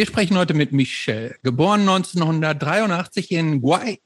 [0.00, 3.98] Wir sprechen heute mit Michelle, geboren 1983 in Guayaquil.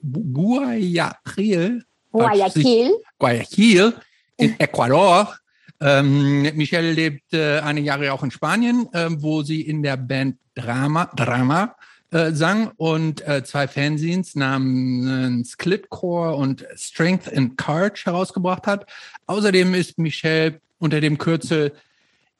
[2.10, 2.94] Guayaquil.
[3.20, 3.94] Guayaquil
[4.36, 5.36] in Ecuador.
[5.80, 10.36] Ähm, Michelle lebt äh, einige Jahre auch in Spanien, äh, wo sie in der Band
[10.56, 11.76] Drama, Drama
[12.10, 18.90] äh, sang und äh, zwei Fanzines namens Clitcore und Strength and Courage herausgebracht hat.
[19.26, 21.70] Außerdem ist Michelle unter dem Kürzel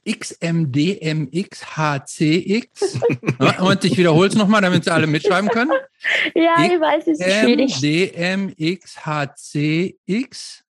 [0.05, 3.01] XMDMXHCX.
[3.61, 5.71] und ich wiederhole es nochmal, damit Sie alle mitschreiben können.
[6.35, 7.81] Ja, ich weiß, es ist schwierig.
[7.81, 10.63] DMXHCX.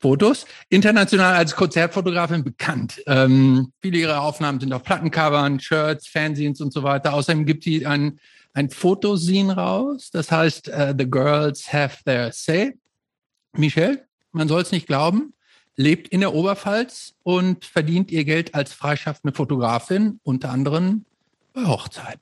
[0.00, 0.46] Fotos.
[0.68, 3.00] International als Konzertfotografin bekannt.
[3.06, 7.14] Ähm, viele ihrer Aufnahmen sind auf Plattencovern, Shirts, Fanzines und so weiter.
[7.14, 8.18] Außerdem gibt sie ein,
[8.52, 10.10] ein Fotoscene raus.
[10.12, 12.74] Das heißt, uh, The Girls Have Their Say.
[13.56, 15.34] Michelle, man soll es nicht glauben,
[15.76, 21.04] lebt in der Oberpfalz und verdient ihr Geld als freischaffende Fotografin, unter anderem
[21.52, 22.20] bei Hochzeiten.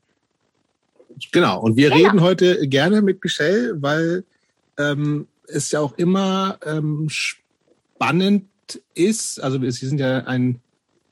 [1.31, 2.05] Genau, und wir genau.
[2.05, 4.25] reden heute gerne mit Michelle, weil
[4.79, 8.49] ähm, es ja auch immer ähm, spannend
[8.95, 9.43] ist.
[9.43, 10.61] Also Sie sind ja ein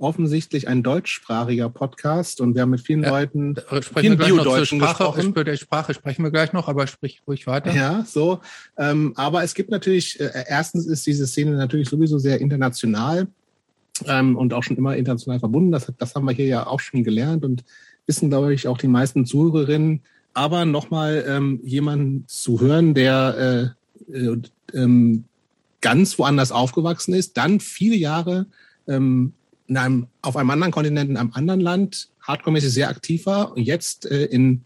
[0.01, 3.55] offensichtlich ein deutschsprachiger Podcast und wir haben mit vielen ja, Leuten,
[3.97, 5.29] vielen Bio-Deutschen gesprochen.
[5.29, 7.73] Über Sprache sprechen wir gleich noch, aber sprich ruhig weiter.
[7.73, 8.41] Ja, so.
[8.78, 13.28] Ähm, aber es gibt natürlich, äh, erstens ist diese Szene natürlich sowieso sehr international
[14.06, 15.71] ähm, und auch schon immer international verbunden.
[15.71, 17.62] Das, das haben wir hier ja auch schon gelernt und
[18.06, 20.01] wissen, glaube ich, auch die meisten Zuhörerinnen.
[20.33, 23.75] Aber nochmal ähm, jemanden zu hören, der
[24.09, 24.37] äh, äh,
[24.73, 25.25] ähm,
[25.81, 28.47] ganz woanders aufgewachsen ist, dann viele Jahre
[28.87, 29.33] ähm,
[29.70, 33.62] in einem, auf einem anderen Kontinent, in einem anderen Land hardcore-mäßig sehr aktiv war und
[33.62, 34.64] jetzt äh, in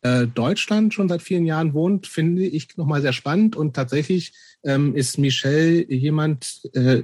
[0.00, 3.54] äh, Deutschland schon seit vielen Jahren wohnt, finde ich nochmal sehr spannend.
[3.54, 4.32] Und tatsächlich
[4.64, 7.02] ähm, ist Michelle jemand, äh,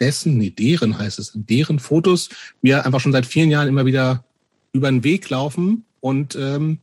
[0.00, 2.28] dessen, nee, deren heißt es, deren Fotos
[2.60, 4.24] mir einfach schon seit vielen Jahren immer wieder
[4.72, 6.78] über den Weg laufen und ähm,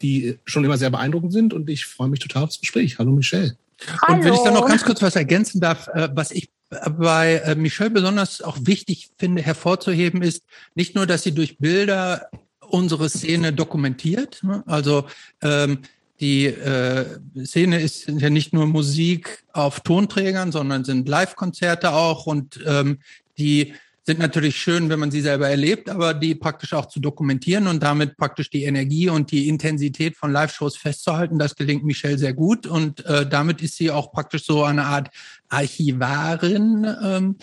[0.00, 1.52] die schon immer sehr beeindruckend sind.
[1.52, 2.98] Und ich freue mich total aufs Gespräch.
[2.98, 3.58] Hallo Michelle.
[4.02, 4.18] Hallo.
[4.18, 7.54] Und wenn ich da noch ganz kurz was ergänzen darf, äh, was ich bei äh,
[7.54, 12.28] Michelle besonders auch wichtig finde hervorzuheben, ist nicht nur, dass sie durch Bilder
[12.60, 14.42] unsere Szene dokumentiert.
[14.42, 14.62] Ne?
[14.66, 15.06] Also
[15.42, 15.78] ähm,
[16.20, 17.06] die äh,
[17.44, 22.98] Szene ist ja nicht nur Musik auf Tonträgern, sondern sind Live-Konzerte auch und ähm,
[23.38, 23.74] die
[24.08, 27.82] sind natürlich schön, wenn man sie selber erlebt, aber die praktisch auch zu dokumentieren und
[27.82, 32.66] damit praktisch die Energie und die Intensität von Live-Shows festzuhalten, das gelingt Michelle sehr gut.
[32.66, 35.10] Und äh, damit ist sie auch praktisch so eine Art
[35.50, 37.36] Archivarin, ähm,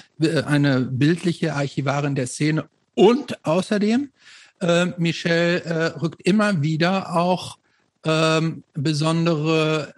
[0.48, 2.66] eine bildliche Archivarin der Szene.
[2.96, 4.10] Und außerdem
[4.62, 7.60] äh, Michelle äh, rückt immer wieder auch
[8.06, 9.94] ähm, besondere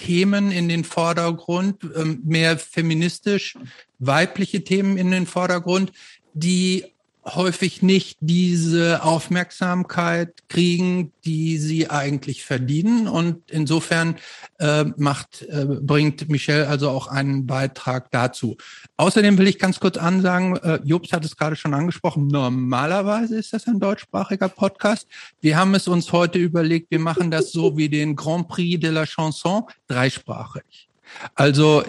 [0.00, 3.56] Themen in den Vordergrund, ähm, mehr feministisch
[3.98, 5.92] weibliche Themen in den Vordergrund,
[6.32, 6.86] die
[7.24, 13.08] häufig nicht diese Aufmerksamkeit kriegen, die sie eigentlich verdienen.
[13.08, 14.16] Und insofern
[14.58, 18.56] äh, macht, äh, bringt Michelle also auch einen Beitrag dazu.
[18.96, 23.52] Außerdem will ich ganz kurz ansagen, äh, Jobs hat es gerade schon angesprochen, normalerweise ist
[23.52, 25.06] das ein deutschsprachiger Podcast.
[25.40, 28.90] Wir haben es uns heute überlegt, wir machen das so wie den Grand Prix de
[28.90, 30.88] la Chanson, dreisprachig.
[31.34, 31.82] Also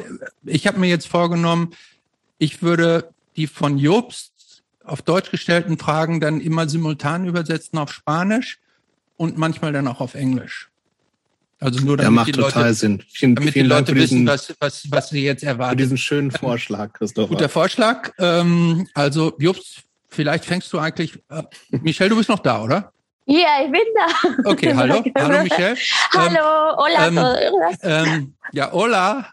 [0.45, 1.71] ich habe mir jetzt vorgenommen,
[2.37, 4.30] ich würde die von Jobst
[4.83, 8.59] auf Deutsch gestellten Fragen dann immer simultan übersetzen auf Spanisch
[9.17, 10.69] und manchmal dann auch auf Englisch.
[11.59, 13.03] Also nur damit ja, macht die Leute, total Sinn.
[13.07, 15.77] Vielen, damit vielen die Leute diesen, wissen, was, was, was sie jetzt erwarten.
[15.77, 17.27] Für diesen schönen Vorschlag, Christopher.
[17.27, 18.11] Guter Vorschlag.
[18.17, 21.19] Ähm, also, Jups, vielleicht fängst du eigentlich.
[21.29, 22.91] Äh, Michelle, du bist noch da, oder?
[23.25, 24.49] Ja, ich bin da.
[24.49, 25.03] Okay, hallo.
[25.15, 25.77] hallo, Michelle.
[26.13, 27.07] Hallo, hola.
[27.07, 29.27] Ähm, ähm, ja, hola.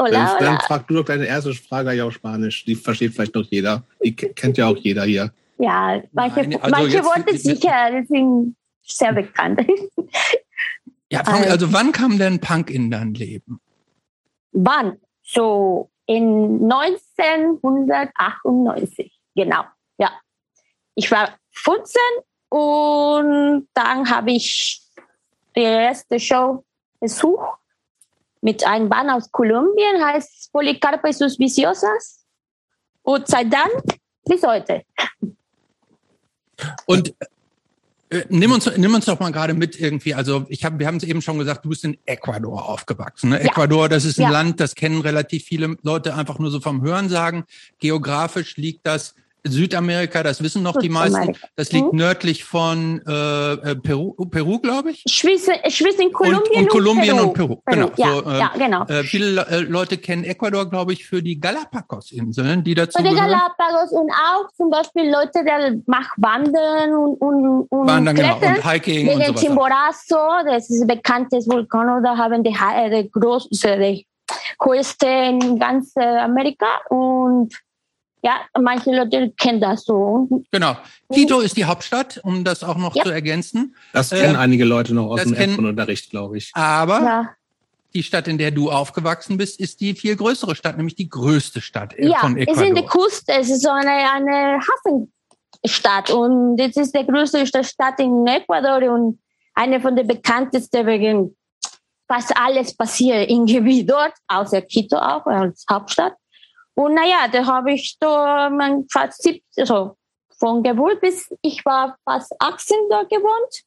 [0.00, 2.64] Hola, dann, dann frag du doch deine erste Frage ja auf Spanisch.
[2.64, 3.84] Die versteht vielleicht noch jeder.
[4.02, 5.30] Die kennt ja auch jeder hier.
[5.58, 9.60] Ja, manche, Nein, also manche Worte sicher, deswegen sehr bekannt.
[11.12, 13.60] Ja, also, also wann kam denn Punk in dein Leben?
[14.52, 14.98] Wann?
[15.22, 19.64] So in 1998, genau.
[19.98, 20.12] Ja.
[20.94, 22.00] Ich war 15
[22.48, 24.80] und dann habe ich
[25.56, 26.64] die erste Show
[27.00, 27.58] besucht
[28.40, 32.24] mit einem Band aus Kolumbien, heißt Policarpa y sus Viciosas.
[33.02, 33.70] Und seit dann
[34.24, 34.82] bis heute.
[36.86, 37.14] Und
[38.10, 40.14] äh, nimm, uns, nimm uns doch mal gerade mit irgendwie.
[40.14, 43.30] Also ich hab, wir haben es eben schon gesagt, du bist in Ecuador aufgewachsen.
[43.30, 43.36] Ne?
[43.42, 43.50] Ja.
[43.50, 44.30] Ecuador, das ist ein ja.
[44.30, 47.44] Land, das kennen relativ viele Leute einfach nur so vom Hören sagen.
[47.78, 49.14] Geografisch liegt das
[49.46, 51.36] Südamerika, das wissen noch die meisten.
[51.56, 51.98] Das liegt Mhm.
[51.98, 55.04] nördlich von äh, äh, Peru, Peru glaube ich.
[55.04, 57.26] Zwischen, zwischen Kolumbien und, und Kolumbien Peru.
[57.28, 57.56] und Peru.
[57.66, 57.90] Genau.
[57.96, 58.84] Ja, So, äh, ja, genau.
[58.86, 63.04] Äh, viele Le- äh, Leute kennen Ecuador, glaube ich, für die Galapagos-Inseln, die dazu Und
[63.08, 63.14] die.
[63.14, 68.36] Galapagos und auch zum Beispiel Leute, die machen Wandern und, und, und Wandern, genau.
[68.36, 69.40] Und Hiking und Wegen sowas.
[69.40, 70.16] Chimborazo,
[70.46, 74.06] das ist ein bekanntes Vulkan, da haben die, äh, die größte, die
[74.58, 77.54] größte in ganz äh, Amerika und
[78.22, 80.28] ja, manche Leute kennen das so.
[80.50, 80.76] Genau.
[81.12, 83.04] Quito ist die Hauptstadt, um das auch noch Ja.
[83.04, 83.74] zu ergänzen.
[83.92, 86.50] Das Äh, kennen einige Leute noch aus dem Erdkundeunterricht, glaube ich.
[86.54, 87.30] Aber ja,
[87.94, 91.60] die Stadt, in der du aufgewachsen bist, ist die viel größere Stadt, nämlich die größte
[91.60, 93.04] Stadt äh, ja, von es ist in der Ecuador.
[93.08, 98.82] Küste, es ist so eine, eine Hafenstadt und das ist die größte Stadt in Ecuador
[98.94, 99.18] und
[99.54, 101.36] eine von den bekanntesten wegen
[102.06, 106.14] fast alles passiert irgendwie dort, außer Quito auch als Hauptstadt.
[106.80, 109.98] Und naja, da habe ich da mein fast 70, also
[110.38, 113.62] von Geburt bis ich war fast 18 dort gewohnt.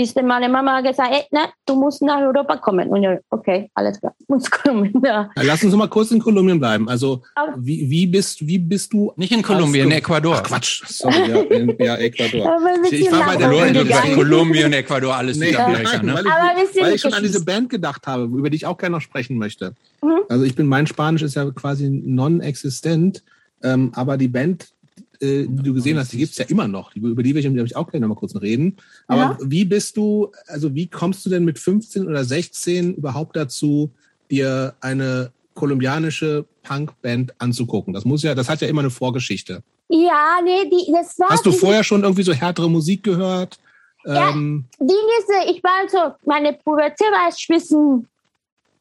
[0.00, 2.88] Bis dann meine Mama gesagt hat, ne, du musst nach Europa kommen.
[2.88, 4.90] Und ich, okay, alles klar, muss kommen.
[5.04, 5.28] Ja.
[5.34, 6.88] Lass uns mal kurz in Kolumbien bleiben.
[6.88, 7.22] Also,
[7.58, 9.12] wie, wie, bist, wie bist du.
[9.16, 10.36] Nicht in Kolumbien, in Ecuador.
[10.38, 10.82] Ach, Quatsch.
[10.86, 12.56] Sorry, ja, in, ja Ecuador.
[12.90, 14.14] Ich war bei der Leute, gegangen.
[14.14, 16.14] Kolumbien, Ecuador, alles Nee, Südamerika, nein, ne?
[16.14, 18.96] weil ich, weil ich schon an diese Band gedacht habe, über die ich auch gerne
[18.96, 19.74] noch sprechen möchte.
[20.00, 20.20] Mhm.
[20.30, 23.22] Also ich bin, mein Spanisch ist ja quasi non-existent,
[23.62, 24.68] ähm, aber die Band,
[25.20, 26.92] äh, die du gesehen hast, die gibt's ja immer noch.
[26.92, 28.76] Die, über die will ich, ich auch gerne noch mal kurz reden.
[29.06, 29.38] Aber Ja.
[29.42, 33.90] wie bist du, also wie kommst du denn mit 15 oder 16 überhaupt dazu,
[34.30, 37.92] dir eine kolumbianische Punkband anzugucken?
[37.92, 39.62] Das muss ja, das hat ja immer eine Vorgeschichte.
[39.88, 41.30] Ja, nee, die, das war.
[41.30, 43.58] Hast du vorher schon irgendwie so härtere Musik gehört?
[44.04, 44.30] Ja.
[44.30, 44.88] Ähm, Ding
[45.18, 48.08] ist, äh, ich war so, meine Pubertät war zwischen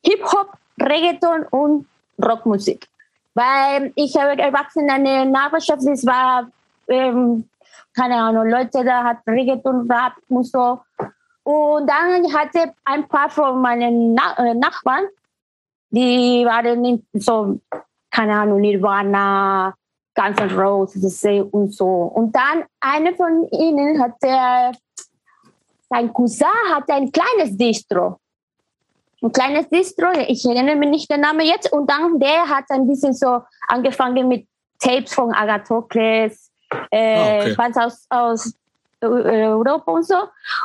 [0.06, 1.85] Hip-Hop, Reggaeton und
[2.24, 2.88] Rockmusik.
[3.39, 6.51] Weil ich habe erwachsen in einer Nachbarschaft, es war,
[6.89, 7.47] ähm,
[7.95, 10.81] keine Ahnung, Leute, da hat Reggaeton, Rap und so.
[11.44, 15.06] Und dann hatte ein paar von meinen Na äh, Nachbarn,
[15.89, 17.59] die waren in so,
[18.12, 19.74] keine Ahnung, Nirvana,
[20.13, 22.12] Guns N' Roses und so.
[22.13, 24.77] Und dann eine von ihnen hatte
[25.89, 28.19] sein Cousin hatte ein kleines Distro.
[29.21, 31.71] Ein kleines Distro, ich erinnere mich nicht den Namen jetzt.
[31.71, 34.48] Und dann der hat ein bisschen so angefangen mit
[34.80, 36.51] Tapes von Agathokles,
[36.92, 37.80] äh, Ah, okay.
[37.80, 38.54] Aus, aus
[39.01, 40.16] äh, Europa und so.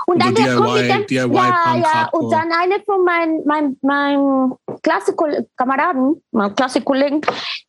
[0.06, 3.76] Und dann der kommt mit dem, DIY, ja, ja, und dann eine von meinen mein,
[3.82, 4.52] mein
[4.82, 7.20] Klassenkameraden, mein Klassenkollegen,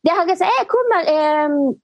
[0.02, 1.80] der hat gesagt, ey, guck mal, ähm,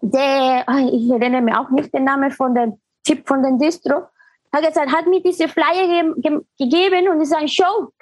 [0.00, 4.02] der, ah, ich erinnere mich auch nicht den Namen von dem Typ von dem Distro,
[4.52, 7.92] hat gesagt, hat mir diese Flyer ge ge gegeben und ist eine Show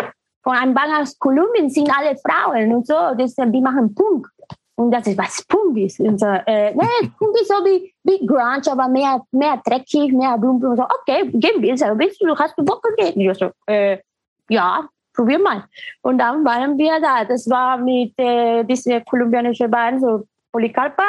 [0.44, 4.28] von einem Band aus Kolumbien, sind alle Frauen und so, das, die machen Punk.
[4.76, 6.00] Und das ist, was Punk ist.
[6.00, 10.36] Und so, äh, nee, Punk ist so wie, wie Grunge, aber mehr, mehr dreckig, mehr
[10.36, 10.76] Blum, Blum.
[10.76, 11.78] So, okay, gehen wir.
[11.78, 13.20] So, willst du, hast du Bock gegeben?
[13.20, 13.98] Ich so, äh,
[14.48, 15.64] ja, probier mal.
[16.02, 17.24] Und dann waren wir da.
[17.24, 21.04] Das war mit äh, dieser kolumbianischen Band, so Polycarpa.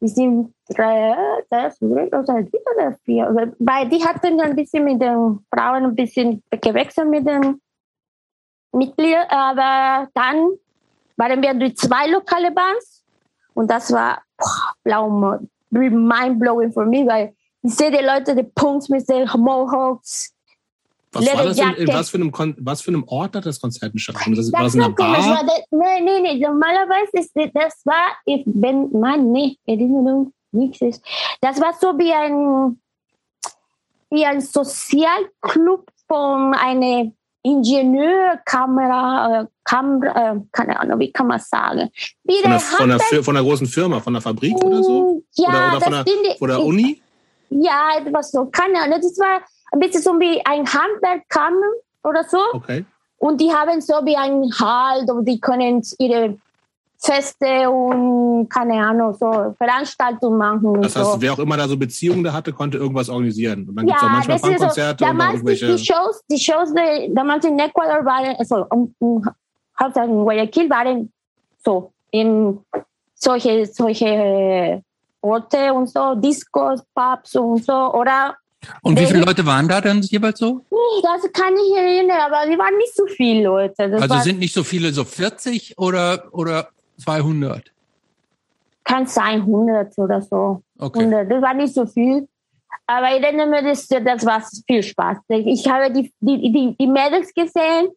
[0.00, 1.16] Die sind drei,
[1.48, 3.52] das, oder vier.
[3.58, 7.61] Weil die hatten ein bisschen mit den Frauen ein bisschen gewechselt mit den
[8.72, 9.26] Mitgliedern.
[9.28, 10.50] Aber dann
[11.16, 13.04] waren wir die zwei lokale Bands.
[13.54, 15.38] Und das war boah, blau,
[15.70, 20.34] mind-blowing für mich, weil ich sehe die Leute, die Punks mit den Mohawks.
[21.12, 23.60] was, war das in, in was, für einem Kon was für einem Ort hat das
[23.60, 24.42] Konzert stattgefunden?
[24.42, 25.36] Das, war Das das in war einer komisch, Bar?
[25.38, 30.32] weil das, nee, nee, nee, normalerweise ist das- das war, ich bin, Mann, nee, Erinnerung,
[30.50, 31.04] nichts ist.
[31.40, 32.80] Das war so wie ein,
[34.10, 41.90] wie ein Sozialclub von einer Ingenieurkamera, äh, Kamera, äh, keine Ahnung, wie kann man sagen?
[42.24, 45.22] Wie Von der von, Fir- von einer großen Firma, von einer Fabrik oder so?
[45.34, 47.02] Ja, Oder- oder von der- die, Von der Uni?
[47.50, 48.98] Ja, etwas so, keine Ahnung.
[49.02, 49.40] Das war
[49.72, 51.72] ein bisschen so wie ein Handwerkkammer
[52.04, 52.38] oder so.
[52.54, 52.84] Okay.
[53.18, 56.38] Und die haben so wie ein Halt und die können ihre
[57.04, 60.82] Feste und keine Ahnung, so Veranstaltungen machen.
[60.82, 61.00] Das so.
[61.00, 63.68] heißt, wer auch immer da so Beziehungen da hatte, konnte irgendwas organisieren.
[63.68, 64.92] Und dann gibt es auch ja, manchmal das ist so.
[65.04, 65.66] Damals die, irgendwelche.
[65.76, 69.24] die Shows, die Shows, die damals in Ecuador waren, also um, um,
[69.80, 71.12] hauptsächlich in Guayaquil waren
[71.64, 72.60] so in
[73.14, 74.82] solche, solche
[75.20, 78.36] Orte und so, Discos, Pubs und so, oder
[78.82, 80.64] Und wie viele Leute waren da dann jeweils so?
[81.02, 83.90] Das kann ich erinnern, aber die waren nicht so viele Leute.
[83.90, 86.68] Das Also sind nicht so viele, so 40 oder, oder
[86.98, 87.72] 200?
[88.84, 90.62] kann sein 100 oder so.
[90.78, 91.00] Okay.
[91.00, 92.28] 100, das war nicht so viel.
[92.86, 95.18] Aber ich erinnere mich, das, das war viel Spaß.
[95.28, 97.90] Ich habe die, die, die, die Mädels gesehen,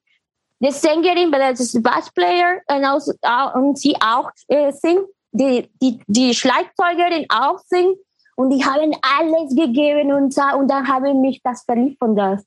[0.60, 5.08] die Sängerin, weil das ist Bassplayer und, auch, und sie auch äh, singt.
[5.32, 7.98] die, die, die Schlagzeugerin auch singt
[8.36, 12.46] und die haben alles gegeben und, und dann habe ich mich das verliebt von das.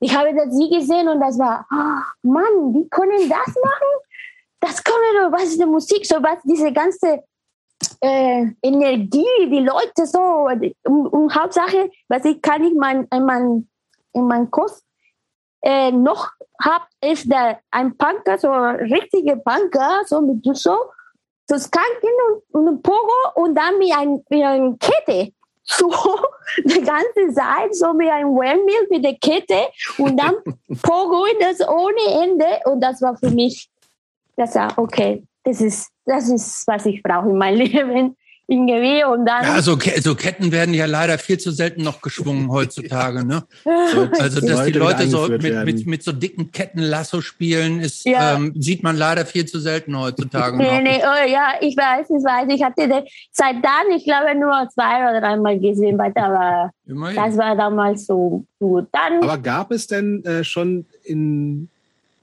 [0.00, 4.07] Ich habe das sie gesehen und das war, oh, Mann, wie können das machen?
[4.60, 7.22] Das können, was ist die Musik, so was, diese ganze
[8.00, 13.68] äh, Energie, die Leute so, und, und Hauptsache, was ich kann ich mein, in mein,
[14.12, 14.82] in mein Kurs
[15.62, 20.76] äh, noch hab, ist der, ein Punker, so ein richtiger Punker, so mit so,
[21.48, 25.32] so Skanken und, und ein Pogo und dann mit ein, einer Kette.
[25.70, 25.90] So,
[26.64, 30.36] die ganze Zeit, so mit einem Wellmeal mit der Kette und dann
[30.82, 33.68] Pogo in das ohne Ende und das war für mich,
[34.38, 38.16] das war okay, das ist, das ist, was ich brauche in meinem Leben
[38.50, 39.42] irgendwie und dann.
[39.42, 43.44] Ja, so, so Ketten werden ja leider viel zu selten noch geschwungen heutzutage, ne?
[44.18, 48.36] also, dass die Leute so mit, mit, mit so dicken Ketten Lasso spielen, ist, ja.
[48.36, 50.56] ähm, sieht man leider viel zu selten heutzutage.
[50.56, 50.82] Nee, noch.
[50.82, 52.46] nee, oh, ja, ich weiß, ich weiß.
[52.48, 56.72] Ich hatte den, seit dann, ich glaube, nur zwei oder dreimal gesehen, weil da war,
[57.14, 58.86] das war damals so gut.
[58.92, 61.68] Dann, Aber gab es denn äh, schon in,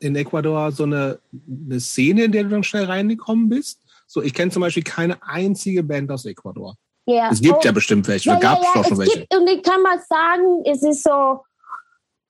[0.06, 1.20] in Ecuador so eine,
[1.66, 3.82] eine Szene, in der du dann schnell reingekommen bist?
[4.08, 6.76] So, ich kenne zum Beispiel keine einzige Band aus Ecuador.
[7.06, 7.30] Ja.
[7.32, 8.30] Es gibt oh, ja bestimmt welche.
[8.30, 9.20] Ja, gab es ja, ja, schon welche.
[9.20, 11.42] Gibt, und ich kann mal sagen, es ist so,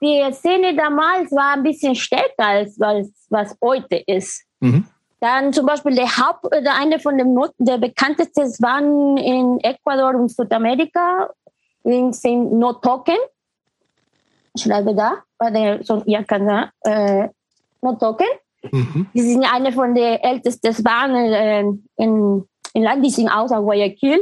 [0.01, 4.43] die Szene damals war ein bisschen stärker als was, was heute ist.
[4.59, 4.85] Mhm.
[5.19, 10.29] Dann zum Beispiel der Haupt, oder eine von den der bekanntesten waren in Ecuador und
[10.29, 11.29] Südamerika,
[11.83, 13.17] sind No Token.
[14.53, 17.29] Ich schreibe da, bei der, so, ja, kann, äh,
[17.85, 18.27] No Token.
[18.71, 19.07] Mhm.
[19.13, 21.61] Die sind eine von den ältesten Bahnen äh,
[21.97, 24.19] in, in Land, die sind aus Guayaquil.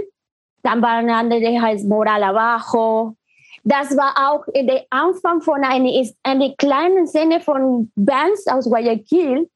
[0.61, 3.15] Dann war eine andere, die heißt Moral Abajo.
[3.63, 9.49] Das war auch der Anfang von einer, eine kleinen Szene von Bands aus Guayaquil.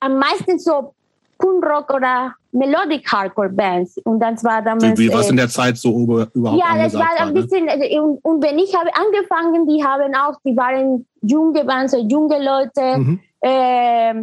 [0.00, 0.94] Am meisten so
[1.42, 3.98] Punkrock oder Melodic Hardcore Bands.
[4.04, 4.98] Und das war damals.
[4.98, 5.90] Wie, was in der Zeit so
[6.34, 7.42] überhaupt Ja, das war ein ne?
[7.42, 8.18] bisschen, ne?
[8.22, 12.98] und, wenn ich habe angefangen, die haben auch, die waren junge Bands, so junge Leute.
[12.98, 14.14] Mhm äh,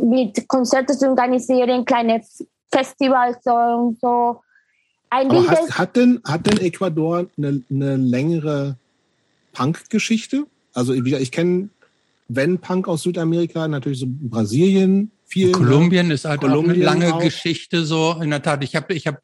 [0.00, 2.22] mit Konzerte zu organisieren, kleine
[2.72, 4.40] Festivals und so.
[5.10, 8.76] Ein Aber hat, hat, denn, hat denn Ecuador eine, eine längere
[9.52, 10.46] Punk-Geschichte?
[10.72, 11.68] Also ich, ich kenne,
[12.28, 15.46] wenn Punk aus Südamerika, natürlich so Brasilien viel.
[15.46, 15.52] Ne?
[15.52, 17.20] Kolumbien ist halt Kolumbien auch eine lange auch.
[17.20, 18.18] Geschichte so.
[18.22, 19.18] In der Tat, ich habe ich hab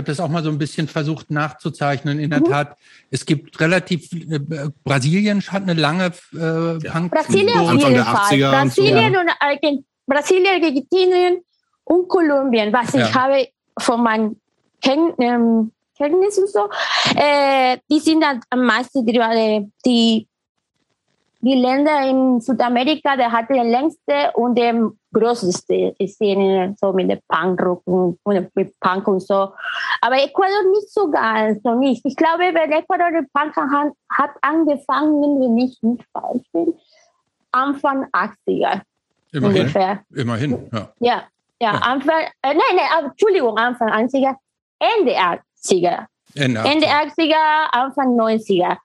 [0.00, 2.18] habe das auch mal so ein bisschen versucht nachzuzeichnen.
[2.18, 2.44] In der mhm.
[2.44, 2.76] Tat,
[3.10, 4.38] es gibt relativ, äh,
[4.84, 6.92] Brasilien hat eine lange äh, ja.
[6.92, 8.38] Punk Brasilien auf jeden Fall.
[8.38, 9.68] Brasilien, und, so.
[9.68, 11.42] und Brasilien, Argentinien
[11.84, 13.06] und Kolumbien, was ja.
[13.06, 14.40] ich habe von meinen
[14.80, 16.70] Ken ähm, Kenntnissen so,
[17.14, 19.20] äh, die sind am meisten die,
[19.84, 20.26] die
[21.42, 25.50] die Länder in Südamerika, der hatte den längste und den größte
[26.06, 28.18] Szene, so mit dem Punkrock und,
[28.54, 29.52] mit Punk und so.
[30.02, 32.04] Aber Ecuador nicht so ganz, so nicht.
[32.04, 36.74] Ich glaube, wenn Ecuador den Punk hat, hat angefangen, wenn ich nicht falsch bin,
[37.52, 38.82] Anfang 80er.
[39.32, 39.60] Immerhin.
[39.60, 40.00] Ungefähr.
[40.14, 40.92] Immerhin, ja.
[41.00, 41.22] Ja,
[41.60, 41.78] ja, ja.
[41.80, 44.36] Anfang, äh, nein, nein, Entschuldigung, Anfang 80er,
[44.78, 46.06] Ende 80er.
[46.34, 46.72] Ende 80er.
[46.72, 48.76] Ende 80er, Anfang 90er.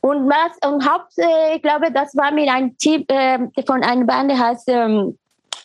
[0.00, 4.04] Und was, und Haupt, äh, ich glaube, das war mit einem Typ äh, von einer
[4.04, 5.18] Band, der heißt, ähm,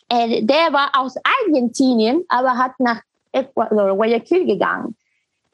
[0.08, 3.00] äh, der war aus Argentinien, aber hat nach
[3.32, 4.96] Ecuador, Guayaquil gegangen,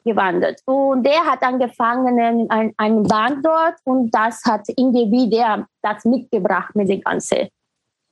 [0.03, 0.61] gewandert.
[0.65, 6.75] Und der hat angefangen, ein, ein Band dort und das hat irgendwie der das mitgebracht
[6.75, 7.47] mit der ganzen,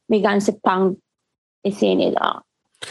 [0.07, 2.43] mit ganze Punk-Szene da.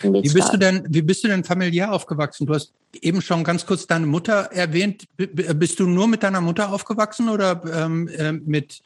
[0.02, 2.46] Wie bist du denn, wie bist du denn familiär aufgewachsen?
[2.46, 5.04] Du hast eben schon ganz kurz deine Mutter erwähnt.
[5.16, 8.82] Bist du nur mit deiner Mutter aufgewachsen oder ähm, äh, mit,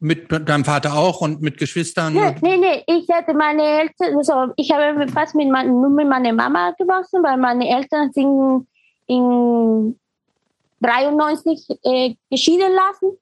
[0.00, 2.14] mit deinem Vater auch und mit Geschwistern?
[2.14, 2.84] Nee, nee, nee.
[2.86, 7.22] Ich hatte meine Eltern, also ich habe fast mit mein, nur mit meiner Mama gewachsen,
[7.22, 8.66] weil meine Eltern sind
[9.06, 9.98] in
[10.80, 13.18] 93 äh, geschieden lassen.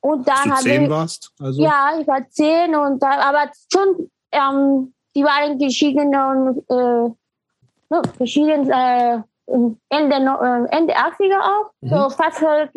[0.00, 1.32] Und dann Als du zehn warst?
[1.40, 1.62] Also?
[1.62, 7.10] Ja, ich war zehn und aber schon ähm, die waren geschieden und äh,
[8.18, 11.70] geschieden äh, Ende, äh, Ende 80er auch.
[11.80, 11.88] Mhm.
[11.88, 12.70] So fast, halt,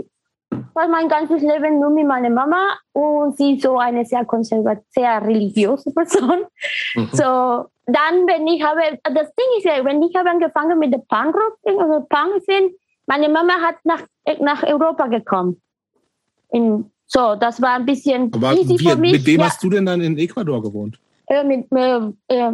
[0.73, 4.85] fast mein ganzes Leben nur mit meiner Mama und sie ist so eine sehr konservative,
[4.89, 6.45] sehr religiöse Person.
[6.95, 7.09] Mhm.
[7.13, 10.99] So, dann, wenn ich habe, das Ding ist ja, wenn ich habe angefangen mit der
[10.99, 12.73] Punkrock, also Punk sind,
[13.05, 14.03] meine Mama hat nach,
[14.39, 15.61] nach Europa gekommen.
[16.51, 19.11] In, so, das war ein bisschen Aber easy wie, für mich.
[19.13, 19.45] Mit wem ja.
[19.45, 20.99] hast du denn dann in Ecuador gewohnt?
[21.27, 22.53] Äh, mit, äh, äh,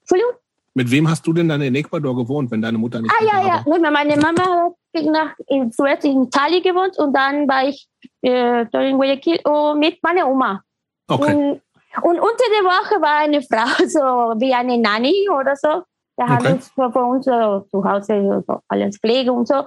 [0.00, 0.34] Entschuldigung?
[0.74, 3.46] Mit wem hast du denn dann in Ecuador gewohnt, wenn deine Mutter nicht Ah, ja,
[3.46, 3.66] ja.
[3.66, 3.90] War?
[3.90, 7.88] Meine Mama hat nach, in, zuerst in Italien gewohnt und dann war ich
[8.22, 10.62] äh, in Guayaquil oh, mit meiner Oma.
[11.08, 11.34] Okay.
[11.34, 11.60] Und,
[12.02, 15.82] und unter der Woche war eine Frau, so wie eine Nanny oder so.
[16.16, 16.32] Der okay.
[16.32, 19.64] hat uns für uns äh, zu Hause so alles Pflege und so.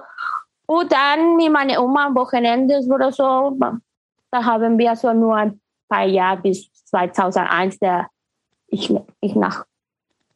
[0.66, 3.58] Und dann mit meiner Oma am Wochenende oder so,
[4.30, 8.08] da haben wir so nur ein paar Jahre bis 2001, der
[8.74, 9.64] ich, ich nach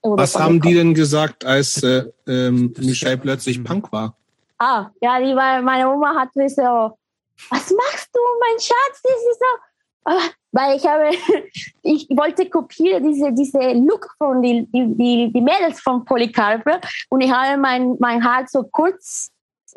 [0.03, 4.17] Was haben die denn gesagt, als äh, ähm, Michelle plötzlich Punk war?
[4.59, 9.03] Ah, ja, die war, meine Oma hat mir so, was machst du, mein Schatz?
[9.03, 11.11] Das ist so, ah, weil ich habe,
[11.83, 16.81] ich wollte kopieren diese, diese Look von die, die, die Mädels von Polycarpe
[17.11, 19.31] und ich habe mein, mein Haar so kurz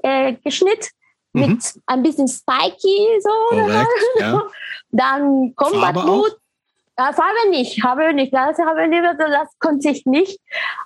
[0.03, 0.89] äh, geschnitten
[1.33, 1.41] mhm.
[1.41, 3.29] mit ein bisschen spiky so.
[3.49, 3.87] Korrekt,
[4.19, 4.41] ja.
[4.91, 6.40] Dann Combat Boot.
[6.95, 10.39] Das habe nicht, habe nicht, das habe ich nicht, das konnte ich nicht.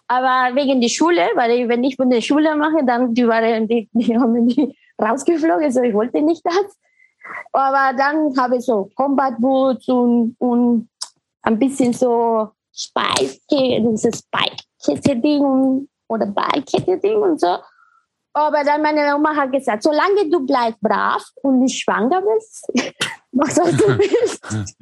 [0.08, 3.90] Aber wegen der Schule, weil wenn ich von der Schule mache, dann die waren die,
[3.92, 6.78] die haben die rausgeflogen, so ich wollte nicht das.
[7.52, 10.90] Aber dann habe ich so Combat Boots und, und
[11.42, 17.58] ein bisschen so Spice, dieses Spike-Kette-Ding oder Ballkette-Ding und so.
[18.34, 22.70] Aber dann meine Oma hat gesagt, solange du bleibst brav und nicht schwanger bist,
[23.32, 24.76] mach was du willst.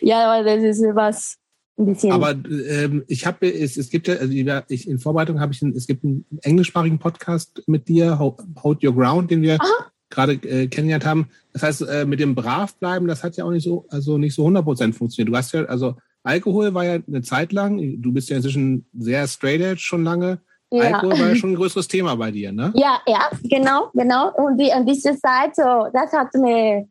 [0.00, 1.36] Ja, aber das ist was
[1.78, 2.12] ein bisschen.
[2.12, 4.32] Aber ähm, ich habe, es, es gibt ja, also
[4.68, 8.94] ich, in Vorbereitung habe ich, einen, es gibt einen englischsprachigen Podcast mit dir, Hold Your
[8.94, 11.28] Ground, den wir Aha gerade äh, kennengelernt haben.
[11.52, 14.46] Das heißt, äh, mit dem Bravbleiben, das hat ja auch nicht so, also nicht so
[14.46, 15.32] 100% funktioniert.
[15.32, 19.26] Du hast ja, also Alkohol war ja eine Zeit lang, du bist ja inzwischen sehr
[19.26, 20.40] straight edge schon lange.
[20.70, 20.84] Ja.
[20.84, 22.72] Alkohol war ja schon ein größeres Thema bei dir, ne?
[22.74, 24.32] Ja, ja, genau, genau.
[24.34, 26.88] Und die, an dieser Zeit, so, das hat mir,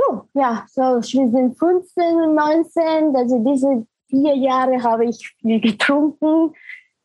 [0.00, 6.54] puh, ja, so, wir sind 15, 19, also diese vier Jahre habe ich viel getrunken,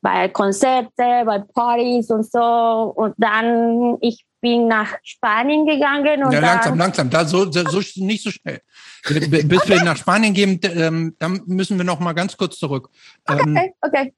[0.02, 2.94] bei Konzerte, bei Partys und so.
[2.96, 6.24] Und dann, ich bin nach Spanien gegangen.
[6.24, 8.62] Und ja, langsam, langsam, da so, so, nicht so schnell.
[9.04, 9.70] Bis okay.
[9.70, 12.90] wir nach Spanien gehen, ähm, dann müssen wir noch mal ganz kurz zurück.
[13.26, 14.14] Okay, ähm, okay.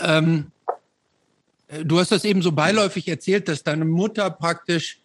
[0.00, 0.50] Ähm,
[1.84, 5.03] du hast das eben so beiläufig erzählt, dass deine Mutter praktisch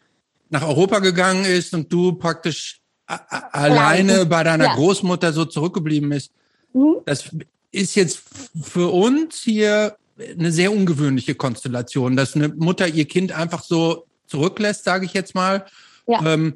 [0.49, 4.75] nach Europa gegangen ist und du praktisch alleine bei deiner ja.
[4.75, 6.31] Großmutter so zurückgeblieben ist.
[6.73, 6.97] Mhm.
[7.05, 7.29] Das
[7.71, 8.21] ist jetzt
[8.61, 14.83] für uns hier eine sehr ungewöhnliche Konstellation, dass eine Mutter ihr Kind einfach so zurücklässt,
[14.83, 15.65] sage ich jetzt mal.
[16.07, 16.23] Ja.
[16.25, 16.55] Ähm,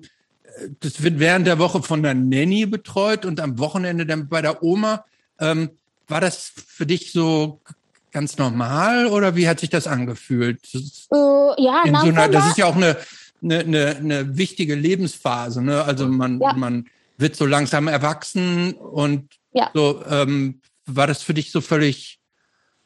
[0.82, 4.62] das wird während der Woche von der Nanny betreut und am Wochenende dann bei der
[4.62, 5.06] Oma.
[5.39, 5.71] Ähm,
[6.08, 7.60] war das für dich so
[8.12, 10.60] ganz normal oder wie hat sich das angefühlt?
[10.73, 12.97] Das uh, ja, in so einer, das ist ja auch eine,
[13.43, 15.62] eine, eine, eine wichtige Lebensphase.
[15.62, 15.84] Ne?
[15.84, 16.53] Also man, ja.
[16.53, 19.69] man wird so langsam erwachsen und ja.
[19.73, 20.03] so.
[20.10, 22.19] Ähm, war das für dich so völlig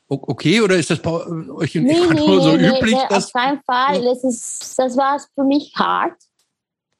[0.07, 2.95] okay oder ist das bei euch in nee, Ecuador nee, so nee, üblich?
[2.95, 4.01] Nee, auf keinen Fall.
[4.03, 6.15] Das, ist, das war für mich hart.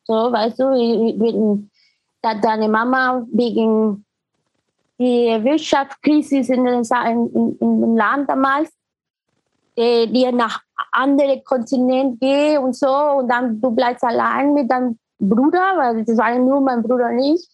[0.04, 1.70] So, weißt du, wegen,
[2.22, 4.06] da deine Mama wegen
[5.00, 8.70] der Wirtschaftskrise in, in, in, in dem Land damals,
[9.78, 10.62] die, die nach
[10.92, 16.18] andere Kontinent gehen und so und dann du bleibst allein mit deinem Bruder, weil das
[16.18, 17.50] war nur mein Bruder nicht.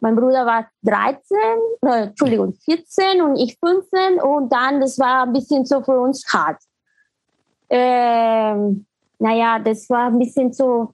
[0.00, 1.36] Mein Bruder war 13,
[1.82, 6.24] äh, Entschuldigung, 14 und ich 15 und dann, das war ein bisschen so für uns
[6.32, 6.60] hart.
[7.70, 8.84] Ähm,
[9.18, 10.92] naja, das war ein bisschen so,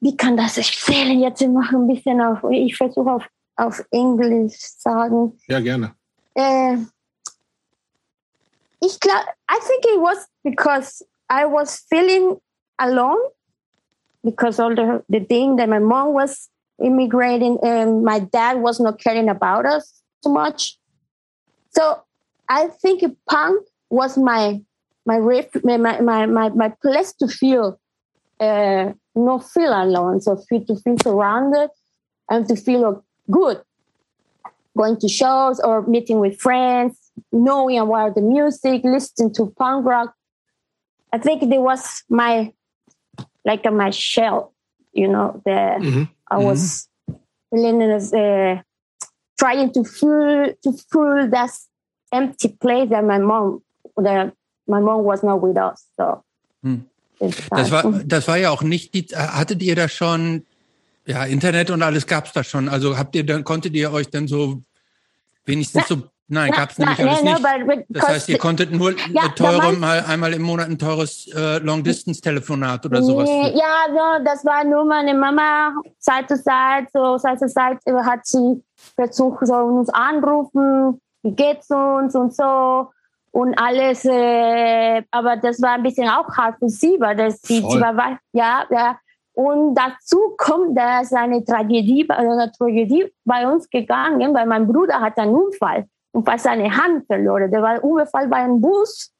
[0.00, 1.20] wie kann das erzählen?
[1.20, 5.38] Jetzt ich mache ein bisschen auf, ich versuche auf, auf Englisch sagen.
[5.46, 5.94] Ja, gerne.
[6.34, 6.78] Äh,
[8.84, 12.38] ich glaube, I think it was because I was feeling
[12.78, 13.18] alone
[14.22, 16.50] because all the, the thing that my mom was
[16.82, 20.78] immigrating and my dad was not caring about us too much.
[21.70, 22.02] So
[22.48, 24.60] I think punk was my
[25.06, 25.18] my
[25.62, 27.78] my my my, my place to feel
[28.40, 31.70] uh, not feel alone, so feel to feel surrounded
[32.28, 33.60] and to feel good.
[34.76, 36.98] Going to shows or meeting with friends,
[37.32, 40.14] knowing about the music, listening to punk rock.
[41.12, 42.52] I think it was my
[43.44, 44.52] like my shell,
[44.92, 46.02] you know, the mm-hmm.
[46.28, 46.44] I mm-hmm.
[46.44, 46.88] was
[48.12, 48.62] uh,
[49.38, 51.50] trying to fill to fill that
[52.12, 53.62] empty place that my mom
[53.96, 54.32] that
[54.66, 55.86] my mom was not with us.
[55.96, 56.22] So
[56.62, 56.86] hm.
[57.20, 60.46] das war das war ja auch nicht die hattet ihr da schon
[61.06, 62.68] ja Internet und alles gab's da schon.
[62.68, 64.62] Also habt ihr dann konntet ihr euch dann so
[65.44, 67.86] wenigstens so Nein, gab es nämlich alles nicht.
[67.90, 72.86] das heißt, ihr konntet nur ja, teure, mal einmal im Monat ein teures äh, Long-Distance-Telefonat
[72.86, 73.28] oder sowas.
[73.28, 78.26] Ja, so, das war nur meine Mama, Zeit zu Zeit, so Zeit zu Zeit hat
[78.26, 78.62] sie
[78.94, 82.88] versucht, so uns anrufen, wie geht's uns und so
[83.32, 84.06] und alles.
[84.06, 88.18] Äh, aber das war ein bisschen auch hart für sie, weil das sie, sie war,
[88.32, 88.98] ja, ja.
[89.34, 95.18] Und dazu kommt, dass eine Tragödie, eine Tragödie bei uns gegangen, weil mein Bruder hat
[95.18, 97.50] einen Unfall und fast seine Hand verloren.
[97.50, 99.12] Der war umgefallen bei einem Bus.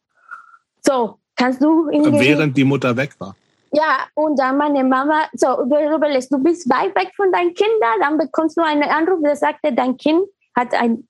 [0.80, 2.20] So, kannst du irgendwie...
[2.20, 3.34] Während die Mutter weg war.
[3.72, 8.00] Ja, und dann meine Mama, so, du überlegst, du bist weit weg von deinen Kindern,
[8.00, 10.24] dann bekommst du einen Anruf, der sagte, dein Kind
[10.56, 11.08] hat einen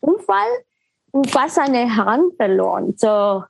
[0.00, 0.48] Unfall
[1.12, 2.94] und fast seine Hand verloren.
[2.96, 3.44] So.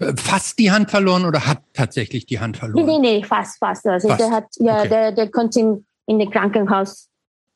[0.00, 2.84] Äh, fast die Hand verloren oder hat tatsächlich die Hand verloren?
[2.84, 3.86] Nee, nee, nee fast, fast.
[3.86, 4.20] Also fast.
[4.20, 4.88] der hat, ja, okay.
[4.88, 7.08] der, der konnte in, in den Krankenhaus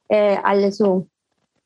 [0.08, 1.06] äh, alles so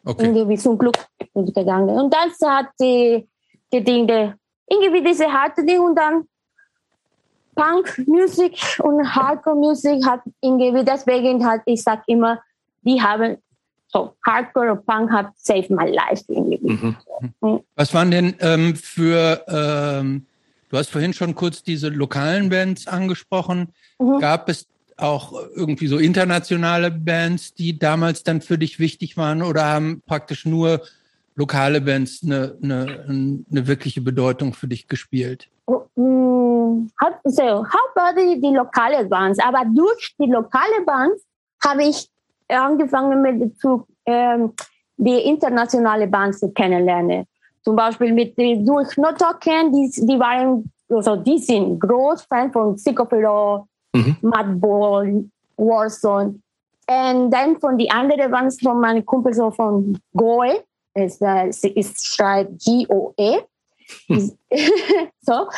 [0.09, 0.27] okay.
[0.27, 0.97] irgendwie zum Glück
[1.35, 1.91] gegangen.
[1.91, 3.29] Und das hat die,
[3.73, 6.25] die Dinge, irgendwie diese harte Dinge und dann
[7.55, 12.41] Punk-Musik und Hardcore-Musik hat irgendwie, deswegen hat, ich sag immer,
[12.83, 13.39] die haben,
[13.89, 16.61] so Hardcore und Punk hat saved my life irgendwie.
[16.63, 16.97] Mhm.
[17.41, 17.61] Mhm.
[17.75, 20.27] Was waren denn ähm, für, ähm,
[20.69, 23.73] du hast vorhin schon kurz diese lokalen Bands angesprochen.
[23.99, 24.21] Mhm.
[24.21, 24.69] Gab es
[24.99, 30.45] auch irgendwie so internationale Bands, die damals dann für dich wichtig waren oder haben praktisch
[30.45, 30.83] nur
[31.37, 35.49] lokale Bands eine, eine, eine wirkliche Bedeutung für dich gespielt?
[35.67, 36.91] Oh, mm,
[37.25, 41.23] so, hauptsächlich die lokale Bands, aber durch die lokale Bands
[41.65, 42.11] habe ich
[42.49, 44.53] angefangen mit zu, ähm,
[44.97, 47.25] die internationale Bands zu kennenlernen.
[47.63, 52.75] Zum Beispiel mit durch No Talking, die, die waren, also die sind groß Fan von
[52.77, 54.17] Psychopilo, mhm.
[54.23, 55.25] Madball,
[55.57, 56.41] Warzone.
[56.91, 60.63] Und dann von die anderen Bands von meinen Kumpels so von Goe,
[60.95, 63.41] ist, äh, ist schreibt G-O-E.
[65.21, 65.49] so,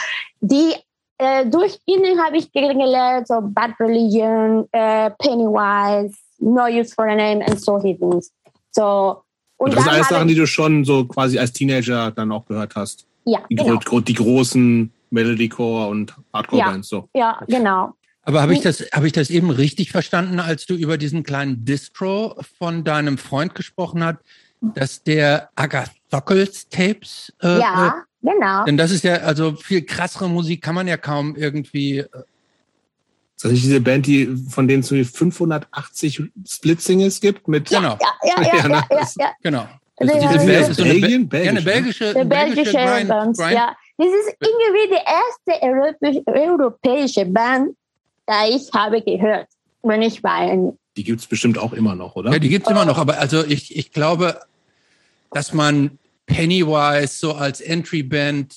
[0.41, 0.75] die
[1.19, 7.15] äh, durch ihnen habe ich kennengelernt, so Bad Religion, äh, Pennywise, No Use for a
[7.15, 8.33] Name und solche Things.
[8.71, 9.23] So,
[9.57, 12.47] und, und das sind alles Sachen, die du schon so quasi als Teenager dann auch
[12.47, 13.07] gehört hast.
[13.25, 14.01] Ja, die, genau.
[14.01, 16.91] die großen Melodycore und Hardcore-Bands.
[16.91, 17.09] Ja, so.
[17.15, 17.93] ja, genau.
[18.23, 21.65] Aber habe ich das, habe ich das eben richtig verstanden, als du über diesen kleinen
[21.65, 24.19] Distro von deinem Freund gesprochen hast,
[24.61, 28.05] dass der Agathocles Tapes äh, ja.
[28.23, 28.65] Genau.
[28.65, 31.99] Denn das ist ja, also viel krassere Musik kann man ja kaum irgendwie.
[31.99, 32.09] Äh,
[33.37, 37.49] ist das nicht diese Band, die, von denen es so 580 Split-Singles gibt?
[37.49, 37.97] Mit genau.
[37.99, 39.33] Ja, ja, ja, ja, ja, ja, ja.
[39.43, 39.67] Genau.
[39.97, 41.29] Also diese Band ist so Belgien?
[41.29, 43.39] Belgisch, ja, eine belgische, eine belgische, belgische Band.
[43.39, 43.77] Ja.
[43.97, 47.75] Das ist irgendwie die erste europäische Band,
[48.29, 49.49] die ich habe gehört,
[49.83, 50.75] wenn ich war.
[50.97, 52.33] Die gibt es bestimmt auch immer noch, oder?
[52.33, 52.99] Ja, die gibt es immer noch.
[52.99, 54.41] Aber also ich, ich glaube,
[55.33, 58.57] dass man Pennywise so als Entry-Band,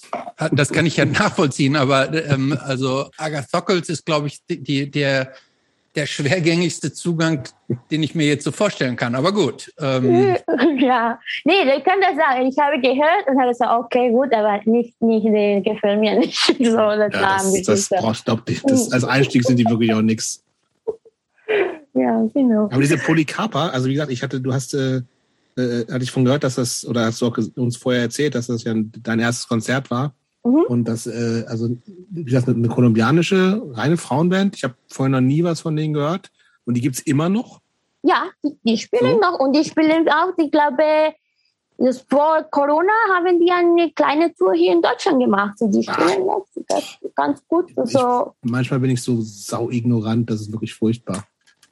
[0.51, 5.33] das kann ich ja nachvollziehen, aber ähm, also Agathocles ist, glaube ich, die, der,
[5.95, 7.43] der schwergängigste Zugang,
[7.91, 9.15] den ich mir jetzt so vorstellen kann.
[9.15, 9.73] Aber gut.
[9.79, 10.35] Ähm.
[10.79, 12.45] Ja, nee, ich kann das sagen.
[12.45, 16.37] Ich habe gehört und habe gesagt, okay, gut, aber nicht, nicht, nee, gefällt mir nicht.
[16.45, 20.43] so, das, ja, das, das brauchst, glaub, das, als Einstieg sind die wirklich auch nichts.
[21.95, 22.65] Ja, genau.
[22.65, 25.03] Aber diese Polycarpa, also wie gesagt, ich hatte, du hast äh,
[25.57, 28.47] äh, hatte ich von gehört, dass das, oder hast du auch uns vorher erzählt, dass
[28.47, 30.15] das ja dein erstes Konzert war.
[30.43, 30.63] Mhm.
[30.67, 31.69] Und das, äh, also,
[32.09, 34.55] wie gesagt, eine, eine kolumbianische, reine Frauenband.
[34.55, 36.31] Ich habe vorher noch nie was von denen gehört.
[36.65, 37.61] Und die gibt's immer noch?
[38.03, 39.19] Ja, die, die spielen so.
[39.19, 40.83] noch und die spielen auch, ich glaube,
[41.77, 45.55] das vor Corona haben die eine kleine Tour hier in Deutschland gemacht.
[45.61, 46.41] Die spielen ah.
[46.67, 47.71] das ganz gut.
[47.77, 51.23] Also, ich, manchmal bin ich so sau ignorant, das ist wirklich furchtbar.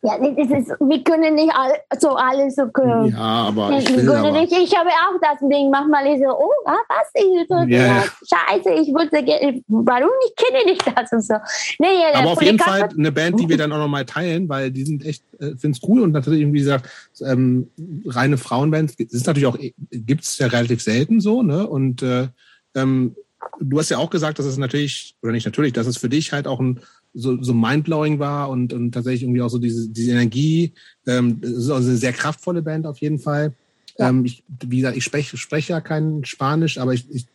[0.04, 3.12] Ja, das ist, wir können nicht all, so alles so können.
[3.12, 4.32] Ja, aber ich, will aber.
[4.32, 5.70] Nicht, ich habe auch das Ding.
[5.70, 7.12] Manchmal ist so, oh, ah, was?
[7.14, 8.04] Ich so, yeah.
[8.04, 9.24] Scheiße, ich wusste,
[9.68, 11.36] warum ich kenne nicht das und so.
[11.78, 14.86] Nee, aber auf jeden Fall eine Band, die wir dann auch nochmal teilen, weil die
[14.86, 16.90] sind echt, äh, finde es cool und natürlich irgendwie gesagt,
[17.24, 17.70] ähm,
[18.08, 19.58] reine Frauenbands ist natürlich auch,
[19.92, 21.68] gibt es ja relativ selten so, ne?
[21.68, 22.28] Und äh,
[22.74, 23.16] ähm,
[23.60, 26.34] du hast ja auch gesagt, dass es natürlich, oder nicht natürlich, dass es für dich
[26.34, 26.80] halt auch ein
[27.13, 30.74] so, so mindblowing war und, und tatsächlich irgendwie auch so diese, diese Energie.
[31.06, 33.54] Ähm, es ist also eine sehr kraftvolle Band auf jeden Fall.
[33.97, 34.10] Ja.
[34.10, 37.28] Ähm, ich, wie gesagt, ich spreche, spreche ja kein Spanisch, aber ich, ich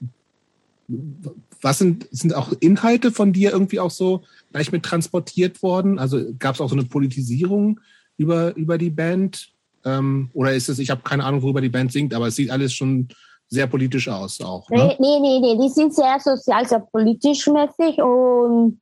[1.60, 5.98] was sind, sind auch Inhalte von dir irgendwie auch so gleich mit transportiert worden?
[5.98, 7.80] Also gab es auch so eine Politisierung
[8.16, 9.48] über, über die Band?
[9.84, 12.50] Ähm, oder ist es, ich habe keine Ahnung, worüber die Band singt, aber es sieht
[12.50, 13.08] alles schon
[13.48, 14.68] sehr politisch aus auch.
[14.70, 14.96] Ne?
[14.98, 18.80] Nee, nee, nee, die sind sehr sozial, sehr politisch mäßig und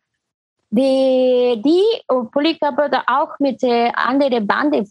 [0.77, 1.85] die, die
[2.33, 4.85] Polycarpa auch mit äh, anderen Bande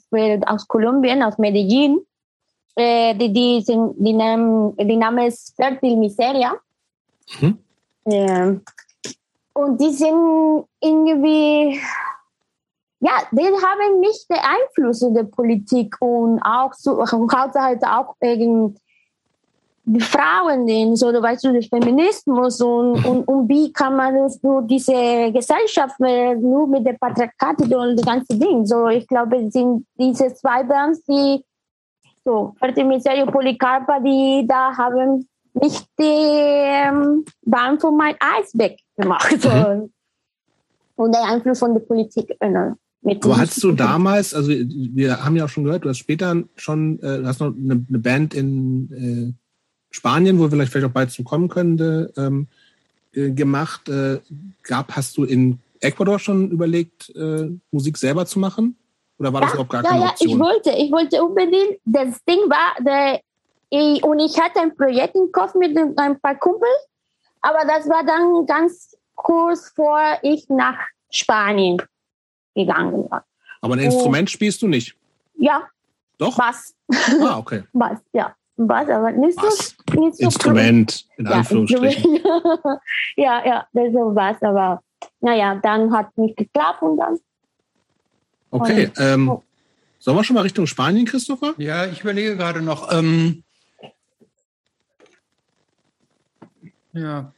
[0.47, 1.99] aus Kolumbien, aus Medellin.
[2.75, 6.53] Äh, die, die, sind, die, Namen, die Name ist Fertil Miseria.
[7.39, 7.57] Mhm.
[8.05, 8.55] Ja.
[9.53, 11.79] Und die sind irgendwie,
[13.01, 18.75] ja, die haben nicht den Einfluss in der Politik und auch so, Hauptsache auch wegen
[19.85, 23.05] die Frauen den, so, weißt du, der Feminismus und, mhm.
[23.05, 28.37] und, und wie kann man nur diese Gesellschaft nur mit der Patriarchat und das ganze
[28.37, 28.65] Ding.
[28.65, 31.43] So, ich glaube, es sind diese zwei Bands, die
[32.23, 39.41] So, Fertiliserio Polycarpa, die da haben nicht die ähm, Bahn von mein Eis weggemacht.
[39.41, 39.49] So.
[39.49, 39.93] Mhm.
[40.95, 42.35] Und der Einfluss von der Politik.
[42.39, 45.97] Äh, mit Aber hattest du damals, also wir haben ja auch schon gehört, du hast
[45.97, 49.42] später schon, äh, du hast noch eine, eine Band in äh,
[49.93, 52.47] Spanien, wo wir vielleicht, vielleicht auch bald zu kommen könnte, ähm,
[53.13, 53.87] äh, gemacht.
[53.89, 54.19] Äh,
[54.63, 58.75] gab, hast du in Ecuador schon überlegt, äh, Musik selber zu machen?
[59.19, 60.29] Oder war das überhaupt gar ja, keine ja, Option?
[60.29, 61.79] ich wollte, ich wollte unbedingt.
[61.85, 63.21] Das Ding war, der,
[63.69, 66.67] ich, und ich hatte ein Projekt im Kopf mit ein paar Kumpel,
[67.41, 70.77] aber das war dann ganz kurz vor ich nach
[71.11, 71.81] Spanien
[72.55, 73.25] gegangen war.
[73.61, 73.81] Aber ein.
[73.81, 74.95] Instrument spielst du nicht.
[75.35, 75.63] Ja,
[76.17, 76.35] Doch?
[76.35, 76.73] Bass,
[77.21, 77.63] Ah, okay.
[77.73, 79.75] Bass, ja, Bass, aber nicht so, Was?
[79.95, 82.15] nicht so Instrument, in Ja, Anführungsstrichen.
[82.15, 82.81] Instrument.
[83.15, 84.81] ja, ja, das ist so was, aber
[85.21, 87.19] naja, dann hat nicht geklappt und dann
[88.53, 88.91] Okay.
[88.97, 89.39] Ähm,
[89.97, 91.55] sollen wir schon mal Richtung Spanien, Christopher?
[91.57, 92.91] Ja, ich überlege gerade noch.
[92.93, 93.43] Ähm,
[96.93, 97.33] ja.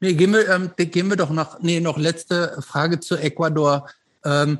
[0.00, 3.88] Nee, gehen wir, ähm, gehen wir doch noch, nee, noch letzte Frage zu Ecuador.
[4.24, 4.58] Ähm,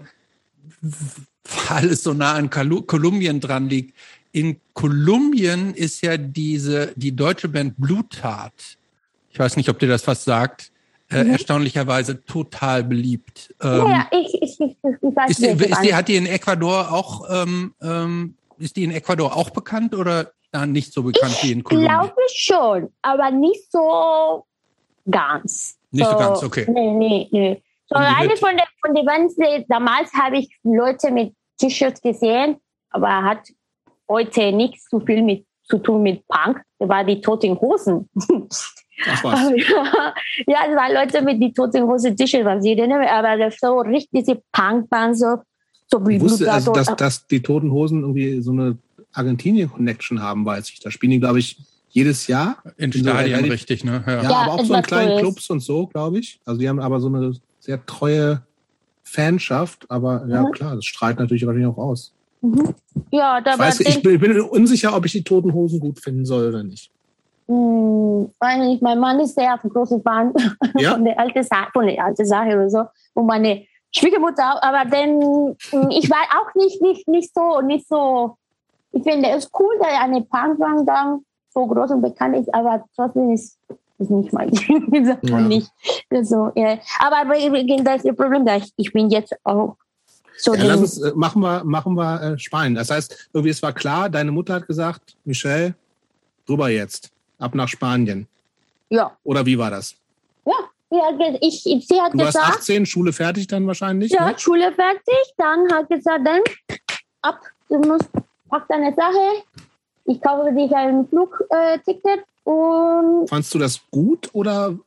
[1.68, 3.96] weil es so nah an Kolumbien dran liegt.
[4.36, 8.52] In Kolumbien ist ja diese, die deutsche Band Blutat.
[9.30, 10.72] Ich weiß nicht, ob dir das was sagt.
[11.10, 11.30] Äh, Mhm.
[11.30, 13.54] Erstaunlicherweise total beliebt.
[13.62, 15.70] Ähm, ja, ich, ich, ich, ich weiß ist die, nicht.
[15.70, 19.94] ist die, hat die in Ecuador auch, ähm, ähm, ist die in Ecuador auch bekannt
[19.94, 21.88] oder da nicht so bekannt wie in Ich Kolumbien?
[21.98, 24.44] glaube schon, aber nicht so
[25.10, 25.78] ganz.
[25.92, 26.66] Nicht so ganz, okay.
[26.68, 27.62] Nee, nee, nee.
[27.88, 29.34] So eine von der von den Bands,
[29.68, 32.56] damals habe ich Leute mit T-Shirts gesehen,
[32.90, 33.48] aber hat
[34.08, 36.62] heute nichts zu viel mit zu tun mit Punk.
[36.78, 38.08] Das war die Toten Hosen.
[39.08, 39.40] Ach was.
[40.46, 43.80] ja, es waren Leute mit die Toten Hosen T-Shirts, was sie denn, aber das so
[43.80, 45.36] richtig diese Punk-Band so
[45.88, 48.76] so wie Ich wusste, also, dass, dass die Toten Hosen irgendwie so eine
[49.12, 50.80] Argentinien-Connection haben, weiß ich.
[50.80, 51.58] Da spielen die, glaube ich,
[51.90, 52.62] jedes Jahr.
[52.76, 54.02] In so Stadien, relativ- richtig, ne?
[54.06, 54.22] Ja.
[54.22, 55.20] Ja, Ja, aber auch so in kleinen Neues.
[55.20, 56.40] Clubs und so, glaube ich.
[56.44, 58.42] Also die haben aber so eine sehr treue
[59.04, 59.86] Fanschaft.
[59.90, 60.50] Aber ja, Mhm.
[60.52, 62.12] klar, das strahlt natürlich wahrscheinlich auch aus.
[62.46, 62.74] Mhm.
[63.10, 66.24] Ja, da Ich, weiß, ich bin, bin unsicher, ob ich die Toten Hosen gut finden
[66.24, 66.90] soll oder nicht.
[67.48, 70.32] Hm, weiß nicht, mein Mann ist sehr großer Fan
[70.78, 70.92] Ja?
[70.92, 72.84] von der alten Sache, von der alten Sache oder so.
[73.14, 77.86] Und meine Schwiegermutter auch, aber dann, hm, ich war auch nicht, nicht, nicht so, nicht
[77.88, 78.36] so,
[78.92, 83.30] ich finde es cool, dass eine Punkband dann so groß und bekannt ist, aber trotzdem
[83.30, 83.58] ist
[83.98, 84.92] ist nicht mein Ding.
[84.92, 85.48] Ich sag mal Ja.
[85.48, 85.70] nicht.
[86.22, 86.78] So, ja.
[86.98, 89.76] Aber das ist das Problem, dass ich, ich bin jetzt auch
[90.36, 92.74] so Ja, lass uns, äh, machen wir, machen wir äh, Spanien.
[92.74, 95.74] Das heißt, irgendwie, es war klar, deine Mutter hat gesagt, Michelle,
[96.48, 98.26] rüber jetzt, ab nach Spanien.
[98.88, 99.96] ja, Oder wie war das?
[100.90, 104.12] ja, ich, sie hat Du warst gesagt, 18, Schule fertig dann wahrscheinlich?
[104.12, 104.38] Ja, Ne?
[104.38, 105.34] Schule fertig.
[105.36, 106.40] Dann hat gesagt, dann
[107.22, 108.08] ab, du musst,
[108.48, 109.42] pack deine Sache.
[110.04, 114.78] Ich kaufe dich ein Flugticket äh, und Fandst du das gut oder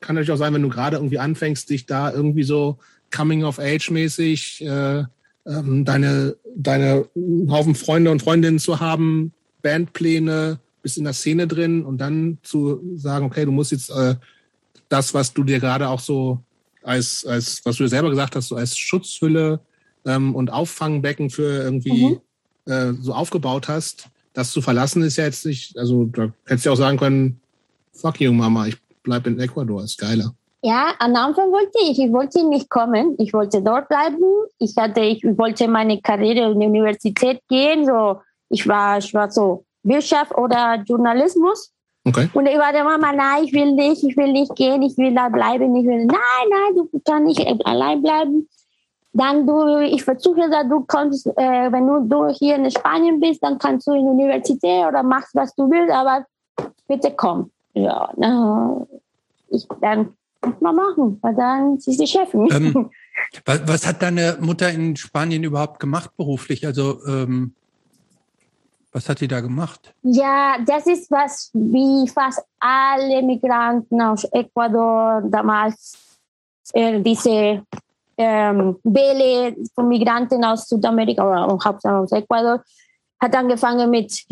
[0.00, 2.76] kann natürlich auch sein, wenn du gerade irgendwie anfängst, dich da irgendwie so
[3.10, 5.04] Coming-of-Age-mäßig äh,
[5.46, 7.08] ähm, deine, deine
[7.48, 12.80] Haufen Freunde und Freundinnen zu haben, Bandpläne, bist in der Szene drin und dann zu
[12.96, 14.14] sagen, okay, du musst jetzt äh,
[14.88, 16.42] das, was du dir gerade auch so
[16.82, 19.60] als, als, was du dir selber gesagt hast, so als Schutzhülle
[20.04, 22.18] ähm, und Auffangbecken für irgendwie
[22.66, 26.68] äh, so aufgebaut hast, das zu verlassen ist ja jetzt nicht, also da hättest du
[26.68, 27.40] ja auch sagen können,
[27.92, 30.34] fuck you, Mama, ich bleib in Ecuador, ist geiler.
[30.66, 33.14] Ja, am Anfang wollte ich, ich wollte nicht kommen.
[33.18, 34.24] Ich wollte dort bleiben.
[34.58, 37.86] Ich hatte, ich wollte meine Karriere in die Universität gehen.
[37.86, 41.72] So, ich war, ich war so Wirtschaft oder Journalismus.
[42.04, 42.28] Okay.
[42.32, 45.14] Und ich war der Mama, nein, ich will nicht, ich will nicht gehen, ich will
[45.14, 48.48] da bleiben, ich will, nein, nein, du kannst nicht allein bleiben.
[49.12, 53.40] Dann du, ich versuche da, du kannst, äh, wenn du, du hier in Spanien bist,
[53.42, 56.26] dann kannst du in die Universität oder machst, was du willst, aber
[56.88, 57.50] bitte komm.
[57.72, 58.86] Ja, na,
[59.48, 60.12] ich, dann
[60.44, 62.48] muss man machen, weil dann ist die Chefin.
[62.52, 62.90] Ähm,
[63.44, 66.66] Was, was hat deine Mutter in Spanien überhaupt gemacht beruflich?
[66.66, 67.54] Also ähm,
[68.92, 69.94] was hat sie da gemacht?
[70.02, 76.18] Ja, das ist was, wie fast alle Migranten aus Ecuador damals,
[76.72, 77.62] äh, diese
[78.16, 82.62] ähm, Welle von Migranten aus Südamerika oder auch hauptsächlich aus Ecuador,
[83.20, 84.24] hat angefangen mit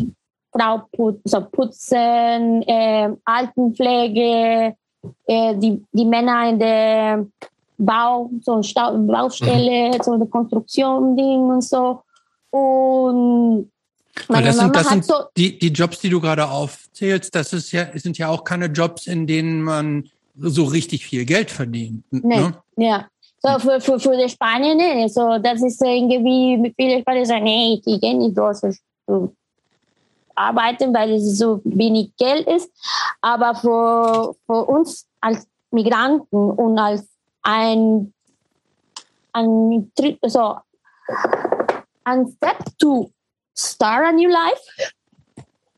[0.51, 4.75] Frau Put so Putzen, äh, Altenpflege,
[5.27, 7.25] äh, die, die Männer in der
[7.77, 12.01] Bau, so Stau, Baustelle, so eine Konstruktion, Ding und so.
[12.51, 13.69] Und
[14.29, 17.35] meine das sind, Mama das hat sind so die, die Jobs, die du gerade aufzählst,
[17.35, 21.51] das ist ja, sind ja auch keine Jobs, in denen man so richtig viel Geld
[21.51, 22.03] verdient.
[22.11, 22.39] Nee.
[22.39, 22.53] Ne?
[22.77, 23.07] Ja.
[23.39, 25.07] So für, für, für die Spanier, nee.
[25.07, 29.33] So, das ist irgendwie, viele Spanier sagen, nee, ich gehe nicht so
[30.35, 32.71] arbeiten, weil es so wenig Geld ist.
[33.21, 37.07] Aber für, für uns als Migranten und als
[37.41, 38.13] ein,
[39.33, 39.91] ein,
[40.25, 40.57] so,
[42.03, 43.11] ein Step to
[43.57, 44.61] start a new life,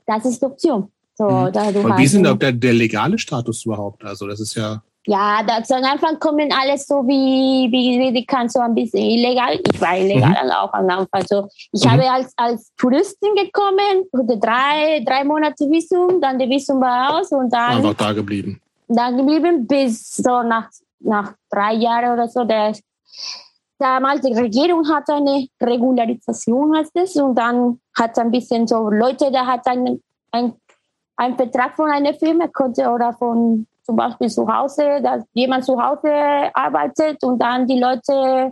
[0.05, 0.91] das ist die Option.
[1.15, 1.83] So, mhm.
[1.83, 4.03] Und wie ist denn der, der legale Status überhaupt?
[4.03, 8.49] Also das ist ja ja, dazu am Anfang kommen alles so wie, wie, wie kann
[8.49, 9.57] so ein bisschen illegal.
[9.71, 10.51] Ich war illegal mhm.
[10.51, 11.23] auch am Anfang.
[11.25, 11.91] So, ich mhm.
[11.91, 17.31] habe als, als Touristin gekommen, hatte drei, drei Monate Visum, dann die Visum war aus
[17.31, 17.77] und dann.
[17.77, 18.61] Einfach da geblieben.
[18.89, 22.43] Da geblieben bis so nach, nach drei Jahren oder so.
[22.43, 22.73] Der,
[23.79, 29.31] damals die Regierung hatte eine Regularisation, heißt es, und dann hat ein bisschen so Leute,
[29.31, 30.53] da hat ein, ein,
[31.15, 35.81] ein Vertrag von einer Firma konnte oder von zum Beispiel zu Hause, dass jemand zu
[35.81, 36.11] Hause
[36.53, 38.51] arbeitet und dann die Leute.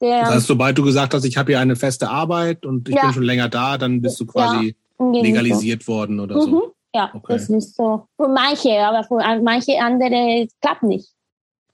[0.00, 2.94] Der, das heißt, sobald du gesagt hast, ich habe hier eine feste Arbeit und ich
[2.94, 3.02] ja.
[3.02, 5.92] bin schon länger da, dann bist du quasi ja, legalisiert so.
[5.92, 6.48] worden oder so.
[6.48, 6.62] Mhm.
[6.94, 7.32] Ja, okay.
[7.32, 8.06] das ist so.
[8.16, 11.08] Für manche, aber für manche andere klappt nicht.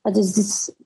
[0.03, 0.77] Also es ist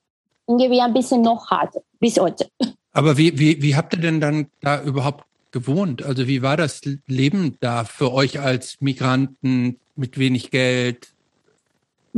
[0.48, 2.48] irgendwie ein bisschen noch hart bis heute.
[2.92, 6.02] Aber wie, wie, wie habt ihr denn dann da überhaupt gewohnt?
[6.02, 11.12] Also wie war das Leben da für euch als Migranten mit wenig Geld?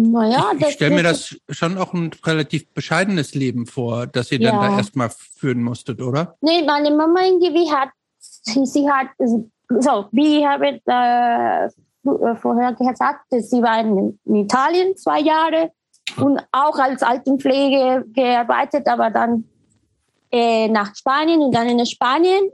[0.00, 4.38] Naja, ich, ich stelle mir das schon auch ein relativ bescheidenes Leben vor, dass ihr
[4.40, 4.52] ja.
[4.52, 6.36] dann da erstmal führen musstet, oder?
[6.40, 7.88] Nee, meine Mama irgendwie hat,
[8.20, 15.18] sie hat, so, wie ich habe äh, vorher gesagt, sie war in, in Italien zwei
[15.18, 15.72] Jahre
[16.16, 19.48] und auch als Altenpflege gearbeitet, aber dann
[20.30, 22.52] äh, nach Spanien und dann in Spanien.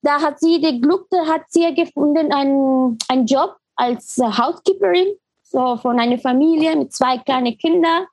[0.00, 5.18] Da hat sie die Glück, hat sie gefunden, einen, einen Job als Housekeeperin
[5.56, 8.06] so von einer Familie mit zwei kleinen Kindern.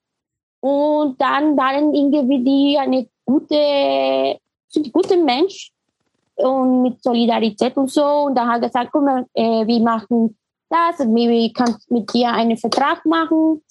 [0.61, 4.39] Und dann waren irgendwie die eine gute,
[4.93, 5.71] gute Mensch
[6.35, 8.05] und mit Solidarität und so.
[8.27, 10.37] Und da hat gesagt, guck mal, äh, wir machen
[10.69, 13.61] das, wir können mit dir einen Vertrag machen,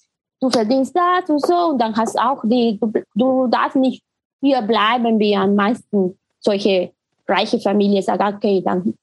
[0.41, 1.71] du verdienst das und so.
[1.71, 4.03] Und dann hast auch die, du, du darfst nicht
[4.43, 6.93] hier bleiben, wie am meisten solche
[7.27, 8.95] reiche Familien sagen, okay, dann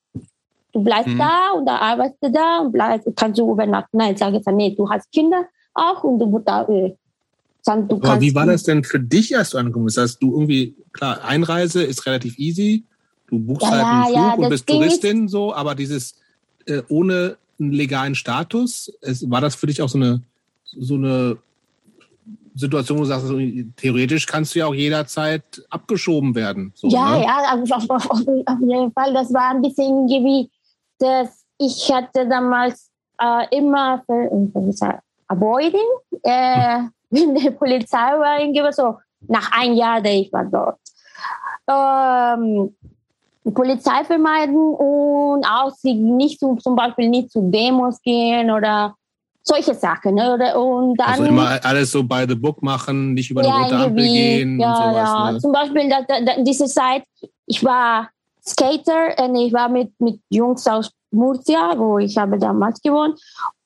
[0.72, 1.18] Du bleibst mhm.
[1.18, 3.98] da und da arbeitest du da und bleibst, kannst du übernachten.
[3.98, 6.96] Nein, sage ich nee, du hast Kinder auch und du da, äh,
[7.66, 9.98] dann, du Aber wie war das denn für dich, als du angekommen bist?
[9.98, 12.84] Das heißt, du irgendwie, klar, Einreise ist relativ easy,
[13.28, 16.16] du buchst ja, halt einen Flug ja, und bist Touristin so, aber dieses
[16.66, 20.22] äh, ohne einen legalen Status, es, war das für dich auch so eine,
[20.64, 21.38] so eine
[22.56, 23.40] Situation, wo du sagst, also,
[23.76, 26.72] theoretisch kannst du ja auch jederzeit abgeschoben werden.
[26.76, 27.24] So, ja, ne?
[27.24, 29.14] ja, auf, auf, auf, jeden Fall.
[29.14, 30.50] Das war ein bisschen wie
[31.00, 32.90] dass ich hatte damals
[33.22, 34.30] äh, immer für,
[35.28, 35.80] avoiding,
[36.24, 40.80] äh, wenn die Polizei war, irgendwie so nach einem Jahr, da ich war dort.
[41.68, 42.76] Ähm,
[43.44, 48.96] die Polizei vermeiden und auch sie nicht zum, zum Beispiel nicht zu Demos gehen oder
[49.44, 50.16] solche Sachen.
[50.16, 50.58] Ne?
[50.58, 54.04] Und dann, also immer alles so by the book machen, nicht über die rote Ampel
[54.04, 55.10] gehen ja, und sowas.
[55.10, 55.32] Ja.
[55.32, 55.40] Ne?
[55.40, 57.04] Zum Beispiel da, da, diese Zeit,
[57.46, 58.10] ich war
[58.46, 63.20] Skater und ich war mit, mit Jungs aus Murcia, wo ich habe damals gewohnt.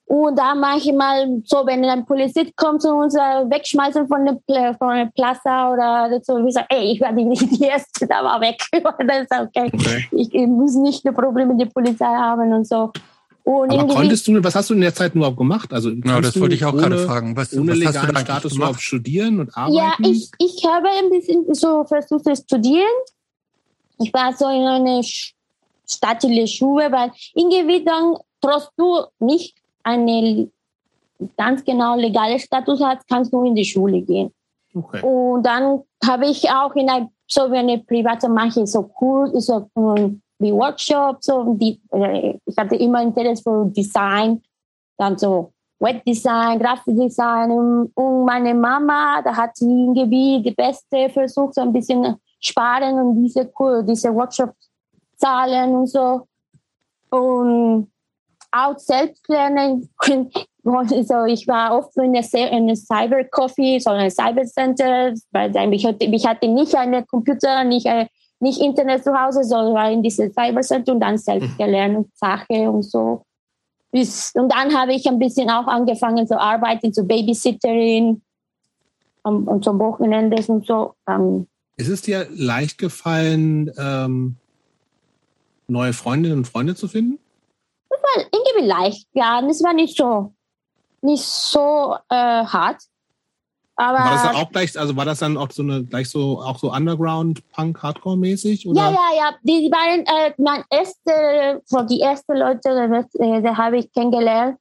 [0.06, 4.96] Und da manchmal so, wenn ein Polizist kommt zu uns, äh, wegschmeißen von der, von
[4.96, 8.58] der Plaza oder so, wir sagen, ey, ich war die, die Erste, da war weg.
[8.72, 9.72] das ist okay.
[9.74, 10.06] okay.
[10.12, 12.92] Ich, ich, muss nicht ein Problem mit der Polizei haben und so.
[13.44, 15.74] Und Aber konntest du, was hast du in der Zeit überhaupt gemacht?
[15.74, 17.36] Also ja, das wollte ich auch ohne, gerade fragen.
[17.36, 19.76] Was, ohne was legalen Status überhaupt studieren und arbeiten?
[19.76, 22.86] Ja, ich, ich habe ein bisschen so versucht zu studieren
[24.04, 25.02] ich war so in einer
[25.88, 30.52] staatlichen Schule, weil irgendwie dann, trotz du nicht einen
[31.38, 34.34] ganz genau legalen Status hast, kannst du in die Schule gehen.
[34.76, 35.02] Okay.
[35.02, 39.70] Und dann habe ich auch in einer, so wie eine private mache so Kurs, so
[40.40, 44.42] wie Workshops, so die, äh, ich hatte immer Interesse für Design,
[44.98, 47.52] dann so Webdesign, Grafikdesign
[47.94, 53.24] und meine Mama, da hat sie irgendwie die Beste versucht, so ein bisschen sparen und
[53.24, 53.52] diese,
[53.88, 54.70] diese Workshops
[55.18, 56.28] zahlen und so.
[57.10, 57.92] Und
[58.52, 59.90] auch selbst lernen.
[60.66, 65.86] Also ich war oft in einer eine Cyber Coffee, so ein Cyber Center, weil ich
[65.86, 68.08] hatte, ich hatte nicht einen Computer, nicht, äh,
[68.40, 72.70] nicht Internet zu Hause, sondern war in diesem Cyber Center und dann selbst gelernt Sache
[72.70, 73.26] und so.
[73.92, 78.22] Und dann habe ich ein bisschen auch angefangen zu arbeiten, so Babysitterin
[79.24, 80.94] um, und zum Wochenende und so.
[81.06, 84.36] Um, ist es dir leicht gefallen, ähm,
[85.68, 87.20] neue Freundinnen und Freunde zu finden?
[87.90, 89.42] Das war irgendwie leicht, ja.
[89.42, 90.34] Das war nicht so,
[91.02, 92.82] nicht so äh, hart.
[93.76, 96.40] Aber war das dann auch gleich, also war das dann auch so eine, gleich so,
[96.40, 98.66] auch so Underground-Punk-Hardcore-mäßig?
[98.66, 99.32] Ja, ja, ja.
[99.42, 104.60] Die, die waren, äh, mein erste, so die ersten Leute, äh, die habe ich kennengelernt.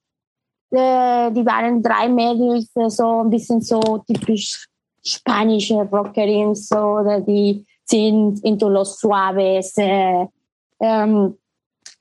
[0.71, 4.67] Äh, die waren drei Mädels, äh, so ein bisschen so typisch
[5.05, 10.27] spanische Rockerin, so, oder die sind into Los Suaves, äh,
[10.81, 11.37] ähm,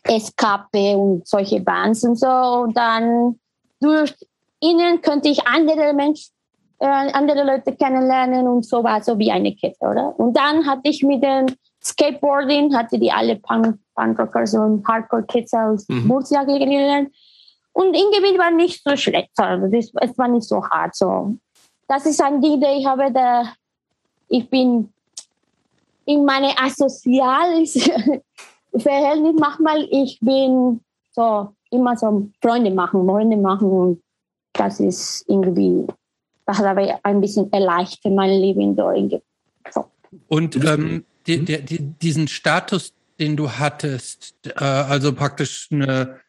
[0.04, 2.28] Escape und solche Bands und so.
[2.28, 3.40] Und dann
[3.80, 4.14] durch
[4.60, 6.32] ihnen könnte ich andere Menschen,
[6.80, 10.20] äh, andere Leute kennenlernen und so war so wie eine Kette, oder?
[10.20, 11.48] Und dann hatte ich mit dem
[11.84, 16.08] Skateboarding, hatte die alle Punk, Punkrockers und Hardcore-Kids aus Mhm.
[16.08, 17.14] Murcia kennengelernt.
[17.74, 21.36] Und irgendwie war nicht so schlecht, also das, es war nicht so hart, so.
[21.92, 23.54] Das ist ein Ding, der ich habe, da,
[24.30, 24.94] ich bin
[26.06, 27.74] in meine asoziales
[28.78, 30.80] Verhältnis manchmal, ich bin
[31.12, 34.02] so immer so Freunde machen, Freunde machen und
[34.54, 35.86] das ist irgendwie,
[36.46, 38.94] das hat aber ein bisschen erleichtert mein Leben da.
[38.94, 39.22] irgendwie.
[39.70, 39.84] So.
[40.30, 46.22] Und ähm, die, die, die, diesen Status, den du hattest, äh, also praktisch eine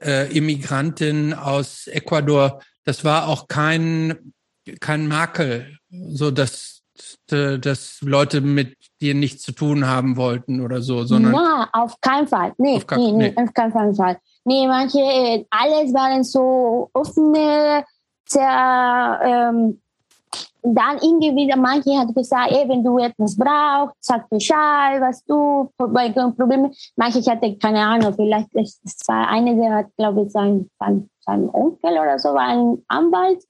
[0.00, 4.32] äh, Immigrantin aus Ecuador, das war auch kein,
[4.80, 6.82] kein Makel, so dass,
[7.30, 12.00] äh, dass Leute mit dir nichts zu tun haben wollten oder so, sondern Na, auf
[12.00, 12.52] keinen Fall.
[12.58, 13.42] Nee, Auf kein- nee, nee, nee.
[13.42, 14.18] auf keinen Fall.
[14.44, 17.84] Nee, manche, alles waren so offene,
[18.28, 19.80] sehr, ähm,
[20.62, 26.10] dann irgendwie, manche hat gesagt, ey, wenn du etwas brauchst, sag Bescheid, was du, bei
[26.10, 26.70] Probleme.
[26.96, 31.48] Manche hatte keine Ahnung, vielleicht es war eine, der hat, glaube ich, sein, sein, sein
[31.52, 33.42] Onkel oder so, war ein Anwalt.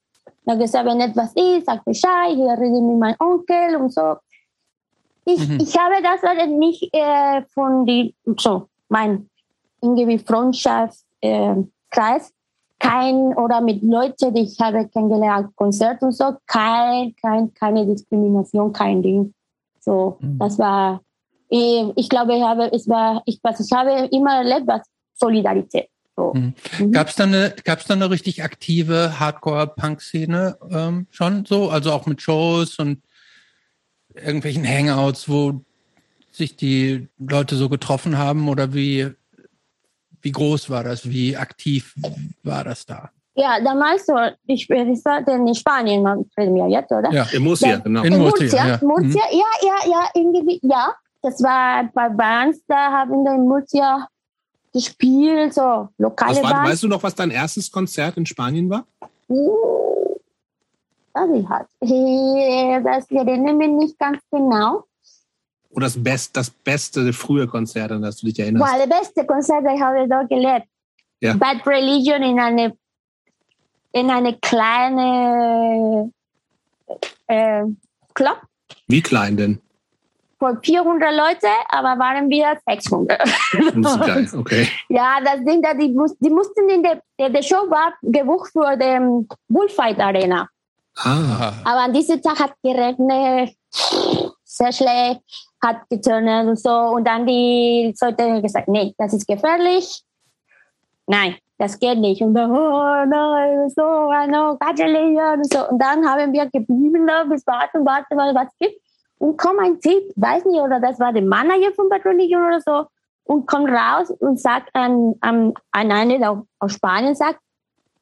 [0.47, 4.17] Hat gesagt, wenn etwas ist, sag Bescheid, hier rede mit meinem Onkel und so.
[5.25, 5.59] Ich, Mhm.
[5.61, 9.29] ich habe das halt nicht äh, von die, so, mein
[9.83, 11.55] irgendwie Freundschaft, äh,
[11.91, 12.33] Kreis,
[12.79, 18.73] kein, oder mit Leuten, die ich habe kennengelernt, Konzert und so, kein, kein, keine Diskrimination,
[18.73, 19.35] kein Ding.
[19.81, 20.39] So, Mhm.
[20.39, 21.01] das war,
[21.51, 24.83] äh, ich glaube, ich habe, es war, ich, was ich habe immer erlebt, was
[25.15, 25.89] Solidarität.
[26.19, 26.33] So.
[26.35, 26.55] Mhm.
[26.81, 26.93] Mhm.
[26.93, 31.71] Gab es da eine, gab's da eine richtig aktive Hardcore-Punk-Szene ähm, schon so?
[31.71, 33.03] Also auch mit Shows und
[34.15, 35.61] irgendwelchen Hangouts, wo
[36.33, 38.49] sich die Leute so getroffen haben?
[38.49, 39.13] Oder wie,
[40.21, 41.09] wie groß war das?
[41.09, 41.95] Wie aktiv
[42.43, 43.11] war das da?
[43.35, 44.17] Ja, damals so,
[44.47, 44.67] ich,
[45.01, 47.13] sagte in Spanien, man reden wir jetzt, oder?
[47.13, 47.29] Ja.
[47.33, 47.79] In Murcia, Ja.
[47.79, 48.03] genau.
[48.03, 48.79] In In Murcia, Murcia, ja.
[48.83, 50.93] Murcia, ja, ja, ja, irgendwie, ja.
[51.23, 54.09] Das war bei Bands, da haben wir in Murcia
[54.73, 56.71] gespielt, so lokale Was war, Bands.
[56.71, 58.85] weißt du noch, was dein erstes Konzert in Spanien war?
[59.29, 60.17] Uh,
[61.13, 61.67] Das ich halt.
[61.81, 64.85] Äh, Das erinnere mich nicht ganz genau.
[65.71, 68.73] Oder das, Best, das beste frühe Konzert, an das du dich erinnerst?
[68.73, 70.67] War das beste Konzert, das ich habe dort gelebt.
[71.21, 71.35] Ja.
[71.35, 72.77] Bad Religion in eine,
[73.93, 76.11] in eine kleine
[77.27, 77.65] äh,
[78.15, 78.41] Club
[78.87, 79.61] Wie klein denn?
[80.39, 83.19] Von 400 Leute, aber waren wir 600.
[83.21, 83.31] Das
[83.75, 84.69] ist geil, okay.
[84.89, 88.77] Ja, das Ding, da die, die mussten in der, der, der Show war gebucht für
[88.77, 90.49] den Bullfight Arena.
[90.97, 91.53] Ah.
[91.65, 93.55] Aber an diesem Tag hat geregnet,
[94.45, 95.21] sehr schlecht,
[95.63, 96.71] hat geturnt und so.
[96.71, 100.03] Und dann die Leute haben gesagt, nee, das ist gefährlich.
[101.07, 102.23] Nein, das geht nicht.
[102.23, 105.69] Und dann, oh nein, so, oh no, und so.
[105.69, 108.81] Und dann haben wir geblieben, da, bis warten, warten, was gibt.
[109.19, 112.61] Und kommt ein Typ, weiß nicht, oder das war der Manager von Bad Religion oder
[112.61, 112.87] so,
[113.25, 117.41] und kommt raus und sagt an, an, an einen aus- aus Spanien, sagt,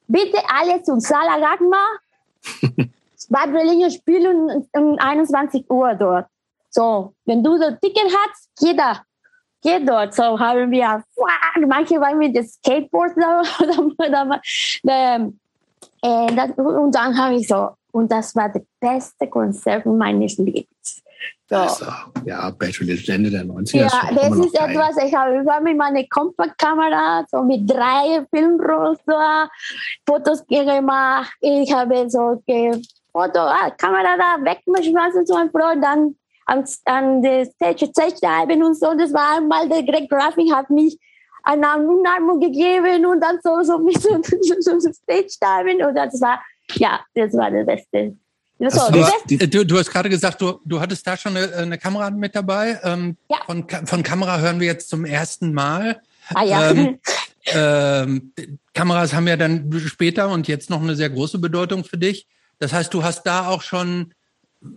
[0.07, 1.85] bitte alle zum Salagagma,
[3.29, 6.27] Bad Religion spielen um 21 Uhr dort.
[6.71, 9.03] So, wenn du so Ticket hast, geh da.
[9.63, 10.15] Geh dort.
[10.15, 11.03] So haben wir,
[11.67, 13.43] manche waren mit dem Skateboard da.
[13.99, 14.41] da, da,
[14.83, 15.29] da
[16.03, 21.03] äh, das, und dann habe ich so, und das war das beste Konzert meines Lebens.
[21.49, 21.57] So.
[21.57, 21.87] also,
[22.25, 23.77] ja, Bad Religion Ende der 90er.
[23.77, 24.71] Ja, das ist geil.
[24.71, 29.49] etwas, ich habe über mit meiner Kompaktkamera so mit drei Filmrolls da
[30.05, 31.33] Fotos gemacht.
[31.41, 32.73] Ich habe so ge
[33.13, 38.75] Foto, ah, Kamera da, weggeschmissen zu einem Freund, dann an, an der Stage, Diving und
[38.75, 38.95] so.
[38.95, 40.99] Das war einmal, der Greg Graffing hat mich
[41.45, 44.21] eine Umarmung gegeben und dann so, so mit so,
[44.61, 46.43] so, so Stage Diving und das war,
[46.75, 48.17] ja, das war das Beste.
[48.59, 48.89] So, Hast das
[49.29, 52.11] du das- Du, du hast gerade gesagt, du, du hattest da schon eine, eine Kamera
[52.11, 52.81] mit dabei.
[52.85, 53.39] Ähm, Ja.
[53.45, 56.01] von, von Kamera hören wir jetzt zum ersten Mal.
[56.35, 56.71] ah, ja.
[56.71, 56.99] Ähm,
[57.55, 58.33] ähm,
[58.73, 62.27] Kameras haben ja dann später und jetzt noch eine sehr große Bedeutung für dich.
[62.59, 64.15] Das heißt, du hast da auch schon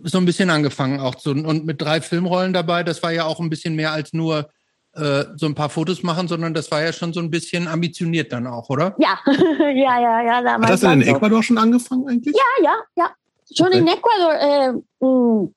[0.04, 2.82] so ein bisschen angefangen, auch so und mit drei Filmrollen dabei.
[2.84, 4.50] Das war ja auch ein bisschen mehr als nur
[4.92, 8.30] äh, so ein paar Fotos machen, sondern das war ja schon so ein bisschen ambitioniert
[8.32, 8.94] dann auch, oder?
[8.98, 11.08] ja, ja, ja, ja, Hat damals das denn in.
[11.08, 12.36] Ecuador schon angefangen eigentlich?
[12.36, 13.10] Ja, ja, ja.
[13.56, 13.78] Schon okay.
[13.78, 15.48] in Ecuador äh, mh,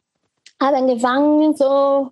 [0.61, 2.11] habe angefangen, so,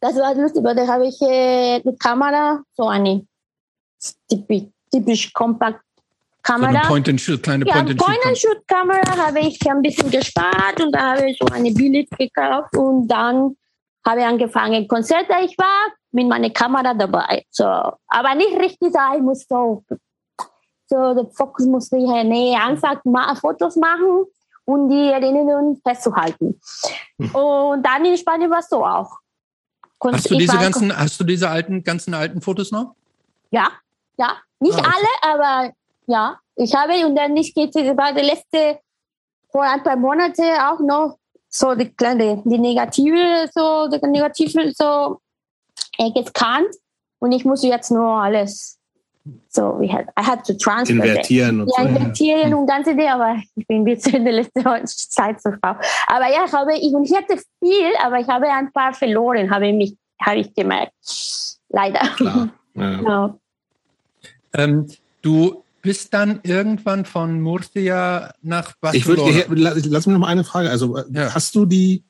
[0.00, 3.26] das war lustig, weil da habe ich äh, die Kamera, so eine
[4.28, 5.80] typisch, typisch kompakt
[6.42, 6.70] Kamera.
[6.70, 11.30] So eine Point-and-Shoot, kleine ja, Point-and-Shoot-Kamera Point habe ich ein bisschen gespart und da habe
[11.30, 13.56] ich so eine Billet gekauft und dann
[14.06, 17.44] habe ich angefangen, Konzerte ich war mit meiner Kamera dabei.
[17.50, 19.84] So, aber nicht richtig so, ich muss so,
[20.86, 24.26] so der Fokus muss ich, nee, einfach mal Fotos machen
[24.68, 26.60] und die Erinnerungen festzuhalten.
[27.18, 27.34] Hm.
[27.34, 29.18] Und dann in Spanien war es so auch.
[29.96, 32.94] Konnt, hast du diese ganzen, hast du diese alten, ganzen alten Fotos noch?
[33.50, 33.70] Ja,
[34.18, 34.36] ja.
[34.60, 34.90] Nicht ah, okay.
[34.94, 35.72] alle, aber
[36.06, 36.38] ja.
[36.56, 38.80] Ich habe, und dann nicht geht, war der letzte,
[39.50, 41.16] vor ein paar Monaten auch noch
[41.48, 45.20] so die kleine, die negative, so, die negative, so,
[45.96, 46.74] äh, gescannt.
[47.20, 48.77] Und ich muss jetzt nur alles
[49.48, 51.88] so, we had, I had to transfer Invertieren und ja, so.
[51.88, 52.56] Invertieren ja.
[52.56, 55.76] und ganze Idee, aber ich bin ein bisschen in der letzten Zeit zu faul.
[56.06, 59.50] Aber ja, ich habe, ich, und ich hatte viel, aber ich habe ein paar verloren,
[59.50, 60.92] habe mich, habe ich gemerkt.
[61.68, 62.00] Leider.
[62.16, 62.36] Klar.
[62.36, 62.52] Ja.
[62.78, 63.40] Genau.
[64.54, 64.86] Ähm,
[65.20, 69.30] du bist dann irgendwann von Murcia nach Barcelona.
[69.30, 70.70] Ich würde, lass mich noch mal eine Frage.
[70.70, 71.34] Also, äh, ja.
[71.34, 72.04] hast du die,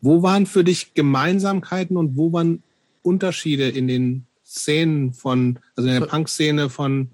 [0.00, 2.62] wo waren für dich Gemeinsamkeiten und wo waren
[3.02, 4.26] Unterschiede in den
[4.56, 7.10] Szenen von, also in der Punk-Szene von,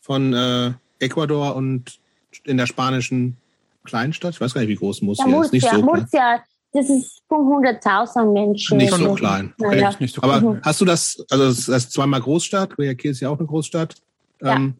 [0.00, 2.00] von äh, Ecuador und
[2.44, 3.36] in der spanischen
[3.84, 4.34] Kleinstadt?
[4.34, 5.52] Ich weiß gar nicht, wie groß Murcia, ja, ist.
[5.52, 6.42] Nicht so Murcia,
[6.72, 8.78] das ist von 100.000 Menschen.
[8.78, 9.54] Nicht so klein.
[9.60, 9.80] Okay.
[9.80, 9.94] Ja.
[9.98, 10.60] Nicht so Aber klein.
[10.62, 13.94] hast du das, also das ist zweimal Großstadt, Guayaquil ist ja auch eine Großstadt.
[14.42, 14.56] Ja.
[14.56, 14.74] Ähm,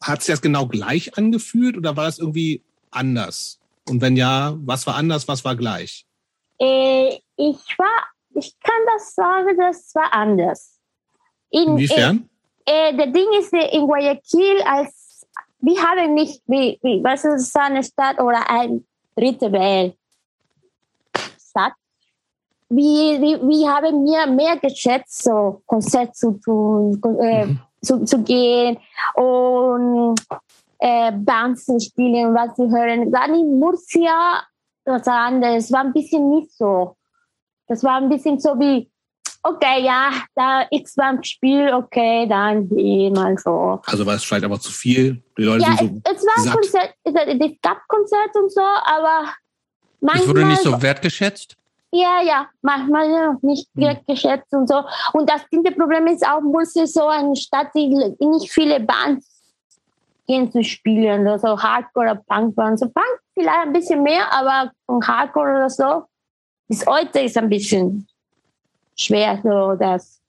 [0.00, 3.58] hat sich das genau gleich angefühlt oder war das irgendwie anders?
[3.88, 6.06] Und wenn ja, was war anders, was war gleich?
[6.58, 10.77] Äh, ich war, ich kann das sagen, das war anders.
[11.50, 12.28] In, Inwiefern?
[12.66, 15.26] Äh, äh, der Ding ist, äh, in Guayaquil, als
[15.60, 18.84] wir haben nicht, wie, wie, was ist eine Stadt oder ein
[19.16, 19.96] dritte Welt
[21.38, 21.72] Stadt.
[22.68, 27.60] Wir, wir, wir haben mir mehr geschätzt, so Konzert zu tun, äh, mhm.
[27.80, 28.78] zu, zu gehen
[29.14, 30.16] und
[30.78, 33.10] äh, Bands zu spielen, was sie hören.
[33.10, 34.42] Dann in Murcia,
[34.84, 36.94] das war anders, war ein bisschen nicht so.
[37.66, 38.88] Das war ein bisschen so wie,
[39.42, 43.80] okay, ja, da X beim Spiel, okay, dann geh mal so.
[43.86, 45.22] Also war es vielleicht aber zu viel?
[45.36, 48.60] Die Leute ja, sind so es, es war ein Konzert, es gab Konzert und so,
[48.60, 49.32] aber
[50.00, 50.22] manchmal...
[50.22, 51.56] Es wurde nicht so wertgeschätzt?
[51.90, 53.84] Ja, ja, manchmal ja, nicht hm.
[53.84, 54.82] wertgeschätzt und so.
[55.14, 55.42] Und das
[55.74, 59.38] Problem ist auch, muss so eine Stadt, die nicht viele Bands
[60.26, 62.82] gehen zu spielen, also Hardcore oder Punk-Bands.
[62.82, 64.70] So Punk vielleicht ein bisschen mehr, aber
[65.02, 66.04] Hardcore oder so,
[66.68, 68.06] bis heute ist ein bisschen
[68.98, 70.20] schwer, so dass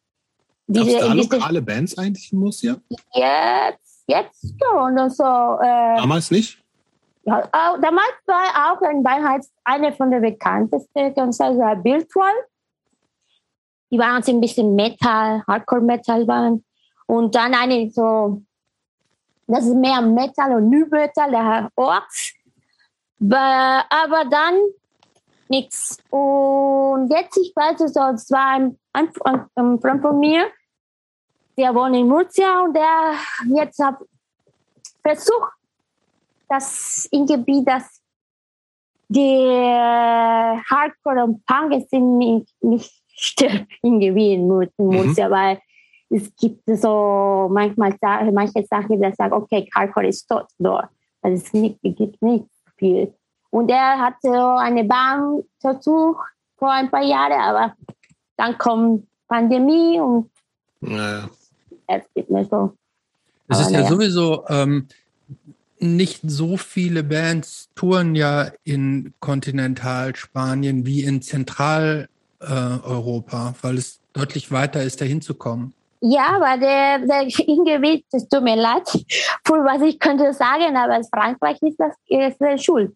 [0.67, 2.77] diese, da diese lokale Bands eigentlich in Murcia?
[3.13, 4.99] Jetzt, jetzt schon.
[4.99, 6.63] Und so, äh, damals nicht?
[7.23, 12.33] Ja, auch, damals war auch ein Band eine von der bekanntesten Konzerte, Bildwall.
[13.91, 16.63] Die waren so ein bisschen Metal, Hardcore-Metal waren.
[17.07, 18.41] Und dann eine so,
[19.47, 22.33] das ist mehr Metal und New Metal, der Orks.
[23.19, 24.55] Aber dann
[25.49, 25.97] nichts.
[26.09, 29.09] Und jetzt, ich weiß es, es war ein, ein,
[29.55, 30.47] ein Freund von mir,
[31.57, 33.15] der wohnt in Murcia und der
[33.55, 33.97] jetzt hat
[35.01, 35.53] versucht,
[36.47, 38.01] das im Gebiet, das
[39.09, 39.43] die
[40.69, 45.31] Hardcore und Punk sind nicht, nicht stirbt im Gebiet in Murcia, mhm.
[45.31, 45.61] weil
[46.11, 47.95] es gibt so manchmal
[48.31, 50.89] manche Sachen, die sagen, okay, Hardcore ist tot dort.
[51.21, 52.45] Also es gibt nicht
[52.77, 53.13] viel.
[53.51, 56.27] Und er hatte eine Bahn versucht
[56.57, 57.75] vor ein paar Jahren, aber
[58.37, 60.29] dann kommt Pandemie und
[60.81, 61.29] naja.
[61.87, 62.73] es geht nicht so.
[63.47, 64.87] Es ist ja, ja sowieso ähm,
[65.79, 74.51] nicht so viele Bands touren ja in Kontinentalspanien wie in Zentraleuropa, äh, weil es deutlich
[74.51, 75.73] weiter ist, dahin zu kommen.
[76.01, 78.87] Ja, aber der, der Ingewicht, es tut mir leid,
[79.45, 82.93] für was ich könnte sagen, aber Frankreich ist das ist schuld.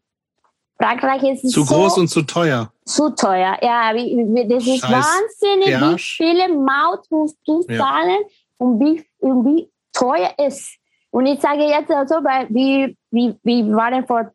[0.83, 2.71] Frankreich ist zu so groß und zu teuer.
[2.83, 3.93] Zu teuer, ja.
[3.93, 6.19] Das ist Scheiß wahnsinnig, Ersch.
[6.19, 8.27] wie viele Maut musst du zahlen ja.
[8.57, 10.77] und, wie, und wie teuer es ist.
[11.11, 14.31] Und ich sage jetzt also, weil wir, wir, wir waren vor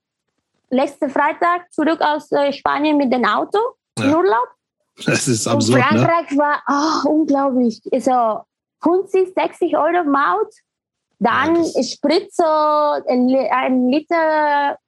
[0.71, 3.59] letzten Freitag zurück aus äh, Spanien mit dem Auto
[3.99, 4.05] ja.
[4.05, 4.49] in Urlaub.
[5.05, 5.75] Das ist absurd.
[5.75, 5.83] Und ne?
[5.83, 6.39] Frankreich ne?
[6.39, 7.83] war oh, unglaublich.
[7.99, 8.41] So
[8.83, 10.53] 50, 60 Euro Maut.
[11.19, 13.29] Dann ja, Sprit so ein
[13.91, 14.79] Liter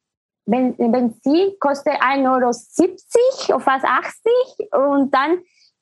[0.50, 4.32] Benzin kostet 1,70 Euro, fast 80
[4.72, 5.38] und dann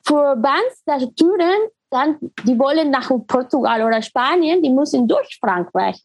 [0.06, 6.02] für Bands, die Touren, dann, die wollen nach Portugal oder Spanien, die müssen durch Frankreich.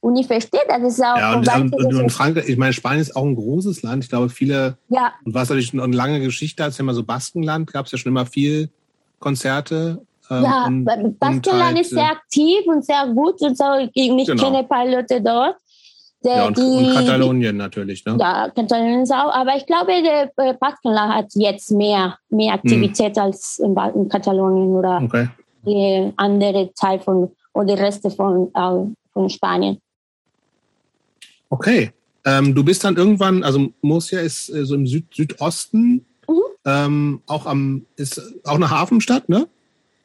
[0.00, 1.16] Und ich verstehe, das ist auch.
[1.16, 4.04] Ja, und, und, und, und Frankreich, ich meine, Spanien ist auch ein großes Land.
[4.04, 4.76] Ich glaube, viele.
[4.90, 5.14] Ja.
[5.24, 7.96] Und was natürlich eine lange Geschichte hat, ist ja immer so Baskenland, gab es ja
[7.96, 8.68] schon immer viel
[9.18, 10.02] Konzerte.
[10.30, 13.64] Ähm, ja, und, Baskenland halt, ist sehr aktiv und sehr gut und so.
[13.94, 14.42] Ich genau.
[14.42, 15.56] kenne ein paar Leute dort.
[16.24, 18.16] Der, ja, und, die, und Katalonien natürlich, ne?
[18.18, 19.32] Ja, Katalonien ist auch.
[19.32, 22.60] Aber ich glaube, der äh, Baskenland hat jetzt mehr, mehr hm.
[22.60, 23.22] Aktivität hm.
[23.22, 25.28] als in, in, Katalonien oder okay.
[25.66, 29.78] die andere Teil von oder Reste von, äh, von Spanien.
[31.50, 31.92] Okay.
[32.24, 36.40] Ähm, du bist dann irgendwann, also Murcia ist äh, so im Süd Südosten, mhm.
[36.64, 39.46] ähm, auch am, ist auch eine Hafenstadt, ne?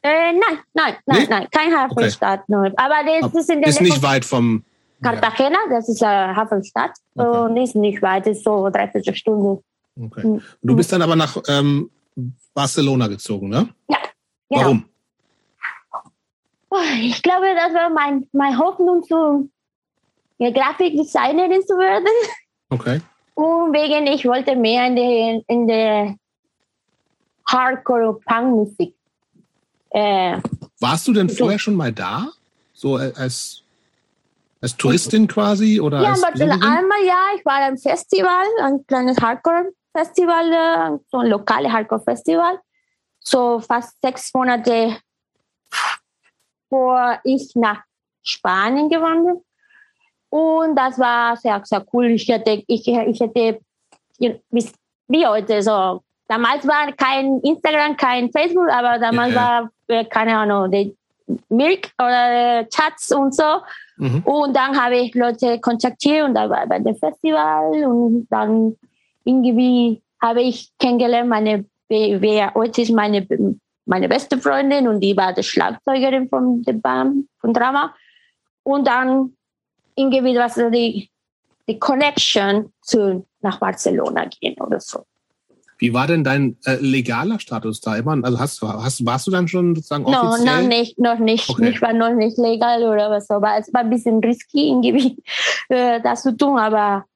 [0.02, 1.26] Äh, nein, nein, nein, nee?
[1.28, 2.42] nein, kein Hafenstadt.
[2.46, 2.72] Okay.
[2.76, 4.64] Aber das, das ist, ist nicht weit vom
[5.02, 7.38] Cartagena, das ist eine Hafenstadt okay.
[7.38, 9.62] und ist nicht weit, ist so dreiviertel Stunde.
[10.00, 10.26] Okay.
[10.26, 10.42] Mhm.
[10.62, 11.90] Du bist dann aber nach ähm,
[12.54, 13.68] Barcelona gezogen, ne?
[13.88, 13.98] Ja.
[14.48, 14.62] Genau.
[14.62, 14.84] Warum?
[17.00, 19.50] Ich glaube, das war mein, meine Hoffnung, zu
[20.38, 22.06] ja, Grafikdesignerin zu werden.
[22.70, 23.00] Okay.
[23.34, 26.16] Und wegen, ich wollte mehr in der, in der
[27.46, 28.94] Hardcore-Punk-Musik.
[29.90, 30.38] Äh,
[30.78, 31.36] Warst du denn so.
[31.36, 32.28] vorher schon mal da?
[32.72, 33.59] So als,
[34.60, 35.80] als Touristin quasi?
[35.80, 41.18] Oder ja, als aber einmal ja, ich war am Festival, ein kleines Hardcore-Festival, äh, so
[41.18, 42.58] ein lokales Hardcore-Festival.
[43.22, 44.96] So fast sechs Monate
[46.70, 47.82] bevor ich nach
[48.22, 49.42] Spanien gewandert
[50.30, 52.06] und das war sehr, sehr cool.
[52.12, 53.60] Ich hätte, ich, ich hätte,
[54.18, 56.02] wie heute so.
[56.28, 59.40] Damals war kein Instagram, kein Facebook, aber damals ja.
[59.40, 60.96] war, äh, keine Ahnung, die
[61.48, 63.60] Milk oder Chats und so.
[63.96, 64.22] Mhm.
[64.24, 68.76] Und dann habe ich Leute kontaktiert und da war bei dem Festival und dann
[69.24, 73.26] irgendwie habe ich kennengelernt, meine, wer heute ist meine,
[73.86, 77.94] meine beste Freundin und die war die Schlagzeugerin von der Band, von Drama.
[78.62, 79.34] Und dann
[79.94, 81.10] irgendwie was die,
[81.68, 85.04] die Connection zu nach Barcelona gehen oder so.
[85.80, 88.16] Wie war denn dein äh, legaler Status da immer?
[88.22, 90.44] Also hast, hast, warst du dann schon sozusagen offiziell?
[90.44, 91.48] No, noch nicht, noch nicht.
[91.48, 91.70] Okay.
[91.70, 95.16] Ich war noch nicht legal oder was, aber es war ein bisschen risky irgendwie
[95.70, 96.58] äh, das zu tun.
[96.58, 97.06] Aber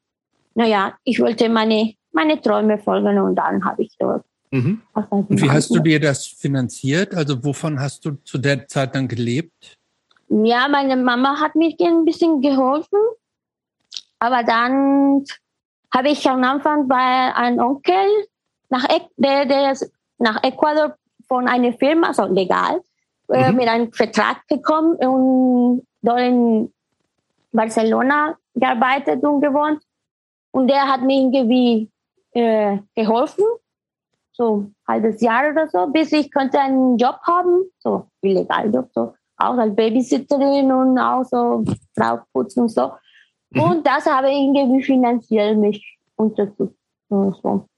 [0.55, 4.25] naja, ich wollte meine, meine Träume folgen und dann habe ich dort.
[4.51, 4.81] Mhm.
[5.11, 7.15] Und wie hast du dir das finanziert?
[7.15, 9.77] Also wovon hast du zu der Zeit dann gelebt?
[10.29, 12.99] Ja, meine Mama hat mir ein bisschen geholfen.
[14.21, 15.25] Aber dann
[15.93, 18.07] habe ich am Anfang bei einem Onkel
[18.75, 19.77] nach, der, der
[20.18, 20.97] nach Ecuador
[21.29, 22.81] von einer Firma, also legal,
[23.29, 23.57] äh, mhm.
[23.57, 26.72] mit einem Vertrag gekommen und dort in
[27.53, 29.81] Barcelona gearbeitet und gewohnt.
[30.51, 31.91] Und der hat mir irgendwie
[32.33, 33.45] äh, geholfen,
[34.33, 38.89] so ein halbes Jahr oder so, bis ich konnte einen Job haben, so illegal Job,
[38.93, 41.64] so auch als Babysitterin und auch so
[41.97, 42.93] Frau putzen und so.
[43.51, 43.62] Mhm.
[43.62, 46.79] Und das habe ich irgendwie finanziell mich unterstützt.
[47.09, 47.68] Und so.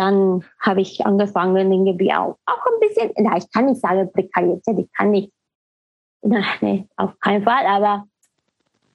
[0.00, 4.78] Dann habe ich angefangen, irgendwie auch, auch ein bisschen, na, ich kann nicht sagen Prekarität,
[4.78, 5.30] ich kann nicht,
[6.22, 8.04] na, nee, auf keinen Fall, aber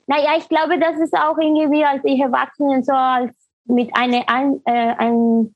[0.08, 3.32] naja, ich glaube, das ist auch irgendwie, als ich erwachsen so als
[3.66, 5.54] mit einer ein, äh, ein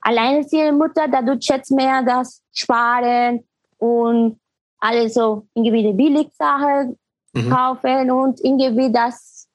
[0.00, 3.44] alleinerziehenden Mutter, dadurch schätzt mehr das Sparen
[3.76, 4.40] und
[4.78, 6.96] alles so irgendwie die Billigsache
[7.34, 7.50] mhm.
[7.50, 9.46] kaufen und irgendwie das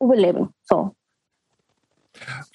[0.00, 0.52] überleben.
[0.64, 0.92] So.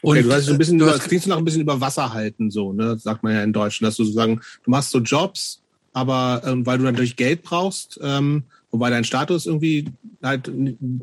[0.01, 2.74] Okay, du hast so ein bisschen, du klingst noch ein bisschen über Wasser halten, so,
[2.74, 2.97] ne?
[2.97, 5.61] Sagt man ja in Deutschland, dass du sozusagen, du machst so Jobs,
[5.93, 9.86] aber ähm, weil du natürlich Geld brauchst, ähm, wobei dein Status irgendwie
[10.22, 10.51] halt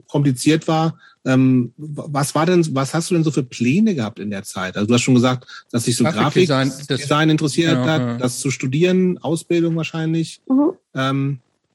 [0.06, 0.98] kompliziert war.
[1.24, 4.76] Ähm, was war denn, was hast du denn so für Pläne gehabt in der Zeit?
[4.76, 8.18] Also du hast schon gesagt, dass sich so Grafikdesign Grafik interessiert ja, hat, ja.
[8.18, 10.40] das zu studieren, Ausbildung wahrscheinlich.
[10.48, 10.72] Mhm.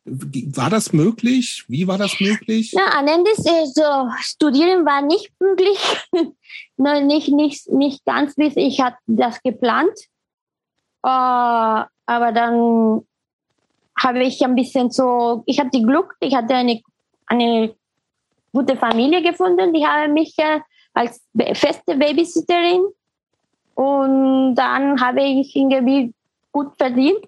[0.07, 1.65] War das möglich?
[1.67, 2.71] Wie war das möglich?
[2.71, 5.77] Ja, am Ende ist äh, so, studieren war nicht möglich.
[6.77, 9.97] Nein, nicht, nicht, nicht ganz, wie ich hatte das geplant.
[11.05, 13.05] Uh, aber dann
[13.97, 16.81] habe ich ein bisschen so, ich hatte Glück, ich hatte eine,
[17.25, 17.75] eine
[18.53, 20.59] gute Familie gefunden, die haben mich äh,
[20.93, 21.21] als
[21.53, 22.85] feste Babysitterin
[23.75, 26.13] und dann habe ich irgendwie
[26.51, 27.25] gut verdient,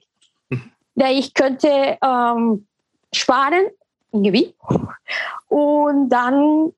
[0.95, 1.17] da mhm.
[1.17, 2.65] ich könnte ähm,
[3.13, 3.67] sparen
[4.11, 4.55] irgendwie
[5.47, 6.73] und dann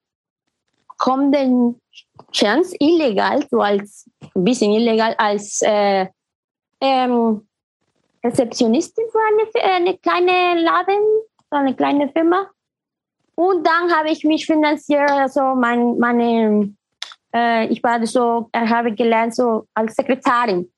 [0.98, 1.80] kommt den
[2.32, 6.08] Chance illegal, so als ein bisschen illegal als äh,
[6.80, 7.48] ähm,
[8.24, 11.04] Rezeptionistin für eine, eine kleine Laden,
[11.50, 12.50] so eine kleine Firma.
[13.36, 16.74] Und dann habe ich mich finanziert, also mein, meine,
[17.34, 20.72] äh, ich war so, ich habe gelernt so als Sekretärin,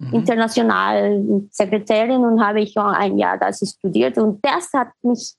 [0.00, 0.14] mhm.
[0.14, 5.34] international Sekretärin und habe ich ein Jahr das studiert und das hat mich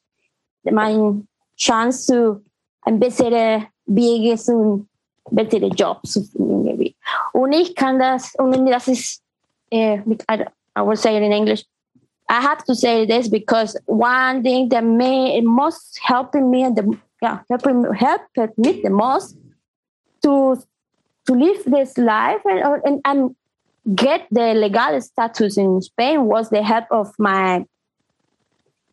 [0.64, 1.24] meine
[1.58, 2.42] Chance zu
[2.84, 4.88] ein bessere Wege und
[5.30, 6.66] bessere Jobs zu finden.
[6.68, 6.96] Irgendwie.
[7.34, 9.22] Und ich kann das, und das ist,
[9.70, 10.46] äh, I,
[10.78, 11.64] I will say it in English,
[12.30, 16.98] I have to say this because one thing that may most helping me and the
[17.22, 19.38] yeah helping helped me the most
[20.24, 20.56] to
[21.26, 23.36] to live this life and and, and
[23.96, 27.66] get the legal status in Spain was the help of my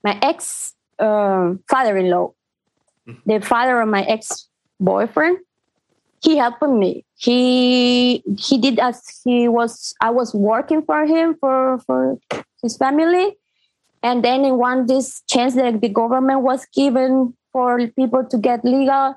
[0.04, 2.32] my ex uh, father-in-law,
[3.26, 5.38] the father of my ex-boyfriend.
[6.22, 7.04] He helped me.
[7.16, 9.94] He he did as he was.
[10.00, 12.18] I was working for him for for
[12.62, 13.36] his family,
[14.02, 18.64] and then in one this chance that the government was given for people to get
[18.64, 19.14] legal,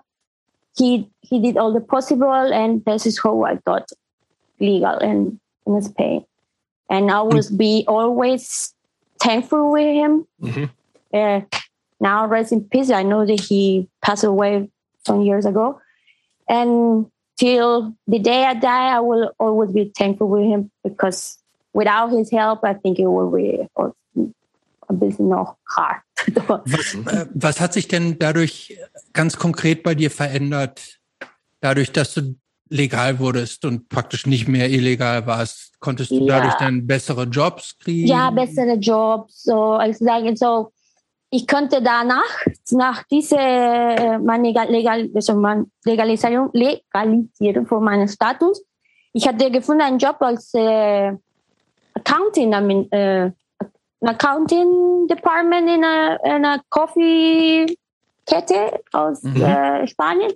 [0.77, 3.89] he he did all the possible, and this is how I got
[4.59, 5.40] legal in
[5.75, 6.25] in Spain.
[6.89, 8.73] And I will be always
[9.19, 10.27] thankful with him.
[10.41, 10.69] Mhm.
[11.13, 11.41] Uh,
[11.99, 12.89] now rest in peace.
[12.89, 14.69] I know that he passed away
[15.05, 15.79] some years ago,
[16.47, 17.07] and
[17.37, 21.37] till the day I die, I will always be thankful with him because
[21.73, 23.67] without his help, I think it would be
[24.89, 26.01] a bit noch hard.
[26.47, 28.77] Was, äh, was hat sich denn dadurch
[29.13, 30.99] ganz konkret bei dir verändert?
[31.61, 32.35] Dadurch, dass du
[32.71, 36.37] legal wurdest und praktisch nicht mehr illegal warst, konntest du Ja.
[36.39, 38.07] dadurch dann bessere Jobs kriegen?
[38.07, 39.43] ja, bessere Jobs.
[39.43, 40.71] So, also sagen so,
[41.29, 42.23] ich könnte danach,
[42.71, 48.63] nach dieser äh, meine Legal, also meine Legalisierung, Legalisierung von meinem Status,
[49.13, 51.11] ich hatte gefunden einen Job als äh,
[51.93, 52.53] Accounting,
[52.91, 53.31] äh,
[54.01, 59.41] Accounting Department in einer, einer Coffee-Kette aus Mhm.
[59.41, 60.31] äh, Spanien.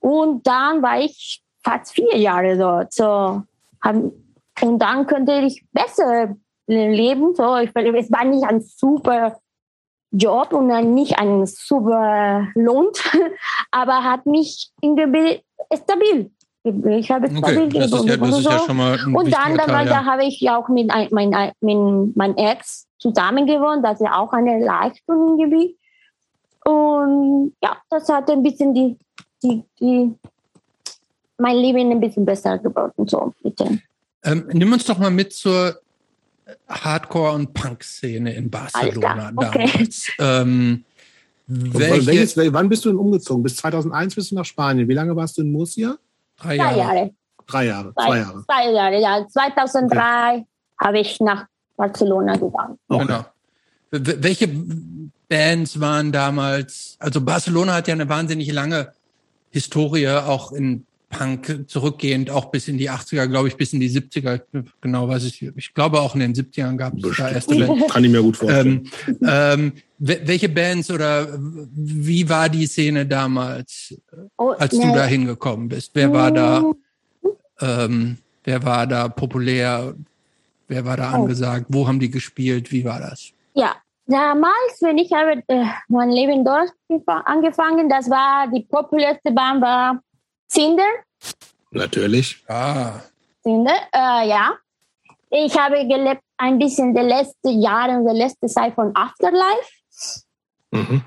[0.00, 2.92] Und dann war ich fast vier Jahre dort.
[2.92, 3.42] So,
[3.84, 6.34] und dann könnte ich besser
[6.66, 7.34] leben.
[7.34, 9.38] So, ich, es war nicht ein super
[10.10, 12.88] Job und nicht ein super Lohn,
[13.70, 15.42] aber hat mich irgendwie
[15.74, 16.30] stabil.
[16.64, 18.66] Ich habe Okay, stabil das ist ja, gefunden das ist und ja so.
[18.66, 20.04] schon mal ein Und wichtiger dann, dann Teil, da ja.
[20.04, 24.32] habe ich ja auch mit ein, mein, mein, Ex zusammen gewohnt, das ist ja auch
[24.32, 25.78] eine Leistung irgendwie.
[26.64, 28.98] Und ja, das hat ein bisschen die,
[29.42, 30.14] die, die,
[31.38, 33.80] mein Leben ein bisschen besser gebaut und so mit dem.
[34.24, 35.80] Ähm, nimm uns doch mal mit zur
[36.68, 39.66] Hardcore- und Punk-Szene in Barcelona okay.
[39.66, 40.10] damals.
[40.18, 40.84] Ähm,
[41.46, 43.42] welche welches, wann bist du denn umgezogen?
[43.42, 44.86] Bis 2001 bist du nach Spanien.
[44.88, 45.96] Wie lange warst du in Murcia?
[46.36, 46.78] drei Zwei Jahre?
[46.78, 47.10] Jahre.
[47.46, 47.94] Drei Jahre.
[47.94, 48.44] Zwei, Zwei Jahre.
[48.44, 49.26] Zwei Jahre, ja.
[49.28, 50.46] 2003
[50.80, 52.78] habe ich nach Barcelona gegangen.
[52.88, 53.06] Okay.
[53.06, 53.24] Genau.
[53.90, 54.48] Welche
[55.28, 58.92] Bands waren damals, also Barcelona hat ja eine wahnsinnig lange
[59.50, 63.88] Historie, auch in Punk zurückgehend, auch bis in die 80er, glaube ich, bis in die
[63.90, 64.40] 70er.
[64.82, 65.42] Genau weiß ich.
[65.56, 67.86] Ich glaube auch in den 70ern gab es da erste Bands.
[67.92, 68.90] Kann ich mir gut vorstellen.
[69.06, 71.28] Ähm, ähm, wel- welche Bands oder
[71.74, 73.94] wie war die Szene damals,
[74.36, 75.92] Oh, als du ne, da hingekommen bist?
[75.94, 76.62] Wer war da,
[77.60, 79.94] ähm, wer war da populär?
[80.68, 81.22] Wer war da Oh.
[81.22, 81.66] angesagt?
[81.70, 82.70] Wo haben die gespielt?
[82.70, 83.30] Wie war das?
[83.54, 83.74] Ja,
[84.06, 84.52] damals,
[84.82, 90.02] wenn ich habe äh, mein Leben dort gefa- angefangen, das war die populärste Band war
[90.50, 90.82] Cinder.
[91.70, 92.42] Natürlich.
[92.48, 93.00] Ah,
[93.42, 94.54] Cinder, äh, ja.
[95.30, 99.70] Ich habe gelebt ein bisschen die letzten Jahre und die letzte Zeit von Afterlife.
[100.70, 101.02] Mhm.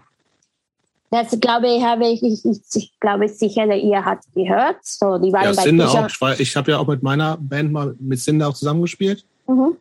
[1.10, 4.78] Das glaube ich, habe ich, ich, ich, ich glaube sicher, ihr habt gehört.
[4.86, 6.08] So, die waren Ja, bei Cinder auch.
[6.08, 9.26] Ich, war- ich habe ja auch mit meiner Band mal mit Cinder auch zusammengespielt.
[9.48, 9.76] Mhm.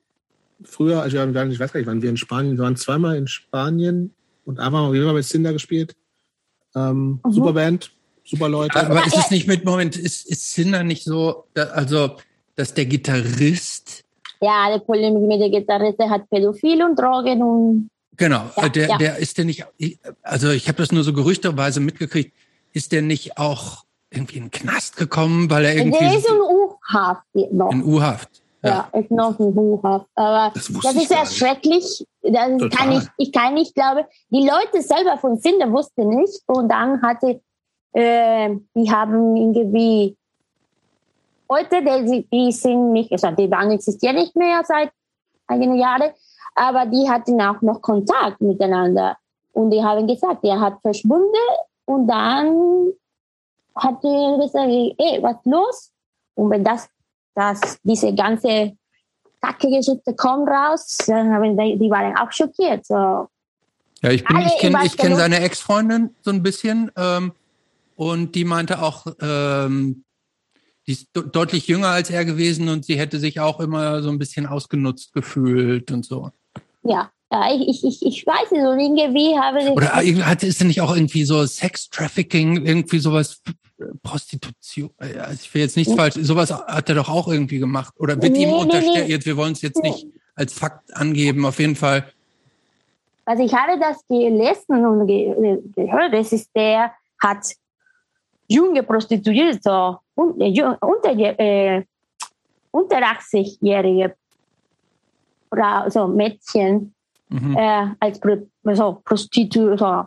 [0.64, 3.16] Früher, also wir waren, ich weiß gar nicht, wann wir in Spanien, wir waren zweimal
[3.16, 4.12] in Spanien
[4.44, 5.94] und einmal haben wir immer mit Cinder gespielt.
[6.74, 7.32] Ähm, Mhm.
[7.32, 7.92] Super Band,
[8.30, 8.78] super Leute.
[8.78, 9.20] aber ist ja.
[9.20, 12.16] es nicht mit, Moment, ist, ist Cinder nicht so, also,
[12.56, 14.04] dass der Gitarrist,
[14.40, 18.98] Ja, die Polemik mit der Gitarriste hat Pädophil und Drogen und genau, Ja, der, ja.
[18.98, 19.66] der ist der nicht,
[20.22, 22.34] also ich habe das nur so gerüchteweise mitgekriegt,
[22.72, 26.40] ist der nicht auch irgendwie in den Knast gekommen, weil er der irgendwie ist in
[26.40, 27.22] U-Haft
[27.52, 27.70] noch.
[27.72, 28.42] in U-Haft.
[28.62, 30.06] Ja, ist noch ein U-Haft.
[30.16, 32.04] Aber Das das, ist sehr schrecklich.
[32.22, 32.68] Das Total.
[32.68, 36.42] kann ich, ich kann nicht glaube, die Leute selber von Cinder wussten nicht.
[36.46, 37.40] Und dann hatte,
[37.92, 40.16] äh, die haben irgendwie
[41.48, 44.90] heute, die, die sind nicht, also die Band existiert nicht mehr seit
[45.46, 46.10] einigen Jahren,
[46.54, 49.16] aber die hatten auch noch Kontakt miteinander.
[49.52, 51.34] Und die haben gesagt, er hat verschwunden
[51.86, 52.92] und dann
[53.74, 55.90] hat er gesagt, ey, was los?
[56.34, 56.88] Und wenn das,
[57.34, 58.76] das diese ganze
[59.42, 62.86] Kacke-Geschichte kommt raus, dann haben die, die waren auch schockiert.
[62.86, 62.94] So.
[62.94, 67.32] Ja, ich bin, Alle ich kenne kenn seine Ex-Freundin so ein bisschen ähm,
[68.00, 70.04] und die meinte auch, ähm,
[70.86, 74.08] die ist de- deutlich jünger als er gewesen und sie hätte sich auch immer so
[74.08, 76.30] ein bisschen ausgenutzt gefühlt und so.
[76.82, 79.68] Ja, Ja, ich, ich, ich weiß nicht, so irgendwie habe ich.
[79.68, 79.92] Oder
[80.26, 83.42] hat, ist denn nicht auch irgendwie so Sex-Trafficking, irgendwie sowas,
[84.02, 87.92] Prostitution, also ich will jetzt nichts falsch, sowas hat er doch auch irgendwie gemacht.
[87.98, 89.24] Oder wird nee, ihm unterstellt, nee, nee.
[89.26, 92.10] wir wollen es jetzt nicht als Fakt angeben, auf jeden Fall.
[93.26, 95.06] Also ich habe das gelesen und
[95.76, 97.54] gehört, das ist der, hat
[98.50, 101.84] junge Prostituierte, so unter, unter, äh,
[102.70, 104.14] unter 80-jährige
[105.88, 106.94] so Mädchen
[107.28, 107.56] mhm.
[107.56, 108.36] äh, als Pro,
[108.72, 110.06] so Prostituierte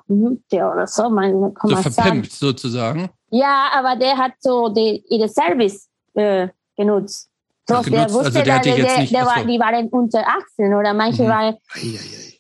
[0.51, 2.51] oder so, man kann so man verpimpt sagen.
[2.51, 3.09] sozusagen.
[3.29, 7.29] Ja, aber der hat so die, ihre Service äh, genutzt.
[7.67, 10.93] So, der wusste, also der, der, der, nicht, der war, die waren unter 18 oder
[10.93, 11.29] manche mhm.
[11.29, 11.55] waren.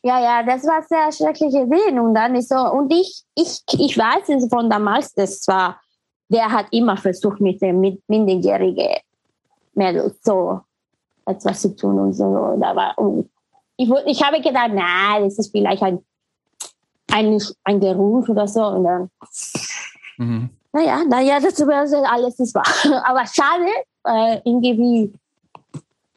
[0.03, 1.97] Ja, ja, das war sehr schreckliche Sehen.
[1.97, 5.79] Und dann ist so, und ich, ich, ich weiß es von damals, das war,
[6.33, 8.97] der hat immer versucht, mit dem mit minderjährigen
[9.75, 10.61] Mädels so
[11.25, 12.57] etwas zu tun und so.
[12.59, 12.95] Da war,
[13.77, 15.99] ich, ich habe gedacht, na, das ist vielleicht ein,
[17.11, 18.65] ein, ein Geruch oder so.
[18.65, 19.09] Und dann,
[20.17, 20.49] mhm.
[20.71, 22.63] naja, naja, das ist alles ist wahr.
[23.05, 23.67] Aber schade,
[24.05, 25.13] äh, irgendwie,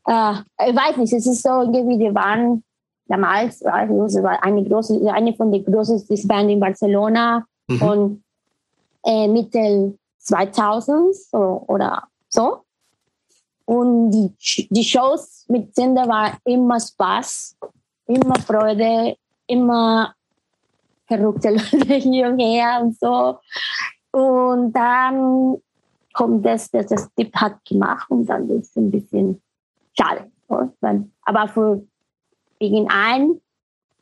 [0.07, 0.33] äh,
[0.69, 2.63] ich weiß nicht, es ist so irgendwie, die waren
[3.07, 7.83] damals, also war eine große, eine von den größten Band in Barcelona mhm.
[7.83, 8.25] und
[9.05, 9.97] äh, Mitte
[10.27, 12.63] 2000 so, oder so.
[13.65, 17.57] Und die, die Shows mit Sender war immer Spaß,
[18.07, 19.17] immer Freude,
[19.47, 20.15] immer
[21.07, 23.39] verrückte Leute hier und her und so.
[24.13, 25.57] Und dann
[26.13, 29.43] kommt das, dass das Tipp hat gemacht und dann ist es ein bisschen
[29.99, 30.31] schade.
[31.23, 31.87] Aber für
[32.59, 33.41] wegen ein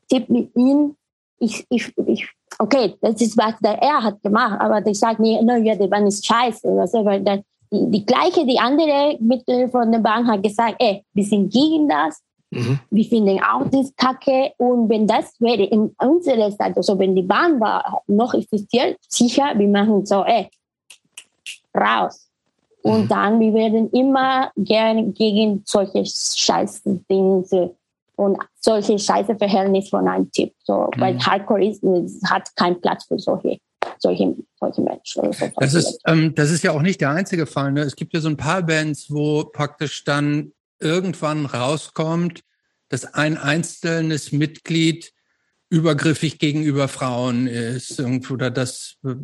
[0.09, 0.97] Tipp mit ihm,
[1.39, 2.29] ich, ich, ich,
[2.59, 5.89] okay, das ist was der er hat gemacht, aber ich sage mir, no, ja, der
[5.89, 6.69] Mann ist scheiße.
[6.81, 11.05] Also, weil dann, die, die gleiche, die andere Mitglieder von der Bank hat gesagt, ey,
[11.13, 12.21] wir sind gegen das,
[12.51, 12.79] mhm.
[12.91, 17.23] wir finden auch das Kacke und wenn das wäre in unserer Zeit, also wenn die
[17.23, 20.49] Bahn war, noch existiert, sicher, wir machen so, ey,
[21.77, 22.29] raus.
[22.83, 23.09] Und mhm.
[23.09, 27.43] dann, wir werden immer gerne gegen solche scheiße Dinge
[28.17, 30.53] und solche scheiße Verhältnisse von einem Typ.
[30.63, 31.01] So, mhm.
[31.01, 31.83] weil Hardcore ist,
[32.29, 33.59] hat keinen Platz für solche
[33.99, 35.33] solche, solche Menschen.
[35.33, 37.73] So das, ist, ähm, das ist ja auch nicht der einzige Fall.
[37.73, 37.83] Ne?
[37.83, 42.41] Es gibt ja so ein paar Bands, wo praktisch dann irgendwann rauskommt,
[42.89, 45.13] dass ein einzelnes Mitglied
[45.71, 48.01] übergriffig gegenüber Frauen ist
[48.31, 49.15] oder dass äh,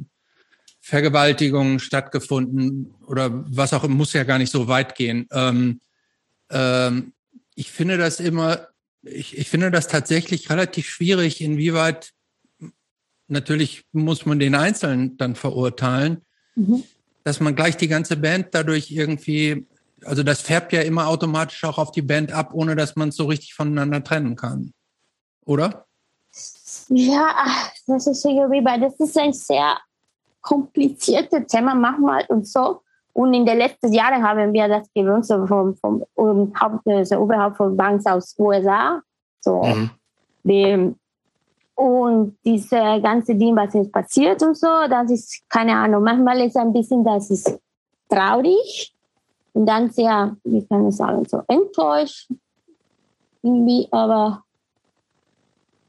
[0.80, 5.28] Vergewaltigungen stattgefunden oder was auch immer, muss ja gar nicht so weit gehen.
[5.30, 5.80] Ähm,
[6.50, 7.12] ähm,
[7.54, 8.68] ich finde das immer,
[9.02, 12.12] ich, ich finde das tatsächlich relativ schwierig, inwieweit
[13.28, 16.24] natürlich muss man den Einzelnen dann verurteilen,
[16.54, 16.84] mhm.
[17.24, 19.66] dass man gleich die ganze Band dadurch irgendwie,
[20.04, 23.16] also das färbt ja immer automatisch auch auf die Band ab, ohne dass man es
[23.16, 24.72] so richtig voneinander trennen kann.
[25.44, 25.86] Oder?
[26.88, 27.46] Ja,
[27.86, 29.78] das ist irgendwie, weil das ist ein sehr
[30.40, 32.82] kompliziertes Thema manchmal und so.
[33.12, 37.16] Und in den letzten Jahren haben wir das gewöhnt, so vom, vom um, Haupt, also
[37.18, 39.02] Oberhaupt von Banks aus USA.
[39.40, 39.90] So, mhm.
[40.44, 40.96] dem,
[41.74, 46.56] und diese ganze Ding, was jetzt passiert und so, das ist, keine Ahnung, manchmal ist
[46.56, 47.58] ein bisschen, das ist
[48.08, 48.94] traurig
[49.54, 52.30] und dann sehr, wie kann ich sagen, so enttäuscht.
[53.42, 54.42] Irgendwie, aber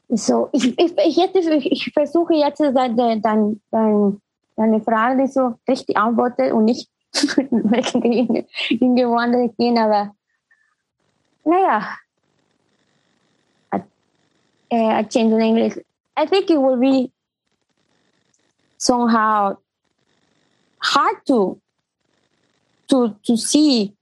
[0.08, 4.22] so, ich, ich, ich, hätte, ich versuche jetzt dann, dann, dann
[4.56, 6.90] deine Frage so richtig antworten und nicht
[8.70, 10.16] in woanders gehen, aber
[11.44, 11.98] naja,
[14.72, 15.78] uh, change in English.
[16.16, 17.12] I think it will be
[18.78, 19.58] somehow
[20.80, 21.60] hard to
[22.90, 23.94] to to see.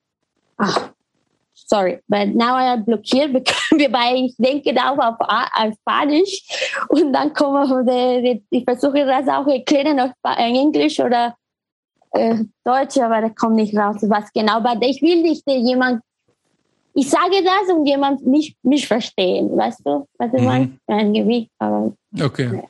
[0.60, 0.91] Ah,
[1.53, 6.41] sorry, but now I am blockiert, weil ich denke da auf, auf Spanisch
[6.89, 11.36] und dann kommen die, ich versuche das auch erklären auf Englisch oder
[12.12, 14.57] äh, Deutsch, aber da kommt nicht raus, was genau.
[14.57, 16.01] Aber ich will nicht jemand
[16.93, 20.45] ich sage das und jemand nicht mich verstehen, weißt du, was ich mhm.
[20.45, 20.72] meine?
[20.88, 21.93] Ein Gewicht, aber.
[22.20, 22.64] Okay.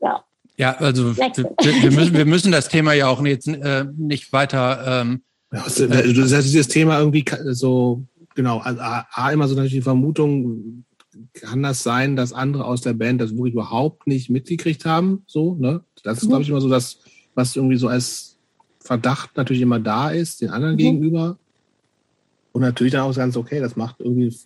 [0.00, 0.24] Ja.
[0.56, 5.02] Ja, also wir, wir, müssen, wir müssen das Thema ja auch jetzt äh, nicht weiter.
[5.02, 5.22] Ähm,
[5.52, 9.72] ja, also, äh, du sagst dieses Thema irgendwie so, genau, also A, immer so natürlich
[9.72, 10.84] die Vermutung,
[11.32, 15.22] kann das sein, dass andere aus der Band das wirklich überhaupt nicht mitgekriegt haben?
[15.26, 15.82] So, ne?
[16.02, 16.28] Das ist, mhm.
[16.28, 16.98] glaube ich, immer so das,
[17.34, 18.29] was irgendwie so als
[18.90, 20.78] Verdacht natürlich immer da ist, den anderen mhm.
[20.78, 21.38] gegenüber.
[22.50, 24.36] Und natürlich dann auch ganz okay, das macht irgendwie,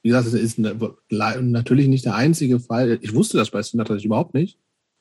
[0.00, 2.98] wie gesagt, es ist natürlich nicht der einzige Fall.
[3.02, 4.56] Ich wusste das bei Sven natürlich überhaupt nicht.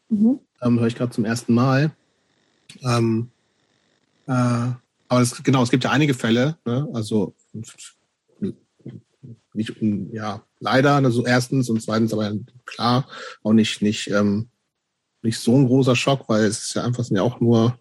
[0.10, 0.42] Mhm.
[0.62, 1.96] Ähm, höre ich gerade zum ersten Mal.
[2.82, 3.30] Ähm,
[4.26, 6.86] äh, aber es, genau, es gibt ja einige Fälle, ne?
[6.94, 7.34] also
[9.54, 9.74] nicht,
[10.12, 12.34] ja, leider, also erstens und zweitens aber
[12.66, 13.08] klar
[13.42, 14.50] auch nicht, nicht, ähm,
[15.22, 17.80] nicht so ein großer Schock, weil es ist ja einfach sind ja auch nur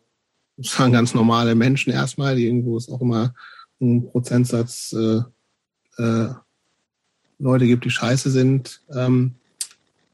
[0.59, 3.35] sagen ganz normale Menschen erstmal, die irgendwo es auch immer
[3.81, 5.21] ein Prozentsatz äh,
[6.03, 6.29] äh,
[7.39, 8.81] Leute gibt, die scheiße sind.
[8.95, 9.35] Ähm,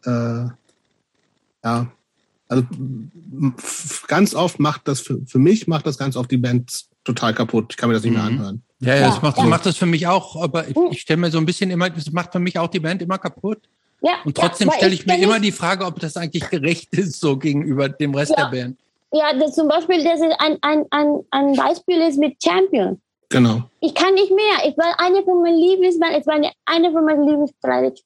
[0.05, 0.47] äh,
[1.64, 1.93] ja,
[2.49, 2.66] also
[4.09, 7.66] ganz oft macht das für, für mich macht das ganz oft die Band total kaputt.
[7.70, 8.38] Ich kann mir das nicht mehr mhm.
[8.38, 8.62] anhören.
[8.80, 9.45] Ja, ja, das macht, ja.
[9.45, 12.11] macht das für mich auch, aber ich, ich stelle mir so ein bisschen immer, das
[12.11, 13.61] macht für mich auch die Band immer kaputt.
[14.03, 16.93] Ja, und trotzdem ja, stelle ich, ich mir immer die Frage, ob das eigentlich gerecht
[16.93, 18.49] ist, so gegenüber dem Rest ja.
[18.49, 18.78] der Band.
[19.12, 23.00] Ja, das zum Beispiel, das ist ein, ein, ein, ein Beispiel ist mit Champion.
[23.28, 23.62] Genau.
[23.80, 24.68] Ich kann nicht mehr.
[24.68, 28.02] Ich war eine von meinen Lieblingsbands, es war eine, eine von meinen Lieblingsbands.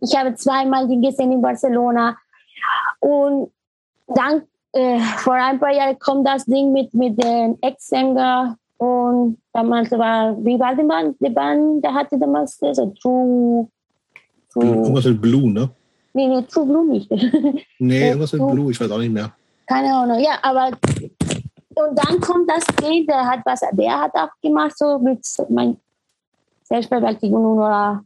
[0.00, 2.16] Ich habe zweimal die gesehen in Barcelona.
[3.00, 3.50] Und
[4.08, 4.42] dann,
[4.72, 10.36] äh, vor ein paar Jahren kommt das Ding mit, mit dem Ex-Sänger und damals war,
[10.44, 11.16] wie war die Band?
[11.20, 13.68] Die Band, der hatte damals so True.
[14.52, 15.70] True irgendwas mit Blue, ne?
[16.12, 17.10] Nee, nee, True Blue nicht.
[17.78, 19.32] nee, irgendwas mit Blue, ich weiß auch nicht mehr.
[19.70, 20.70] Keine Ahnung, ja, aber
[21.74, 25.76] und dann kommt das Ding, der hat was, der hat auch gemacht, so mit mein
[26.64, 28.02] Selbstbewältigung oder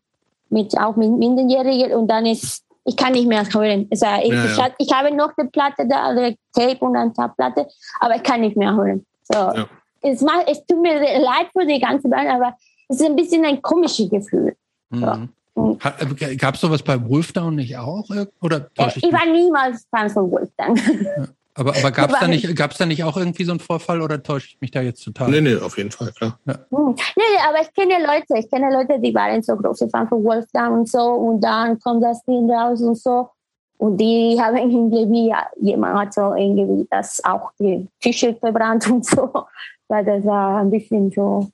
[0.51, 3.89] mit auch mit Minderjährigen und dann ist, ich kann nicht mehr hören.
[3.91, 4.69] Also ich, ja, ja.
[4.79, 7.67] ich, habe noch die Platte da, die Tape und eine Platte,
[7.99, 9.05] aber ich kann nicht mehr hören.
[9.23, 9.39] So.
[9.39, 9.67] Ja
[10.05, 12.57] es, macht, es tut mir leid für die ganze Band, aber
[12.89, 14.55] es ist ein bisschen ein komisches Gefühl.
[14.91, 15.29] Mhm.
[15.55, 15.79] So.
[15.83, 18.09] Äh, Gab es sowas bei Wolfdown nicht auch?
[18.41, 20.79] Oder äh, ich, ich war niemals Fan von Wolfdown.
[21.57, 24.49] Aber, aber gab es da, nicht, da nicht auch irgendwie so einen Vorfall oder täusche
[24.49, 25.31] ich mich da jetzt total?
[25.31, 26.39] Nee, nee, auf jeden Fall, klar.
[26.47, 26.55] Ja.
[26.71, 26.95] Hm.
[26.97, 30.25] Nee, nee, aber ich kenne Leute, ich kenne Leute, die waren so große Fan von
[30.25, 33.31] Wolfdown und so und dann kommt das Ding raus und so.
[33.79, 39.31] Und die haben irgendwie, jemand hat so irgendwie das auch die Tische verbrannt und so
[39.89, 41.49] weil das war ein bisschen so,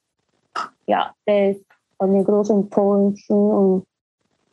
[0.87, 1.57] ja, das
[1.99, 3.87] eine große Enttäuschung und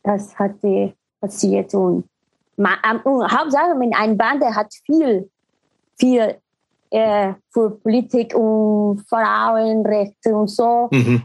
[0.02, 2.04] das hat die passiert und,
[2.56, 5.30] man, und Hauptsache mit einem Band, der hat viel,
[5.98, 6.36] viel
[6.90, 11.22] äh, für Politik und Frauenrechte und so, mhm.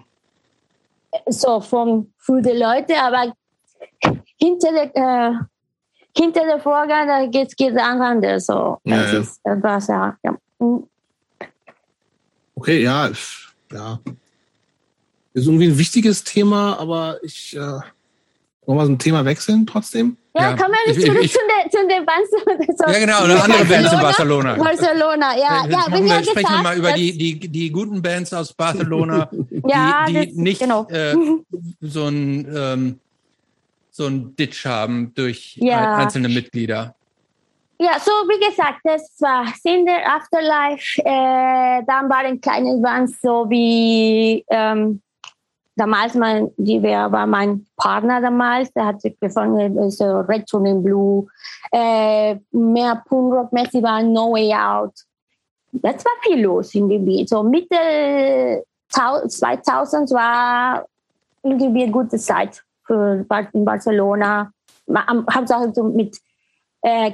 [1.27, 3.33] so vom, für die Leute, aber
[4.37, 5.33] hinter der, äh,
[6.15, 8.45] hinter der Vorgang, da geht es anders.
[8.45, 8.79] So.
[8.83, 9.19] Ja, das ja.
[9.19, 10.17] ist was, ja.
[10.23, 10.37] ja.
[12.55, 13.09] Okay, ja,
[13.71, 13.99] ja.
[15.33, 17.79] Ist irgendwie ein wichtiges Thema, aber ich äh,
[18.65, 20.17] wollen wir so ein Thema wechseln trotzdem?
[20.35, 20.55] Ja, ja.
[20.55, 22.31] kommen wir zurück zu den, zu den Bands.
[22.77, 24.55] So ja, genau, oder andere Bands in Barcelona.
[24.55, 25.65] Barcelona, ja.
[25.67, 29.29] ja, ja wir sprechen wir mal über die, die, die guten Bands aus Barcelona,
[29.67, 30.87] ja, die, die nicht genau.
[30.89, 31.15] äh,
[31.81, 32.99] so ein ähm,
[33.93, 35.97] so ein Ditch haben durch ja.
[35.97, 36.95] einzelne Mitglieder.
[37.79, 40.99] Ja, so wie gesagt, das war Cinder, Afterlife.
[41.01, 45.01] Äh, dann waren kleine Bands so wie ähm,
[45.75, 51.27] damals mein, die war mein Partner damals, der hat sich gefangen, so Red Tuning Blue,
[51.71, 54.93] äh, mehr Punkrock-mäßig war No Way Out.
[55.71, 57.29] Das war viel los im Gebiet.
[57.29, 60.85] So Mitte 2000 war
[61.41, 64.51] irgendwie eine gute Zeit für in Barcelona.
[65.33, 66.15] Hauptsache so mit
[66.81, 67.13] äh,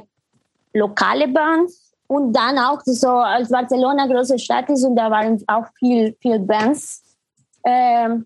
[0.74, 5.68] lokale Bands und dann auch so, als Barcelona große Stadt ist und da waren auch
[5.78, 7.04] viel, viel Bands
[7.64, 8.26] ähm,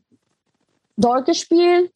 [0.96, 1.92] dort gespielt.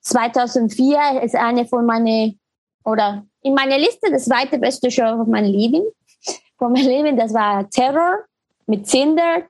[0.00, 2.38] 2004 ist eine von meinen,
[2.84, 5.82] oder in meiner Liste das zweite beste Show von meinem Leben.
[6.58, 8.24] Von meinem Leben, das war Terror
[8.66, 9.42] mit Cinder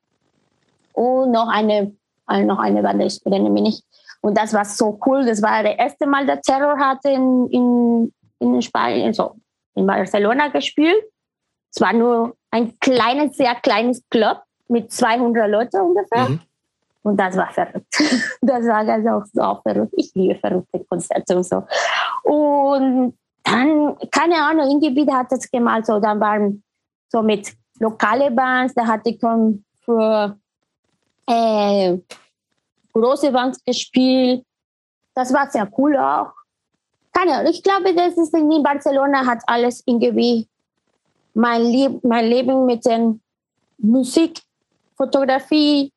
[0.92, 1.94] und noch eine,
[2.28, 3.84] noch eine Band, ich erinnere mich nicht.
[4.20, 5.24] Und das war so cool.
[5.26, 9.36] Das war das erste Mal, der Terror hatte in, in, in Spanien, so
[9.74, 11.02] in Barcelona gespielt.
[11.74, 16.28] Es war nur ein kleines, sehr kleines Club mit 200 Leuten ungefähr.
[16.28, 16.40] Mhm.
[17.02, 17.94] Und das war verrückt.
[18.40, 19.94] Das war ganz auch so verrückt.
[19.96, 21.64] Ich liebe verrückte Konzerte und so.
[22.24, 25.86] Und dann, keine Ahnung, irgendwie hat das gemalt.
[25.86, 26.62] So, dann waren
[27.08, 29.20] so mit lokale Bands, da hatte ich
[29.84, 30.36] für
[31.26, 31.98] äh,
[32.92, 34.44] große Bands gespielt.
[35.14, 36.32] Das war sehr cool auch
[37.12, 40.48] keine Ahnung, ich glaube, das ist in Barcelona hat alles irgendwie
[41.34, 43.20] mein, Lieb mein Leben mit den
[43.78, 44.40] Musik,
[44.96, 45.92] Fotografie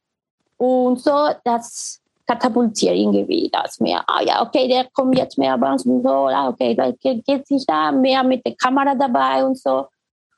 [0.58, 4.04] und so, das katapultiert irgendwie das mehr.
[4.08, 7.48] Ah ja, okay, der kommt jetzt mehr bei uns und so, ah, okay, da geht
[7.48, 9.88] sich da mehr mit der Kamera dabei und so.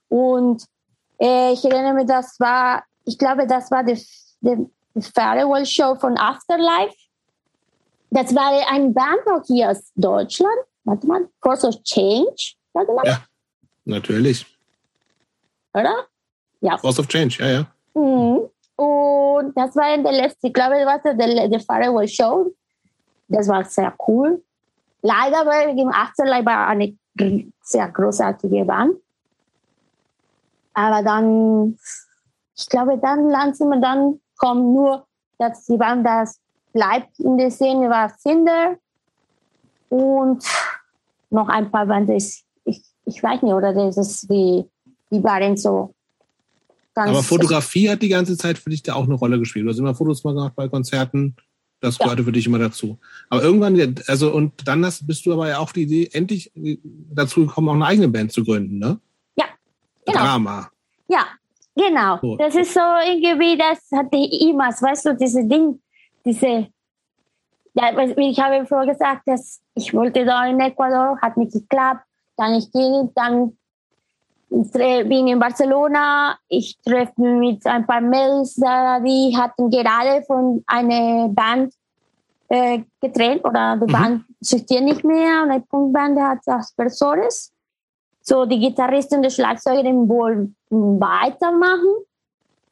[0.10, 0.64] Und
[1.20, 4.02] äh, ich erinnere mich, das war, ich glaube, das war die,
[4.42, 4.68] die
[5.02, 6.96] Farewell Show von Afterlife.
[8.10, 10.58] Das war ein Band auch hier aus Deutschland.
[10.84, 12.54] Warte mal, Force of Change.
[12.74, 13.06] Warte mal.
[13.06, 13.22] Ja,
[13.86, 14.46] natürlich.
[15.74, 16.06] Oder?
[16.62, 16.78] Ja.
[16.78, 17.68] Force of Change, ja, ja.
[17.94, 18.50] Mhm.
[18.78, 22.54] Und das war in der letzten, ich glaube, das war der, der Farewell Show.
[23.28, 24.44] das war sehr cool.
[25.02, 26.96] Leider war im Afterlife war eine
[27.62, 28.96] sehr großartige Band.
[30.74, 31.78] Aber dann,
[32.56, 35.08] ich glaube, dann langsam dann kommt nur,
[35.40, 36.40] dass die Band das
[36.72, 38.76] bleibt in der Szene war Cinder
[39.90, 40.44] und
[41.32, 42.12] noch ein paar Banden.
[42.12, 42.46] Ich,
[43.06, 44.70] ich weiß nicht, oder das ist wie,
[45.10, 45.96] die waren so.
[46.98, 49.66] Aber Fotografie hat die ganze Zeit für dich da auch eine Rolle gespielt.
[49.66, 51.36] Du hast immer Fotos gemacht bei Konzerten.
[51.80, 52.26] Das gehörte ja.
[52.26, 52.98] für dich immer dazu.
[53.30, 56.52] Aber irgendwann, also und dann hast, bist du aber ja auch die Idee, endlich
[57.14, 59.00] dazu gekommen, auch eine eigene Band zu gründen, ne?
[59.38, 59.46] Ja.
[60.06, 60.20] Genau.
[60.20, 60.72] Drama.
[61.08, 61.28] Ja,
[61.76, 62.18] genau.
[62.22, 62.36] So.
[62.38, 65.80] Das ist so irgendwie, das hatte ich immer, weißt du, diese Ding,
[66.26, 66.68] diese,
[67.76, 72.06] ja, ich habe vorher gesagt, dass ich wollte da in Ecuador, hat nicht geklappt,
[72.38, 73.56] dann ich gehe, dann
[74.50, 81.74] bin in Barcelona, ich treffe mit ein paar Mails, die hatten gerade von einer Band
[82.50, 83.92] äh, getrennt oder die mhm.
[83.92, 87.52] Band existiert nicht mehr, eine Punkband hat Aspersores.
[88.22, 92.06] So, die Gitarristin und die Schlagzeugerin wollten weitermachen,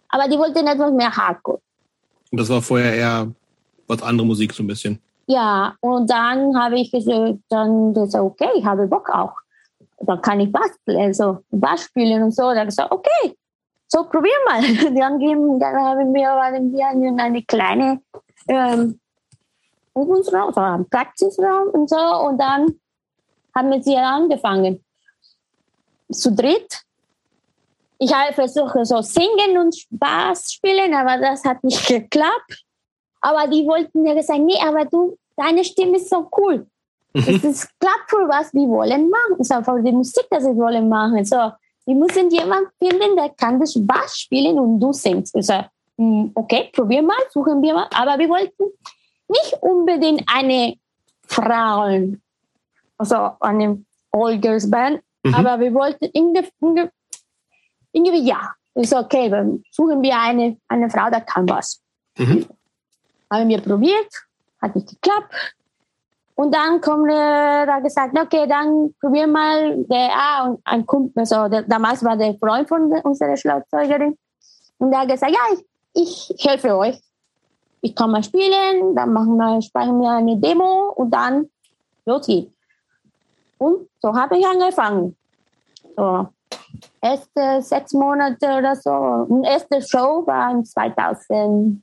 [0.09, 1.59] aber die wollten etwas mehr Hardcore.
[2.32, 3.32] Und das war vorher eher
[3.88, 4.99] was andere Musik so ein bisschen.
[5.28, 9.34] Ja, und dann habe ich gesagt, dann gesagt, okay, ich habe Bock auch
[10.06, 12.53] dann kann ich Bass, also Bass spielen und so.
[12.53, 13.36] Dann gesagt, okay,
[13.88, 14.62] so probier mal.
[14.95, 18.01] Dann, geben, dann haben wir, waren wir in eine kleine
[18.47, 18.99] ähm,
[19.95, 21.95] Übungsraum, so Praxisraum und so.
[21.95, 22.80] Und dann
[23.56, 24.84] haben wir sie angefangen.
[26.12, 26.82] Zu dritt.
[27.97, 32.64] Ich habe versucht, so singen und Bass spielen, aber das hat nicht geklappt.
[33.22, 36.68] Aber die wollten ja gesagt, nee, aber du, deine Stimme ist so cool.
[37.16, 39.34] Es ist klappt für was wir wollen machen.
[39.39, 41.24] Es ist einfach die Musik, das wir wollen machen.
[41.24, 41.51] So,
[41.86, 45.36] wir müssen jemanden finden, der kann das Bass spielen und du singst.
[45.36, 45.63] Also,
[46.34, 47.88] okay, probieren mal, suchen wir mal.
[47.93, 48.63] Aber wir wollten
[49.30, 50.76] nicht unbedingt eine
[51.28, 52.22] Frauen,
[52.97, 55.34] also eine All Girls Band, mhm.
[55.34, 56.89] aber wir wollten irgendwie,
[57.91, 61.82] irgendwie ja, ist okay, dann suchen wir eine, eine Frau, der kann was.
[62.18, 62.45] Mhm.
[63.32, 64.09] Haben wir probiert,
[64.61, 65.34] hat nicht geklappt.
[66.36, 70.09] Und dann kommt äh, da gesagt, okay, dann probier mal der
[70.45, 74.17] und ein Kumpel, also der, damals war der Freund von unserer Schlagzeugerin.
[74.77, 75.57] Und hat gesagt, ja,
[75.93, 77.01] ich, ich helfe euch.
[77.79, 81.49] Ich kann mal spielen, dann machen wir, speichern wir eine Demo und dann
[82.05, 82.51] los geht's.
[83.57, 85.15] Und so habe ich angefangen.
[85.95, 86.27] So,
[87.01, 89.27] erste sechs Monate oder so.
[89.29, 91.81] Die erste Show war in 2004,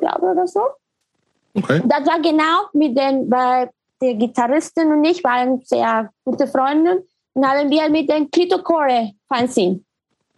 [0.00, 0.62] glaube ich, oder so.
[1.54, 1.82] Okay.
[1.84, 7.46] Das war genau mit den, weil der Gitarristin und ich waren sehr gute Freunde und
[7.46, 9.80] haben wir mit den Klitocore Fanzine.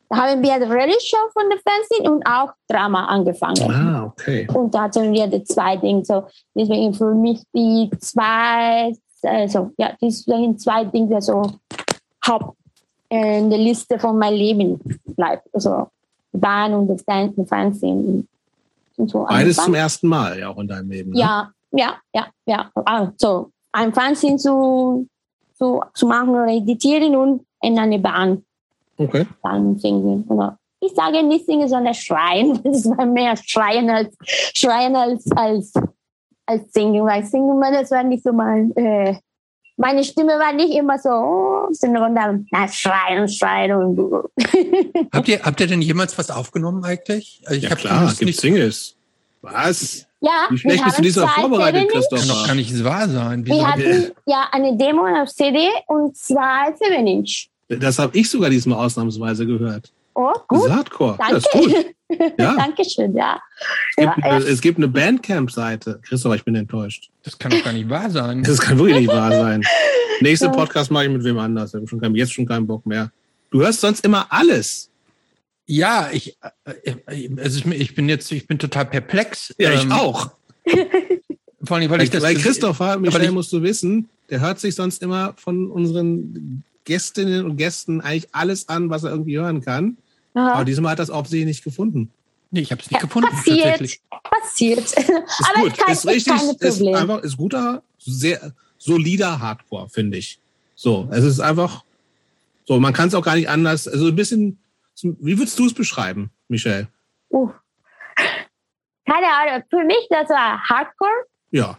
[0.08, 3.70] Da haben wir die Rallye-Show von der Fanzine und auch Drama angefangen.
[3.70, 4.46] Ah, okay.
[4.52, 6.04] Und da hatten wir die zwei Dinge.
[6.04, 11.42] So, deswegen für mich die zwei, also, ja, deswegen zwei Dinge so
[12.26, 12.56] Haupt
[13.08, 15.48] in der Liste von meinem Leben bleibt.
[15.54, 15.88] Also,
[16.32, 18.28] Bahn und das Fernsehen
[18.96, 21.10] so Beides zum ersten Mal ja auch in deinem Leben.
[21.10, 21.18] Ne?
[21.20, 22.70] Ja, ja, ja, ja.
[22.84, 25.06] Also ein Fernsehen zu,
[25.54, 28.44] zu, zu machen oder editieren und in eine Bahn.
[28.96, 29.26] Okay.
[29.42, 30.24] Dann singen.
[30.28, 32.60] Oder ich sage nicht singen, sondern schreien.
[32.64, 34.16] Das war mehr schreien als
[34.54, 35.72] schreien als als
[36.46, 39.16] als singen, weil singen das war nicht so mein äh,
[39.76, 44.24] meine Stimme war nicht immer so, oh, sondern dann na, schreien, schreien und.
[45.12, 47.42] habt ihr, habt ihr denn jemals was aufgenommen eigentlich?
[47.44, 48.96] Also ich ja, klar, es gibt Singles.
[49.42, 50.06] Was?
[50.20, 52.20] Ja, Wie schlecht bist du diesmal vorbereitet, Christoph?
[52.20, 53.44] Kann doch gar nicht wahr sein.
[53.44, 57.48] Wieso wir hatten ja eine Demo auf CD und zwei 7 Inch.
[57.68, 59.92] Das habe ich sogar diesmal ausnahmsweise gehört.
[60.14, 60.60] Oh, gut.
[60.60, 61.16] Das ist Hardcore.
[61.18, 61.34] Danke.
[61.34, 61.86] Das ist gut.
[62.38, 62.54] Ja.
[62.56, 63.40] Dankeschön, ja.
[63.96, 66.00] Es gibt, ja, es gibt eine Bandcamp-Seite.
[66.02, 67.10] Christoph, ich bin enttäuscht.
[67.22, 68.42] Das kann doch gar nicht wahr sein.
[68.42, 69.62] Das kann wirklich nicht wahr sein.
[70.20, 71.70] Nächste Podcast mache ich mit wem anders.
[71.74, 73.10] Ich habe schon kein, jetzt schon keinen Bock mehr.
[73.50, 74.90] Du hörst sonst immer alles.
[75.66, 76.96] Ja, ich, äh,
[77.38, 79.54] also ich bin jetzt, ich bin total perplex.
[79.58, 80.30] Ja, ich ähm, auch.
[81.64, 82.22] Vor allem, weil ich das.
[82.22, 87.56] Weil Christopher, Michel, musst du wissen, der hört sich sonst immer von unseren Gästinnen und
[87.56, 89.96] Gästen eigentlich alles an, was er irgendwie hören kann.
[90.34, 90.54] Aha.
[90.54, 92.10] Aber diesmal hat das offensichtlich nicht gefunden.
[92.50, 93.30] Nee, ich habe es nicht ja, gefunden.
[93.30, 94.00] Passiert.
[94.22, 94.78] Passiert.
[94.92, 95.76] Ist Aber gut.
[95.76, 100.38] Kann, ist richtig, ist einfach, ist guter, sehr solider Hardcore, finde ich.
[100.76, 101.84] So, es ist einfach,
[102.64, 104.58] so, man kann es auch gar nicht anders, also ein bisschen,
[105.02, 106.88] wie würdest du es beschreiben, Michelle?
[107.30, 107.50] Uh.
[109.06, 111.26] Keine Ahnung, für mich das war Hardcore.
[111.50, 111.78] Ja.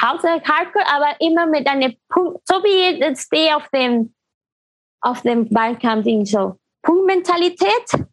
[0.00, 4.14] Hauptsächlich Hardcore, aber immer mit einem Punkt, so wie jetzt stehe auf dem,
[5.00, 6.58] auf dem Bandcamp-Ding so.
[6.82, 8.06] Punktmentalität.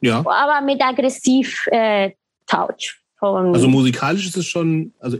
[0.00, 0.18] Ja.
[0.18, 2.12] Aber mit aggressiv äh,
[2.46, 3.00] Touch.
[3.18, 3.54] von.
[3.54, 5.18] Also musikalisch ist es schon, also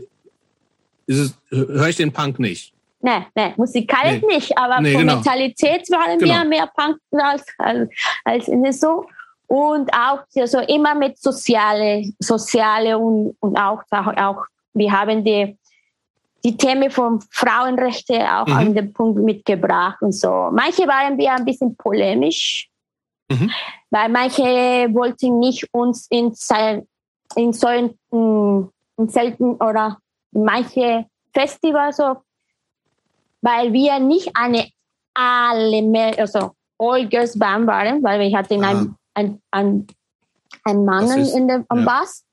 [1.05, 2.73] ist es, höre ich den Punk nicht.
[2.99, 4.35] Nee, nee, musikalisch nee.
[4.35, 5.15] nicht, aber nee, von genau.
[5.15, 6.33] Mentalität waren genau.
[6.33, 7.89] wir mehr Punk als, als,
[8.23, 9.05] als in so.
[9.47, 14.43] Und auch also immer mit soziale, soziale und, und auch, auch,
[14.73, 15.57] wir haben die,
[16.43, 18.53] die Themen von Frauenrechte auch mhm.
[18.53, 20.49] an den Punkt mitgebracht und so.
[20.51, 22.69] Manche waren wir ein bisschen polemisch,
[23.29, 23.51] mhm.
[23.89, 24.43] weil manche
[24.93, 26.33] wollten nicht uns in,
[27.35, 29.97] in solchen, in selten oder
[30.31, 32.17] manche Festivals so
[33.41, 34.67] weil wir nicht eine
[35.13, 38.85] alle mehr, also All Girls Band waren, weil wir hatten ah.
[39.15, 39.87] einen, einen,
[40.63, 41.85] einen Mann ist, in dem, am ja.
[41.85, 42.23] Bass.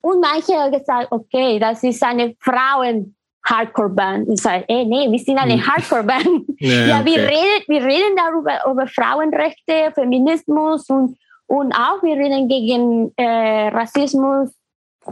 [0.00, 3.14] Und manche haben gesagt, okay, das ist eine Frauen
[3.44, 4.28] Hardcore-Band.
[4.28, 5.66] Ich sage, ey, nee, wir sind eine hm.
[5.66, 6.44] Hardcore-Band.
[6.58, 7.06] ja, ja okay.
[7.06, 13.68] wir, reden, wir reden darüber, über Frauenrechte, Feminismus und, und auch wir reden gegen äh,
[13.68, 14.50] Rassismus,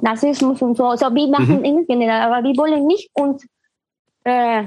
[0.00, 0.86] Narzissmus und so.
[0.86, 1.86] Also wir machen mhm.
[1.86, 3.46] generell, aber wir wollen nicht uns
[4.24, 4.64] äh,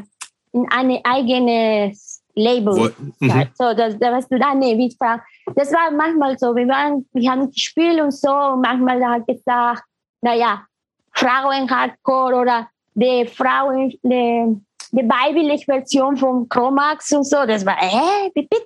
[0.53, 1.93] in eine eigene
[2.35, 2.93] Label.
[3.19, 3.47] Mhm.
[3.53, 4.95] So, das, das, weißt du, da, nee, wie
[5.55, 9.83] das war manchmal so, wir waren, wir haben gespielt und so, und manchmal hat gesagt,
[10.21, 10.65] naja,
[11.13, 14.57] Frauen Hardcore oder die Frauen, die,
[14.91, 18.57] die weibliche Version von Chromax und so, das war, äh, bitte,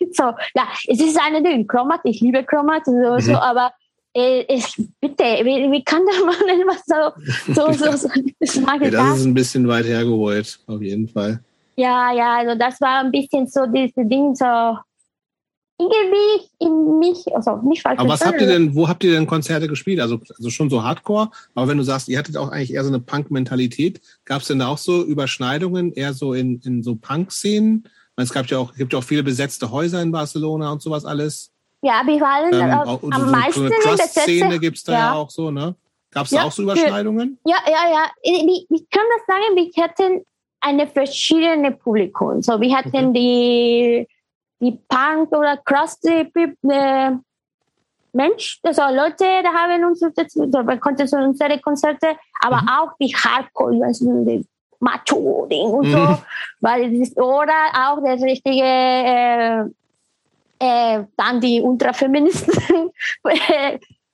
[0.12, 0.24] so,
[0.54, 3.20] ja, es ist eine Ding, Chromax, ich liebe Chromax und so, mhm.
[3.20, 3.72] so aber
[4.14, 4.66] äh, ich,
[5.00, 8.08] bitte, wie, wie kann der Mann denn was so, so, so, so
[8.40, 11.40] das, ja, das ist ein bisschen weit hergeholt, auf jeden Fall.
[11.76, 14.78] Ja, ja, also das war ein bisschen so diese Ding, so
[15.78, 17.98] irgendwie in mich, also nicht falsch.
[18.00, 20.00] Aber was habt ihr denn, wo habt ihr denn Konzerte gespielt?
[20.00, 22.90] Also, also schon so Hardcore, aber wenn du sagst, ihr hattet auch eigentlich eher so
[22.90, 27.88] eine Punk-Mentalität, gab es denn da auch so Überschneidungen, eher so in, in so Punk-Szenen?
[28.16, 31.52] Es gab ja auch, gibt ja auch viele besetzte Häuser in Barcelona und sowas alles.
[31.82, 34.98] Ja, wir waren ähm, äh, am so, meisten so eine Trust-Szene gibt es da ja.
[34.98, 35.14] ja.
[35.14, 35.76] auch so, ne?
[36.10, 37.38] Gab es ja, da auch so Überschneidungen?
[37.46, 38.10] Ja, ja, ja.
[38.22, 40.24] Ich, ich kann das sagen, wir hatten
[40.60, 42.42] eine verschiedene Publikum.
[42.42, 43.12] So, wir hatten okay.
[43.12, 44.08] die,
[44.60, 46.30] die Punk- oder Crusty
[46.68, 47.12] äh,
[48.12, 52.68] Mensch, also Leute, da haben uns, so unsere Konzerte, aber mhm.
[52.68, 54.44] auch die Hardcore, also die
[54.80, 55.92] Macho-Ding und mhm.
[55.92, 56.18] so,
[56.60, 59.64] weil das ist, oder auch das richtige äh,
[60.58, 62.90] äh, dann die Ultrafeministen,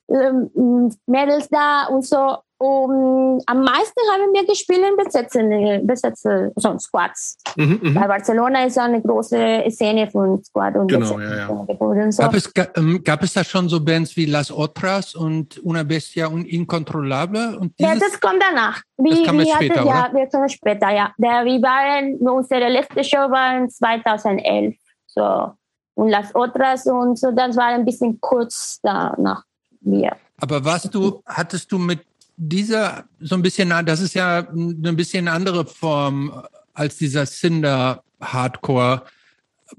[0.09, 2.39] ähm, Mädels da und so.
[2.59, 7.37] Um, am meisten haben wir gespielt in besetzten, besetzten so Squads.
[7.57, 8.01] Mhm, mh.
[8.01, 12.13] Weil Barcelona ist eine große Szene von Squad und genau, ja, ja.
[12.13, 12.23] So.
[12.23, 16.29] Gab, es, ähm, gab es da schon so Bands wie Las Otras und Una Bestia
[16.29, 17.59] und Incontrolable?
[17.59, 18.81] Und ja, das kommt danach.
[18.99, 21.13] Wie, das kam jetzt später, hatte, Ja, wir kommen später, ja.
[21.19, 24.77] Der, wir waren, unsere letzte Show war 2011.
[25.07, 25.51] So
[25.95, 29.45] und Las Otras und so, das war ein bisschen kurz danach
[29.81, 30.17] mir.
[30.41, 32.01] Aber warst du, hattest du mit
[32.37, 36.43] dieser so ein bisschen, das ist ja eine bisschen andere Form
[36.73, 39.03] als dieser Cinder Hardcore.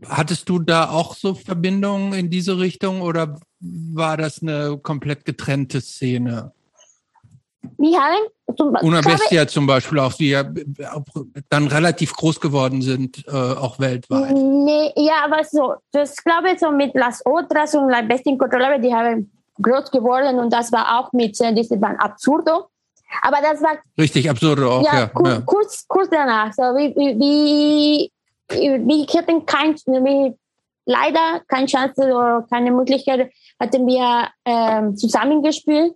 [0.08, 5.82] Hattest du da auch so Verbindungen in diese Richtung oder war das eine komplett getrennte
[5.82, 6.52] Szene?
[7.80, 10.44] Haben zum, Una Bestia zum Beispiel auch, die ja
[11.50, 14.34] dann relativ groß geworden sind, äh, auch weltweit.
[14.34, 18.80] Nee, ja, aber so, das glaube ich so mit Las Otras und La Bestia Incontrolable,
[18.80, 22.70] die haben groß geworden und das war auch mit äh, diesem Band Absurdo.
[23.22, 23.78] Aber das war.
[23.98, 25.00] Richtig, Absurdo auch, ja.
[25.00, 25.42] ja, kurz, ja.
[25.46, 26.52] Kurz, kurz danach.
[26.54, 28.12] So, wie, wie,
[28.50, 30.36] wir hatten kein, wie,
[30.86, 35.96] leider keine Chance oder keine Möglichkeit, hatten wir ähm, zusammengespielt.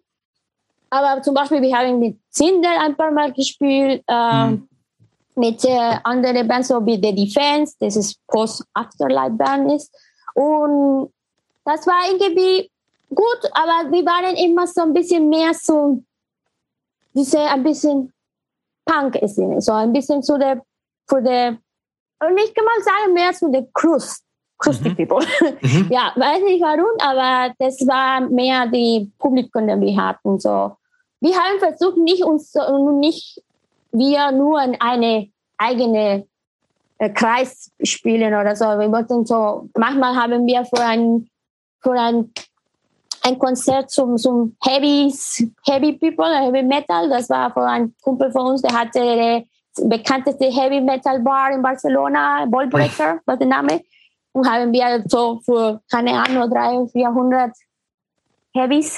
[0.90, 4.68] Aber zum Beispiel, wir haben mit Zindel ein paar Mal gespielt, ähm, mhm.
[5.36, 9.95] mit äh, anderen Bands, so wie The Defense, das ist Post-Afterlife-Band ist.
[10.34, 11.11] Und
[11.64, 12.72] das war irgendwie
[13.10, 16.02] gut, aber wir waren immer so ein bisschen mehr so,
[17.14, 18.14] diese ein bisschen
[18.86, 20.61] Punk ist so ein bisschen zu der,
[21.07, 21.57] für der,
[22.22, 24.23] und ich kann mal sagen, mehr zu der Crust.
[24.57, 24.95] Crusty mhm.
[24.95, 25.26] People.
[25.61, 25.88] Mhm.
[25.90, 30.40] ja, weiß nicht warum, aber das war mehr die Publikum, die wir hatten.
[30.40, 30.76] So
[31.22, 32.53] wir haben versucht, nicht uns
[32.99, 33.41] nicht
[33.91, 36.27] wir nur in eine eigene
[36.98, 38.65] äh, Kreis spielen oder so.
[38.65, 41.30] Wir wollten so, manchmal haben wir für ein,
[41.81, 42.31] für ein,
[43.30, 45.14] ein Konzert zum, zum Heavy,
[45.65, 47.10] Heavy People, Heavy Metal.
[47.10, 49.45] Das war für ein Kumpel von uns, der hatte
[49.77, 53.81] die bekannteste Heavy Metal Bar in Barcelona, Ballbreaker, war der Name.
[54.31, 57.51] Und haben wir so für, keine Ahnung, 300, 400
[58.53, 58.97] Heavys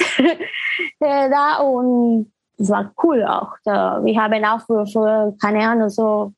[1.00, 3.54] äh, da und es war cool auch.
[3.64, 6.34] Da, wir haben auch für, für keine Ahnung, so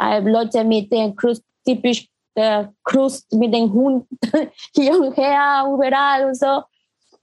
[0.00, 4.06] äh, Leute mit den Krust, typisch der Krust mit dem Hund
[4.74, 6.62] hier und her, überall und so.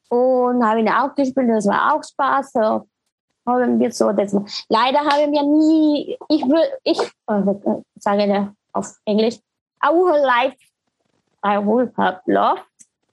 [0.09, 1.49] Und habe ihn auch gespielt.
[1.49, 2.51] Das war auch Spaß.
[2.53, 2.87] So
[3.45, 4.33] haben wir so das.
[4.69, 9.35] Leider haben wir nie, ich will, ich äh, sage auf Englisch,
[9.83, 10.57] I would like,
[11.45, 12.63] I would have loved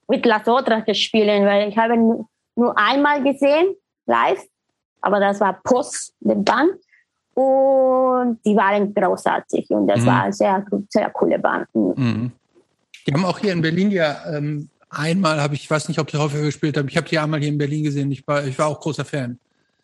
[0.07, 4.43] mit Las Otras gespielt, weil ich habe nur einmal gesehen, live,
[5.01, 6.73] aber das war post dem Band
[7.33, 10.05] und die waren großartig und das mhm.
[10.05, 11.67] war eine sehr, sehr coole Band.
[11.73, 12.31] Mhm.
[13.07, 16.09] Die haben auch hier in Berlin ja ähm, einmal, habe ich, ich weiß nicht, ob
[16.09, 18.57] sie häufiger gespielt haben, ich habe die einmal hier in Berlin gesehen, ich war, ich
[18.57, 19.39] war auch großer Fan.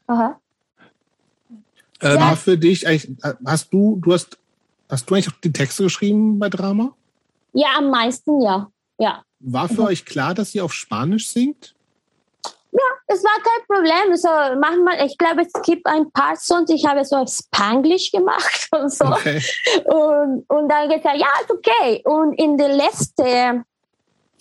[0.07, 0.39] Aha.
[2.01, 3.15] Ähm, war für dich eigentlich,
[3.45, 4.37] hast du, du hast,
[4.89, 6.93] hast du eigentlich auch die Texte geschrieben bei Drama?
[7.53, 8.69] Ja, am meisten, ja.
[8.97, 9.23] ja.
[9.39, 9.87] War für mhm.
[9.87, 11.75] euch klar, dass sie auf Spanisch singt?
[12.71, 14.15] Ja, es war kein Problem.
[14.15, 14.29] So,
[14.59, 19.05] manchmal, ich glaube, es gibt ein paar Songs, ich habe so Spanglisch gemacht und so.
[19.05, 19.43] Okay.
[19.85, 22.01] Und, und dann gesagt, ja, ist okay.
[22.05, 23.65] Und in den letzten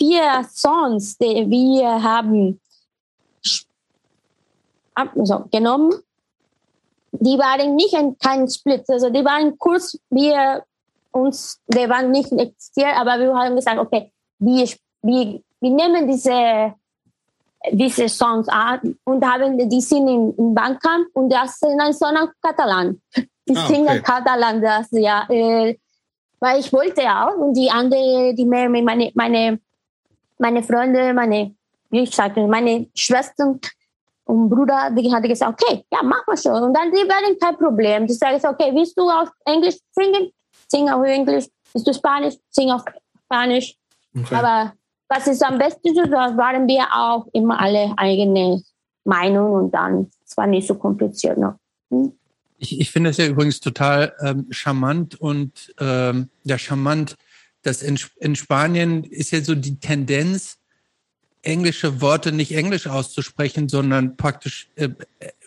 [0.01, 2.59] vier Songs, die wir haben
[4.95, 5.93] also, genommen,
[7.13, 8.85] die waren nicht ein, kein Split.
[8.89, 10.65] Also die waren kurz, wir
[11.13, 14.69] uns, die waren nicht existiert, aber wir haben gesagt, okay, wir,
[15.03, 16.75] wir, wir nehmen diese
[17.73, 22.17] diese Songs an und haben die sind in, in Bandcamp und das sind ein Song
[22.17, 22.99] auf Katalan.
[23.47, 24.03] Die ah, singen okay.
[24.03, 25.77] Katalan, das ja, äh,
[26.39, 29.59] weil ich wollte auch und die andere, die mehr meine meine
[30.41, 31.55] meine Freunde, meine
[31.91, 33.61] ich sagte, meine Schwestern
[34.25, 36.63] und Bruder, die hatte gesagt, okay, ja, mach mal schon.
[36.63, 38.07] Und dann, die werden kein Problem.
[38.07, 40.31] Die sagen, okay, willst du auf Englisch singen?
[40.69, 41.47] Sing auf Englisch.
[41.73, 42.35] Willst du Spanisch?
[42.49, 42.85] Sing auf
[43.25, 43.75] Spanisch.
[44.17, 44.35] Okay.
[44.35, 44.73] Aber
[45.09, 48.63] was ist am besten, da waren wir auch immer alle eigene
[49.05, 51.55] Meinung und dann, es war nicht so kompliziert noch.
[51.91, 52.13] Hm?
[52.59, 57.17] Ich, ich finde es ja übrigens total ähm, charmant und ähm, ja, charmant,
[57.63, 60.59] dass in, in Spanien ist ja so die Tendenz,
[61.43, 64.91] englische Worte nicht englisch auszusprechen, sondern praktisch äh,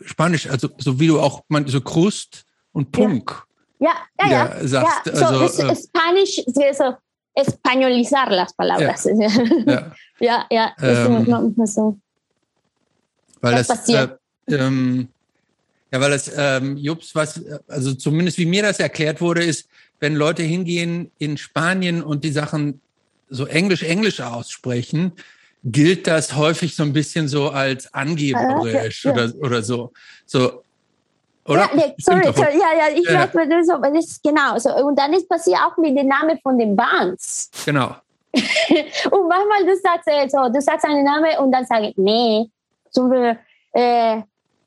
[0.02, 3.44] Spanisch, also so wie du auch man, so Krust und Punk.
[3.80, 4.31] Ja, ja, ja.
[4.31, 5.15] ja, sagst, ja.
[5.15, 6.41] So, also, es, äh, Spanisch,
[6.77, 6.95] so
[7.35, 9.06] españolizar las palabras.
[9.06, 11.98] Ja, ja, ja, ähm, so.
[13.41, 14.07] Weil das, das äh,
[14.48, 15.10] ähm,
[15.91, 19.68] ja, weil das, ähm, Jups, was, also zumindest wie mir das erklärt wurde, ist,
[20.04, 22.82] wenn Leute hingehen in Spanien und die Sachen
[23.30, 25.14] so englisch-englisch aussprechen,
[25.64, 29.94] gilt das häufig so ein bisschen so als angeberisch ja, ja, oder, oder so.
[30.26, 30.62] So,
[31.48, 31.62] oder?
[31.62, 33.22] Ja, nee, sorry, sorry, ja, ja, ich ja.
[33.22, 34.76] weiß, das, das ist genau so.
[34.86, 37.50] Und dann ist passiert auch mit dem Namen von den Bands.
[37.66, 37.96] Genau.
[38.34, 42.50] und manchmal du sagst äh, so, du sagst einen Namen und dann sage ich, nee,
[42.90, 43.40] zum Beispiel,
[43.72, 44.22] äh,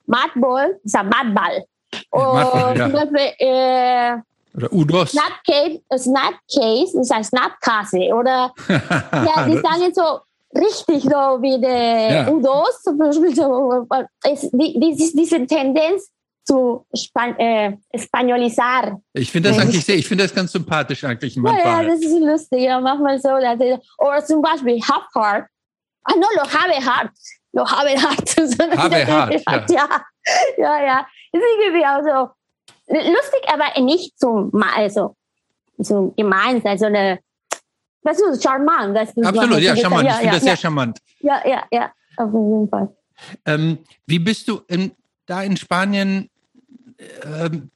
[0.07, 1.63] Madball, ist ein Madball.
[2.11, 2.85] Und ja.
[2.85, 4.17] zum Beispiel, äh,
[4.57, 5.11] oder U-DOS.
[5.13, 8.15] Snapcase, Snapcase ist ein Snapcase.
[8.15, 10.21] Oder, ja, die sagen so,
[10.59, 12.29] richtig so wie der ja.
[12.29, 13.87] U-DOS, zum Beispiel, so,
[14.31, 16.11] ist, die, die, diese Tendenz,
[16.47, 19.01] zu Span äh, Spaniolisar.
[19.13, 21.85] Ich finde das eigentlich sehr, ich finde das ganz sympathisch eigentlich manchmal.
[21.85, 23.31] Ja, das ist lustig, ja, manchmal so.
[23.31, 25.49] Oder zum Beispiel Half Heart.
[26.05, 27.11] Ah, no, lo habe hart.
[27.53, 28.37] Lo habe hart.
[28.77, 29.89] habe hart, ja.
[30.57, 31.07] ja, ja.
[31.33, 32.36] Das ist irgendwie auch so
[32.89, 35.17] lustig, aber nicht so, also,
[35.79, 37.19] so gemein, also eine,
[38.03, 38.97] was ist charmant.
[38.97, 40.09] Das ist Absolut, ja, charmant.
[40.09, 40.99] Ich finde ja, das sehr charmant.
[41.21, 42.97] Ja, ja, ja, auf jeden Fall.
[43.45, 44.93] Ähm, wie bist du in,
[45.27, 46.31] da in Spanien
[47.25, 47.71] ähm,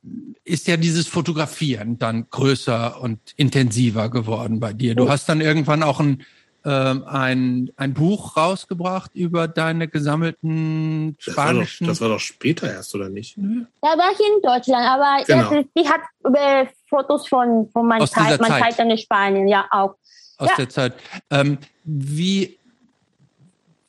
[0.45, 4.95] ist ja dieses Fotografieren dann größer und intensiver geworden bei dir.
[4.95, 6.25] Du hast dann irgendwann auch ein,
[6.65, 11.87] ähm, ein, ein Buch rausgebracht über deine gesammelten spanischen.
[11.87, 13.37] Das war doch, das war doch später erst, oder nicht?
[13.81, 15.65] Da war ich in Deutschland, aber genau.
[15.77, 16.01] die hat
[16.35, 19.95] äh, Fotos von, von meiner Zeit, meiner Zeit in Spanien, ja auch.
[20.37, 20.57] Aus ja.
[20.57, 20.95] der Zeit.
[21.31, 22.59] Ähm, wie,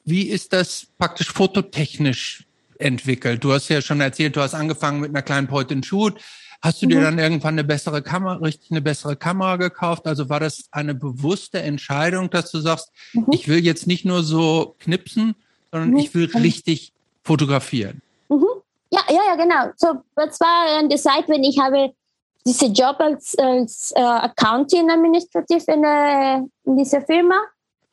[0.06, 2.45] wie ist das praktisch fototechnisch
[2.77, 3.43] entwickelt?
[3.43, 6.19] Du hast ja schon erzählt, du hast angefangen mit einer kleinen Point and Shoot.
[6.61, 7.03] Hast du dir mhm.
[7.03, 10.05] dann irgendwann eine bessere Kamera, richtig eine bessere Kamera gekauft?
[10.05, 13.25] Also war das eine bewusste Entscheidung, dass du sagst, mhm.
[13.31, 15.35] ich will jetzt nicht nur so knipsen,
[15.71, 15.97] sondern mhm.
[15.97, 16.93] ich will richtig
[17.23, 18.01] fotografieren?
[18.29, 18.45] Mhm.
[18.91, 19.71] Ja, ja, ja, genau.
[19.75, 21.93] So, das war an der Zeit, wenn ich habe
[22.45, 27.41] diese Job als, als äh, Accounting Administrativ in, äh, in dieser Firma,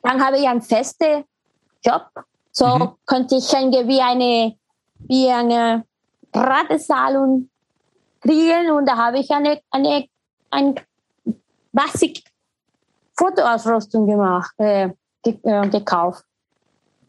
[0.03, 1.23] dann habe ich einen festen
[1.83, 2.07] Job.
[2.51, 2.89] So mhm.
[3.05, 4.55] konnte ich irgendwie eine
[5.07, 5.85] wie eine
[6.33, 7.49] Ratesalon
[8.21, 10.05] kriegen und da habe ich eine, eine,
[10.49, 10.75] ein
[11.71, 12.23] Basic
[13.17, 14.89] Fotoausrüstung gemacht, äh,
[15.25, 16.23] äh, gekauft.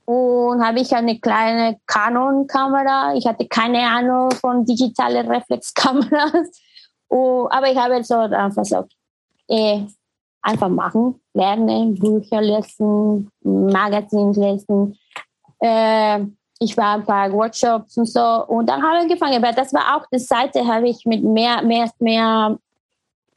[0.05, 3.15] Und habe ich eine kleine Canon-Kamera.
[3.15, 6.51] Ich hatte keine Ahnung von digitalen Reflexkameras.
[7.12, 8.85] Oh, aber ich habe so einfach so,
[9.49, 9.81] äh,
[10.43, 14.97] einfach machen, lernen, Bücher lesen, Magazine lesen,
[15.59, 16.24] Äh,
[16.62, 19.43] ich war ein paar Workshops und so und dann habe ich angefangen.
[19.43, 22.59] Aber das war auch die Seite, habe ich mit mehr, mehr, mehr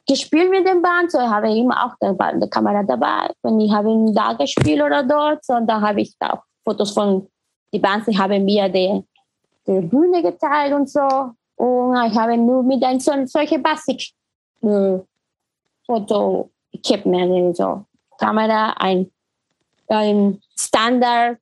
[0.06, 1.10] gespielt mit dem Band.
[1.10, 3.30] So habe ich immer auch die Kamera dabei.
[3.40, 5.40] Und ich habe da gespielt oder dort.
[5.48, 7.26] Und da habe ich auch Fotos von
[7.72, 9.02] die Bands, die haben mir die,
[9.66, 11.08] die Bühne geteilt und so.
[11.56, 14.10] Und ich habe nur mit ein so, solche Basic
[14.62, 14.98] äh,
[15.86, 17.86] Foto Equipment, so
[18.18, 19.10] Kamera, ein,
[19.88, 21.38] ein Standard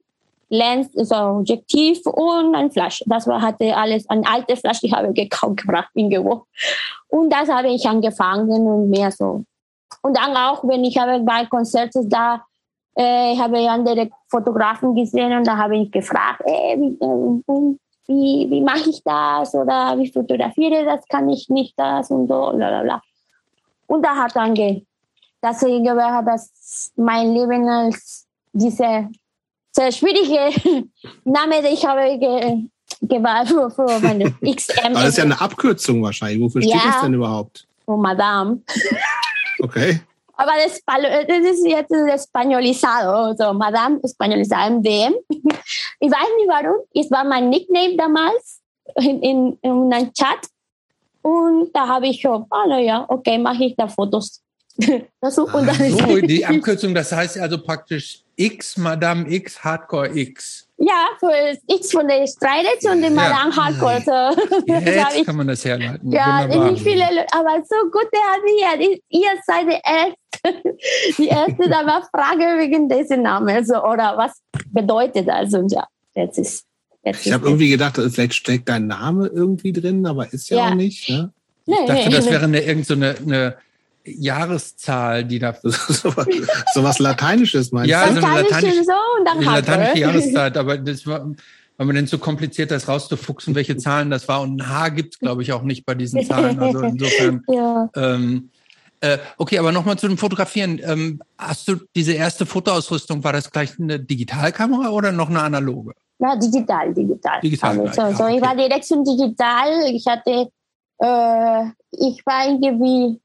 [0.53, 3.03] Lens, so Objektiv und ein Flash.
[3.07, 6.45] Das war, hatte alles, ein alte Flash, die habe ich gekauft, gebracht, irgendwo.
[7.09, 9.45] Und das habe ich angefangen und mehr so.
[10.03, 12.45] Und dann auch, wenn ich habe bei Konzerten da,
[12.95, 17.77] äh, habe ich andere Fotografen gesehen und da habe ich gefragt, äh, wie, äh,
[18.09, 22.53] wie, wie mache ich das oder wie fotografiere das, kann ich nicht das und so,
[22.55, 23.01] bla, bla,
[23.87, 24.83] Und da hat dann, ge
[25.43, 29.09] deswegen war das mein Leben als diese
[29.73, 30.89] sehr schwierige
[31.25, 32.65] Name, den ich habe ge
[33.01, 34.95] gewählt für, für meine XM.
[34.95, 36.41] Das ist ja eine Abkürzung wahrscheinlich.
[36.41, 37.67] Wofür steht ja, das denn überhaupt?
[37.85, 38.63] Für Madame.
[39.61, 40.01] Okay.
[40.35, 45.15] Aber das, das ist jetzt Españolizado, so Madame Españolizado MDM.
[46.01, 46.83] Ich weiß nicht warum.
[46.95, 48.61] Es war mein Nickname damals
[48.97, 50.49] in, in, in einem Chat.
[51.23, 54.43] Und da habe ich schon, ah, naja, okay, mache ich da Fotos.
[55.21, 60.17] Das so, und dann so, die Abkürzung, das heißt also praktisch X, Madame X, Hardcore
[60.17, 60.67] X.
[60.79, 63.57] Ja, für X von der Streitet und die Madame ja.
[63.57, 64.03] Hardcore.
[64.05, 64.67] So.
[64.67, 66.11] Jetzt ich, kann man das herleiten.
[66.11, 70.79] Ja, nicht viele, aber so gut, der hat hier, ihr seid die Erste,
[71.19, 74.33] die Erste, da war Frage wegen diesem Namen, so, oder was
[74.73, 75.53] bedeutet das?
[75.55, 76.65] Und ja, jetzt ist,
[77.05, 80.71] jetzt Ich habe irgendwie gedacht, vielleicht steckt dein Name irgendwie drin, aber ist ja, ja.
[80.71, 81.33] auch nicht, ne?
[81.65, 83.57] Ich nee, dachte, nee, das wäre eine, irgend so eine, eine
[84.05, 85.55] Jahreszahl, die da.
[85.63, 87.91] so, was Lateinisches meinst du?
[87.91, 91.27] Ja, so eine lateinische, so und dann eine lateinische Jahreszeit, aber das war,
[91.77, 94.41] weil man denn so kompliziert das rauszufuchsen, welche Zahlen das war.
[94.43, 96.59] Und ein H gibt es, glaube ich, auch nicht bei diesen Zahlen.
[96.59, 97.43] Also insofern.
[97.49, 97.89] ja.
[97.97, 98.51] ähm,
[99.01, 100.81] äh, okay, aber nochmal zu dem Fotografieren.
[100.85, 105.93] Ähm, hast du diese erste Fotoausrüstung, war das gleich eine Digitalkamera oder noch eine analoge?
[106.21, 107.41] Ja, digital, digital.
[107.41, 107.81] Digital.
[107.81, 108.37] Also, so, so, okay.
[108.37, 109.93] Ich war direkt schon digital.
[109.93, 110.51] Ich hatte,
[110.99, 113.21] äh, ich war irgendwie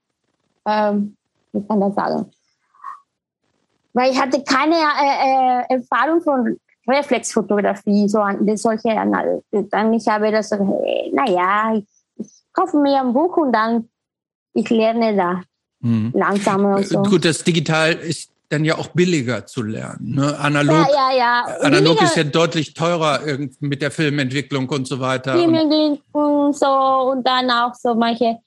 [0.68, 1.16] ähm,
[1.54, 2.32] wie kann das sagen?
[3.94, 8.90] Weil ich hatte keine äh, äh, Erfahrung von Reflexfotografie, so an solche
[9.70, 10.58] Dann ich habe das, äh,
[11.12, 11.86] naja, ich,
[12.18, 13.90] ich kaufe mir ein Buch und dann
[14.54, 15.42] ich lerne da
[15.82, 16.12] hm.
[16.14, 17.04] langsam und so.
[17.04, 20.16] Gut, das Digital ist dann ja auch billiger zu lernen.
[20.16, 20.40] Ne?
[20.40, 21.58] Analog, ja, ja, ja.
[21.62, 23.20] analog ist ja deutlich teurer
[23.60, 25.34] mit der Filmentwicklung und so weiter.
[25.34, 26.68] Filmentwicklung so
[27.12, 28.38] und dann auch so manche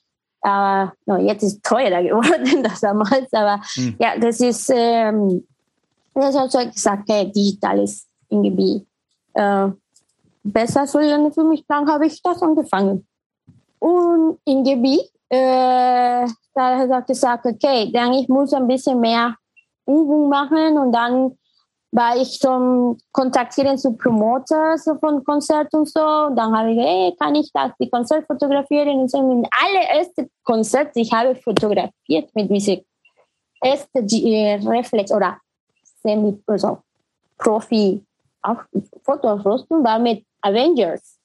[0.41, 3.33] aber no, jetzt ist es teurer geworden das damals.
[3.33, 3.97] Aber mhm.
[3.99, 5.47] ja, das ist, ähm,
[6.15, 8.87] das hat so gesagt, hey, digital ist irgendwie
[9.35, 9.69] äh,
[10.43, 11.65] besser zu lernen für mich.
[11.69, 13.07] Dann habe ich das angefangen.
[13.79, 19.35] Und in Gebiet, äh, da hat er gesagt, okay, dann ich muss ein bisschen mehr
[19.87, 21.37] Übung machen und dann
[21.93, 26.01] war ich zum Kontaktieren zu Promoter so von Konzerten und so.
[26.01, 29.01] Und dann habe ich, hey, kann ich das, die Konzert fotografieren?
[29.01, 32.81] Und so, mein allererste Konzert, ich habe fotografiert mit diesem
[33.61, 35.39] ersten äh, Reflex oder
[36.03, 36.79] semi, also
[37.39, 38.03] Profi
[39.05, 41.19] Fotoausrüstung war mit Avengers.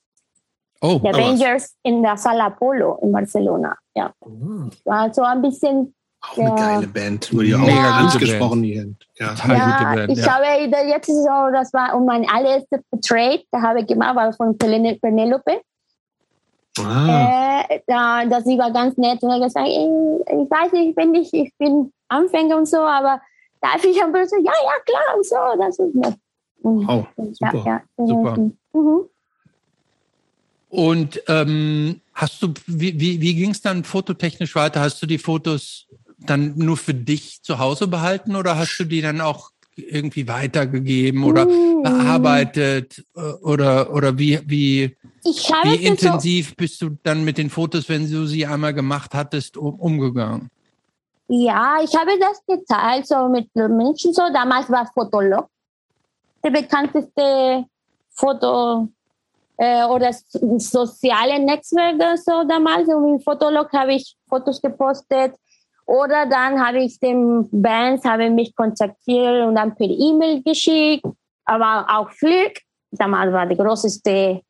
[0.81, 3.75] Oh, die Avengers in der Sala Polo in Barcelona.
[3.95, 4.11] Ja.
[4.19, 4.69] Oh.
[4.83, 5.94] War so ein bisschen
[6.31, 6.55] auch eine ja.
[6.55, 7.91] geile Band, wurde ja auch ja.
[7.91, 8.87] angesprochen hier.
[9.17, 10.45] Ja, ja Band, ich habe
[10.87, 15.61] jetzt so, das war um mein allererster Portrait, da habe ich gemacht, war von Penelope.
[16.79, 17.63] Ah.
[17.69, 20.95] Äh, da, das sie war ganz nett und hat gesagt, ich, ich weiß nicht, ich
[20.95, 23.21] bin nicht, ich bin Anfänger und so, aber
[23.61, 26.15] darf ich ein bisschen, ja, ja, klar und so, das ist nett.
[26.63, 27.63] Oh, super.
[27.65, 28.05] Ja, ja.
[28.05, 28.37] super.
[28.73, 29.09] Mhm.
[30.69, 34.81] Und ähm, hast du, wie, wie, wie ging es dann fototechnisch weiter?
[34.81, 35.87] Hast du die Fotos
[36.29, 41.23] dann nur für dich zu Hause behalten oder hast du die dann auch irgendwie weitergegeben
[41.23, 41.83] oder uh.
[41.83, 43.05] bearbeitet
[43.41, 44.95] oder oder wie wie
[45.63, 49.57] wie intensiv so bist du dann mit den Fotos, wenn du sie einmal gemacht hattest,
[49.57, 50.49] um, umgegangen?
[51.27, 54.21] Ja, ich habe das geteilt so mit Menschen so.
[54.31, 55.49] Damals war Fotolog
[56.43, 57.65] der bekannteste
[58.11, 58.87] Foto
[59.57, 60.13] äh, oder
[60.57, 62.87] soziale Netzwerke so damals.
[62.87, 65.33] Und im Fotolog habe ich Fotos gepostet
[65.85, 71.05] oder dann habe ich den Bands habe mich kontaktiert und dann per E-Mail geschickt.
[71.45, 74.41] Aber auch Flick, damals war die größte.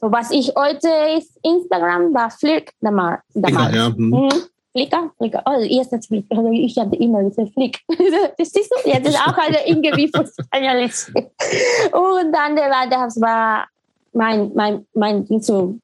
[0.00, 3.20] So was ich heute ist Instagram, war Flick damals.
[3.34, 3.74] damals.
[3.74, 4.10] Ja, hm.
[4.10, 4.28] mhm.
[4.72, 5.10] Flickr?
[5.16, 5.42] Flickr.
[5.46, 6.36] Oh, jetzt das Flickr.
[6.36, 7.80] Also ich hatte immer diese Flick.
[8.38, 8.88] Das siehst du?
[8.88, 11.12] Jetzt ist auch eine irgendwie Spezialist.
[11.14, 13.66] Und dann war das war
[14.12, 15.80] mein, mein, mein zu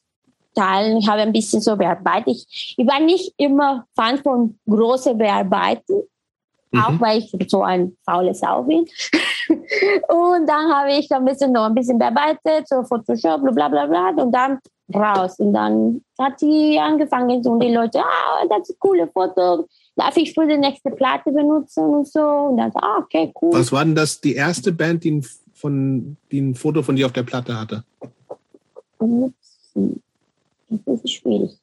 [0.55, 0.99] teilen.
[0.99, 2.29] Ich habe ein bisschen so bearbeitet.
[2.29, 6.03] Ich, ich war nicht immer Fan von großen Bearbeiten.
[6.71, 6.81] Mhm.
[6.81, 8.81] Auch weil ich so ein faules Sau bin.
[10.09, 14.11] und dann habe ich ein bisschen noch ein bisschen bearbeitet, so Photoshop, bla bla bla.
[14.11, 14.59] Und dann
[14.93, 15.39] raus.
[15.39, 19.67] Und dann hat sie angefangen, so, und die Leute, ah, das ist ein cooles Foto,
[19.97, 22.21] darf ich für die nächste Platte benutzen und so.
[22.21, 23.53] Und dann, ah, okay, cool.
[23.55, 27.07] Was war denn das, die erste Band, die ein, von, die ein Foto von dir
[27.07, 27.85] auf der Platte hatte?
[30.69, 31.59] Das ist schwierig.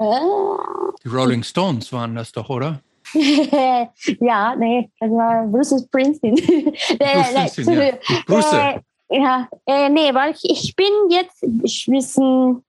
[0.00, 2.80] Die Rolling Stones waren das doch, oder?
[3.14, 6.34] ja, nee, das war Bruce Springsteen.
[7.04, 7.92] Bruce Springsteen, ja.
[8.26, 8.80] Bruce.
[9.10, 12.62] Ja, äh, nee, weil ich, ich bin jetzt ich wissen.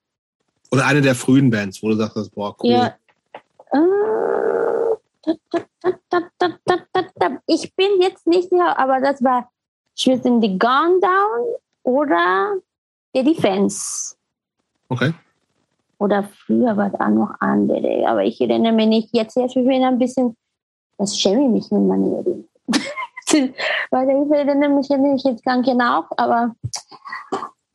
[0.72, 2.72] Oder eine der frühen Bands, wo du sagst, boah, cool.
[2.72, 2.96] Ja.
[3.74, 4.20] Äh,
[7.48, 9.52] ich bin jetzt nicht sicher, aber das war
[9.96, 12.56] zwischen The Gone Down oder
[13.14, 14.16] The Defense.
[14.90, 15.14] Okay.
[16.00, 19.10] Oder früher war da noch andere, aber ich erinnere mich nicht.
[19.12, 20.36] Jetzt, jetzt bin ich ein bisschen,
[20.98, 22.50] das schäme ich mich mit meinen Erinnerungen.
[23.92, 26.56] Weil ich erinnere mich jetzt gar nicht genau, aber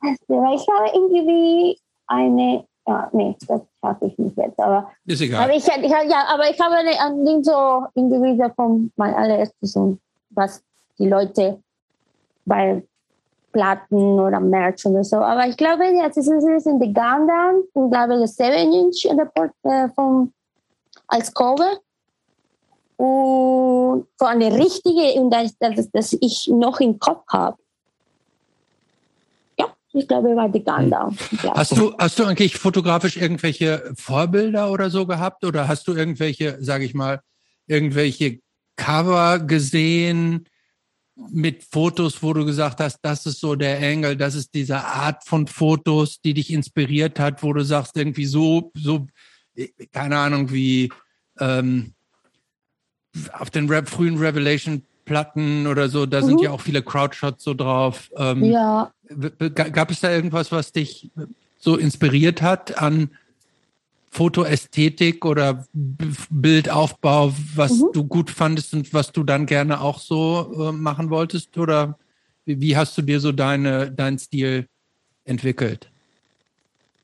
[0.01, 4.91] ich habe irgendwie eine, ja, nee, das schaffe ich nicht jetzt, aber.
[5.05, 5.43] Ist egal.
[5.43, 9.77] Aber ich, ich, ja, aber ich habe ein Ding so irgendwie von mein allererstes,
[10.31, 10.63] was
[10.97, 11.61] die Leute
[12.45, 12.83] bei
[13.55, 15.15] Platten oder Merch oder so.
[15.15, 20.33] Aber ich glaube, jetzt ist es in der Gundam, ich glaube, das 7-Inch äh, vom,
[21.07, 21.79] als Cover.
[22.97, 27.57] Und so eine richtige, und das, das, das ich noch im Kopf habe.
[29.57, 31.17] Ja, ich glaube, war die Gundam.
[31.53, 35.45] Hast du, hast du eigentlich fotografisch irgendwelche Vorbilder oder so gehabt?
[35.45, 37.21] Oder hast du irgendwelche, sage ich mal,
[37.67, 38.39] irgendwelche
[38.75, 40.45] Cover gesehen?
[41.15, 45.23] Mit Fotos, wo du gesagt hast, das ist so der Engel, das ist diese Art
[45.23, 49.07] von Fotos, die dich inspiriert hat, wo du sagst, irgendwie so, so,
[49.93, 50.91] keine Ahnung, wie
[51.39, 51.93] ähm,
[53.31, 56.25] auf den Rap, frühen Revelation-Platten oder so, da mhm.
[56.25, 58.11] sind ja auch viele Crowdshots so drauf.
[58.17, 58.91] Ähm, ja.
[59.53, 61.11] Gab es da irgendwas, was dich
[61.57, 63.11] so inspiriert hat an
[64.15, 67.89] Fotoästhetik oder Bildaufbau, was mhm.
[67.91, 71.57] du gut fandest und was du dann gerne auch so äh, machen wolltest?
[71.57, 71.99] Oder
[72.45, 74.69] wie, wie, hast du dir so deine, deinen Stil
[75.25, 75.89] entwickelt?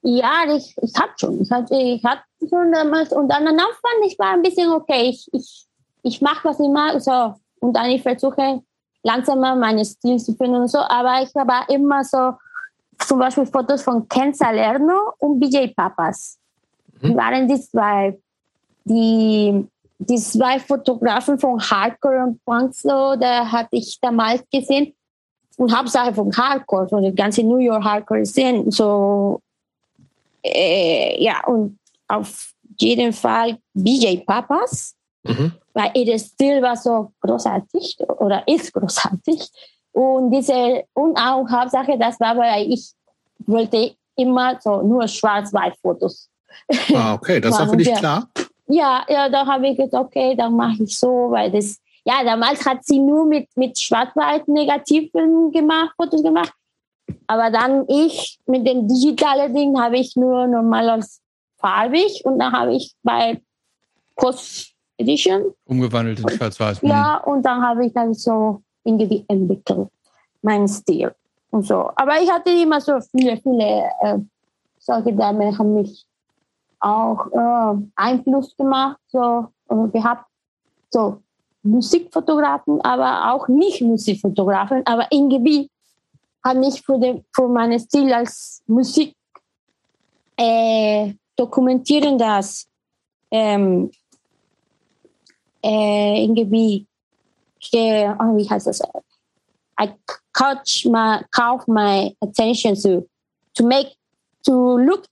[0.04, 1.42] Ja, ich, ich hatte schon.
[1.42, 5.10] Ich hatte, ich hatte schon damals und dann danach fand ich war ein bisschen okay.
[5.10, 5.66] Ich, ich,
[6.04, 8.62] ich mache was immer so und dann ich versuche
[9.04, 10.80] langsamer meinen Stil zu finden und so.
[10.80, 12.36] Aber ich habe immer so
[13.06, 16.38] zum Beispiel Fotos von Ken Salerno und BJ Papas
[17.02, 17.16] mhm.
[17.16, 18.18] waren die zwei,
[18.84, 19.68] die,
[20.00, 24.94] die zwei Fotografen von Hardcore und Punk, so, da hatte ich damals gesehen.
[25.58, 28.72] Und Hauptsache von Hardcore, von der ganzen New York Hardcore-Szene.
[28.72, 29.42] So,
[30.44, 35.52] äh, ja, und auf jeden Fall BJ Papas, mhm.
[35.74, 39.50] weil ihr Stil war so großartig oder ist großartig.
[39.92, 42.92] Und diese, und auch Hauptsache, das war, weil ich
[43.46, 46.31] wollte immer so nur Schwarz-Weiß-Fotos
[46.94, 48.28] Ah, okay, das war für dich klar?
[48.68, 52.66] Ja, ja, da habe ich gesagt, okay, dann mache ich so, weil das, ja, damals
[52.66, 56.54] hat sie nur mit, mit schwarz-weiß Negativen gemacht, Fotos gemacht.
[57.28, 61.22] Aber dann ich mit den digitalen Dingen habe ich nur normal als
[61.58, 63.42] farbig und dann habe ich bei
[64.16, 66.80] Post Edition umgewandelt in schwarz-weiß.
[66.84, 69.90] Ja, und dann habe ich dann so irgendwie entwickelt,
[70.42, 71.14] meinen Stil
[71.50, 71.90] und so.
[71.96, 74.18] Aber ich hatte immer so viele, viele äh,
[74.80, 76.06] solche Damen haben mich
[76.82, 80.26] auch äh, Einfluss gemacht, so äh, gehabt,
[80.90, 81.22] so
[81.64, 85.70] Musikfotografen, aber auch nicht Musikfotografen, aber irgendwie
[86.44, 89.16] hat mich für, den, für meinen Stil als Musik
[90.38, 92.68] äh, dokumentieren, dass
[93.30, 93.92] ähm,
[95.64, 96.88] äh, irgendwie,
[97.74, 98.82] äh, oh, wie heißt das?
[99.80, 99.90] I
[100.34, 103.08] catch my, caught my attention to,
[103.54, 103.96] to make,
[104.44, 105.06] to look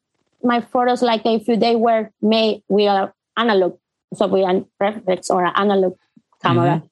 [0.43, 3.77] my photos like if they were made with an analog,
[4.13, 5.97] so with a reflex or an analog
[6.41, 6.77] camera.
[6.77, 6.89] Mhm.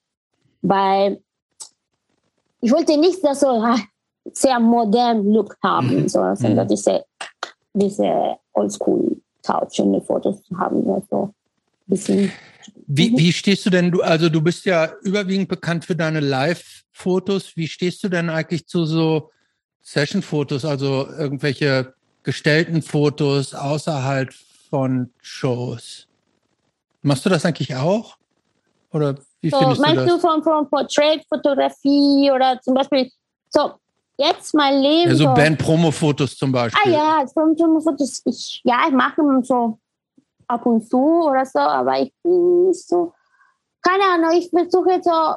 [0.62, 1.22] Weil
[2.62, 3.64] ich wollte nicht das so
[4.34, 6.70] sehr modern Look haben, so, sondern mhm.
[6.70, 7.06] diese,
[7.74, 10.90] diese Oldschool-Couch und Fotos zu haben.
[10.90, 11.34] Also
[11.86, 12.32] bisschen.
[12.88, 17.56] Wie, wie stehst du denn, du, also du bist ja überwiegend bekannt für deine Live-Fotos.
[17.56, 19.30] Wie stehst du denn eigentlich zu so
[19.82, 21.94] Session-Fotos, also irgendwelche
[22.28, 24.34] gestellten Fotos außerhalb
[24.70, 26.08] von Shows?
[27.02, 28.18] Machst du das eigentlich auch?
[28.92, 30.14] Oder wie So, findest du meinst das?
[30.14, 33.10] du von, von Porträtfotografie oder zum Beispiel,
[33.50, 33.72] so,
[34.18, 35.10] jetzt mein Leben.
[35.10, 36.92] ja, so so, Band-Promo-Fotos zum ah Beispiel.
[36.92, 39.80] ja, von, von Fotos, ich, ja, ich mache so
[40.50, 40.98] ab und zu
[41.30, 43.14] oder so, aber ich bin nicht so,
[43.82, 45.36] keine Ahnung, ich versuche so,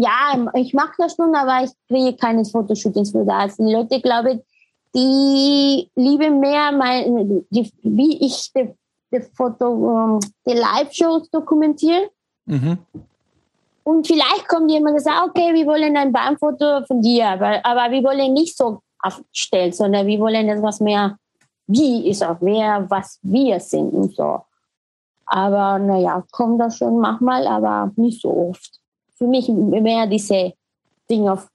[0.00, 3.56] ja, ich mache das schon, aber ich kriege keine Fotoshootings für das.
[3.56, 4.42] Die Leute, glaube
[4.94, 8.74] die lieben mehr, mein, die, wie ich die,
[9.12, 12.10] die Foto, ähm, die Live-Shows dokumentiere.
[12.46, 12.78] Mhm.
[13.84, 17.90] Und vielleicht kommt jemand und sagt, okay, wir wollen ein Baumfoto von dir, aber, aber
[17.92, 21.16] wir wollen nicht so aufstellen, sondern wir wollen etwas mehr,
[21.68, 24.40] wie ist auch wer, was wir sind und so.
[25.26, 28.80] Aber naja, kommt das schon manchmal, aber nicht so oft.
[29.14, 30.52] Für mich mehr diese
[31.10, 31.48] Ding auf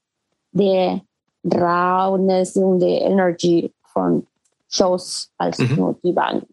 [0.51, 1.01] der
[1.43, 4.26] Rawness und die Energy von
[4.69, 5.76] Shows als Mhm.
[5.76, 6.45] nur die Band,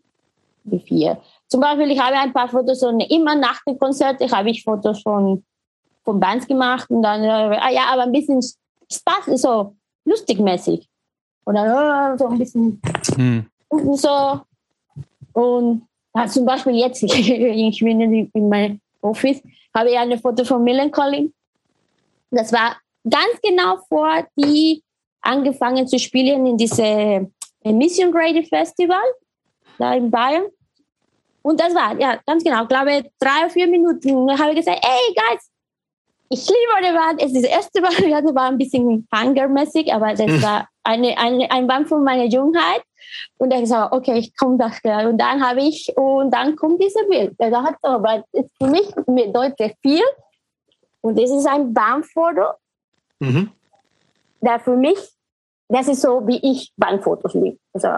[0.65, 1.19] die vier.
[1.47, 5.03] Zum Beispiel, ich habe ein paar Fotos und immer nach dem Konzert habe ich Fotos
[5.03, 5.45] von,
[6.05, 8.43] von Bands gemacht und dann, äh, ah ja, aber ein bisschen
[8.91, 9.75] Spaß, so
[10.05, 10.89] lustigmäßig.
[11.47, 12.81] Oder äh, so ein bisschen
[13.15, 13.47] Hm.
[13.69, 14.41] und so.
[15.33, 15.83] Und
[16.15, 19.43] ja, zum Beispiel jetzt, ich bin in, in meinem Office,
[19.75, 21.33] habe ich eine Foto von Melancholy.
[22.31, 22.77] Das war
[23.09, 24.83] ganz genau vor die
[25.21, 27.31] angefangen zu spielen in diese
[27.65, 29.03] Mission Grady Festival
[29.79, 30.47] da in Bayern.
[31.43, 34.39] Und das war, ja, ganz genau, ich glaube drei oder vier Minuten.
[34.39, 35.51] Habe ich gesagt, hey guys,
[36.31, 37.23] ich liebe eure Band.
[37.23, 40.43] Es ist das erste Mal, ja, das war ein bisschen hungermäßig, aber das Mhm.
[40.43, 42.83] war eine, eine, ein Band von meiner Jungheit.
[43.39, 45.07] Und dann gesagt, okay, ich komme gleich.
[45.07, 47.35] Und dann habe ich, und dann kommt dieses Bild.
[47.39, 50.05] Da hat aber für mich bedeutet viel.
[51.01, 52.51] Und das ist ein Bandfoto,
[53.21, 53.51] Mhm.
[54.41, 54.99] der für mich,
[55.69, 57.59] das ist so, wie ich Bandfotos liebe.
[57.73, 57.89] Also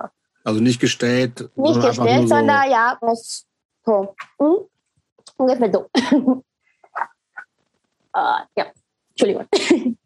[0.44, 1.50] Also nicht gestellt.
[1.56, 3.46] nicht gestellt, nur so- sondern ja, was
[3.84, 4.14] so.
[4.38, 4.56] Hm?
[5.36, 5.88] Ungefähr so.
[8.14, 8.66] äh, ja,
[9.10, 9.46] Entschuldigung.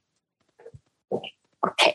[1.61, 1.95] okay.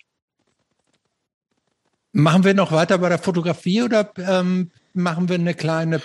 [2.12, 6.02] Machen wir noch weiter bei der Fotografie oder ähm, machen wir eine kleine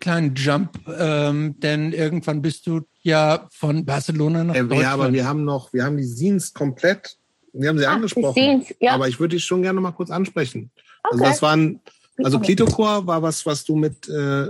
[0.00, 0.70] kleinen Jump?
[0.98, 4.82] Ähm, denn irgendwann bist du ja von Barcelona nach Äh, Deutschland.
[4.82, 7.16] ja, aber wir haben noch, wir haben die Scenes komplett,
[7.52, 8.34] wir haben sie Ach, angesprochen.
[8.34, 8.92] die Scenes, ja.
[8.94, 10.70] Aber ich würde dich schon gerne mal kurz ansprechen.
[11.02, 11.30] Also Okay.
[11.32, 11.80] das waren,
[12.22, 12.38] also.
[12.40, 14.48] Klitochor war was, was du mit äh,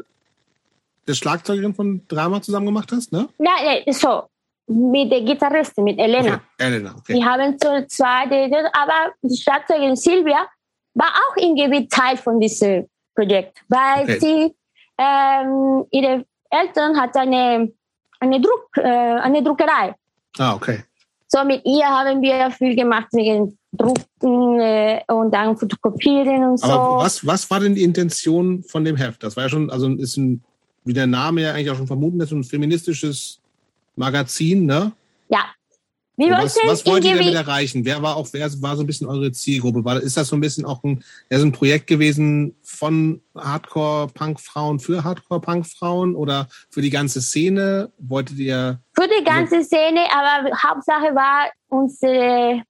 [1.08, 3.28] der Schlagzeugerin von Drama zusammen gemacht hast, ne?
[3.38, 4.24] Ja, ja, so.
[4.68, 6.34] Mit der Gitarristin, mit Elena.
[6.34, 6.40] Okay.
[6.58, 7.14] Elena, okay.
[7.14, 10.46] Die haben so zwei, die- aber die Schlagzeugerin Silvia
[10.94, 14.18] war auch irgendwie Teil von diesem Projekt, weil Okay.
[14.20, 14.54] sie,
[14.98, 17.72] ähm, ihre Eltern hat eine,
[18.20, 19.94] eine, Druck, äh, eine Druckerei.
[20.38, 20.84] Ah, okay.
[21.28, 26.66] So mit ihr haben wir viel gemacht wegen Drucken äh, und dann fotokopieren und so.
[26.66, 29.22] Aber was, was war denn die Intention von dem Heft?
[29.22, 30.42] Das war ja schon, also ist ein,
[30.84, 33.40] wie der Name ja eigentlich auch schon vermuten lässt, ein feministisches
[33.96, 34.92] Magazin, ne?
[35.28, 35.46] Ja.
[36.24, 37.84] Und was, was wollt ihr damit erreichen?
[37.84, 39.84] Wer war auch, wer war so ein bisschen eure Zielgruppe?
[39.84, 44.80] War, ist das so ein bisschen auch ein, ja, so ein Projekt gewesen von Hardcore-Punk-Frauen
[44.80, 47.90] für Hardcore-Punk-Frauen oder für die ganze Szene?
[47.98, 52.62] Wolltet ihr, Für die ganze Szene, aber Hauptsache war unser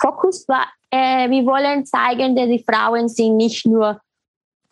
[0.00, 4.00] Fokus war, äh, wir wollen zeigen, dass die Frauen sind nicht nur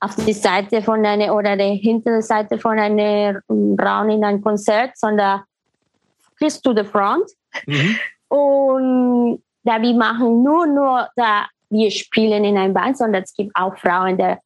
[0.01, 4.97] auf die Seite von einer oder der hinteren Seite von einer Raum in einem Konzert,
[4.97, 5.43] sondern
[6.39, 7.31] bis to the front.
[7.67, 7.97] mhm.
[8.29, 13.53] Und da wir machen nur, nur da wir spielen in einem Band, sondern es gibt
[13.55, 14.37] auch Frauen, die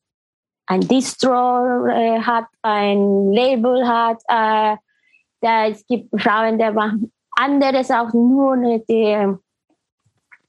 [0.66, 4.76] ein Distro äh, hat, ein Label hat, äh,
[5.40, 8.56] da es gibt Frauen, die machen anderes auch nur
[8.88, 9.34] die,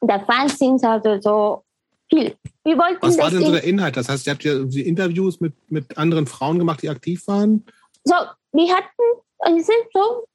[0.01, 1.63] der Fans sind also so
[2.09, 2.35] viel.
[2.63, 3.97] Wir wollten was war denn so der Inhalt?
[3.97, 7.65] Das heißt, ihr habt ja Interviews mit, mit anderen Frauen gemacht, die aktiv waren?
[8.03, 8.15] so,
[8.53, 10.25] wir hatten, wir sind so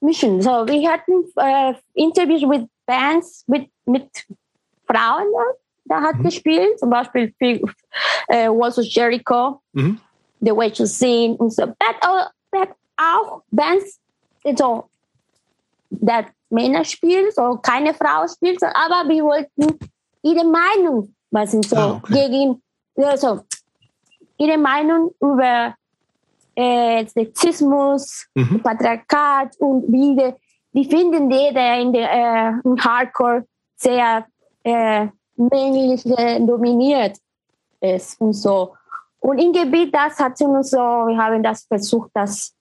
[0.00, 0.40] Mission.
[0.42, 4.08] So, wir hatten äh, Interviews mit Bands, mit, mit
[4.86, 6.22] Frauen, da, da hat Mhm.
[6.24, 7.32] gespielt, zum Beispiel
[8.28, 10.00] äh, Walls of Jericho, Mhm.
[10.40, 11.66] The Way to Sing und so.
[11.66, 14.00] But, auch- but auch Bands,
[14.56, 14.88] so,
[16.06, 19.78] that Männer spielen, so keine Frau spielt, so, aber wir wollten
[20.22, 22.28] ihre Meinung, was sind so Ah, okay.
[22.28, 22.62] gegen,
[22.96, 23.40] ja, so,
[24.38, 25.74] ihre Meinung über
[26.54, 28.62] äh, Sexismus, Mhm.
[28.62, 30.34] Patriarchat und wie
[30.72, 33.46] die, finden die, der in der äh, Hardcore
[33.76, 34.26] sehr
[34.64, 35.06] äh,
[35.36, 37.16] männlich äh, dominiert
[37.80, 38.74] ist und so.
[39.20, 42.54] Und im Gebiet, das hat sie uns so, wir haben das versucht, das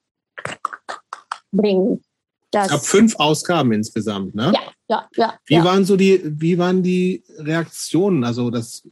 [1.52, 2.04] bringen.
[2.52, 4.52] Das, Es gab fünf Ausgaben insgesamt, ne?
[4.56, 5.34] ja, ja, ja.
[5.46, 5.64] Wie ja.
[5.64, 8.24] waren so die, wie waren die Reaktionen?
[8.24, 8.84] Also das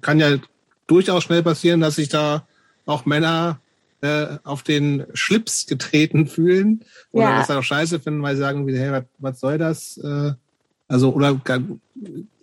[0.00, 0.38] kann ja
[0.86, 2.46] durchaus schnell passieren, dass sich da
[2.86, 3.60] auch Männer
[4.00, 7.38] äh, auf den Schlips getreten fühlen oder ja.
[7.38, 9.98] das auch scheiße finden, weil sie sagen, hey, was, was soll das?
[9.98, 10.32] Äh,
[10.88, 11.40] also, oder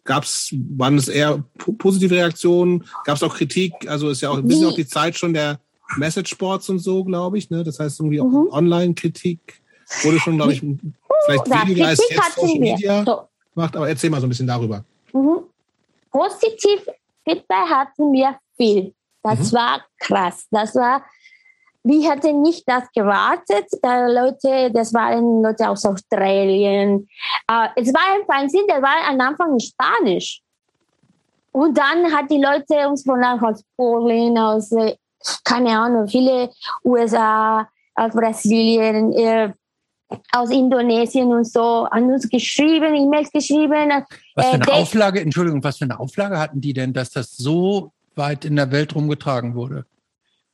[0.04, 1.44] gab's, waren es eher
[1.78, 2.86] positive Reaktionen?
[3.06, 3.74] Gab es auch Kritik?
[3.88, 5.60] Also ist ja auch ein bisschen auch die Zeit schon der
[5.98, 7.50] Message-Boards und so, glaube ich.
[7.50, 7.64] Ne?
[7.64, 8.50] Das heißt irgendwie auch mhm.
[8.52, 9.62] Online-Kritik
[10.04, 13.22] wurde schon, glaube ich, vielleicht ja, weniger als jetzt Social Media so.
[13.54, 13.76] gemacht.
[13.76, 14.84] Aber erzähl mal so ein bisschen darüber.
[15.14, 15.44] Mhm.
[16.12, 16.82] Positiv
[17.24, 18.94] Feedback hatten wir viel.
[19.24, 19.56] Das mhm.
[19.56, 20.46] war krass.
[20.52, 21.04] Das war
[21.86, 23.68] wir hatten nicht das gewartet.
[23.82, 27.08] Da Leute, das waren Leute aus Australien.
[27.50, 30.42] Uh, es war ein Fernsehen, der war am Anfang in Spanisch.
[31.52, 34.96] Und dann hat die Leute uns von aus Polen, aus, äh,
[35.44, 36.50] keine Ahnung, viele
[36.84, 39.54] USA, aus Brasilien, äh,
[40.32, 44.04] aus Indonesien und so an uns geschrieben, E-Mails geschrieben.
[44.34, 47.38] Was für eine äh, Auflage, Entschuldigung, was für eine Auflage hatten die denn, dass das
[47.38, 49.86] so weit in der Welt rumgetragen wurde?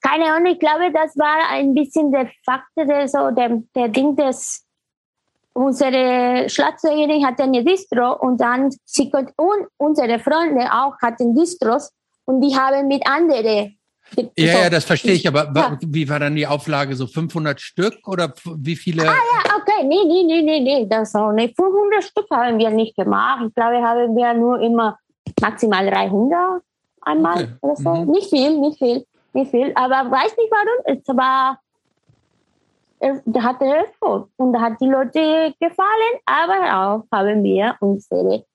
[0.01, 4.15] Keine Ahnung, ich glaube, das war ein bisschen der Faktor, der, so der, der Ding,
[4.15, 4.65] dass
[5.53, 11.91] unsere Schlagzeugerin hatte eine Distro und dann sie und unsere Freunde auch hatten Distros
[12.25, 13.77] und die haben mit anderen.
[14.37, 14.59] Ja, so.
[14.59, 15.77] ja, das verstehe ich, aber ja.
[15.87, 16.95] wie war dann die Auflage?
[16.95, 19.03] So 500 Stück oder wie viele?
[19.03, 21.55] Ah ja, okay, nee, nee, nee, nee, nee, das auch nicht.
[21.55, 23.45] 500 Stück haben wir nicht gemacht.
[23.47, 24.97] Ich glaube, haben wir nur immer
[25.39, 26.61] maximal 300
[27.03, 27.53] einmal okay.
[27.61, 27.89] oder so.
[27.89, 28.11] Mhm.
[28.11, 30.97] Nicht viel, nicht viel nicht viel, aber weiß nicht warum.
[30.99, 31.59] Es war,
[32.99, 38.45] er hatte Erfolg und hat die Leute gefallen, aber auch haben wir unsere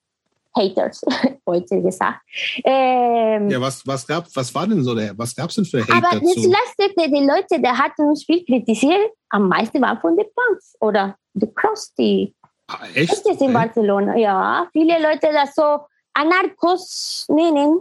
[0.56, 1.02] Haters,
[1.46, 2.20] heute gesagt.
[2.64, 5.82] Ähm, ja, was, was gab, was war denn so der, was gab es denn für
[5.82, 5.96] Hater?
[5.96, 10.26] Aber das letzte, die Leute, die hatten uns viel kritisiert, am meisten war von den
[10.34, 12.34] Punks oder The Krusty.
[12.68, 13.10] Ah, echt?
[13.10, 14.66] Das ist in Barcelona, ja.
[14.72, 15.80] Viele Leute das so
[16.14, 17.80] Anarchos nennen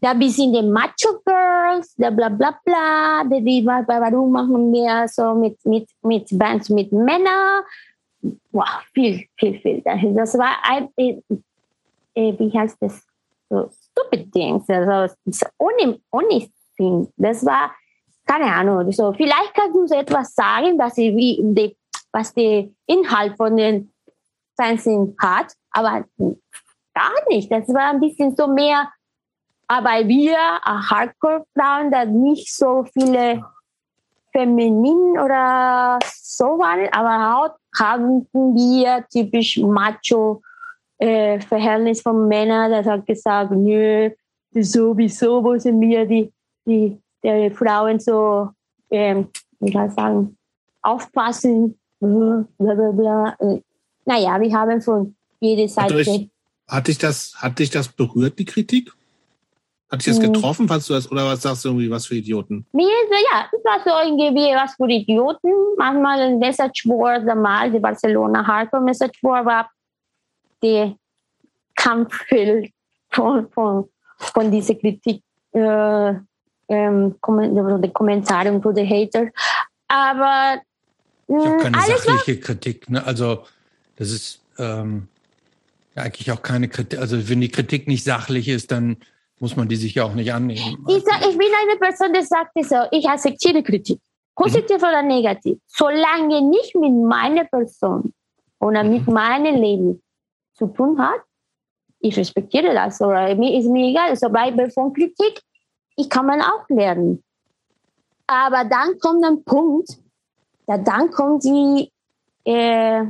[0.00, 5.08] da wir sind die Macho Girls, da bla bla bla, die, die, warum machen wir
[5.08, 7.62] so mit, mit, mit Bands mit Männern?
[8.52, 9.82] Wow, viel, viel, viel.
[10.14, 11.20] Das war ein, äh,
[12.14, 13.02] äh, wie heißt das?
[13.48, 15.14] So stupid things, also
[15.58, 17.08] ohne, ohne Sinn.
[17.16, 17.72] Das war,
[18.26, 21.76] keine Ahnung, so, vielleicht kannst du so etwas sagen, dass sie, wie, die,
[22.12, 23.92] was der Inhalt von den
[24.56, 26.04] Fernsehen hat, aber
[26.94, 27.50] gar nicht.
[27.50, 28.88] Das war ein bisschen so mehr,
[29.68, 33.44] aber wir Hardcore-Frauen, da nicht so viele
[34.32, 40.42] feminin oder so waren, aber auch haben wir typisch Macho
[40.98, 44.10] äh, Verhältnis von Männern, das hat gesagt, nö,
[44.52, 46.32] sowieso müssen wir die,
[46.66, 48.50] die, die Frauen so,
[48.90, 49.28] ähm,
[49.60, 50.36] wie kann ich sagen,
[50.82, 53.36] aufpassen, bla bla bla.
[54.04, 55.98] Naja, wir haben von jeder Seite.
[55.98, 56.30] Hat dich,
[56.66, 58.92] hat dich, das, hat dich das berührt, die Kritik?
[59.90, 60.32] Hat dich das hm.
[60.32, 60.68] getroffen?
[60.68, 62.66] Fandst du das, oder was sagst du irgendwie, was für Idioten?
[62.72, 62.88] Mir,
[63.32, 65.50] ja, es war so irgendwie was für Idioten.
[65.78, 69.70] Manchmal ein Message Board, mal die Barcelona Hardcore Message Board war
[70.62, 70.94] die
[71.74, 72.70] Kampfbild
[73.10, 73.88] von, von,
[74.18, 76.14] von dieser Kritik, äh,
[76.68, 79.28] ähm, die Kommentare von den Haters.
[79.86, 80.60] Aber
[81.28, 82.90] mh, hm, keine sachliche war, Kritik.
[82.90, 83.06] Ne?
[83.06, 83.44] Also
[83.96, 85.08] das ist ähm,
[85.94, 86.98] eigentlich auch keine Kritik.
[86.98, 88.98] Also wenn die Kritik nicht sachlich ist, dann
[89.40, 90.84] muss man die sich ja auch nicht annehmen.
[90.88, 94.00] Ich, sag, ich bin eine Person, die sagt so, ich akzeptiere Kritik,
[94.34, 94.88] positiv mhm.
[94.88, 98.12] oder negativ, solange nicht mit meiner Person
[98.60, 99.14] oder mit mhm.
[99.14, 100.02] meinem Leben
[100.54, 101.20] zu tun hat,
[102.00, 104.14] ich respektiere das oder mir ist mir egal.
[104.16, 105.42] So bei von Kritik,
[105.96, 107.22] ich kann man auch lernen.
[108.26, 109.98] Aber dann kommt ein Punkt,
[110.66, 111.90] da dann kommt die,
[112.44, 113.04] äh,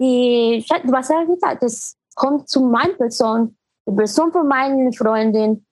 [0.00, 3.57] die, was habe ich gesagt, das kommt zu meiner Person
[3.92, 5.64] Person von meinen Freundin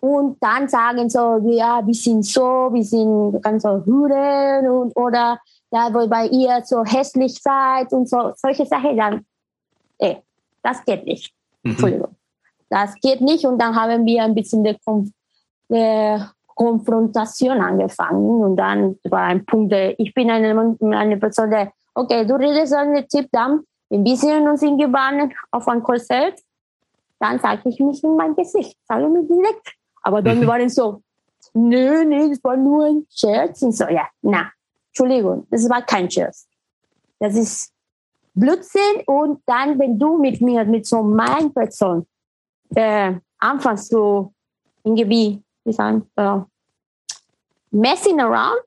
[0.00, 5.40] und dann sagen so, ja, wir sind so, wir sind ganz so Huren und oder
[5.70, 9.26] ja, wo bei ihr so hässlich seid und so, solche Sachen, dann,
[9.98, 10.18] ey,
[10.62, 11.32] das geht nicht.
[11.62, 11.70] Mhm.
[11.70, 12.16] Entschuldigung.
[12.68, 15.08] Das geht nicht und dann haben wir ein bisschen die, Konf
[15.70, 16.18] die
[16.54, 22.34] Konfrontation angefangen und dann war ein Punkt, ich bin eine, eine Person, der, okay, du
[22.34, 26.38] redest einen Tipp, dann, wir sehen uns in Gebannen auf ein Konzert
[27.24, 29.74] dann sage ich mich in mein Gesicht, sage mir direkt.
[30.02, 30.46] Aber dann mhm.
[30.46, 31.02] war so,
[31.54, 33.62] nö, nö, das war nur ein Scherz.
[33.62, 34.50] Und so, ja, na,
[34.88, 36.46] Entschuldigung, das war kein Scherz.
[37.18, 37.72] Das ist
[38.34, 39.02] Blödsinn.
[39.06, 42.06] Und dann, wenn du mit mir, mit so meiner Person,
[42.74, 44.34] äh, anfängst so
[44.82, 46.42] irgendwie, wie sagen, uh,
[47.70, 48.60] messing around,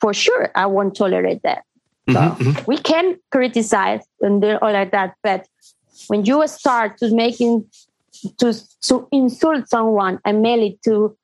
[0.00, 1.64] for sure, I won't tolerate that.
[2.06, 2.66] So mm -hmm.
[2.66, 5.42] we can criticize and all like that, but
[6.08, 7.64] when you start to making
[8.38, 8.52] to
[8.82, 11.16] to insult someone and it to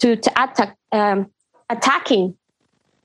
[0.00, 1.30] to, to attack um,
[1.68, 2.36] attacking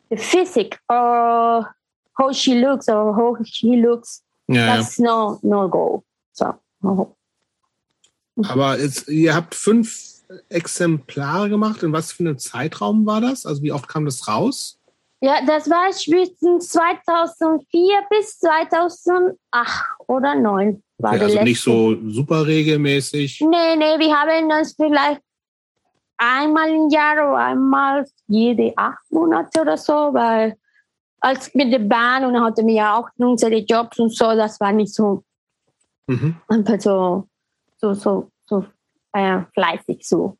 [0.09, 1.75] the physique or
[2.17, 4.21] how she looks or how he looks.
[4.47, 6.03] Ja, That's no no goal.
[6.33, 7.15] So no.
[8.35, 8.49] ja.
[8.49, 11.83] Aber jetzt, ihr habt fünf Exemplare gemacht.
[11.83, 13.45] In was für einem Zeitraum war das?
[13.45, 14.79] Also wie oft kam das raus?
[15.21, 19.37] Ja, das war zwischen 2004 bis 2008
[20.07, 20.83] oder 2009.
[20.97, 21.43] Okay, also letzte.
[21.43, 23.41] nicht so super regelmäßig.
[23.41, 25.21] Nee, nee, wir haben uns vielleicht
[26.17, 30.55] einmal im Jahr oder einmal jede acht Monate oder so, weil
[31.19, 34.59] als mit der Bahn und dann hatten wir ja auch unsere Jobs und so, das
[34.59, 35.23] war nicht so
[36.07, 36.35] Mhm.
[36.49, 37.27] einfach so,
[37.77, 38.65] so, so, so
[39.13, 40.37] äh, fleißig so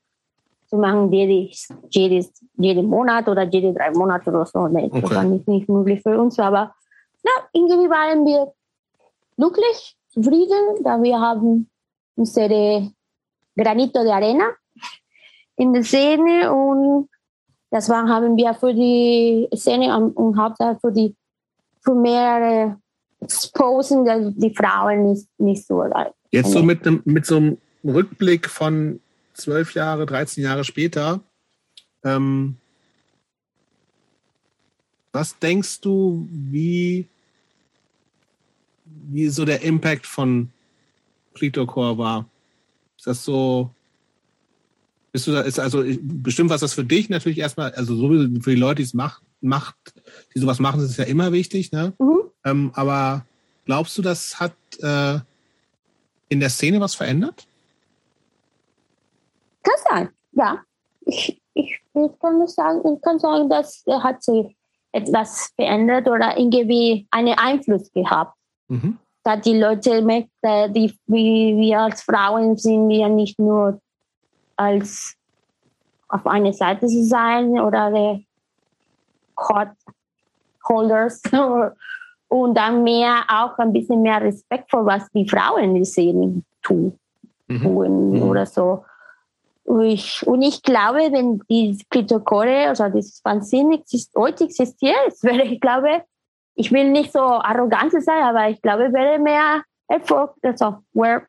[0.68, 4.68] zu machen, jedes, jedes, jeden Monat oder jede drei Monate oder so.
[4.68, 5.16] Nee, das Okay.
[5.16, 6.74] war nicht, nicht möglich für uns, aber
[7.24, 8.52] na, irgendwie waren wir
[9.38, 11.69] glücklich, zufrieden, da wir haben
[12.15, 12.91] unsere
[13.56, 14.52] Granito de Arena
[15.56, 17.10] in der Szene und
[17.69, 21.15] das war, haben wir für die Szene und- und hauptsächlich für die
[21.84, 22.80] für mehr
[23.19, 26.14] Exposen, dass die Frauen nicht, nicht so leid.
[26.31, 28.99] Jetzt so mit, einem, mit so einem Rückblick von
[29.34, 31.22] zwölf Jahre, 13 Jahre später.
[32.03, 32.57] Ähm,
[35.11, 37.07] was denkst du, wie,
[39.10, 40.52] wie so der Impact von
[41.34, 42.30] Clitocore war?
[42.98, 43.70] Ist das so,
[45.12, 48.52] bist du da, ist also bestimmt was das für dich natürlich erstmal, also sowieso für
[48.52, 49.76] die Leute, die es macht, macht,
[50.34, 51.94] die sowas machen, ist es ja immer wichtig, ne?
[52.00, 52.22] Mhm.
[52.46, 53.26] Ähm, aber
[53.66, 55.20] glaubst du, das hat äh,
[56.30, 57.48] in der Szene was verändert?
[59.64, 60.62] Kann sein, ja.
[61.06, 64.56] Ich, ich, ich kann nicht sagen, ich kann sagen, dass er hat sich
[64.94, 68.38] etwas verändert oder irgendwie einen Einfluss gehabt.
[68.68, 68.98] Mhm.
[69.23, 73.80] dass die Leute merken, äh, die, wie wir als Frauen sind wir nicht nur
[74.56, 75.15] als
[76.07, 78.26] auf einer Seite zu sein oder die
[79.38, 79.69] Hot
[80.68, 81.22] Holders
[82.27, 86.98] und dann mehr auch ein bisschen mehr Respekt vor was die Frauen Szene tun,
[87.48, 87.68] Mhm.
[87.68, 88.23] Mhm.
[88.23, 88.85] oder so.
[89.65, 93.22] Und ich, und ich glaube, wenn die Klitokore, also dieses
[93.72, 96.03] exist, heute existiert, es wäre, ich glaube,
[96.56, 101.28] ich will nicht so arrogant sein, aber ich glaube, wäre mehr Erfolg, also, where,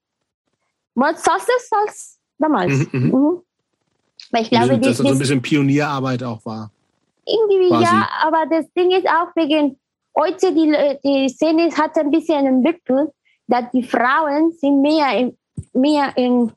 [0.95, 2.73] more success als damals.
[2.73, 3.11] Mhm, mhm.
[3.11, 3.43] Mhm.
[4.31, 6.71] Weil ich glaube, dass das so ein bisschen Pionierarbeit auch war.
[7.27, 7.85] irgendwie quasi.
[7.85, 9.79] ja, aber das Ding ist auch wegen,
[10.17, 13.11] heute die, die Szene hat ein bisschen entwickelt,
[13.47, 15.37] dass die Frauen sind mehr in,
[15.73, 16.53] mehr in,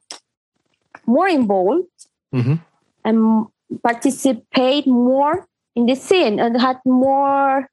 [1.06, 1.88] more involved
[2.32, 2.60] Mhm.
[3.04, 3.48] and
[3.82, 5.46] participate more
[5.76, 7.66] in the scene and hat more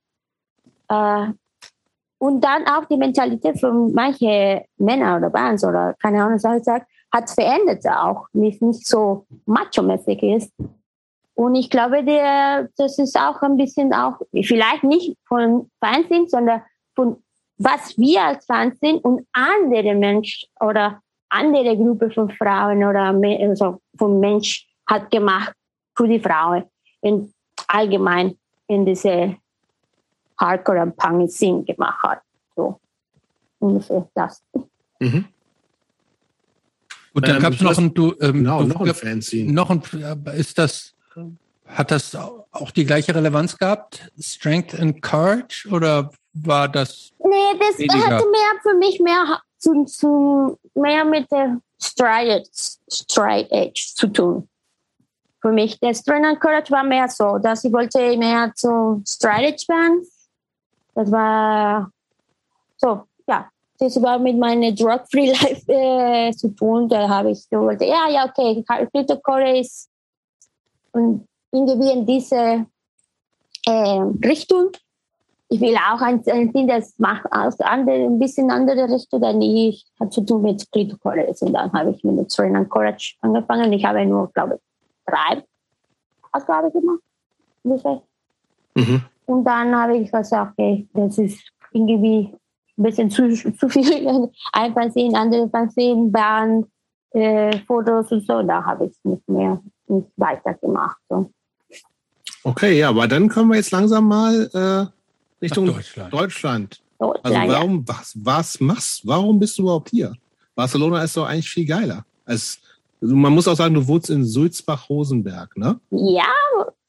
[0.89, 1.27] äh,
[2.19, 6.65] und dann auch die Mentalität von manche Männer oder Bands oder keine Ahnung, was ich
[6.65, 10.53] sag, hat verändert auch, nicht, nicht so macho-mäßig ist.
[11.35, 16.31] Und ich glaube, der, das ist auch ein bisschen auch, vielleicht nicht von Fans sind,
[16.31, 16.63] sondern
[16.95, 17.23] von
[17.59, 23.81] was wir als Fans sind und andere Menschen oder andere Gruppe von Frauen oder also
[23.97, 25.53] von Mensch hat gemacht
[25.97, 26.65] für die Frauen
[27.01, 27.33] in
[27.69, 28.37] allgemein
[28.67, 29.37] in diese
[30.39, 32.21] Hardcore und Punk Scene gemacht hat.
[32.57, 32.79] So
[33.59, 34.43] ungefähr das.
[34.53, 34.69] Und
[35.01, 35.25] Mhm.
[37.15, 39.53] dann Ähm, gab es noch ein, du, ähm, Genau, du, noch ein Fanzine.
[39.53, 39.83] noch ein,
[40.37, 40.95] ist das,
[41.67, 44.11] hat das auch die gleiche Relevanz gehabt?
[44.21, 47.13] Strength and Courage oder war das?
[47.19, 47.95] Nee, das Weniger.
[48.17, 52.43] hatte mehr für mich mehr zu, zu mehr mit der Stride,
[52.91, 54.49] Stride Edge zu tun.
[55.41, 59.49] Für mich, der Strength and Courage war mehr so, dass ich wollte mehr zu Stride
[59.49, 60.11] Edge Bands.
[60.95, 61.91] Das war
[62.77, 63.49] so, ja,
[63.79, 66.89] das war mit meiner Drug-Free Life äh, zu tun.
[66.89, 69.89] Da habe ich so ja, ja, okay, Crypto ist
[70.93, 72.67] und irgendwie in diese
[73.67, 74.71] äh, Richtung
[75.55, 79.41] ich will auch ein, ein Ding, das macht aus andere, ein bisschen andere Richtung, denn
[79.41, 81.43] ich hat zu tun mit Clitoris.
[81.43, 83.73] Und dann habe ich mit der Train and Courage angefangen.
[83.73, 84.61] Ich habe nur, glaube ich,
[85.07, 85.45] drei
[86.33, 87.01] Ausgaben gemacht.
[88.75, 89.03] Mhm.
[89.27, 91.41] Und dann habe ich gesagt, okay, das ist
[91.73, 92.35] irgendwie
[92.77, 94.31] ein bisschen zu, zu viel.
[94.53, 96.67] Einfach sehen, andere sehen, Band,
[97.11, 98.43] äh, Fotos und so.
[98.43, 100.99] Da habe ich nicht mehr nicht weitergemacht.
[101.09, 101.31] So.
[102.43, 106.13] Okay, ja, aber dann können wir jetzt langsam mal äh, Richtung Nach Deutschland.
[106.13, 106.83] Deutschland.
[106.99, 107.53] So, Also ja, ja.
[107.53, 110.15] warum, was, was machst, warum bist du überhaupt hier?
[110.55, 112.05] Barcelona ist doch eigentlich viel geiler.
[112.27, 112.61] Es,
[113.01, 115.81] also man muss auch sagen, du wohnst in Sulzbach-Rosenberg, ne?
[115.91, 116.25] ja,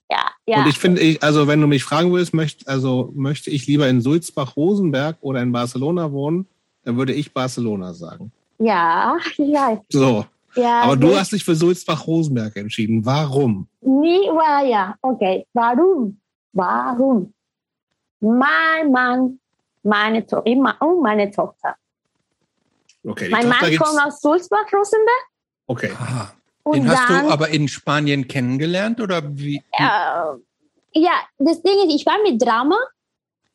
[0.09, 0.59] ja, ja.
[0.59, 3.87] Und ich finde, ich, also wenn du mich fragen würdest, möchte, also möchte ich lieber
[3.87, 6.47] in Sulzbach-Rosenberg oder in Barcelona wohnen,
[6.83, 8.31] dann würde ich Barcelona sagen.
[8.59, 9.81] ja, ja.
[9.89, 10.25] So.
[10.55, 13.05] Ja, Aber du hast dich für Sulzbach-Rosenberg entschieden.
[13.05, 13.67] Warum?
[13.81, 14.95] Nie war ja.
[15.01, 15.45] Okay.
[15.51, 16.17] Warum?
[16.53, 17.33] Warum?
[18.21, 19.39] Mein Mann,
[19.83, 21.75] meine Tochter und meine Tochter.
[23.03, 25.25] Okay, mein Tochter Mann kommt aus Sulzbach-Rosenberg.
[25.67, 25.91] Okay.
[25.99, 26.31] Aha.
[26.73, 29.57] Den hast dann, du aber in Spanien kennengelernt oder wie?
[29.71, 29.81] Äh,
[30.93, 32.77] ja, das Ding ist, ich war mit Drama,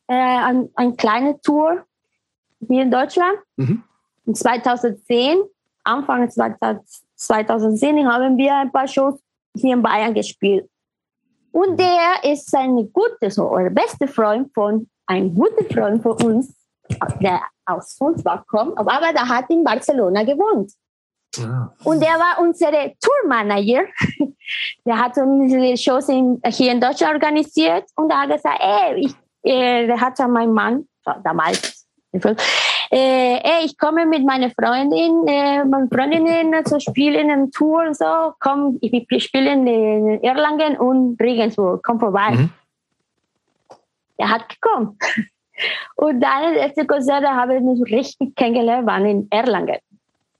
[0.07, 1.83] äh, ein, eine kleine Tour
[2.67, 3.37] hier in Deutschland.
[3.57, 3.83] Mhm.
[4.25, 5.41] In 2010,
[5.83, 9.19] Anfang 2010 haben wir ein paar Shows
[9.55, 10.69] hier in Bayern gespielt.
[11.51, 16.53] Und der ist ein guter, so, oder beste Freund von, ein guter Freund von uns,
[17.19, 20.71] der aus Sulzbach kommt, aber der hat in Barcelona gewohnt.
[21.39, 21.73] Ah.
[21.83, 23.83] Und der war unser Tourmanager.
[24.85, 29.13] Der hat unsere Shows in, hier in Deutschland organisiert und er hat gesagt, ey, ich,
[29.43, 30.87] äh, der hat mein Mann,
[31.23, 32.35] damals, äh,
[32.91, 38.33] ey, ich komme mit meiner Freundin, äh, meine Freundinnen zu spielen eine Tour und so,
[38.39, 42.31] komm, ich spiele in Erlangen und Regensburg, komm vorbei.
[42.31, 42.49] Mhm.
[44.17, 44.99] Er hat gekommen.
[45.95, 49.79] Und dann, das erste Konzert, habe ich mich richtig kennengelernt, waren in Erlangen.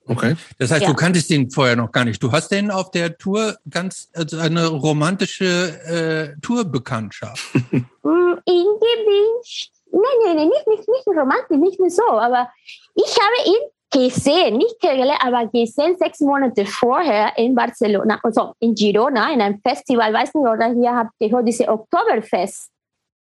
[0.08, 0.36] Okay.
[0.58, 0.88] Das heißt, ja.
[0.90, 2.22] du kanntest ihn vorher noch gar nicht.
[2.22, 7.44] Du hast den auf der Tour ganz also eine romantische äh, Tourbekanntschaft.
[8.04, 9.62] Mm, irgendwie,
[9.92, 12.02] nein, nein, nein, nicht, nicht, nicht romantisch, nicht mehr so.
[12.10, 12.50] Aber
[12.96, 18.74] ich habe ihn gesehen, nicht kennengelernt, aber gesehen sechs Monate vorher in Barcelona, also in
[18.74, 22.72] Girona, in einem Festival, weiß nicht, oder hier habt ihr gehört, diese Oktoberfest.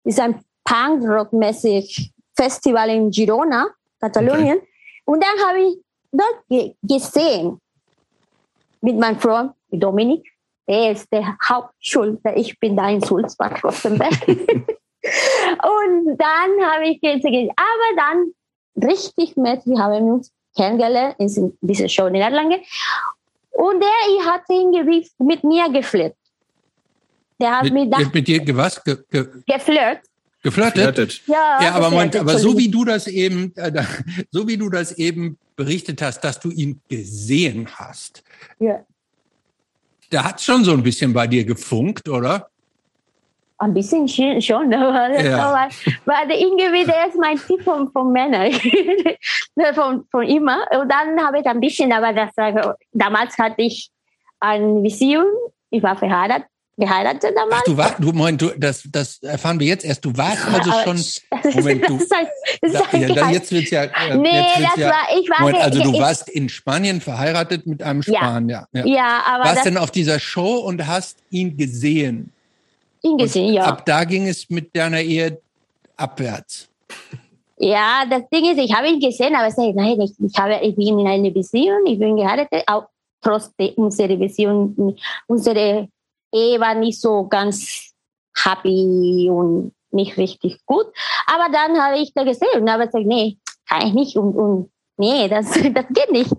[0.04, 3.70] Das ist ein Punk-Rock-mäßig Festival in Girona,
[4.00, 4.58] Katalonien.
[4.58, 4.68] Okay.
[5.06, 5.78] Und dann habe ich
[6.12, 6.44] dort
[6.82, 7.60] gesehen
[8.80, 10.26] mit meinem Freund Dominik.
[10.66, 14.12] Er ist der Hauptschuld, ich bin da in Sulzbach, Rosenberg.
[14.28, 18.32] und dann habe ich gesehen, aber dann
[18.88, 22.60] richtig mit, wir haben uns kennengelernt in dieser Show in Erlangen.
[23.50, 26.16] Und der hat irgendwie mit mir geflirtet.
[27.40, 28.82] Der hat mit, mit, mit dir was?
[28.84, 30.00] Ge, ge, geflirt.
[30.42, 30.74] Geflirtet?
[30.74, 31.22] geflirtet.
[31.26, 33.84] Ja, ja aber, man, aber so wie du das eben, äh,
[34.30, 38.22] so wie du das eben berichtet hast, dass du ihn gesehen hast.
[38.58, 38.80] Ja.
[40.08, 42.48] Da hat schon so ein bisschen bei dir gefunkt, oder?
[43.58, 45.68] Ein bisschen schon, aber ja.
[46.06, 48.50] weil irgendwie der ist mein Typ von, von Männern,
[49.74, 50.64] von, von immer.
[50.80, 52.30] Und dann habe ich ein bisschen, aber das,
[52.92, 53.90] damals hatte ich
[54.40, 55.26] eine Vision,
[55.68, 56.46] ich war verheiratet
[56.80, 57.60] geheiratet damals.
[57.60, 60.04] Ach, du warst, du, Moment, du, das, das erfahren wir jetzt erst.
[60.04, 62.08] Du warst also schon, Moment, du, das
[62.60, 65.58] das da, ja, da, jetzt wird's ja, äh, nee, das ja, war, ich war, Moment,
[65.62, 68.66] also du ich, warst in Spanien verheiratet mit einem Spanier.
[68.72, 68.94] Ja, ja.
[68.94, 69.44] ja aber.
[69.44, 72.32] Warst denn auf dieser Show und hast ihn gesehen?
[73.02, 73.64] Ihn gesehen, und ja.
[73.64, 75.38] Ab da ging es mit deiner Ehe
[75.96, 76.68] abwärts.
[77.62, 80.58] Ja, das Ding ist, ich habe ihn gesehen, aber ich sage, nein, ich, ich, habe,
[80.62, 82.84] ich bin in einer Beziehung, ich bin geheiratet, auch
[83.20, 84.96] trotz unserer Beziehung,
[85.26, 85.88] unsere
[86.32, 87.92] Ehe war nicht so ganz
[88.36, 90.86] happy und nicht richtig gut.
[91.26, 93.38] Aber dann habe ich da gesehen und habe gesagt, nee,
[93.68, 96.32] kann ich nicht und, und nee, das, das geht nicht.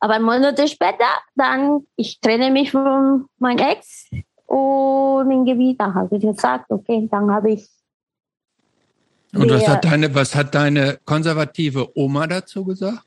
[0.00, 1.06] Aber Monate später,
[1.36, 4.10] dann, ich trenne mich von meinem Ex
[4.46, 7.68] und irgendwie, dann habe ich gesagt, okay, dann habe ich.
[9.32, 13.06] Und was hat deine, was hat deine konservative Oma dazu gesagt?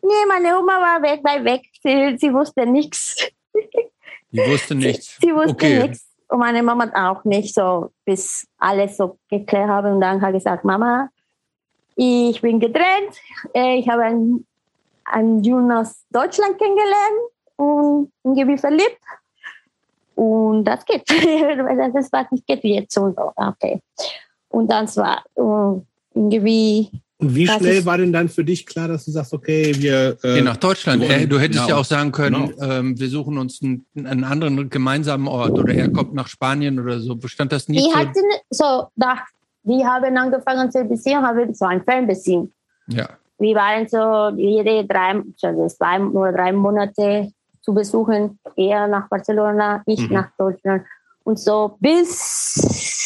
[0.00, 1.62] Nee, meine Oma war weg, weit weg.
[1.82, 3.16] Sie, sie wusste nichts.
[4.30, 5.16] Die wusste nichts.
[5.20, 5.82] Sie, sie wusste okay.
[5.82, 6.06] nichts.
[6.28, 9.92] Und meine Mama auch nicht, so bis alles so geklärt habe.
[9.92, 11.08] Und dann hat gesagt, Mama,
[11.96, 13.16] ich bin getrennt.
[13.54, 14.46] Äh, ich habe einen,
[15.04, 19.00] einen Jungen aus Deutschland kennengelernt und irgendwie verliebt.
[20.14, 21.08] Und das geht.
[21.08, 22.98] das ist was nicht geht jetzt.
[22.98, 23.80] Und so, okay.
[24.48, 25.82] Und dann war uh,
[26.14, 30.16] irgendwie und wie schnell war denn dann für dich klar, dass du sagst, okay, wir.
[30.22, 31.02] Äh, Geh nach Deutschland.
[31.02, 31.68] Äh, du hättest genau.
[31.68, 32.72] ja auch sagen können, genau.
[32.72, 37.00] ähm, wir suchen uns einen, einen, anderen gemeinsamen Ort oder er kommt nach Spanien oder
[37.00, 37.16] so.
[37.16, 37.84] Bestand das nicht?
[37.84, 37.96] Die so?
[37.96, 39.18] hatten so, da,
[39.64, 42.52] die haben angefangen zu beziehen, haben so ein Fernbeziehung.
[42.86, 43.08] Ja.
[43.40, 47.32] Wir waren so jede drei, also zwei oder drei Monate
[47.62, 50.14] zu besuchen, er nach Barcelona, ich mhm.
[50.14, 50.84] nach Deutschland.
[51.24, 52.97] Und so bis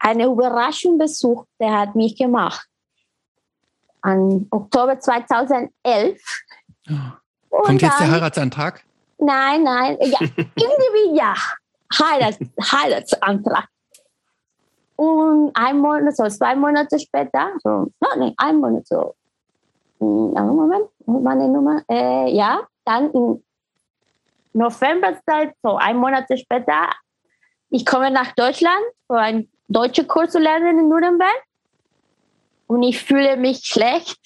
[0.00, 2.66] eine Überraschung besucht, der hat mich gemacht.
[4.00, 6.20] An Oktober 2011.
[6.88, 6.94] Oh.
[7.62, 8.82] Kommt jetzt der Heiratsantrag?
[9.18, 11.34] Nein, nein, ja, irgendwie ja.
[11.98, 13.66] Heirat, Heiratsantrag.
[14.96, 19.14] Und ein Monat, so zwei Monate später, so, nein, ein Monat, so,
[19.98, 23.42] hm, Moment, meine Nummer, äh, ja, dann im
[24.52, 26.90] Novemberzeit, so ein Monat später,
[27.70, 31.42] ich komme nach Deutschland für ein deutsche Kurs zu lernen in Nürnberg
[32.66, 34.20] und ich fühle mich schlecht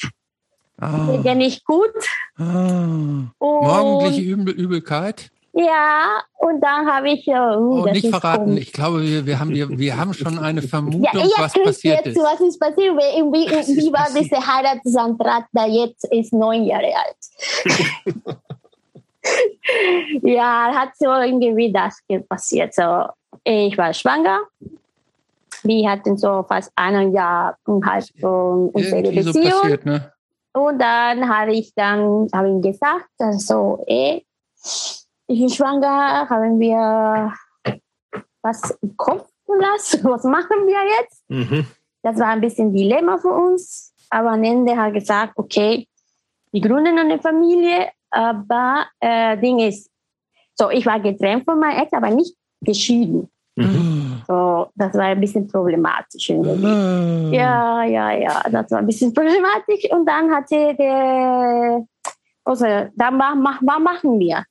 [0.80, 1.18] Ah.
[1.22, 1.92] Geht nicht gut.
[2.36, 3.30] Ah.
[3.40, 5.30] Morgendliche Übel Übelkeit.
[5.52, 7.28] Ja, und dann habe ich.
[7.28, 8.46] Uh, oh, nicht verraten.
[8.46, 8.62] Komisch.
[8.62, 12.16] Ich glaube, wir, wir, haben, wir, wir haben schon eine Vermutung, ja, was passiert jetzt,
[12.16, 12.22] ist.
[12.24, 12.96] Was ist passiert?
[12.96, 17.16] Wie, wie, wie war dieser Heiratsantrag, der jetzt ist neun Jahre alt?
[20.22, 22.74] ja, hat so irgendwie das passiert.
[22.74, 23.04] So,
[23.44, 24.40] ich war schwanger.
[25.64, 29.32] Wir hatten so fast ein Jahr und halb so unsere Beziehung.
[29.32, 30.12] So passiert, ne?
[30.52, 34.24] Und dann habe ich dann habe ihm gesagt, also, ey,
[35.26, 37.32] ich bin schwanger, haben wir
[38.42, 41.24] was im Kopf gelassen, was machen wir jetzt?
[41.28, 41.66] Mhm.
[42.02, 45.88] Das war ein bisschen Dilemma für uns, aber am Ende hat er gesagt, okay,
[46.52, 49.90] wir gründen eine Familie, aber äh, Ding ist,
[50.54, 53.28] so ich war getrennt von meinem Ex, aber nicht geschieden.
[53.56, 54.03] Mhm.
[54.26, 56.30] So, das war ein bisschen problematisch.
[56.30, 57.32] Mhm.
[57.32, 59.90] Ja, ja, ja, das war ein bisschen problematisch.
[59.90, 61.84] Und dann hatte der,
[62.44, 62.64] also,
[62.94, 64.44] dann was, was machen wir?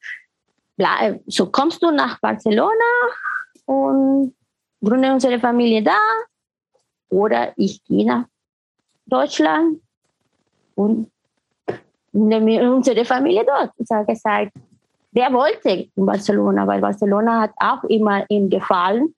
[1.27, 2.71] so kommst du nach Barcelona
[3.65, 4.33] und
[4.83, 5.99] gründe unsere Familie da
[7.09, 8.25] oder ich gehe nach
[9.05, 9.79] Deutschland
[10.75, 11.11] und
[12.11, 13.71] nehme unsere Familie dort.
[13.77, 14.51] Ich habe gesagt,
[15.11, 19.13] der wollte in Barcelona, weil Barcelona hat auch immer ihm gefallen.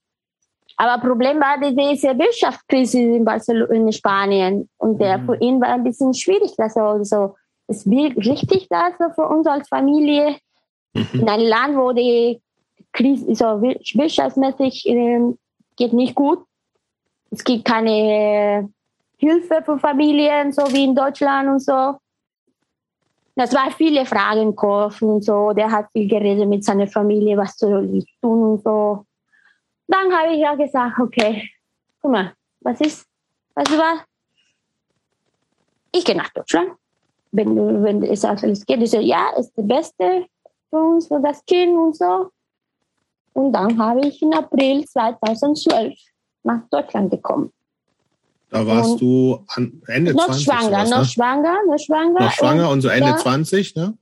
[0.78, 5.26] Aber Problem war diese Wirtschaftskrise in, Barcelona, in Spanien und der mhm.
[5.26, 6.52] für ihn war ein bisschen schwierig.
[6.58, 7.36] Also, also
[7.68, 10.36] es wird richtig, also für uns als Familie
[10.96, 11.20] Mhm.
[11.20, 12.42] In einem Land, wo die
[12.94, 15.34] Krise so wirtschaftsmäßig äh,
[15.76, 16.40] geht nicht gut.
[17.32, 18.70] Es gibt keine
[19.18, 21.98] Hilfe für Familien, so wie in Deutschland und so.
[23.36, 25.52] Das war viele Fragen Kopf und so.
[25.52, 29.06] Der hat viel geredet mit seiner Familie, was soll ich tun und so.
[29.88, 31.50] Dann habe ich ja gesagt, okay,
[32.02, 33.08] guck mal, was ist,
[33.54, 34.06] was war?
[35.92, 36.72] Ich gehe nach Deutschland.
[37.32, 40.26] Wenn, wenn es alles geht, ich so, ja, ist das Beste
[40.70, 42.32] für uns, für das Kind und so.
[43.34, 45.94] Und dann habe ich im April 2012
[46.44, 47.52] nach Deutschland gekommen.
[48.50, 50.44] Da warst und du an Ende noch 20?
[50.46, 51.06] Schwanger, noch ne?
[51.06, 52.20] schwanger, noch schwanger.
[52.22, 53.98] Noch schwanger und, und so Ende ja, 20, ne?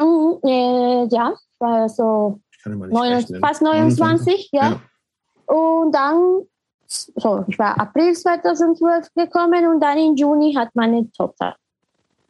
[0.00, 4.70] Mhm, äh, ja, war so 29, fast 29, ja.
[4.70, 5.54] ja.
[5.54, 6.42] Und dann,
[6.86, 11.56] so, ich war April 2012 gekommen und dann im Juni hat meine Tochter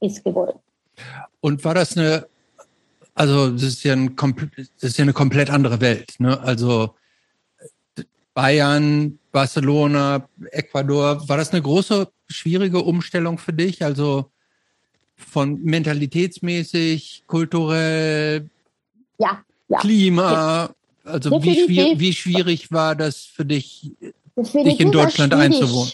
[0.01, 0.59] ist geboren.
[1.41, 2.27] Und war das eine
[3.15, 6.15] also das ist ja, ein, das ist ja eine komplett andere Welt.
[6.19, 6.39] Ne?
[6.41, 6.95] Also
[8.35, 13.85] Bayern, Barcelona, Ecuador, war das eine große, schwierige Umstellung für dich?
[13.85, 14.31] Also
[15.17, 18.51] von mentalitätsmäßig, kulturell,
[19.19, 19.45] ja,
[19.75, 19.81] ja.
[19.81, 20.71] Klima,
[21.05, 23.93] also wie, schwierig, wie schwierig war das für dich,
[24.37, 25.93] für dich in Deutschland einzuwohnen?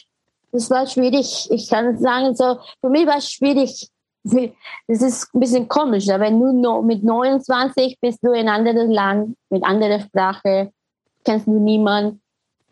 [0.53, 1.49] Das war schwierig.
[1.51, 3.89] Ich kann sagen, so, für mich war es schwierig,
[4.23, 9.37] das ist ein bisschen komisch, aber nur mit 29 bist du in einem anderen Land,
[9.49, 10.73] mit anderer Sprache,
[11.25, 12.21] kennst du niemanden,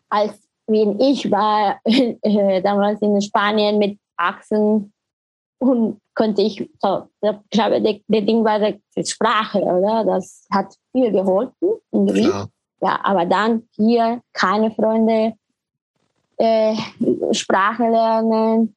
[0.09, 0.33] als
[0.67, 4.91] wenn ich war äh, damals in Spanien mit 18
[5.59, 10.03] und konnte ich, so, ich glaube, der, der Ding war die Sprache, oder?
[10.05, 12.31] Das hat viel geholfen, irgendwie.
[12.81, 15.33] Ja, aber dann hier keine Freunde,
[16.37, 16.75] äh,
[17.31, 18.75] Sprache lernen,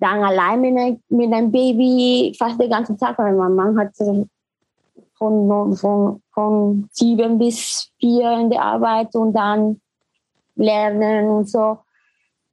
[0.00, 3.94] dann allein mit, mit einem Baby fast den ganzen Tag, weil mein Mann hat
[5.16, 9.80] von, von, von sieben bis vier in der Arbeit und dann
[10.56, 11.78] lernen und so.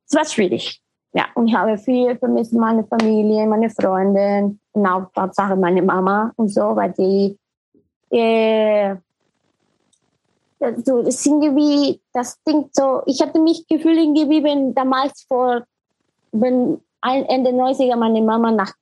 [0.08, 0.82] Es war schwierig.
[1.16, 6.34] Ja, und ich habe viel vermisst meine Familie, meine Freunde und auch Tatsache meine Mama
[6.36, 7.38] und so, weil die
[8.10, 8.96] äh,
[10.84, 15.64] so, es sind irgendwie, das Ding so, ich hatte mich gefühlt irgendwie, wenn damals vor,
[16.34, 18.74] wenn Ende 90er meine Mama nach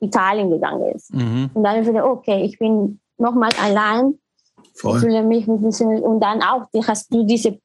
[0.00, 1.12] Italien gegangen ist.
[1.12, 1.50] Mhm.
[1.52, 4.18] Und dann gedacht, okay, ich bin nochmal allein.
[4.74, 4.96] Voll.
[4.96, 7.58] Ich fühle mich ein bisschen, und dann auch hast du diese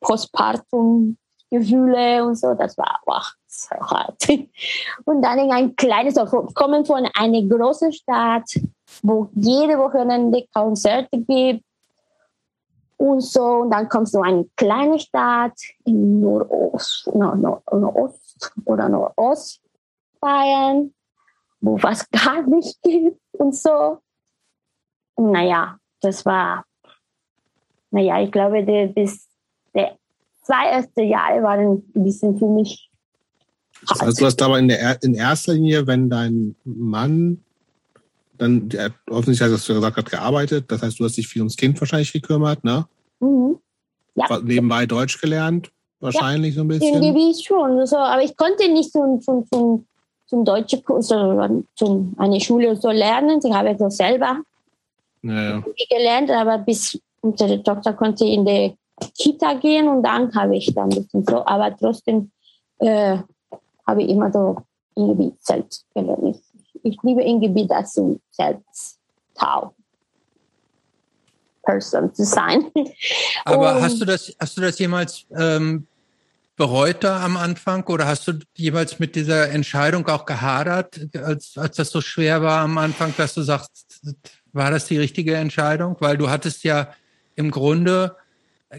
[1.49, 4.27] Postpartum-Gefühle und so, das war wow, so hart.
[5.05, 6.15] Und dann in ein kleines,
[6.53, 8.59] kommen von einer großen Stadt,
[9.01, 11.63] wo jede Wochenende Konzerte gibt
[12.97, 19.61] und so, und dann kommst du in eine kleine Stadt in Nordost, Nordost oder Nordost
[20.19, 20.93] feiern,
[21.59, 23.99] wo was gar nicht gibt und so.
[25.17, 26.65] Naja, das war,
[27.91, 29.29] naja, ich glaube, der, bis
[29.73, 29.97] der
[30.45, 32.89] zwei erste Jahre waren ein bisschen für mich.
[33.87, 33.91] Hart.
[33.91, 37.41] Das heißt, du hast aber in, der, in erster Linie, wenn dein Mann
[38.37, 41.55] dann, der, offensichtlich hast du gesagt, hat gearbeitet, das heißt, du hast dich viel ums
[41.55, 42.85] Kind wahrscheinlich gekümmert, ne?
[43.19, 43.57] Mhm.
[44.15, 44.39] Ja.
[44.41, 47.03] Nebenbei Deutsch gelernt, wahrscheinlich ja, so ein bisschen.
[47.03, 49.83] Irgendwie schon, so, aber ich konnte nicht so, so, so
[50.27, 53.39] zum deutschen Kurs oder zum eine Schule so lernen.
[53.43, 54.41] Ich habe so selber
[55.21, 55.63] Ja, ja.
[55.89, 58.75] gelernt, aber bis unsere Tochter konnte in die
[59.17, 62.31] Kita gehen und dann habe ich dann ein bisschen so, aber trotzdem
[62.79, 63.17] äh,
[63.85, 64.57] habe ich immer so
[64.95, 66.37] irgendwie selbst gelernt.
[66.63, 68.99] Ich, ich liebe irgendwie das so selbst
[69.35, 69.73] tau
[71.63, 72.71] Person zu sein.
[73.45, 75.87] Aber Und- hast du das, hast du das jemals ähm,
[76.55, 81.75] bereut da am Anfang oder hast du jemals mit dieser Entscheidung auch gehadert, als, als
[81.75, 84.01] das so schwer war am Anfang, dass du sagst,
[84.53, 85.97] war das die richtige Entscheidung?
[85.99, 86.93] Weil du hattest ja
[87.35, 88.15] im Grunde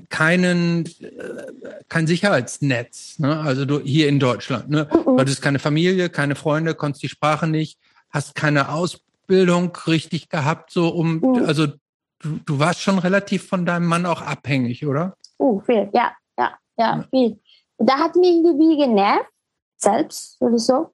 [0.08, 3.38] keinen, äh, kein Sicherheitsnetz, ne?
[3.40, 4.68] also du hier in Deutschland.
[4.68, 4.86] Ne?
[4.86, 7.78] Du hattest keine Familie, keine Freunde, konntest die Sprache nicht,
[8.10, 11.44] hast keine Ausbildung richtig gehabt, so um, Mhm.
[11.46, 11.66] also
[12.18, 15.16] du, du warst schon relativ von deinem Mann auch abhängig, oder?
[15.38, 17.38] Uh, viel, ja, ja, ja, viel.
[17.78, 19.30] Da hat mich irgendwie genervt,
[19.76, 20.92] selbst sowieso,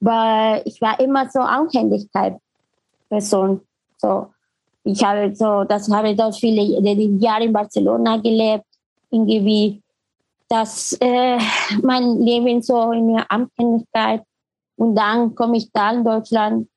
[0.00, 2.36] weil ich war immer so Anhänglichkeit
[3.08, 3.60] Person.
[3.98, 4.32] So,
[4.84, 6.62] ich habe so, das habe dort viele
[7.18, 8.64] Jahre in Barcelona gelebt,
[9.10, 9.82] irgendwie,
[10.48, 11.38] dass äh,
[11.82, 14.22] mein Leben so in der Anhänglichkeit
[14.76, 16.68] und dann komme ich da in Deutschland.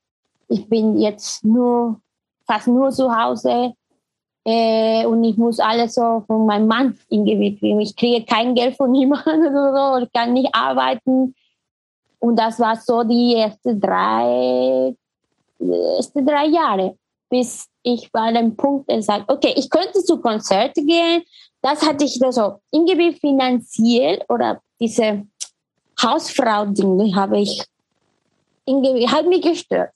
[0.50, 2.00] Ich bin jetzt nur
[2.46, 3.74] fast nur zu Hause
[4.46, 7.80] äh, und ich muss alles so von meinem Mann irgendwie kriegen.
[7.80, 11.34] Ich kriege kein Geld von niemandem oder so, ich kann nicht arbeiten.
[12.20, 14.96] Und das war so die ersten drei,
[15.60, 16.98] ersten drei Jahre,
[17.34, 21.24] bis ich bei dem Punkt gesagt, okay, ich könnte zu Konzerte gehen.
[21.64, 25.26] Das hatte ich so irgendwie finanziell oder diese
[26.00, 27.64] Hausfrau-Dinge habe ich
[28.68, 29.90] irgendwie, hat mich gestört.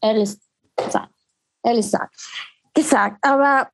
[0.00, 0.38] Ehrlich
[0.74, 2.14] gesagt.
[2.72, 3.68] Gesagt aber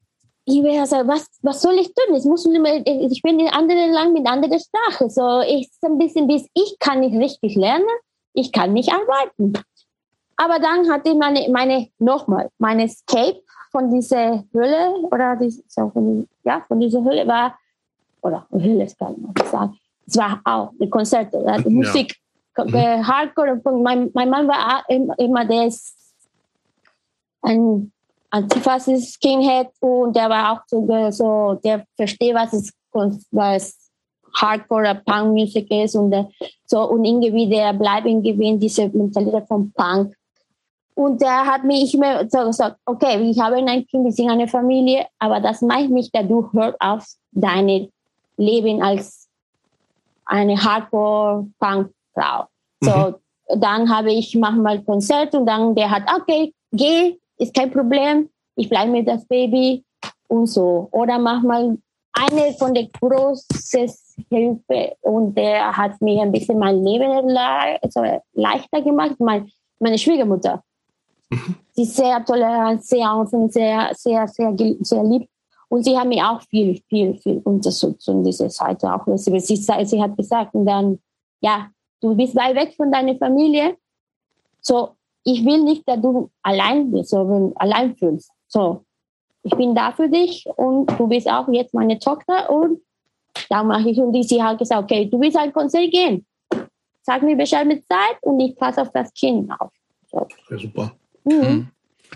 [0.44, 2.16] ich wäre so, was, was soll ich tun?
[2.16, 5.08] Ich, muss, ich bin in anderen Land mit anderer Sprache.
[5.08, 7.86] So, ich ein bisschen bis ich kann nicht richtig lernen,
[8.32, 9.52] ich kann nicht arbeiten.
[10.40, 13.42] Aber dann hatte ich meine, meine nochmal, meine Escape
[13.72, 17.58] von dieser Hölle oder die, so von, ja, von dieser Hölle war,
[18.22, 19.76] oder Hölle, das kann man sagen.
[20.06, 21.58] Es war auch die Konzerte, ja.
[21.68, 22.14] Musik,
[22.56, 23.60] äh, Hardcore.
[23.82, 24.84] Mein, mein Mann war
[25.18, 25.72] immer, der
[27.42, 27.92] ein
[28.30, 32.72] Antifasis Skinhead und der war auch so, so der versteht, was es
[33.30, 33.90] was
[34.34, 36.28] Hardcore Punk Music ist und der,
[36.64, 40.14] so und irgendwie der bleibt irgendwie in diese Mentalität von Punk.
[40.98, 44.48] Und der hat mich immer so gesagt, okay, ich habe ein Kind, wir sind eine
[44.48, 47.88] Familie, aber das macht nicht, dass du hört auf deine
[48.36, 49.28] Leben als
[50.24, 52.46] eine Hardcore-Punk-Frau.
[52.80, 53.14] So,
[53.46, 58.68] dann habe ich manchmal Konzert und dann der hat, okay, geh, ist kein Problem, ich
[58.68, 59.84] bleibe mit das Baby
[60.26, 60.88] und so.
[60.90, 61.78] Oder manchmal
[62.12, 63.46] eine von der großen
[64.30, 68.02] Hilfe und der hat mir ein bisschen mein Leben le also
[68.32, 69.48] leichter gemacht, mein,
[69.78, 70.64] meine Schwiegermutter.
[71.72, 75.28] Sie ist sehr tolerant, sehr offen, sehr, sehr, sehr, sehr lieb.
[75.68, 79.04] Und sie haben mir auch viel, viel, viel unterstützt und diese Seite auch.
[79.16, 80.98] Sie, sie, sie hat gesagt, und dann,
[81.40, 81.68] ja,
[82.00, 83.76] du bist weit weg von deiner Familie.
[84.60, 88.30] So, ich will nicht, dass du allein bist, so allein fühlst.
[88.46, 88.84] So,
[89.42, 92.80] ich bin da für dich und du bist auch jetzt meine Tochter und
[93.50, 96.26] da mache ich und sie hat gesagt, okay, du willst ein Konzert gehen.
[97.02, 99.70] Sag mir Bescheid mit Zeit und ich passe auf das Kind auf.
[100.10, 100.26] So.
[100.50, 100.92] Ja, super.
[101.28, 101.68] Mhm.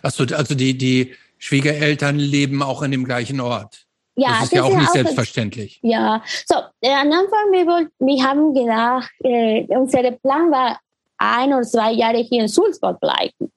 [0.02, 3.84] Achso, also die, die Schwiegereltern leben auch in dem gleichen Ort.
[4.14, 5.78] Ja, das ist ja auch nicht das- selbstverständlich.
[5.82, 10.78] Ja, so, äh, am Anfang, wir, wollten, wir haben gedacht, äh, unser Plan war,
[11.18, 13.51] ein oder zwei Jahre hier in Sulzburg bleiben.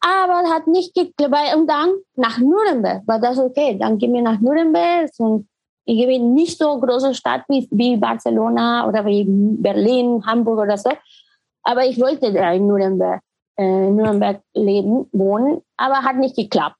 [0.00, 1.56] Aber hat nicht geklappt.
[1.56, 3.76] Und dann nach Nürnberg war das okay.
[3.78, 5.10] Dann gehen wir nach Nürnberg.
[5.18, 5.48] Und
[5.86, 10.90] ich bin nicht so große Stadt wie, wie Barcelona oder wie Berlin, Hamburg oder so.
[11.62, 13.22] Aber ich wollte da in Nürnberg,
[13.56, 15.62] äh, Nürnberg leben, wohnen.
[15.76, 16.76] Aber hat nicht geklappt.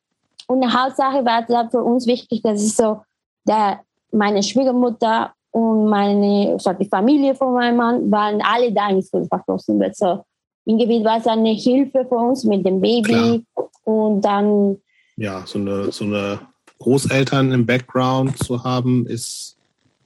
[0.46, 3.01] Und die Hauptsache war es für uns wichtig, dass es so,
[3.46, 3.80] der,
[4.12, 9.46] meine Schwiegermutter und meine, so die Familie von meinem Mann waren alle da in Sulzbach
[9.48, 9.94] Rosenberg.
[9.94, 10.24] So,
[10.66, 13.44] im Gebiet war es eine Hilfe für uns mit dem Baby.
[13.84, 14.78] Und dann,
[15.16, 16.40] Ja, so eine, so eine
[16.78, 19.56] Großeltern im Background zu haben, ist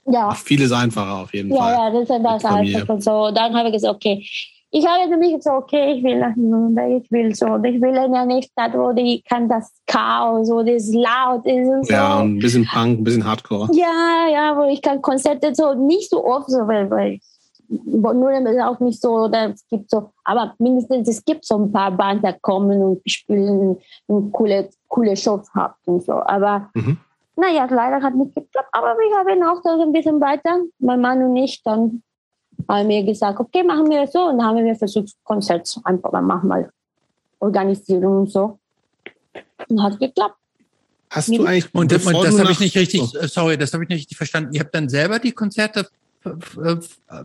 [0.05, 1.73] ja, vieles einfacher auf jeden ja, Fall.
[1.73, 3.01] ja, das ist das einfach.
[3.01, 4.25] So, dann habe ich gesagt, okay.
[4.71, 8.13] Ich habe mich gesagt, okay, ich will nach Nürnberg, ich will so, ich will in
[8.13, 11.93] eine Stadt, wo die kann das Chaos, wo das laut ist und so.
[11.93, 13.69] Ja, ein bisschen Punk, ein bisschen Hardcore.
[13.73, 17.19] Ja, ja, wo ich kann Konzerte so nicht so oft so, weil, weil
[17.67, 21.71] Nürnberg ist auch nicht so, da es gibt so, aber mindestens es gibt so ein
[21.71, 26.13] paar Bands, die kommen und spielen und coole, coole Shows haben und so.
[26.13, 26.97] Aber Mhm.
[27.35, 31.23] naja, leider hat nicht geklappt, aber wir haben auch da ein bisschen weiter, mein Mann
[31.23, 32.03] und ich, dann
[32.69, 34.27] haben wir gesagt, okay, machen wir so.
[34.27, 36.71] Und dann haben wir versucht, Konzert einfach mal mal
[37.39, 38.59] organisieren und so.
[39.67, 40.35] Und hat geklappt.
[41.09, 43.25] Hast du eigentlich und das, das habe ich nicht richtig, oh.
[43.25, 44.53] sorry, das habe ich nicht richtig verstanden.
[44.53, 45.87] Ihr habt dann selber die Konzerte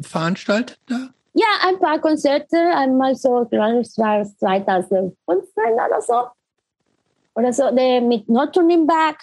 [0.00, 1.10] veranstaltet da?
[1.34, 5.16] Ja, ein paar Konzerte, einmal so, ich glaube, es war 2015
[5.74, 6.28] oder so.
[7.34, 9.18] Oder so, mit Notturning Back.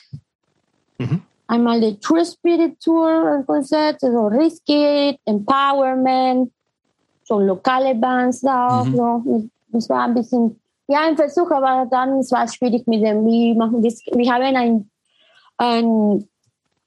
[0.98, 1.22] Mhm.
[1.52, 6.50] Einmal die True Spirit Tour Konzert, so Risky, Empowerment,
[7.26, 8.86] so lokale Bands da auch.
[8.86, 8.96] Mhm.
[8.96, 9.50] So.
[9.74, 10.58] Das war ein bisschen,
[10.88, 14.00] ja, ein Versuch, aber dann war es schwierig mit dem, wie machen das.
[14.14, 14.90] Wir haben ein,
[15.58, 16.26] ein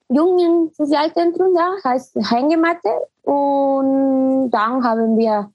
[0.09, 2.89] jungen Sozialzentrum da, heißt Hängematte.
[3.23, 5.51] Und dann haben wir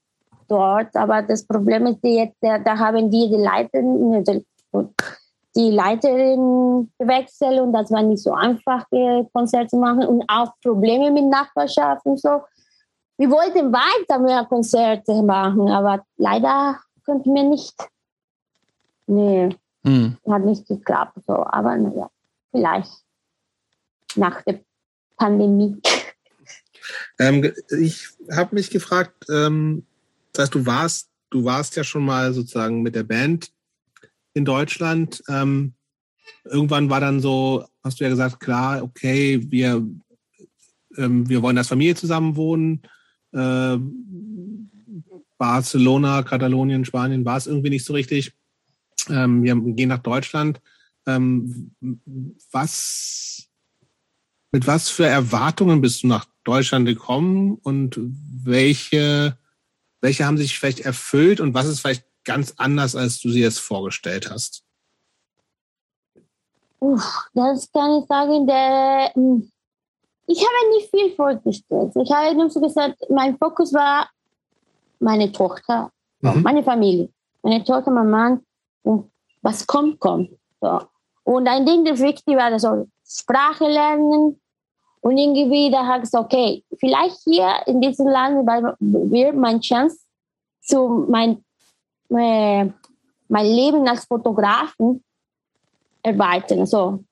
[0.46, 4.24] dort, aber das Problem ist jetzt, da haben die die Leiterin,
[5.60, 8.86] die Leiterin gewechselt und das war nicht so einfach,
[9.32, 12.42] Konzerte zu machen und auch Probleme mit Nachbarschaft und so.
[13.18, 17.74] Wir wollten weiter mehr Konzerte machen, aber leider konnten wir nicht.
[19.06, 19.50] Nee,
[19.84, 20.16] hm.
[20.28, 21.18] hat nicht geklappt.
[21.26, 21.34] So.
[21.34, 22.08] Aber naja,
[22.50, 22.92] vielleicht
[24.16, 24.60] nach der
[25.16, 25.80] Pandemie.
[27.20, 29.86] Ähm, ich habe mich gefragt, ähm,
[30.32, 33.52] das heißt, du warst, du warst ja schon mal sozusagen mit der Band
[34.34, 35.22] in Deutschland.
[35.28, 35.74] Ähm,
[36.44, 39.86] irgendwann war dann so, hast du ja gesagt, klar, okay, wir,
[40.96, 42.82] ähm, wir wollen als Familie zusammen wohnen.
[43.32, 43.78] Äh,
[45.38, 48.32] Barcelona, Katalonien, Spanien war es irgendwie nicht so richtig.
[49.08, 50.60] Ähm, wir gehen nach Deutschland.
[51.06, 51.74] Ähm,
[52.52, 53.50] was
[54.52, 59.38] mit was für Erwartungen bist du nach Deutschland gekommen und welche,
[60.00, 63.60] welche haben sich vielleicht erfüllt und was ist vielleicht ganz anders, als du sie jetzt
[63.60, 64.62] vorgestellt hast?
[66.80, 68.46] Uff, das kann ich sagen.
[68.46, 69.50] Der, hm,
[70.26, 71.92] ich habe nicht viel vorgestellt.
[71.94, 74.08] Ich habe nur so gesagt, mein Fokus war
[74.98, 75.90] meine Tochter,
[76.20, 76.42] mhm.
[76.42, 77.08] meine Familie,
[77.42, 78.46] meine Tochter, mein Mann
[78.82, 79.10] und
[79.42, 80.30] was kommt, kommt.
[80.60, 80.80] So.
[81.24, 82.66] Und ein Ding, das wichtig war, das
[83.06, 84.40] Sprache lernen.
[85.02, 88.46] Und irgendwie da habe ich gesagt, okay, vielleicht hier in diesem Land
[88.80, 89.98] wird meine Chance
[90.60, 91.42] zu mein,
[92.10, 92.74] mein
[93.46, 95.02] Leben als Fotografen
[96.02, 97.04] erweitern, so.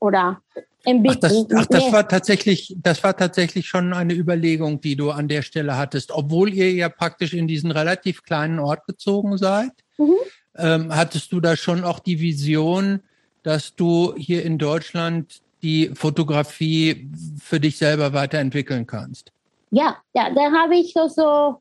[0.00, 0.40] Oder
[0.84, 1.18] entwickeln.
[1.24, 5.28] Ach, das, ach, das war tatsächlich, das war tatsächlich schon eine Überlegung, die du an
[5.28, 9.72] der Stelle hattest, obwohl ihr ja praktisch in diesen relativ kleinen Ort gezogen seid.
[9.98, 10.14] Mhm.
[10.56, 13.00] Ähm, hattest du da schon auch die Vision,
[13.42, 17.10] dass du hier in Deutschland die Fotografie
[17.40, 19.32] für dich selber weiterentwickeln kannst?
[19.70, 21.60] Ja, ja, da habe ich so, so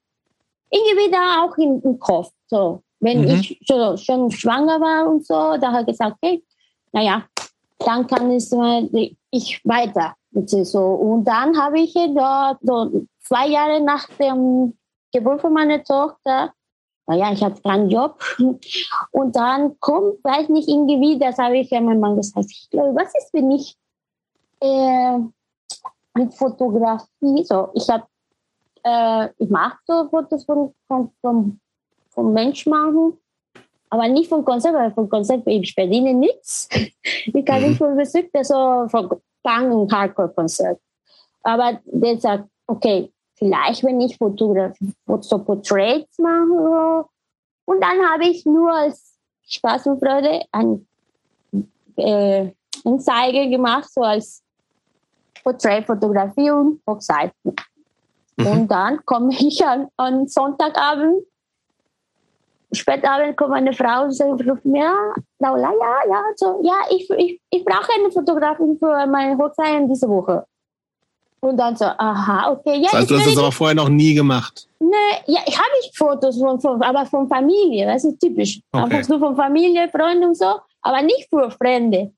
[0.70, 2.32] irgendwie da auch im, im Kopf.
[2.48, 3.28] So, wenn mhm.
[3.28, 6.44] ich so, schon schwanger war und so, da habe ich gesagt, hey,
[6.92, 7.24] naja,
[7.80, 8.50] dann kann ich,
[9.32, 10.16] ich weiter.
[10.32, 10.80] So.
[10.80, 14.78] Und dann habe ich dort so zwei Jahre nach dem
[15.12, 16.54] Geburt von meiner Tochter
[17.08, 18.22] naja, ich hatte keinen Job.
[19.12, 22.96] Und dann kommt, weiß nicht, irgendwie, das habe ich ja meinem Mann gesagt, ich glaube,
[22.96, 23.78] was ist, wenn ich
[24.60, 25.18] äh,
[26.16, 28.06] mit Fotografie, so, ich habe,
[28.84, 31.60] äh, ich mache so Fotos von, von, von,
[32.18, 33.16] von Menschen machen,
[33.92, 36.68] aber nicht von Konzert, weil von Konzert, ich verdiene nichts.
[37.28, 37.86] Ich kann nicht mhm.
[37.86, 40.80] von Besuch, so von Punk- und Hardcore-Konzert.
[41.44, 47.06] Aber der sagt, okay, vielleicht, wenn ich Fotografie, so Portraits mache.
[47.66, 49.18] Und dann habe ich nur als
[49.48, 50.88] Spaß und Freude ein,
[51.98, 52.52] äh,
[52.84, 54.42] Anzeige gemacht, so als
[55.44, 57.56] Porträtfotografie und Hochzeiten.
[58.38, 58.48] Mhm.
[58.48, 61.24] Und dann komme ich an, an Sonntagabend,
[62.72, 67.66] spätabend kommt eine Frau und sagt mir, Laula, ja, ja, so, ja, ich, ich, ich
[67.66, 70.46] brauche eine Fotografin für meine Hochzeit diese Woche.
[71.40, 72.78] Und dann so, aha, okay.
[72.78, 74.68] Ja, das heißt, du hast das aber vorher noch nie gemacht?
[74.80, 74.96] Nee,
[75.28, 78.60] ja, ich habe ich Fotos, von, von, aber von Familie, das ist typisch.
[78.72, 78.84] Okay.
[78.84, 82.12] Einfach nur von Familie, Freunden und so, aber nicht für Fremde.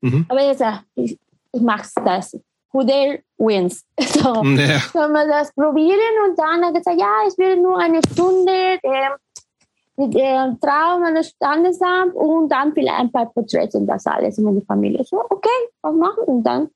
[0.00, 0.24] Mhm.
[0.28, 1.18] Aber ich sage, ich,
[1.52, 2.38] ich mache das.
[2.72, 3.84] Who there wins.
[4.00, 4.78] So, ja.
[4.92, 5.98] sollen wir das probieren?
[6.28, 9.16] Und dann hat er gesagt, ja, ich will nur eine Stunde der,
[10.08, 14.62] der Traum eines Standesamt und dann vielleicht ein paar Porträts und das alles in meine
[14.62, 15.04] Familie.
[15.04, 15.48] So, okay,
[15.82, 16.24] was machen?
[16.24, 16.70] Und dann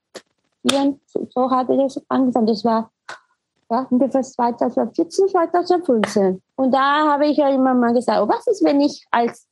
[0.61, 1.01] studieren.
[1.07, 2.47] So, so habe ich das angefangen.
[2.47, 2.91] Das war
[3.71, 6.43] ja, ungefähr 2014, 2015.
[6.57, 9.47] Und da habe ich ja immer mal gesagt, oh, was ist, wenn ich als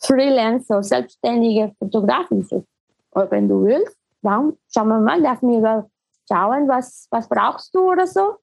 [0.00, 2.66] Freelancer, selbstständige Fotografin bin?
[3.14, 5.88] Oder wenn du willst, dann schauen wir mal, darf mir
[6.30, 8.36] schauen, was, was brauchst du oder so.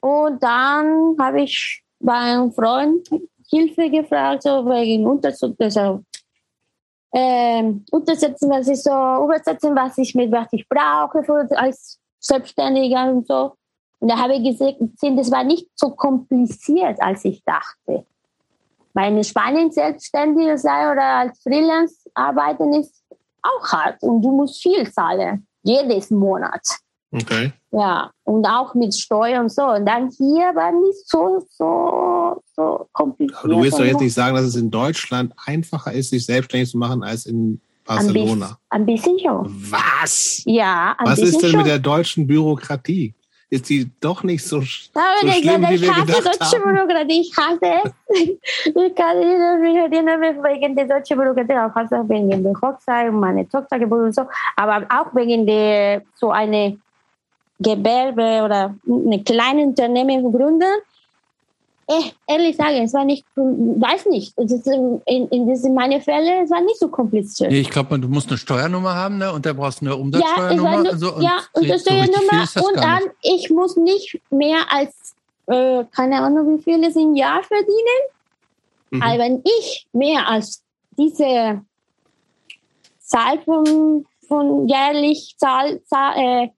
[0.00, 3.08] Und dann habe ich bei einem Freund
[3.48, 6.02] Hilfe gefragt, so wegen also
[7.12, 13.10] ähm, untersetzen, was ich so übersetzen, was ich mit was ich brauche für, als Selbstständiger
[13.10, 13.54] und so.
[14.00, 18.04] Und da habe ich gesehen, das war nicht so kompliziert, als ich dachte.
[18.92, 23.02] Weil in Spanien selbstständig sein oder als Freelance arbeiten ist
[23.42, 26.66] auch hart und du musst viel zahlen, jedes Monat.
[27.16, 27.52] Okay.
[27.70, 29.64] Ja, und auch mit Steuern und so.
[29.64, 33.38] Und dann hier war nicht so, so, so kompliziert.
[33.40, 36.70] Aber du willst doch jetzt nicht sagen, dass es in Deutschland einfacher ist, sich selbstständig
[36.70, 38.58] zu machen, als in Barcelona.
[38.68, 39.70] Ein bisschen, ein bisschen schon.
[39.70, 40.42] Was?
[40.44, 41.58] Ja, ein Was ist denn schon.
[41.58, 43.14] mit der deutschen Bürokratie?
[43.48, 46.74] Ist die doch nicht so, so schlimm, ich, wie wir hasse gedacht deutsche haben?
[46.74, 47.20] Bürokratie.
[47.20, 47.92] Ich hasse es.
[48.66, 54.06] ich kann nicht wegen der deutschen Bürokratie, auch wegen der Hochzeit und meine Tochter geboren
[54.06, 54.22] und so,
[54.56, 56.76] aber auch wegen der so eine
[57.58, 60.82] Gewerbe oder eine kleine Unternehmen gründen
[61.88, 66.60] eh, ehrlich sagen, es war nicht, weiß nicht, in, in, in meinen Fällen, es war
[66.60, 67.50] nicht so kompliziert.
[67.50, 69.32] Nee, ich glaube, du musst eine Steuernummer haben ne?
[69.32, 70.70] und da brauchst du eine Umsatzsteuernummer.
[70.70, 74.20] Ja, nur, und, so, und ja, und eine Steuernummer so und dann, ich muss nicht
[74.30, 75.14] mehr als,
[75.46, 78.00] äh, keine Ahnung, wie viel es im Jahr verdienen.
[78.90, 79.02] Mhm.
[79.02, 80.62] Aber wenn ich mehr als
[80.98, 81.62] diese
[82.98, 86.48] Zahl von, von jährlich Zahl, Zahl äh,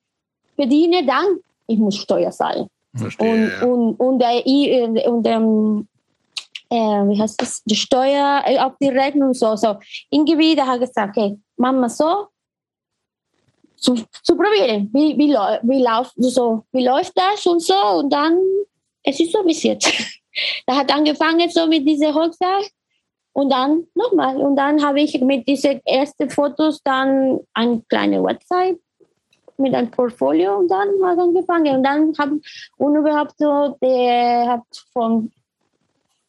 [0.59, 2.67] verdiene, dann ich muss Steuer zahlen.
[2.95, 5.89] Verstehe, und, und, und, der, äh, und ähm,
[6.71, 9.55] äh, wie heißt das, die Steuer äh, auf die Rechnung so.
[9.55, 9.77] so.
[10.11, 12.29] Irgendwie, da hat gesagt, okay, machen wir so,
[13.77, 13.95] zu,
[14.25, 17.79] zu probieren, wie, wie, wie, lauf, so, wie läuft das und so.
[17.99, 18.39] Und dann,
[19.05, 19.93] es ist so bis jetzt.
[20.67, 22.71] da hat angefangen so mit dieser Hochzeit
[23.35, 24.39] und dann nochmal.
[24.39, 28.79] Und dann habe ich mit diesen ersten Fotos dann eine kleine Website
[29.59, 31.77] mit einem Portfolio und dann hat angefangen.
[31.77, 32.41] Und dann haben
[32.77, 35.31] und überhaupt so, der hat von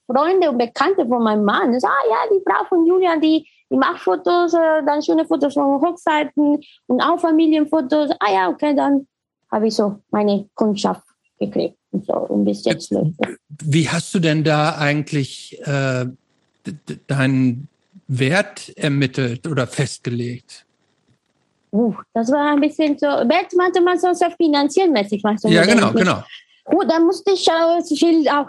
[0.08, 3.78] Freunde und Bekannte von meinem Mann, das, ah ja, die Frau von Julia, die, die
[3.78, 8.10] macht Fotos, äh, dann schöne Fotos von Hochzeiten und auch Familienfotos.
[8.20, 9.08] Ah ja, okay, dann
[9.52, 11.04] habe ich so meine Kundschaft
[11.40, 11.78] gekriegt.
[11.92, 13.20] Und, so, und bis jetzt läuft
[13.64, 16.06] Wie hast du denn da eigentlich äh,
[17.08, 17.68] deinen
[18.08, 20.66] Wert ermittelt oder festgelegt?
[21.72, 25.22] Uh, das war ein bisschen so, Welt meinte man so, so finanziell mäßig.
[25.44, 26.24] Ja, genau, genau.
[26.66, 28.48] Gut, dann musste ich auch viel auch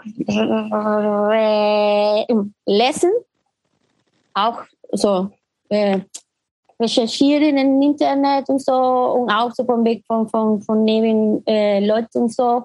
[1.33, 2.25] äh,
[2.65, 3.11] lesen,
[4.33, 4.61] auch
[4.91, 5.29] so
[5.69, 6.01] äh,
[6.79, 11.85] recherchieren im Internet und so und auch so vom Weg von, von, von neben äh,
[11.85, 12.63] Leuten und so.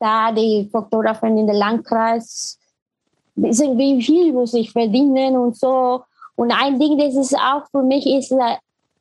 [0.00, 2.58] Da die Fotografen in der Landkreis,
[3.34, 6.02] wie viel muss ich verdienen und so.
[6.36, 8.32] Und ein Ding, das ist auch für mich ist,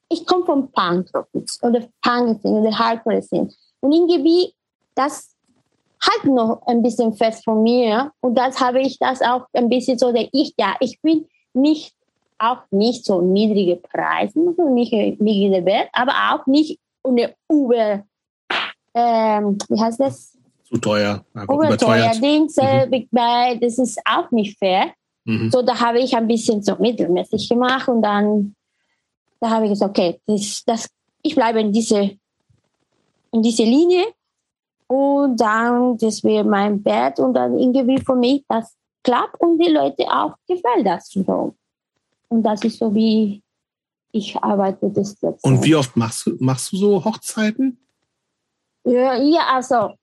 [0.10, 1.10] ich komme vom Punk
[1.62, 3.50] oder Punk oder Hardcore Szene.
[3.82, 4.54] Und irgendwie,
[4.96, 5.36] das
[6.02, 8.12] halt noch ein bisschen fest von mir.
[8.22, 11.94] Und das habe ich das auch ein bisschen so, der ich, ja, ich bin nicht,
[12.40, 18.04] auch nicht so niedrige Preise, nicht niedrige Wert, aber auch nicht eine über,
[18.94, 20.38] ähm, wie heißt das?
[20.66, 21.24] Zu teuer.
[21.34, 22.92] Überteuer Dings, mhm.
[22.92, 24.92] Big Buy, das ist auch nicht fair.
[25.26, 25.50] Mhm.
[25.50, 28.56] So, da habe ich ein bisschen so mittelmäßig gemacht und dann
[29.40, 30.90] da habe ich gesagt, okay, das, das,
[31.22, 32.18] ich bleibe in diese,
[33.32, 34.06] in diese Linie
[34.88, 39.72] und dann, das wäre mein Bett und dann irgendwie für mich das klappt und die
[39.72, 41.56] Leute auch gefällt das so.
[42.30, 43.42] Und das ist so, wie
[44.12, 45.44] ich arbeite das jetzt.
[45.44, 47.78] Und wie oft machst du, machst du so Hochzeiten?
[48.84, 49.94] Ja, ja also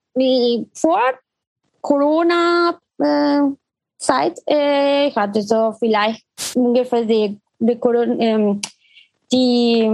[0.72, 1.00] vor
[1.80, 3.40] Corona äh,
[4.46, 6.24] äh, ich hatte so vielleicht
[6.54, 8.60] ungefähr die, die Corona, ähm,
[9.32, 9.90] die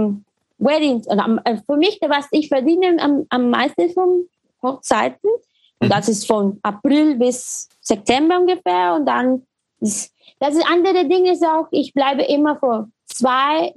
[0.57, 4.27] Weddings, äh, für mich, was ich verdiene am, am meisten von
[4.61, 5.29] Hochzeiten,
[5.79, 9.45] und das ist von April bis September ungefähr, und dann
[9.79, 13.73] ist, das ist andere Dinge ist auch, ich bleibe immer vor zwei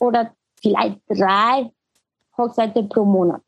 [0.00, 1.70] oder vielleicht drei
[2.36, 3.40] Hochzeiten pro Monat.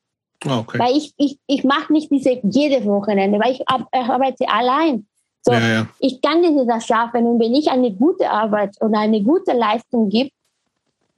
[0.46, 0.78] Ah, okay.
[0.78, 5.06] Weil ich, ich, ich mache nicht diese jede Wochenende, weil ich arbeite allein.
[5.42, 5.86] So, ja, ja.
[5.98, 10.30] Ich kann das schaffen und wenn ich eine gute Arbeit oder eine gute Leistung gebe,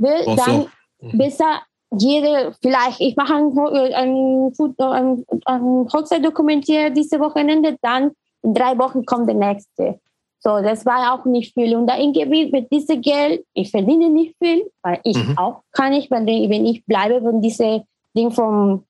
[0.01, 0.67] will Ach dann
[1.01, 1.19] so.
[1.19, 1.61] besser
[1.97, 8.13] jede, vielleicht, ich mache ein, ein, ein, ein Hochzeit dokumentiere diese Wochenende, dann
[8.43, 9.99] in drei Wochen kommt der nächste.
[10.39, 11.77] So, das war auch nicht viel.
[11.77, 15.37] Und da irgendwie mit diesem Geld, ich verdiene nicht viel, weil ich mhm.
[15.37, 17.83] auch kann nicht, weil wenn ich bleibe von diesem
[18.17, 18.85] Ding vom,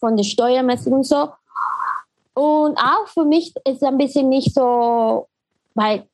[0.00, 1.28] von der Steuermessung und so.
[2.34, 5.26] Und auch für mich ist es ein bisschen nicht so,
[5.74, 6.04] weil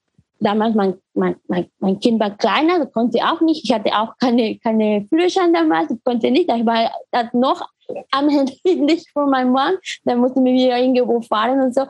[0.45, 3.65] damals mein, mein, mein, mein Kind war kleiner, konnte auch nicht.
[3.65, 6.51] Ich hatte auch keine, keine Führerschein damals, ich konnte nicht.
[6.51, 6.91] Ich war
[7.33, 7.69] noch
[8.11, 9.75] am Handy nicht von meinem Mann.
[10.05, 11.83] Dann musste ich wieder irgendwo fahren und so.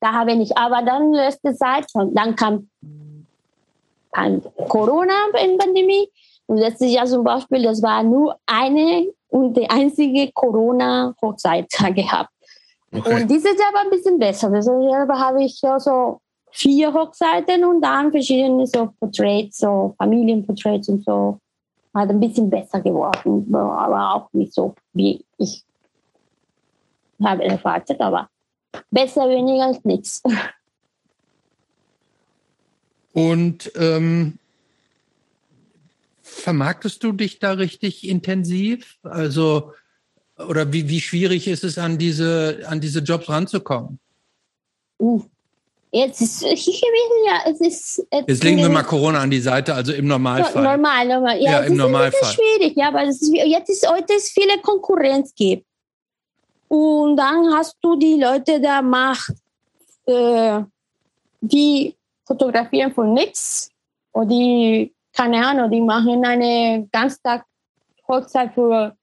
[0.00, 0.58] Da habe ich nicht.
[0.58, 2.68] Aber dann letzte Zeit, dann kam
[4.68, 6.08] Corona-Pandemie.
[6.46, 12.30] Und letztes Jahr zum Beispiel, das war nur eine und die einzige Corona-Hochzeit gehabt.
[12.90, 13.14] Okay.
[13.14, 14.50] Und dieses Jahr war ein bisschen besser.
[14.50, 20.88] Also Jahr habe ich ja so vier Hochzeiten und dann verschiedene so Portraits, so Familienportraits
[20.88, 21.38] und so.
[21.94, 25.64] Halt ein bisschen besser geworden, aber auch nicht so, wie ich
[27.22, 28.28] habe erwartet, aber
[28.90, 30.22] besser weniger als nichts.
[33.12, 34.38] Und ähm,
[36.22, 38.98] vermarktest du dich da richtig intensiv?
[39.02, 39.72] Also,
[40.36, 43.98] oder wie, wie schwierig ist es, an diese, an diese Jobs ranzukommen?
[45.00, 45.24] Uh,
[45.90, 48.06] Jetzt ist, ja, es ist.
[48.26, 50.62] Jetzt legen wir mal Corona an die Seite, also im Normalfall.
[50.62, 51.40] Normal, normal.
[51.40, 52.20] Ja, ja im Normalfall.
[52.20, 55.66] Ist schwierig, ja, weil es ist, jetzt ist heute ist viele Konkurrenz gibt.
[56.68, 59.32] Und dann hast du die Leute, da macht,
[60.04, 60.60] äh,
[61.40, 61.96] die
[62.26, 63.70] fotografieren von nichts.
[64.12, 67.46] Und die, keine Ahnung, die machen eine Ganztag
[68.06, 68.94] Hochzeit für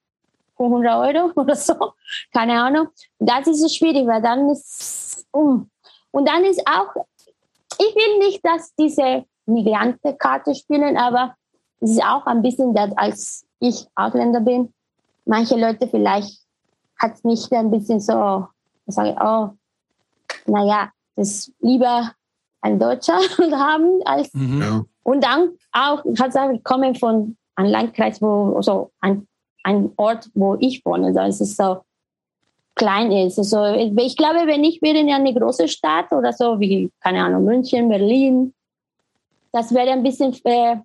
[0.57, 1.93] 500 Euro oder so.
[2.31, 2.87] Keine Ahnung.
[3.17, 5.69] Das ist schwierig, weil dann ist, um,
[6.15, 6.95] und dann ist auch,
[7.77, 11.35] ich will nicht, dass diese Migrantenkarte spielen, aber
[11.81, 14.73] es ist auch ein bisschen, dass als ich Ausländer bin,
[15.25, 16.39] manche Leute vielleicht
[16.97, 18.47] hat mich ein bisschen so,
[18.85, 19.49] ich sage, oh,
[20.49, 22.13] naja, das ist lieber
[22.61, 23.19] ein Deutscher
[23.51, 24.85] haben als, mhm.
[25.03, 29.27] und dann auch, hat gesagt, kommen von einem Landkreis, wo, so ein,
[29.63, 31.81] ein Ort, wo ich wohne, also es ist so,
[32.75, 33.39] klein ist.
[33.39, 37.45] Also ich glaube, wenn ich wäre in eine große Stadt oder so, wie, keine Ahnung,
[37.45, 38.53] München, Berlin,
[39.51, 40.75] das wäre ein bisschen äh,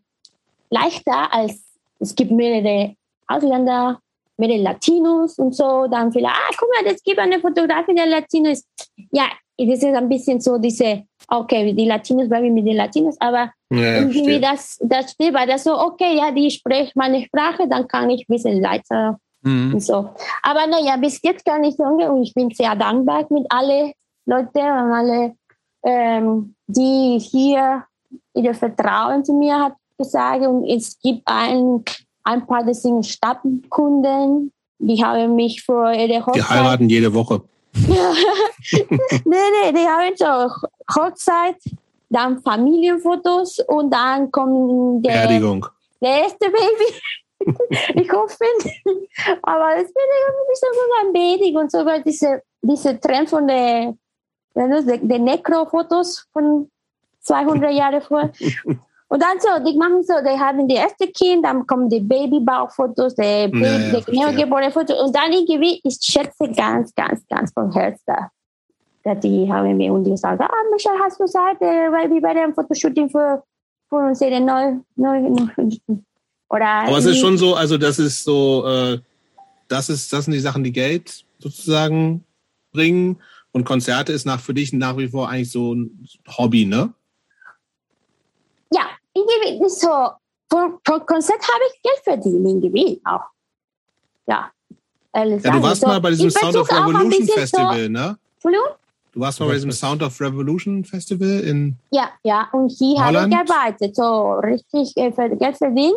[0.71, 1.65] leichter, als
[1.99, 2.95] es gibt mehrere
[3.27, 3.99] Ausländer,
[4.37, 8.65] mehrere Latinos und so, dann vielleicht, ah, guck mal, es gibt eine Fotografin der Latinos.
[9.13, 9.25] Ja,
[9.59, 13.99] das ist ein bisschen so diese, okay, die Latinos bleiben mit den Latinos, aber ja,
[13.99, 18.09] irgendwie das, das steht, weil das so, okay, ja, die spricht meine Sprache, dann kann
[18.11, 19.81] ich ein bisschen leichter Mhm.
[19.81, 20.11] So.
[20.43, 23.93] Aber naja, bis jetzt kann ich sagen, und ich bin sehr dankbar mit allen
[24.27, 25.35] Leuten und alle,
[25.83, 27.85] ähm, die hier
[28.35, 30.47] ihr Vertrauen zu mir hat gesagt.
[30.47, 31.85] Und es gibt ein,
[32.25, 36.43] ein paar, das sind Stammkunden, die haben mich vor ihrer Hochzeit.
[36.43, 37.43] Die heiraten jede Woche.
[39.25, 41.57] Nee, nee, die haben so Hochzeit,
[42.09, 45.67] dann Familienfotos und dann kommt der, Beerdigung.
[46.01, 47.01] der erste Baby.
[47.95, 48.85] Ich hoffe nicht.
[49.43, 53.95] Aber es bin ein bisschen wenig und sogar diese, diese Trend von der,
[54.55, 56.71] der, der Necro-Fotos von
[57.21, 58.31] 200 Jahren vor.
[59.13, 63.17] Und dann so, die machen so, die haben die erste Kind, dann kommen die Babybauchfotos,
[63.17, 67.73] die, ja, ja, die neugeborene Fotos und dann irgendwie, ich schätze ganz, ganz, ganz vom
[67.73, 68.31] Herz da.
[69.03, 72.35] Dass die haben mir und die sagen, ah, Michelle, hast du Zeit, weil wir bei
[72.35, 73.43] dem Fotoshooting für,
[73.89, 75.49] für unsere neue, neue,
[76.51, 78.99] oder Aber es ist schon so, also das ist so, äh,
[79.69, 82.25] das ist, das sind die Sachen, die Geld sozusagen
[82.73, 83.19] bringen.
[83.53, 86.07] Und Konzerte ist nach für dich nach wie vor eigentlich so ein
[86.37, 86.93] Hobby, ne?
[88.73, 88.83] Ja,
[89.15, 89.89] irgendwie so.
[90.53, 93.23] Für, für Konzert habe ich Geld verdient, irgendwie auch.
[94.27, 94.51] Ja.
[95.15, 98.19] Ja, du warst so, mal bei diesem Sound of Revolution Festival, so, ne?
[98.35, 98.69] Entschuldigung?
[99.13, 103.19] Du warst mal bei diesem Sound of Revolution Festival in Ja, ja, und hier habe
[103.19, 105.15] ich gearbeitet, so richtig Geld
[105.57, 105.97] verdient.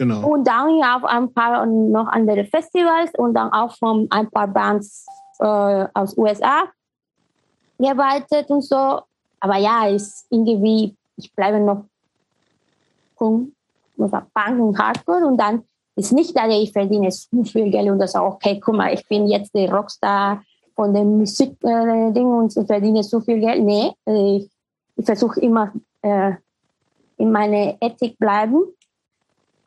[0.00, 0.26] Genau.
[0.26, 4.48] Und dann ja auf ein paar noch andere Festivals und dann auch von ein paar
[4.48, 5.04] Bands
[5.40, 6.62] äh, aus USA
[7.78, 9.02] gearbeitet und so.
[9.40, 11.84] Aber ja, ist irgendwie, ich bleibe noch
[13.18, 13.52] Punk
[13.98, 15.64] und Hardcore und dann
[15.96, 19.06] ist nicht, dass ich verdiene so viel Geld und das auch, okay, guck mal, ich
[19.06, 20.42] bin jetzt der Rockstar
[20.74, 23.62] von dem Musikding äh, und verdiene so viel Geld.
[23.62, 24.50] Nee, ich,
[24.96, 25.70] ich versuche immer
[26.00, 26.32] äh,
[27.18, 28.64] in meine Ethik bleiben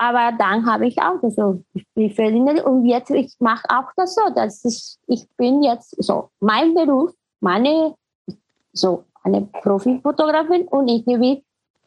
[0.03, 1.63] aber dann habe ich auch so,
[1.95, 6.29] ich verdiene und jetzt ich mache auch das so, dass ich, ich bin jetzt so
[6.41, 7.95] mein Beruf, meine
[8.73, 11.41] so eine Profifotografin und ich will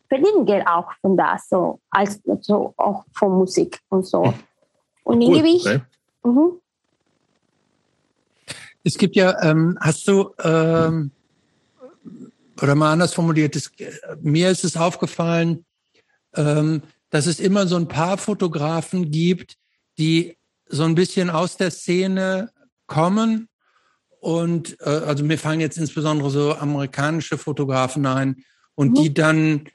[0.09, 4.33] verdiene Geld auch von das so als so auch von Musik und so
[5.05, 5.37] und cool.
[5.37, 5.81] irgendwie okay.
[6.23, 6.53] mhm.
[8.83, 11.11] es gibt ja ähm, hast du ähm,
[12.63, 13.71] oder mal anders formuliert es,
[14.23, 15.67] mir ist es aufgefallen
[16.35, 19.57] ähm, dass es immer so ein paar Fotografen gibt,
[19.99, 20.37] die
[20.69, 22.51] so ein bisschen aus der Szene
[22.87, 23.49] kommen.
[24.21, 28.95] Und äh, also mir fallen jetzt insbesondere so amerikanische Fotografen ein und mhm.
[28.95, 29.69] die dann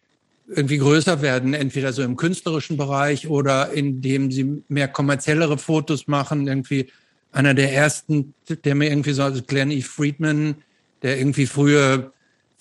[0.47, 6.47] irgendwie größer werden, entweder so im künstlerischen Bereich oder indem sie mehr kommerziellere Fotos machen.
[6.47, 6.91] Irgendwie
[7.31, 9.81] einer der ersten, der mir irgendwie so, also Glenn E.
[9.81, 10.55] Friedman,
[11.03, 12.11] der irgendwie früher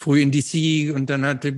[0.00, 1.52] früh in DC und dann hat äh,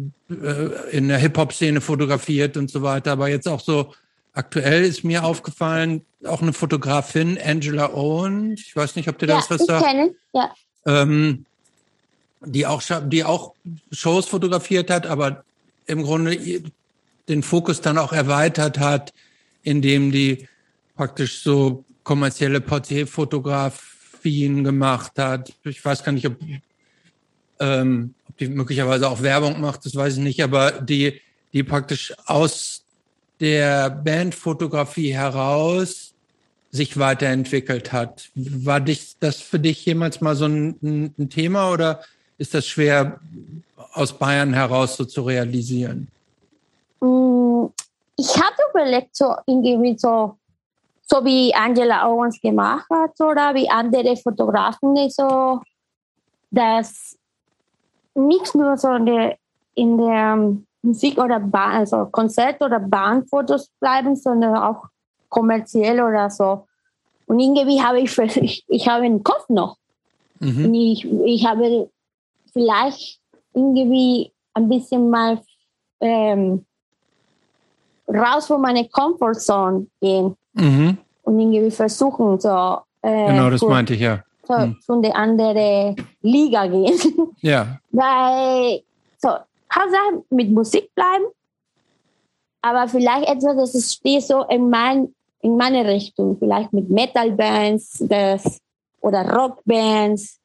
[0.91, 3.13] in der Hip-Hop-Szene fotografiert und so weiter.
[3.13, 3.95] Aber jetzt auch so
[4.33, 8.55] aktuell ist mir aufgefallen, auch eine Fotografin, Angela Owen.
[8.55, 9.87] Ich weiß nicht, ob dir ja, das was sagt.
[9.87, 10.13] Kenne.
[10.33, 10.53] Ja.
[10.87, 11.47] ähm,
[12.45, 13.55] die auch, die auch
[13.93, 15.45] Shows fotografiert hat, aber
[15.87, 16.37] im Grunde
[17.29, 19.13] den Fokus dann auch erweitert hat,
[19.63, 20.49] indem die
[20.97, 25.53] praktisch so kommerzielle Porträtfotografien gemacht hat.
[25.63, 26.35] Ich weiß gar nicht, ob,
[27.61, 31.21] ähm, ob die möglicherweise auch Werbung macht, das weiß ich nicht, aber die,
[31.53, 32.83] die praktisch aus
[33.41, 36.15] der Bandfotografie heraus
[36.71, 38.31] sich weiterentwickelt hat.
[38.35, 42.01] War dich, das für dich jemals mal so ein, ein Thema oder
[42.39, 43.21] ist das schwer
[43.93, 46.09] aus Bayern heraus so zu realisieren?
[47.01, 47.67] Mm,
[48.17, 50.39] ich habe überlegt, so irgendwie so,
[51.07, 55.61] so wie Angela Owens gemacht hat oder wie andere Fotografen, so,
[56.51, 57.19] dass
[58.15, 59.37] nicht nur so in der,
[59.75, 64.87] in der Musik oder Bahn, also Konzert oder Bahnfotos bleiben, sondern auch
[65.29, 66.67] kommerziell oder so.
[67.27, 69.77] Und irgendwie habe ich, ich, ich habe einen Kopf noch.
[70.41, 70.65] Mhm.
[70.65, 71.89] Und ich, ich habe
[72.53, 73.21] vielleicht
[73.55, 75.41] irgendwie ein bisschen mal
[76.01, 76.65] ähm,
[78.09, 80.99] raus von meiner Comfortzone gehen mhm.
[81.23, 82.79] und irgendwie versuchen, so.
[83.03, 84.23] Äh, genau, das meinte ich ja.
[84.47, 84.75] So.
[84.87, 86.99] Von der anderen Liga gehen.
[87.41, 87.79] Ja.
[87.91, 88.83] Weil,
[89.19, 91.25] so, Hauptsache mit Musik bleiben,
[92.61, 98.05] aber vielleicht etwas, das ist, steht so in, mein, in meine Richtung, vielleicht mit Metal-Bands
[99.01, 100.41] oder Rock-Bands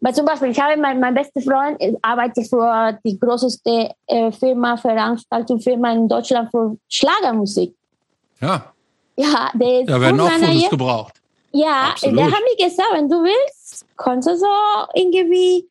[0.00, 4.76] weil zum Beispiel, ich habe mein, mein bester Freund arbeitet für die größte äh, Firma,
[4.76, 7.74] Veranstaltungsfirma in Deutschland für Schlagermusik.
[8.40, 8.72] Ja.
[9.16, 11.14] Ja, der ist Da werden auch Fotos gebraucht.
[11.56, 12.18] Ja, Absolut.
[12.18, 14.46] der hat mir gesagt, wenn du willst, kannst du so
[14.94, 15.68] irgendwie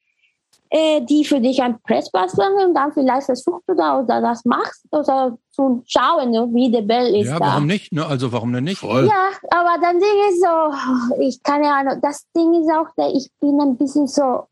[0.70, 4.44] äh, die für dich ein Presspass machen und dann vielleicht versuchst du da oder das
[4.46, 7.28] machst oder zu schauen, ne, wie der Bell ist.
[7.28, 7.46] Ja, da.
[7.46, 7.92] warum nicht?
[7.92, 8.06] Ne?
[8.06, 8.80] Also warum denn nicht?
[8.80, 9.06] Voll.
[9.06, 13.62] Ja, aber dann Ding ist so, ich keine Ahnung, das Ding ist auch, ich bin
[13.62, 14.48] ein bisschen so,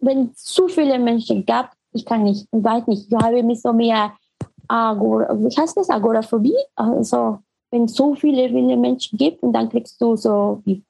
[0.00, 3.62] wenn es zu viele Menschen gab, ich kann nicht, ich weiß nicht, ich habe mich
[3.62, 4.12] so mehr
[4.68, 6.54] Agora, wie heißt das, Agoraphobie?
[6.76, 7.38] Also,
[7.70, 10.82] wenn es so viele, viele Menschen gibt und dann kriegst du so wie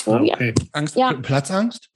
[0.00, 0.32] Phobie.
[0.32, 0.54] Okay.
[0.72, 1.12] Angst, ja.
[1.12, 1.88] Platzangst?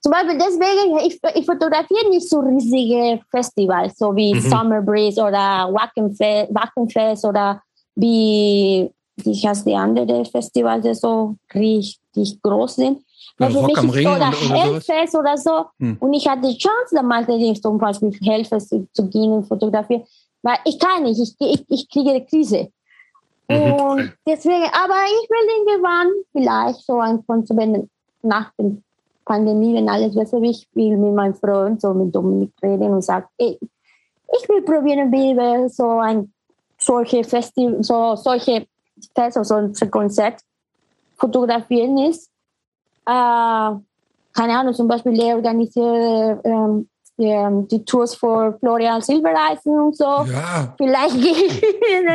[0.00, 4.40] Zum Beispiel deswegen, ich, ich fotografiere nicht so riesige Festivals, so wie mhm.
[4.40, 7.62] Summer Breeze oder Wackenfest, oder
[7.94, 12.98] wie, wie heißt die andere Festivals, die so richtig groß sind.
[13.38, 15.66] Ja, also Rock am Ring oder, oder Hellfest oder so.
[15.78, 15.96] Hm.
[16.00, 17.26] Und ich hatte die Chance, damals
[17.60, 20.02] zum Beispiel Hellfest zu, zu gehen und fotografieren.
[20.42, 22.70] Weil ich kann nicht, ich, ich, ich kriege eine Krise.
[23.52, 23.72] Mhm.
[23.80, 27.88] Und deswegen, aber ich will irgendwann vielleicht so ein Konsument
[28.22, 28.82] nach dem
[29.24, 33.02] Pandemie, wenn alles besser ist, ich will mit meinem Freund, so mit Dominik reden und
[33.02, 36.32] sagen, ey, ich will probieren, wie so ein
[36.78, 38.66] solche Festival, so solche
[39.14, 40.40] Fest, so ein Konzert
[41.16, 42.30] fotografieren ist.
[43.06, 43.70] Äh,
[44.34, 50.04] keine Ahnung, zum Beispiel, der organisiert ähm, die, die Tours für Florian Silbereisen und so.
[50.04, 50.74] Ja.
[50.76, 51.60] Vielleicht gehen.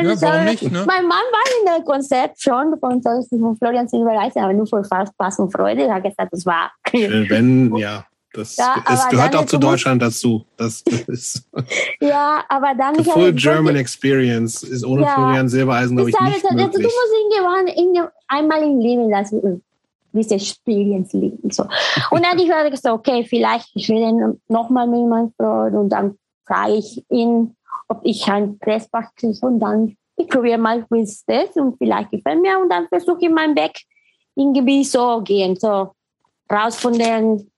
[0.04, 0.84] ja, warum nicht, ne?
[0.86, 5.40] Mein Mann war in der Konzert schon von, von Florian Silbereisen, aber nur für Spaß
[5.40, 5.84] und Freude.
[5.84, 6.72] Er hat gesagt, das war.
[6.92, 8.06] Wenn, ja.
[8.34, 10.46] Das ja, es gehört auch zu Deutschland dazu.
[10.58, 11.50] Das ist
[12.00, 16.22] ja, aber dann The full German Experience ist ohne ja, Florian Silbereisen glaube ich, ich
[16.22, 16.72] nicht möglich.
[16.74, 19.64] Du musst ihn einmal im Leben lassen
[20.18, 21.12] diese Experience
[21.50, 21.64] So.
[22.12, 26.18] Und dann ich habe gesagt, okay, vielleicht ich will nochmal mit meinem Freund und dann
[26.46, 27.56] frage ich ihn,
[27.88, 32.12] ob ich ein Pressbach kriege und dann ich probiere mal, wie es das und vielleicht
[32.12, 33.84] gefällt mir und dann versuche ich meinen Weg
[34.36, 35.94] irgendwie so gehen, so
[36.52, 37.52] raus von den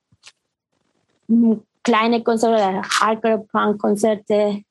[1.84, 4.64] kleinen Konzerten, Hardcore-Punk-Konzerte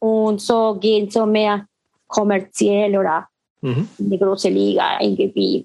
[0.00, 1.66] und so gehen so mehr
[2.06, 3.28] kommerziell oder
[3.60, 3.88] mhm.
[3.98, 5.64] in die große Liga irgendwie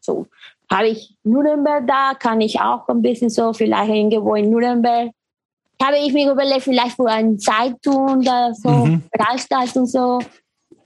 [0.00, 0.26] so
[0.72, 5.10] habe ich Nürnberg da, kann ich auch ein bisschen so, vielleicht irgendwo in Nürnberg.
[5.82, 9.02] Habe ich mir überlegt, vielleicht für eine Zeitung oder so, mhm.
[9.74, 10.20] und so.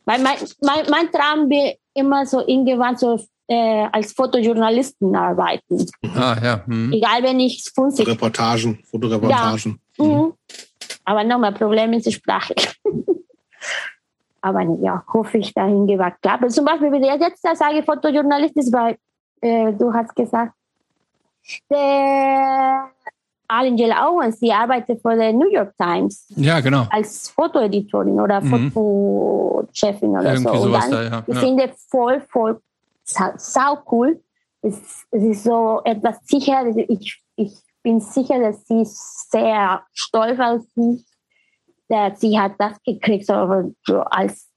[0.04, 5.86] Weil mein, mein, mein Traum will immer so irgendwann so äh, als Fotojournalisten arbeiten.
[6.14, 6.62] Ah, ja.
[6.66, 6.92] Mhm.
[6.92, 8.06] Egal, wenn ich 50.
[8.06, 9.80] Reportagen, Fotoreportagen.
[9.98, 10.04] Ja.
[10.04, 10.12] Mhm.
[10.12, 10.32] mhm.
[11.04, 12.54] Aber nochmal, Problem ist die Sprache.
[14.40, 16.26] Aber ja, hoffe ich dahin gewagt.
[16.26, 18.96] Aber zum Beispiel, wenn ich jetzt sage, Fotojournalist ist, weil
[19.46, 20.52] äh, du hast gesagt,
[21.70, 22.90] der
[23.48, 26.26] Angela Owens, die arbeitet für die New York Times.
[26.30, 26.86] Ja, genau.
[26.90, 28.72] Als Fotoeditorin oder mhm.
[28.72, 30.64] Fotochefin oder Irgendwie so.
[30.64, 31.24] Und dann, da, ja.
[31.26, 31.40] Ich ja.
[31.40, 32.60] finde voll, voll
[33.04, 34.20] sau, sau cool.
[34.62, 36.66] Es, es, ist so etwas sicher.
[36.88, 37.52] Ich, ich
[37.82, 41.06] bin sicher, dass sie sehr stolz auf sich,
[41.88, 44.48] dass sie hat das gekriegt, so, so als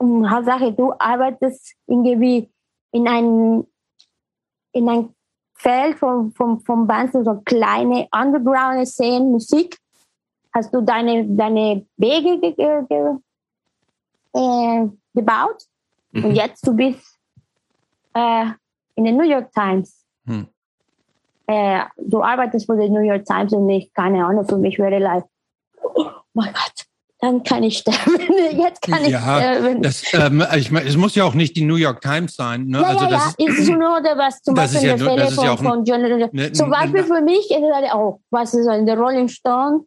[0.00, 2.50] Hauptsache, du arbeitest irgendwie
[2.92, 3.66] in einem
[4.76, 5.14] in ein
[5.54, 9.78] Feld von, von, von Bands, so kleine Underground-Szenen, Musik,
[10.52, 13.16] hast du deine, deine Wege ge, ge, ge,
[14.34, 15.62] äh, gebaut
[16.12, 16.24] mhm.
[16.26, 17.18] und jetzt du bist
[18.12, 18.46] äh,
[18.96, 20.04] in der New York Times.
[20.24, 20.48] Mhm.
[21.46, 24.98] Äh, du arbeitest für die New York Times und nicht, keine Ahnung, für mich wäre
[24.98, 25.24] live.
[25.82, 26.75] Oh mein Gott,
[27.20, 28.20] dann kann ich sterben.
[28.58, 29.82] Jetzt kann ich sterben.
[29.82, 32.66] Das, ähm, ich meine, es muss ja auch nicht die New York Times sein.
[32.66, 32.80] Ne?
[32.80, 33.48] Ja, also ja, das ja.
[33.48, 36.28] Ist, ist nur was zum Beispiel in der Fälle von, ja von Journal.
[36.32, 39.84] Ne, zum Beispiel ne, für mich ist es oh, was ist in der Rolling Stone?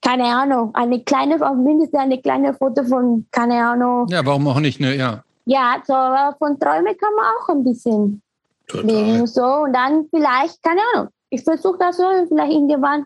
[0.00, 4.08] Keine Ahnung, eine kleine, mindestens eine kleine Foto von, keine Ahnung.
[4.08, 4.96] Ja, warum auch nicht, ne?
[4.96, 5.22] Ja.
[5.44, 5.94] Ja, so
[6.38, 8.22] von Träumen kann man auch ein bisschen
[8.66, 8.86] Total.
[8.86, 9.26] leben.
[9.26, 13.04] So, und dann vielleicht, keine Ahnung, ich versuche das so, vielleicht irgendwann,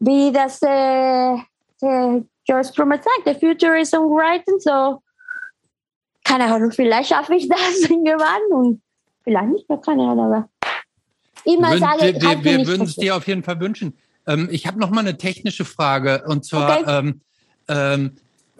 [0.00, 1.34] wie das äh,
[1.82, 2.22] äh,
[2.52, 5.02] George Truman sagt, the future is songwriting, so
[6.22, 8.82] keine Ahnung, vielleicht schaffe ich das irgendwann und
[9.24, 10.48] vielleicht nicht keine Ahnung, aber
[11.44, 13.96] immer sage, wir, wir, wir würden es dir auf jeden Fall wünschen.
[14.26, 16.98] Ähm, ich habe noch mal eine technische Frage und zwar okay.
[16.98, 17.20] ähm,
[17.68, 18.12] ähm,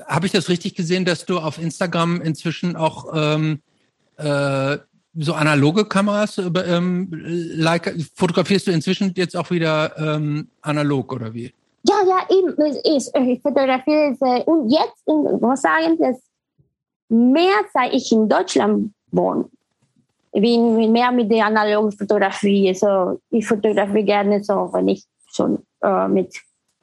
[0.07, 3.61] habe ich das richtig gesehen, dass du auf Instagram inzwischen auch ähm,
[4.17, 4.79] äh,
[5.15, 11.53] so analoge Kameras ähm, like, fotografierst du inzwischen jetzt auch wieder ähm, analog oder wie?
[11.85, 16.23] Ja, ja, eben, ich, ich fotografiere äh, und jetzt, muss sagen, dass
[17.09, 19.49] mehr seit ich in Deutschland wohne.
[20.33, 22.73] Ich bin mehr mit der analogen Fotografie.
[22.75, 26.35] So, ich fotografiere gerne so, wenn ich schon äh, mit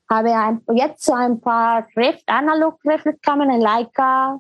[0.10, 4.40] habe ein, jetzt so ein paar Ref, analog Reflexkameras, Leica,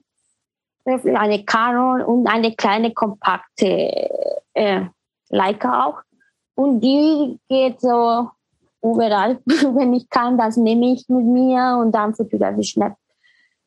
[0.86, 4.10] eine Canon und eine kleine kompakte
[4.54, 4.86] äh,
[5.30, 6.02] Leica auch.
[6.56, 8.30] Und die geht so
[8.84, 9.40] überall.
[9.46, 12.96] Wenn ich kann, das nehme ich mit mir und dann fotografiere ich schnapp,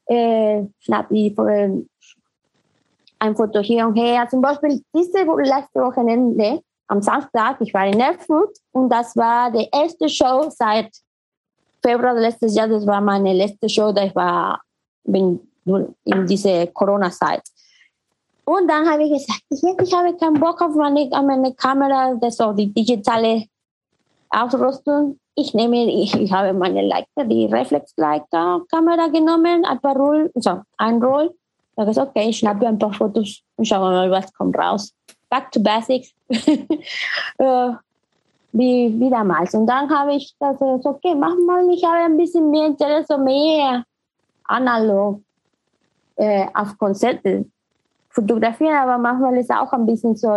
[0.06, 1.70] äh, schnapp ich äh,
[3.18, 4.26] ein Foto hier und her.
[4.28, 9.68] Zum Beispiel diese letzte Wochenende am Samstag, ich war in Erfurt und das war die
[9.72, 10.90] erste Show seit
[11.82, 12.68] Februar letztes Jahr.
[12.68, 14.60] Das war meine letzte Show, da ich war
[15.04, 17.42] bin in diese Corona-Zeit.
[18.44, 22.40] Und dann habe ich gesagt, ich habe keinen Bock auf meine, meine Kamera, das ist
[22.40, 23.44] auch die digitale
[24.32, 25.18] Ausrüstung.
[25.34, 31.02] Ich nehme, ich, ich habe meine Leica, die Reflex-Leica-Kamera genommen, ein paar Roll, so, ein
[31.02, 31.34] Roll.
[31.74, 34.32] Da habe ich gesagt, okay, ich schnappe ein paar Fotos und schauen wir mal, was
[34.34, 34.92] kommt raus.
[35.30, 36.12] Back to basics.
[37.38, 37.74] uh,
[38.52, 39.54] wie, wie damals.
[39.54, 43.84] Und dann habe ich gesagt, okay, mach mal, ich habe ein bisschen mehr Interesse, mehr
[44.44, 45.22] analog
[46.16, 47.46] äh, auf Konzerte
[48.10, 50.28] fotografieren, aber manchmal ist auch ein bisschen so,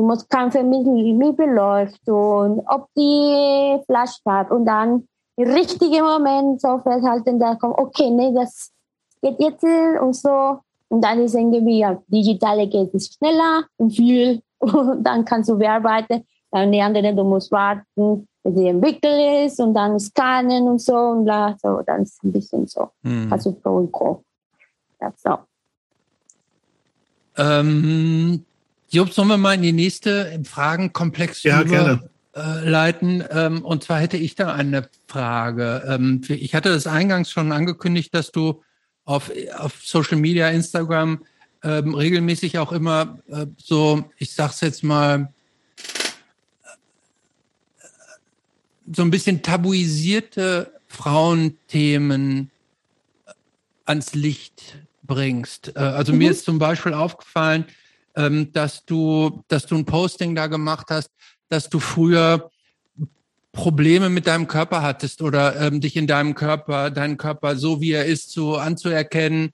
[0.00, 5.06] Du musst wie Miete läuft und ob die Flasche hat und dann
[5.36, 8.72] im richtigen Moment so festhalten, da kommt, okay, nee, das
[9.20, 9.62] geht jetzt
[10.00, 10.60] und so.
[10.88, 15.58] Und dann ist irgendwie, ja, digitale geht es schneller und viel und dann kannst du
[15.58, 16.24] bearbeiten.
[16.50, 20.96] Dann die andere, du musst warten, bis sie entwickelt ist und dann scannen und so
[20.96, 22.88] und bla, so, dann ist ein bisschen so.
[23.04, 23.30] Hm.
[23.30, 24.24] Also Pro und Co.
[24.98, 25.36] That's so.
[27.36, 28.46] Ähm,
[28.90, 32.10] Job, sollen wir mal in die nächste Fragenkomplex ja, gerne.
[32.34, 33.24] Äh, leiten?
[33.30, 35.84] Ähm, und zwar hätte ich da eine Frage.
[35.86, 38.62] Ähm, ich hatte das eingangs schon angekündigt, dass du
[39.04, 41.24] auf, auf Social Media, Instagram
[41.62, 45.32] ähm, regelmäßig auch immer äh, so, ich sag's jetzt mal,
[48.92, 52.50] so ein bisschen tabuisierte Frauenthemen
[53.84, 55.76] ans Licht bringst.
[55.76, 56.18] Äh, also mhm.
[56.18, 57.66] mir ist zum Beispiel aufgefallen,
[58.16, 61.10] ähm, dass du, dass du ein Posting da gemacht hast,
[61.48, 62.50] dass du früher
[63.52, 67.92] Probleme mit deinem Körper hattest oder ähm, dich in deinem Körper, deinen Körper so wie
[67.92, 69.52] er ist, so anzuerkennen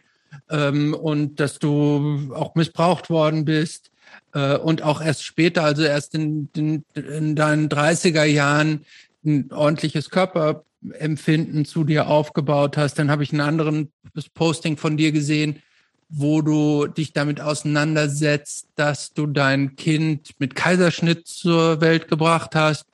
[0.50, 3.90] ähm, und dass du auch missbraucht worden bist
[4.34, 8.84] äh, und auch erst später, also erst in, in, in deinen 30er Jahren
[9.24, 12.98] ein ordentliches Körperempfinden zu dir aufgebaut hast.
[12.98, 13.92] Dann habe ich einen anderen
[14.34, 15.62] Posting von dir gesehen,
[16.08, 22.86] wo du dich damit auseinandersetzt, dass du dein Kind mit Kaiserschnitt zur Welt gebracht hast,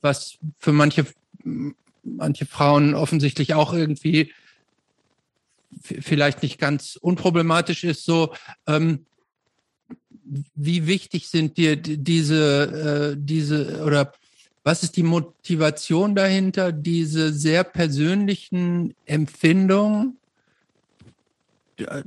[0.00, 1.06] was für manche,
[2.02, 4.32] manche Frauen offensichtlich auch irgendwie
[5.82, 8.04] vielleicht nicht ganz unproblematisch ist.
[8.04, 8.34] So,
[8.66, 9.06] ähm,
[10.54, 14.12] wie wichtig sind dir diese, äh, diese oder
[14.62, 20.19] was ist die Motivation dahinter, diese sehr persönlichen Empfindungen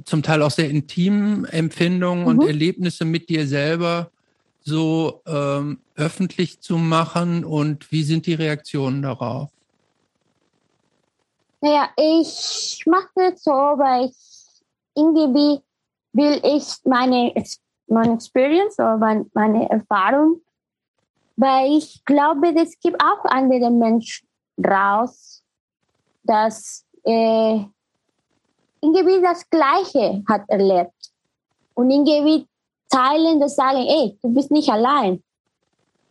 [0.05, 2.27] zum Teil auch sehr intimen Empfindungen mhm.
[2.27, 4.11] und Erlebnisse mit dir selber
[4.61, 9.49] so ähm, öffentlich zu machen und wie sind die Reaktionen darauf?
[11.61, 14.63] Naja, ich mache das so, weil ich
[14.95, 15.61] irgendwie
[16.13, 17.33] will ich meine,
[17.87, 20.41] meine Experience oder meine Erfahrung
[21.35, 24.27] weil ich glaube, es gibt auch andere Menschen
[24.63, 25.43] raus,
[26.23, 27.59] dass äh,
[28.83, 30.91] irgendwie das Gleiche hat erlebt
[31.73, 32.45] und irgendwie
[32.89, 35.23] teilen, das sagen, ey, du bist nicht allein.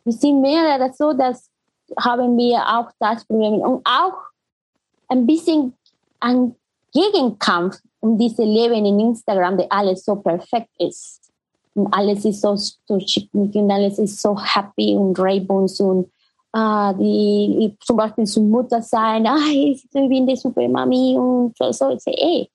[0.05, 1.49] Wir sind mehrere so, dass
[1.99, 4.15] haben wir auch das Problem und auch
[5.09, 5.75] ein bisschen
[6.21, 6.57] ein
[6.93, 11.21] Gegenkampf um diese Leben in Instagram, der alles so perfekt ist.
[11.75, 16.11] Und alles ist so, so schick und alles ist so happy und Rainbows und
[16.53, 21.91] ah, die zum Beispiel zur Mutter sein, ah, ich bin die Supermami und so, so.
[21.91, 22.51] Ich sage, ey,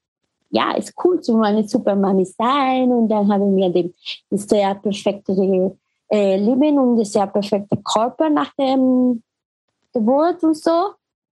[0.49, 3.93] ja, ist cool, zu eine Supermami sein und dann haben wir den,
[4.29, 5.33] das sehr perfekte
[6.09, 9.21] äh, Leben und das sehr perfekte Körper nach dem
[9.93, 10.91] Geburt und so.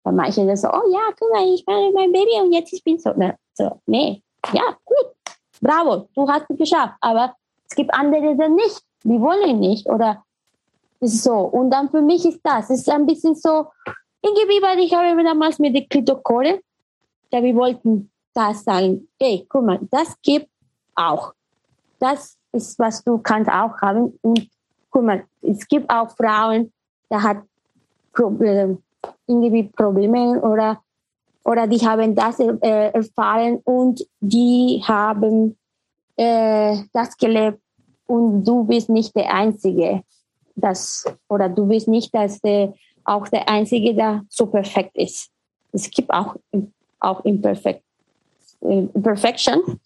[0.03, 2.83] Bei manchen das so, oh ja, guck mal, ich bin mein Baby und jetzt ich
[2.83, 3.11] bin so.
[3.13, 4.21] Ne, so, nee,
[4.53, 5.13] ja, gut,
[5.61, 6.95] bravo, du hast es geschafft.
[7.01, 7.35] Aber
[7.67, 10.23] es gibt andere, die nicht, die wollen nicht oder
[11.01, 11.33] so.
[11.33, 13.65] Und dann für mich ist das, ist ein bisschen so,
[14.21, 16.61] irgendwie, weil ich habe damals mit der Klitokore,
[17.31, 20.49] ja, wir wollten das sagen, hey, guck mal, das gibt
[20.95, 21.33] auch.
[21.99, 24.17] Das ist, was du kannst auch haben.
[24.21, 24.49] Und
[24.89, 26.71] guck mal, es gibt auch Frauen,
[27.11, 27.37] die hat
[28.13, 28.77] Probleme,
[29.27, 30.81] irgendwie Probleme oder,
[31.43, 35.57] oder die haben das äh, erfahren und die haben
[36.15, 37.59] äh, das gelebt
[38.07, 40.03] und du bist nicht der Einzige,
[40.55, 45.29] das, oder du bist nicht dass der, auch der Einzige, der so perfekt ist.
[45.71, 46.35] Es gibt auch,
[46.99, 47.83] auch Imperfekt,
[48.61, 49.79] Imperfection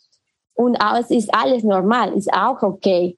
[0.55, 3.17] und es ist alles normal, ist auch okay.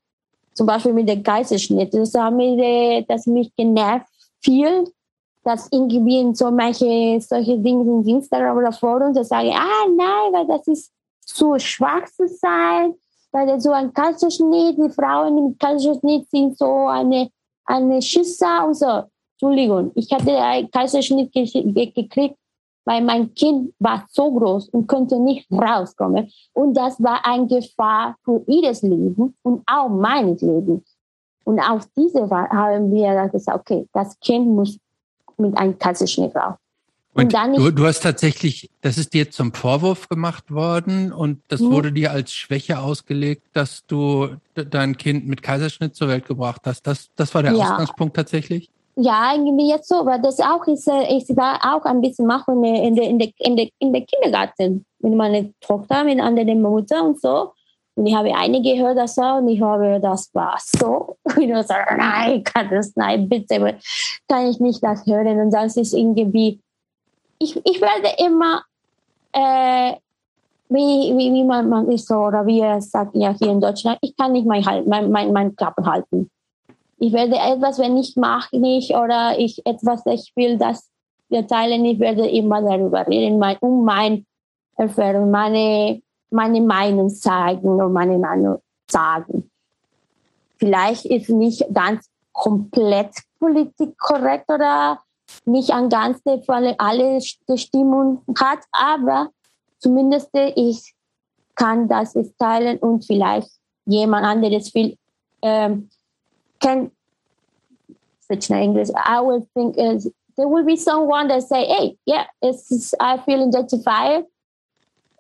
[0.54, 4.08] Zum Beispiel mit dem Kaiserschnitt, das, haben wir, das mich genervt
[4.42, 4.86] viel,
[5.44, 10.48] dass irgendwie so manche solche Dinge in Instagram oder Foren, da sage ah nein, weil
[10.48, 12.96] das ist zu schwach zu sein,
[13.32, 17.30] weil so ein Kaiserschnitt, die Frauen im Kaiserschnitt sind so eine,
[17.66, 19.04] eine Schisser und so.
[19.34, 22.38] Entschuldigung, ich hatte einen Kaiserschnitt gekriegt,
[22.86, 26.32] weil mein Kind war so groß und konnte nicht rauskommen.
[26.54, 30.96] Und das war eine Gefahr für ihres Leben und auch meines Lebens.
[31.44, 34.78] Und aus dieser Wahl haben wir gesagt, okay, das Kind muss
[35.38, 36.56] mit einem Kaiserschnitt raus.
[37.14, 41.42] Und, und dann du, du hast tatsächlich, das ist dir zum Vorwurf gemacht worden und
[41.48, 41.72] das mhm.
[41.72, 46.86] wurde dir als Schwäche ausgelegt, dass du dein Kind mit Kaiserschnitt zur Welt gebracht hast.
[46.86, 47.64] Das, das war der ja.
[47.64, 48.70] Ausgangspunkt tatsächlich?
[48.98, 52.64] Ja, irgendwie jetzt so, aber das auch ist, äh, ich war auch ein bisschen machen
[52.64, 57.04] in der, in der, in der, in der Kindergarten mit meiner Tochter, mit anderen Mutter
[57.04, 57.52] und so.
[57.96, 61.18] Und ich habe einige gehört, das auch, und ich habe, das war so.
[61.36, 63.78] Und ich so, nein, kann das, nein, bitte,
[64.28, 65.40] kann ich nicht das hören.
[65.40, 66.60] Und das ist irgendwie,
[67.40, 68.64] ich, ich werde immer,
[69.32, 69.94] äh,
[70.68, 73.98] wie, wie, wie man, man ist so, oder wie er sagt ja hier in Deutschland,
[74.02, 76.30] ich kann nicht mein, mein, mein, mein Klappen halten
[76.98, 80.90] ich werde etwas, wenn ich mache nicht oder ich etwas, ich will, das
[81.48, 84.26] teilen, ich werde immer darüber reden, mein, um mein
[84.78, 88.60] Erfahrung, meine, meine Meinung zeigen und meine Meinung
[88.90, 89.50] sagen.
[90.58, 95.00] Vielleicht ist nicht ganz komplett politisch korrekt oder
[95.46, 99.30] nicht an ganz der Fall alle Stimmung hat, aber
[99.80, 100.94] zumindest ich
[101.56, 103.50] kann das teilen und vielleicht
[103.86, 104.98] jemand anderes will
[105.42, 105.90] ähm,
[106.62, 106.92] can
[108.26, 112.26] switch to English, I would think is there will be someone that say, "Hey, yeah,
[112.42, 114.26] it's I feel identified,"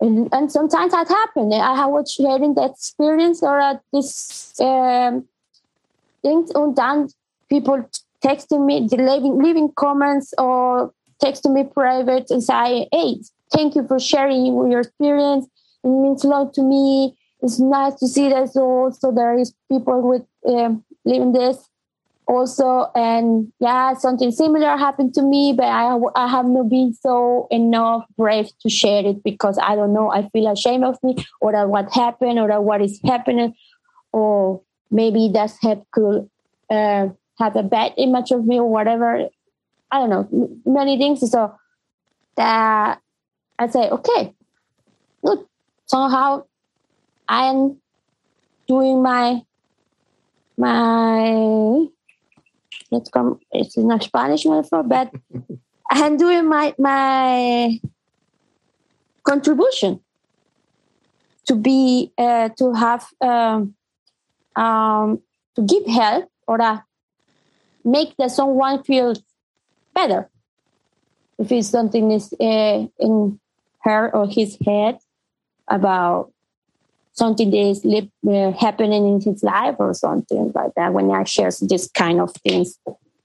[0.01, 1.53] and, and sometimes that happens.
[1.53, 5.25] I have was sharing that experience or uh, this um,
[6.22, 7.09] things, and then
[7.49, 7.88] people
[8.23, 10.91] texting me, leaving leaving comments or
[11.23, 13.22] texting me private and say, "Hey,
[13.53, 15.47] thank you for sharing your experience.
[15.83, 17.15] It means a lot to me.
[17.41, 21.69] It's nice to see that also there is people with um, living this
[22.27, 22.92] also.
[22.95, 28.06] And yeah something similar happened to me but i, I have not been so enough
[28.17, 30.11] brave to share it because i don't know.
[30.11, 33.53] I feel ashamed of me or that what happened or that what is happening
[34.11, 34.61] or
[34.92, 36.30] maybe that's have could
[36.69, 39.27] uh, have a bad image of me or whatever.
[39.92, 40.27] I don't know.
[40.66, 41.30] Many things.
[41.30, 41.53] So
[42.35, 43.00] that
[43.58, 44.34] i say okay
[45.85, 46.43] somehow
[47.27, 47.77] i'm
[48.67, 49.42] doing my
[50.58, 51.85] my
[52.92, 55.11] let's come it's not Spanish for but
[55.90, 57.80] I'm doing my my
[59.24, 60.01] contribution
[61.45, 63.75] to be uh, to have um,
[64.56, 65.22] um,
[65.56, 66.80] to give help or uh,
[67.84, 69.14] make the someone feel
[69.93, 70.30] better.
[71.38, 73.40] If it's something is uh, in
[73.82, 75.00] her or his head
[75.67, 76.32] about
[77.16, 81.50] something that is uh, happening in his life or something like that when I share
[81.61, 82.77] this kind of things.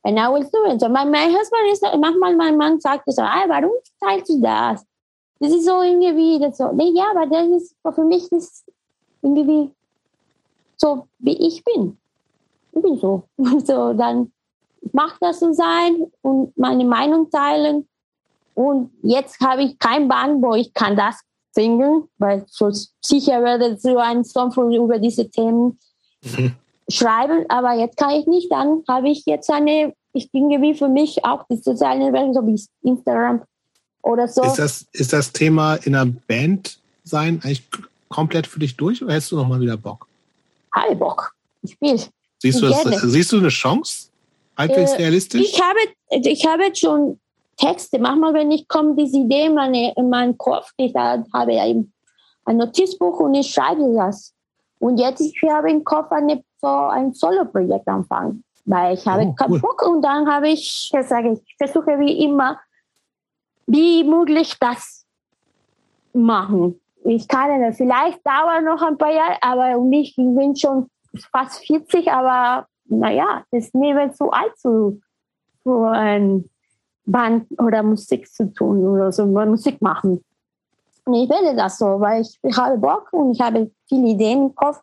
[0.05, 0.81] And I will do it.
[0.81, 4.85] So my, my husband is, manchmal mein Mann sagt so, ah, warum teilst du das?
[5.41, 8.65] Das ist so irgendwie, das so, nee, ja, aber das ist, für mich ist
[9.23, 9.70] irgendwie
[10.77, 11.99] so, wie ich bin.
[12.73, 13.25] Ich bin so.
[13.65, 14.33] So, dann
[14.93, 17.86] mach das so sein und meine Meinung teilen.
[18.55, 21.20] Und jetzt habe ich kein Band, wo ich kann das
[21.52, 22.70] singen, weil so
[23.04, 25.78] sicher werde so ein Song von, über diese Themen
[26.22, 26.54] mhm.
[26.88, 28.50] schreiben, aber jetzt kann ich nicht.
[28.50, 32.46] Dann habe ich jetzt eine, ich denke wie für mich auch die sozialen Netzwerke, so
[32.46, 33.42] wie Instagram
[34.02, 34.42] oder so.
[34.42, 37.64] Ist das, ist das Thema in einer Band sein eigentlich
[38.08, 40.06] komplett für dich durch oder hättest du noch mal wieder Bock?
[40.72, 41.34] Habe Bock.
[41.62, 42.00] Ich spiele.
[42.38, 44.08] Siehst, du das, siehst du eine Chance?
[44.56, 45.42] Halbwegs äh, realistisch?
[45.42, 45.78] Ich habe,
[46.10, 47.20] ich habe schon
[47.60, 47.98] Texte.
[47.98, 51.22] Manchmal, wenn ich komme, diese Idee in, meine, in meinen Kopf, ich habe
[52.44, 54.34] ein Notizbuch und ich schreibe das.
[54.78, 59.34] Und jetzt ich habe im Kopf eine, so ein Solo-Projekt anfangen, weil ich habe oh,
[59.34, 59.60] keinen cool.
[59.60, 62.58] Bock und dann habe ich gesagt, ich versuche wie immer,
[63.66, 65.05] wie möglich das
[66.14, 66.80] machen.
[67.05, 70.90] Ich kann es, vielleicht dauert noch ein paar Jahre, aber ich bin schon
[71.32, 75.00] fast 40, aber naja, das ist nicht mehr zu alt zu,
[75.62, 76.48] zu ein
[77.10, 80.22] Band oder Musik zu tun oder so, Musik machen.
[81.05, 84.42] Und ich werde das so, weil ich, ich habe Bock und ich habe viele Ideen
[84.42, 84.80] im Kopf.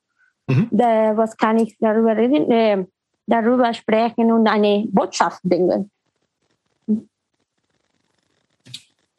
[0.48, 0.68] Mhm.
[0.72, 2.86] Da, was kann ich darüber reden, äh,
[3.26, 5.92] darüber sprechen und eine Botschaft bringen.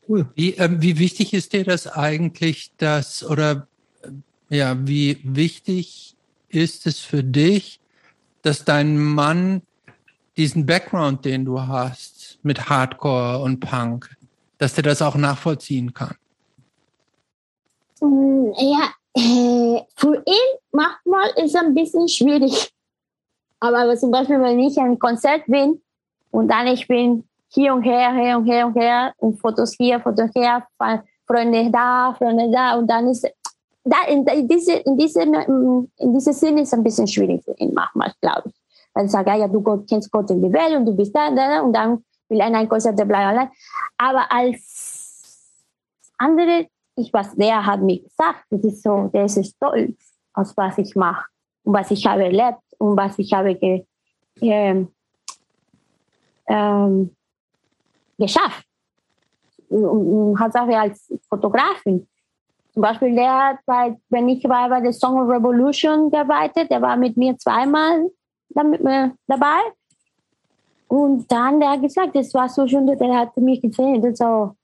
[0.09, 0.27] Cool.
[0.35, 3.67] Wie, äh, wie wichtig ist dir das eigentlich, dass, oder
[4.49, 6.17] ja, wie wichtig
[6.49, 7.81] ist es für dich,
[8.41, 9.63] dass dein Mann
[10.39, 14.17] diesen Background, den du hast mit Hardcore und Punk,
[14.59, 16.15] dass der das auch nachvollziehen kann?
[18.01, 22.73] Mm, ja, äh, für ihn manchmal ist es ein bisschen schwierig.
[23.61, 25.81] Aber zum Beispiel, wenn ich ein Konzert bin
[26.31, 30.01] und dann ich bin hier und her, her und her und her und Fotos hier,
[30.01, 30.67] Fotos her,
[31.27, 33.29] Freunde da, Freunde da und dann ist
[33.85, 38.13] da in, diese in diese in diese Sinne ist ein bisschen schwierig für ihn manchmal,
[38.21, 38.55] glaube ich.
[38.95, 41.73] Weil sagt, ja, du kennst Gott in die Welt und du bist da, da und
[41.73, 43.51] dann will er ein Konzert bleiben allein.
[43.97, 45.55] Aber als
[46.19, 46.67] andere,
[46.97, 50.95] ich was der hat mir gesagt, das ist so, der ist stolz aus was ich
[50.95, 51.27] mache
[51.65, 53.85] und was ich habe erlebt und was ich habe ge,
[54.41, 54.93] ähm,
[56.47, 57.15] ähm,
[58.17, 58.65] geschafft.
[59.69, 62.09] Und, und hat auch als Fotografin.
[62.73, 66.81] Zum Beispiel der hat bei, wenn ich war bei der Song of Revolution gearbeitet, der
[66.81, 68.09] war mit mir zweimal
[68.51, 69.61] damit mir dabei.
[70.89, 74.55] Und dann der hat gesagt, das war so schön, der hat mich gesehen, das so,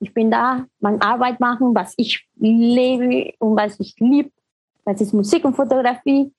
[0.00, 4.30] ich bin da, meine Arbeit machen, was ich lebe und was ich liebe.
[4.84, 6.32] Das ist Musik und Fotografie.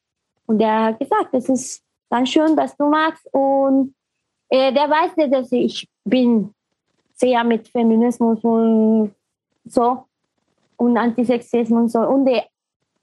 [0.45, 3.27] Und der hat gesagt, das ist ganz schön, was du machst.
[3.31, 3.93] Und
[4.49, 6.53] äh, der weiß, dass ich bin
[7.13, 9.13] sehr mit Feminismus und
[9.65, 10.05] so
[10.77, 11.99] und Antisexismus und so.
[11.99, 12.41] Und äh,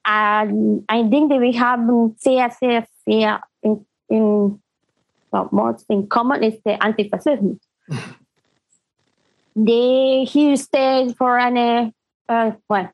[0.05, 4.61] ein Ding, das wir haben sehr, sehr, sehr in in
[5.33, 7.61] well, most in common is the anti-fascism.
[9.57, 11.93] they he stayed for an
[12.29, 12.89] uh, well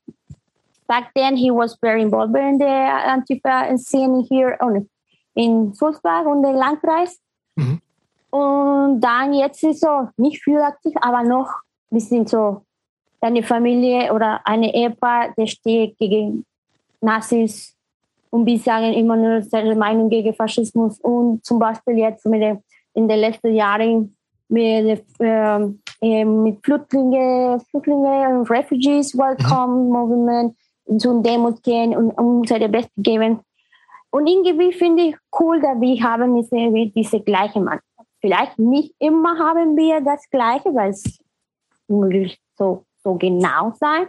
[0.88, 4.88] back then he was very involved in the antifa scene here on
[5.34, 7.20] in Sulzbach und den Landkreis.
[7.56, 7.80] Mhm.
[8.30, 11.52] Und dann jetzt ist so nicht viel aktiv, aber noch
[11.90, 12.62] wir sind so
[13.20, 16.44] eine Familie oder eine Ehepaar, der steht gegen
[17.00, 17.75] Nazis
[18.36, 22.60] und wir sagen immer nur seine Meinung gegen Faschismus und zum Beispiel jetzt mit der,
[22.92, 24.14] in den letzten Jahren
[24.48, 29.90] mit, äh, mit Flüchtlinge, Flüchtlinge und Refugees Welcome mhm.
[29.90, 30.56] Movement
[30.98, 33.40] zu Demos gehen und unsere Beste geben.
[34.10, 37.80] Und irgendwie finde ich cool, dass wir haben diese, diese gleiche Mann.
[38.20, 41.18] Vielleicht nicht immer haben wir das Gleiche, weil es
[41.88, 44.08] möglich so, so genau sein.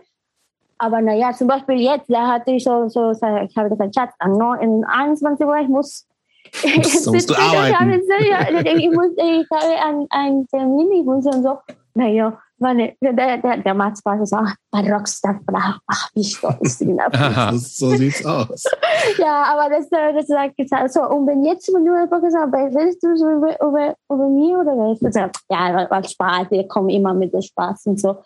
[0.80, 4.42] Aber naja, zum Beispiel jetzt, da hatte ich so, so ich habe gesagt, Schatz, an
[4.86, 6.08] 21 Uhr, ich muss
[6.84, 8.02] so musst du arbeiten.
[8.02, 11.58] Ich, habe, ich, muss, ich habe einen, Termin, ich muss und so.
[11.94, 14.38] Naja, meine, der, der, der Max war so,
[14.72, 15.40] bei Rockstar,
[15.88, 17.62] ach, wie stolz bin ich.
[17.78, 18.64] so sieht's aus.
[19.18, 23.16] ja, aber das, das sagt gesagt, so, und wenn jetzt du einfach gesagt willst du
[23.16, 27.34] so über, über, über mich oder du sagen, ja, weil Spaß, wir kommen immer mit
[27.34, 28.18] dem Spaß und so.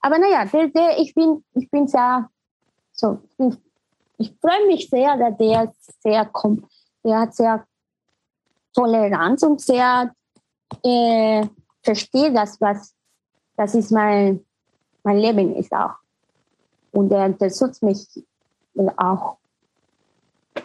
[0.00, 2.28] Aber naja, der, der, ich bin, ich bin sehr,
[2.92, 3.54] so, ich,
[4.18, 6.64] ich freue mich sehr, dass der sehr kommt.
[7.04, 7.64] Der hat sehr
[8.74, 10.12] Toleranz und sehr
[10.82, 11.46] äh,
[11.82, 12.94] versteht das, was,
[13.56, 14.44] das ist mein,
[15.02, 15.94] mein Leben ist auch.
[16.92, 18.06] Und er unterstützt mich
[18.96, 19.36] auch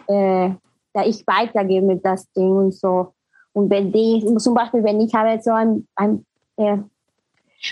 [0.08, 0.50] äh,
[0.92, 3.14] da ich weitergebe mit das Ding und so.
[3.52, 6.24] Und wenn die, zum Beispiel, wenn ich habe so ein, ein
[6.56, 6.78] äh,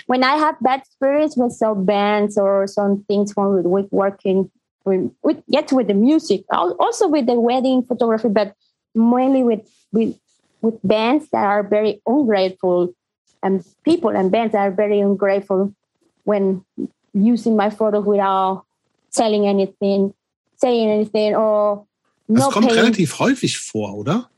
[0.07, 4.49] when I have bad spirits with some bands or some things when with, with working
[4.85, 8.55] with, with yet with the music, also with the wedding photography, but
[8.95, 9.61] mainly with
[9.91, 10.17] with
[10.61, 12.93] with bands that are very ungrateful
[13.43, 15.73] and people and bands that are very ungrateful
[16.23, 16.63] when
[17.13, 18.63] using my photos without
[19.09, 20.13] selling anything,
[20.57, 21.85] saying anything or
[22.27, 22.79] Das no kommt paying.
[22.79, 24.29] relativ häufig vor, oder?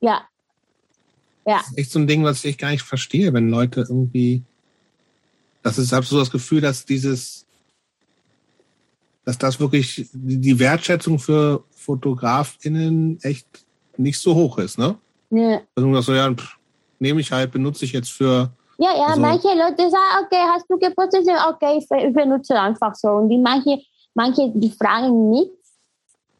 [0.00, 0.28] Ja.
[1.46, 1.58] Ja.
[1.58, 4.42] Das ist echt so ein Ding, was ich gar nicht verstehe, wenn Leute irgendwie.
[5.68, 7.46] Das ist, habe so das Gefühl, dass dieses,
[9.24, 13.46] dass das wirklich die Wertschätzung für FotografInnen echt
[13.96, 14.96] nicht so hoch ist, ne?
[15.30, 15.60] Nee.
[15.74, 16.34] Also das so, ja,
[16.98, 18.50] nehme ich halt, benutze ich jetzt für.
[18.78, 21.26] Ja, ja, also, manche Leute sagen, okay, hast du gepostet?
[21.50, 23.08] Okay, ich benutze einfach so.
[23.08, 23.82] Und die manche,
[24.14, 25.74] manche, die fragen nichts.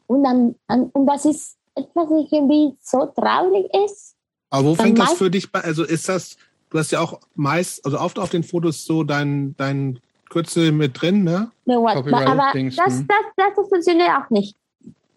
[0.06, 0.54] Und dann,
[0.92, 4.14] und das ist etwas, was irgendwie so traurig ist.
[4.50, 6.36] Aber wo fängt das für dich bei, also ist das,
[6.70, 11.00] du hast ja auch meist, also oft auf den Fotos so dein, dein Kürzel mit
[11.00, 11.50] drin, ne?
[11.64, 14.56] No, what, aber das, das, das, das funktioniert auch nicht.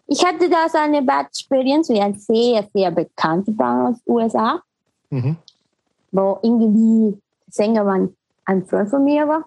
[0.06, 4.12] Ich hatte da so eine Bad Experience, wie ein sehr, sehr bekannter Band aus den
[4.14, 4.62] USA,
[5.10, 5.36] mhm.
[6.10, 8.14] wo irgendwie Sänger waren,
[8.44, 9.44] ein Freund von mir war.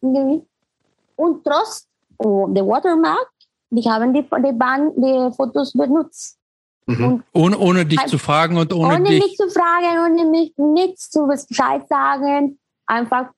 [0.00, 0.42] Irgendwie.
[1.16, 1.86] Und trotz
[2.18, 3.30] oh, der Watermark,
[3.70, 6.35] die haben die, die, Band, die Fotos benutzt.
[6.86, 7.24] Mhm.
[7.32, 9.22] ohne, ohne dich halt, zu fragen und ohne, ohne dich.
[9.22, 12.58] mich zu fragen, ohne mich nichts zu Bescheid sagen.
[12.86, 13.30] Einfach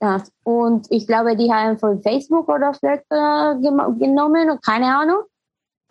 [0.00, 0.32] das.
[0.42, 3.54] Und ich glaube, die haben von Facebook oder äh,
[3.98, 5.22] genommen und keine Ahnung.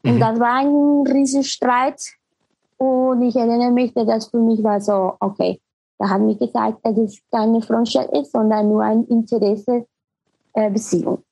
[0.04, 0.20] Und mhm.
[0.20, 2.02] das war ein Riesenstreit.
[2.78, 5.62] Und ich erinnere mich, dass das für mich war so, okay,
[6.00, 9.86] da hat mir gesagt, dass es keine Freundschaft ist, sondern nur ein Interesse,
[10.54, 11.24] äh, Beziehung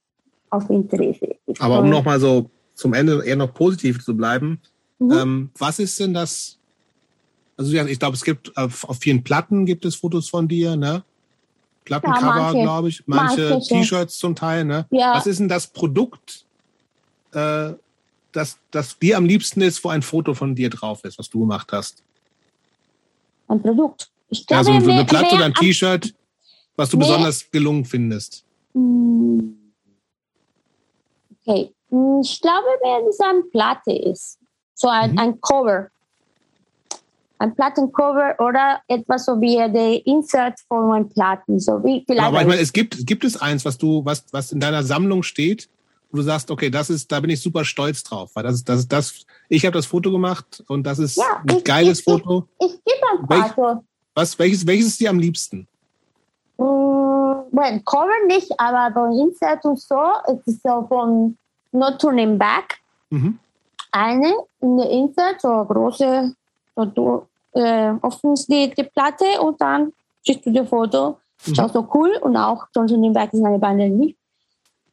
[0.52, 1.36] auf Interesse.
[1.58, 4.62] Aber um nochmal so zum Ende eher noch positiv zu bleiben,
[5.00, 5.12] mhm.
[5.12, 6.58] ähm, was ist denn das?
[7.58, 11.04] Also ich glaube, es gibt auf, auf, vielen Platten gibt es Fotos von dir, ne?
[11.84, 14.86] Plattencover, ja, glaube ich, manche T-Shirts zum Teil, ne?
[14.92, 15.16] Ja.
[15.16, 16.46] Was ist denn das Produkt,
[17.34, 17.74] äh,
[18.32, 21.42] das, das dir am liebsten ist, wo ein Foto von dir drauf ist, was du
[21.42, 22.04] gemacht hast?
[23.48, 24.10] Ein Produkt.
[24.30, 26.14] Ich glaube, ja, so eine Platte oder ein T-Shirt,
[26.76, 27.06] was du nee.
[27.06, 28.46] besonders gelungen findest.
[28.74, 29.58] Hm.
[31.42, 31.74] Okay.
[31.90, 34.39] Hm, ich glaube, wenn es eine Platte ist,
[34.80, 35.20] so ein, mhm.
[35.20, 35.90] ein Cover,
[37.38, 42.26] ein Plattencover oder etwas so wie der Insert von meinen Platten, so wie vielleicht.
[42.26, 45.24] Aber ich meine, es gibt, gibt es eins, was du, was, was in deiner Sammlung
[45.24, 45.70] steht,
[46.12, 48.70] wo du sagst, okay, das ist, da bin ich super stolz drauf, weil das ist,
[48.70, 52.00] das ist das, ich habe das Foto gemacht und das ist ja, ein ich, geiles
[52.00, 52.48] ich, Foto.
[52.60, 53.84] Ich, ich gebe ein Welch, Foto.
[54.16, 55.68] Was, welches, welches ist dir am liebsten?
[56.58, 56.64] Mm,
[57.52, 61.38] well, Cover nicht, aber so Insert und so, es ist so von
[61.74, 62.80] Not Turning Back.
[63.10, 63.40] Mhm.
[63.92, 66.34] Eine in der Insert, so eine große,
[66.76, 69.94] so äh, öffnest die, die Platte und dann
[70.24, 71.18] siehst du das Foto.
[71.46, 71.52] Mhm.
[71.54, 74.20] Ist auch so cool und auch Turning Back ist eine Bande nicht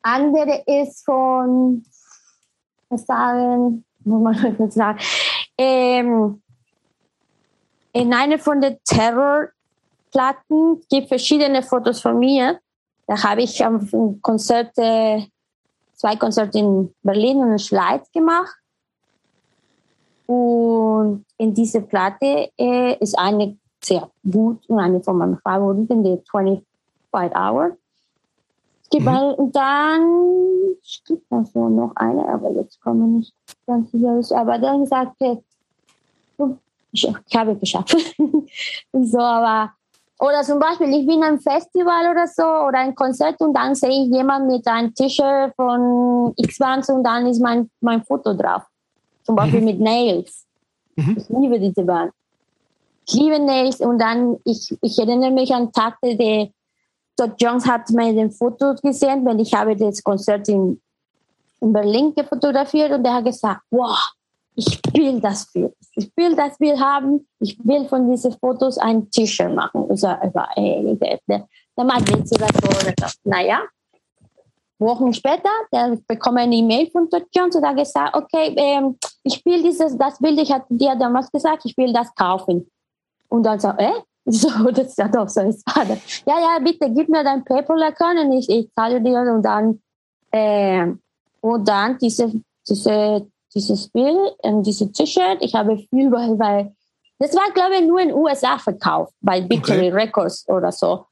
[0.06, 1.84] andere ist von,
[2.88, 4.98] was sagen, muss man jetzt sagen,
[5.58, 6.42] ähm,
[7.92, 12.60] in einer von den Terrorplatten gibt verschiedene Fotos von mir.
[13.06, 15.22] Da habe ich am Konzert, äh,
[15.94, 18.54] zwei Konzerte in Berlin und in Schleiz gemacht.
[20.26, 26.20] Und in dieser Platte äh, ist eine sehr gut und eine von meinen Favoriten, die
[26.30, 26.64] 25
[27.36, 27.76] Hour.
[28.82, 29.12] Es gibt mhm.
[29.12, 30.46] mal, und dann
[30.82, 34.40] es gibt noch so noch eine, aber jetzt komme ich nicht ganz sicher.
[34.40, 35.42] Aber dann sagte
[36.92, 37.96] ich, ich habe geschafft.
[38.92, 39.72] so, aber
[40.18, 43.90] oder zum Beispiel, ich bin am Festival oder so oder ein Konzert und dann sehe
[43.90, 48.62] ich jemand mit einem T-Shirt von X-Bands und dann ist mein, mein Foto drauf.
[49.26, 49.66] Zum Beispiel mhm.
[49.66, 50.46] mit Nails.
[50.94, 51.16] Mhm.
[51.18, 52.12] Ich liebe diese Band.
[53.08, 56.52] Ich liebe Nails und dann, ich, ich erinnere mich an Tage, die
[57.16, 60.80] Todd Jones hat mir den Foto gesehen, weil ich habe das Konzert in,
[61.60, 63.98] in Berlin gefotografiert und er hat gesagt, wow,
[64.54, 65.74] ich will das Bild.
[65.96, 67.26] Ich will das Bild haben.
[67.40, 69.82] Ich will von diesen Fotos ein T-Shirt machen.
[69.84, 73.06] Und so, ey, der, der, der macht jetzt oder so.
[73.24, 73.60] Naja,
[74.78, 79.44] Wochen später, der bekomme eine E-Mail von Todd Jones und hat gesagt, okay, ähm, ich
[79.44, 82.70] will dieses, das Bild, ich hatte dir damals gesagt, ich will das kaufen.
[83.28, 83.92] Und dann so, äh,
[84.28, 85.64] So, das ist ja doch so ist.
[86.26, 89.80] Ja, ja, bitte gib mir dein PayPal-Account und ich, ich zahle dir und dann,
[90.32, 90.86] äh,
[91.40, 92.32] und dann diese,
[92.68, 93.24] diese,
[93.54, 95.38] dieses Bild und diese T-Shirt.
[95.40, 96.74] Ich habe viel, weil, weil
[97.20, 99.92] das war, glaube ich, nur in den USA verkauft, bei Victory okay.
[99.92, 101.04] Records oder so.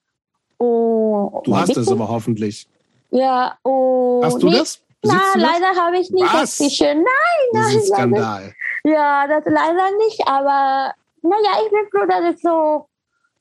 [0.58, 2.66] Und, du hast es aber hoffentlich.
[3.12, 4.24] Ja, und.
[4.24, 4.82] Hast du nee, das?
[5.04, 6.40] Na, leider habe ich nicht Was?
[6.40, 6.96] das T-Shirt.
[6.96, 7.04] Nein,
[7.52, 8.54] Das nein, ist ein Skandal.
[8.84, 10.92] Ja, das leider nicht, aber
[11.22, 12.86] naja, ich bin froh, dass es so.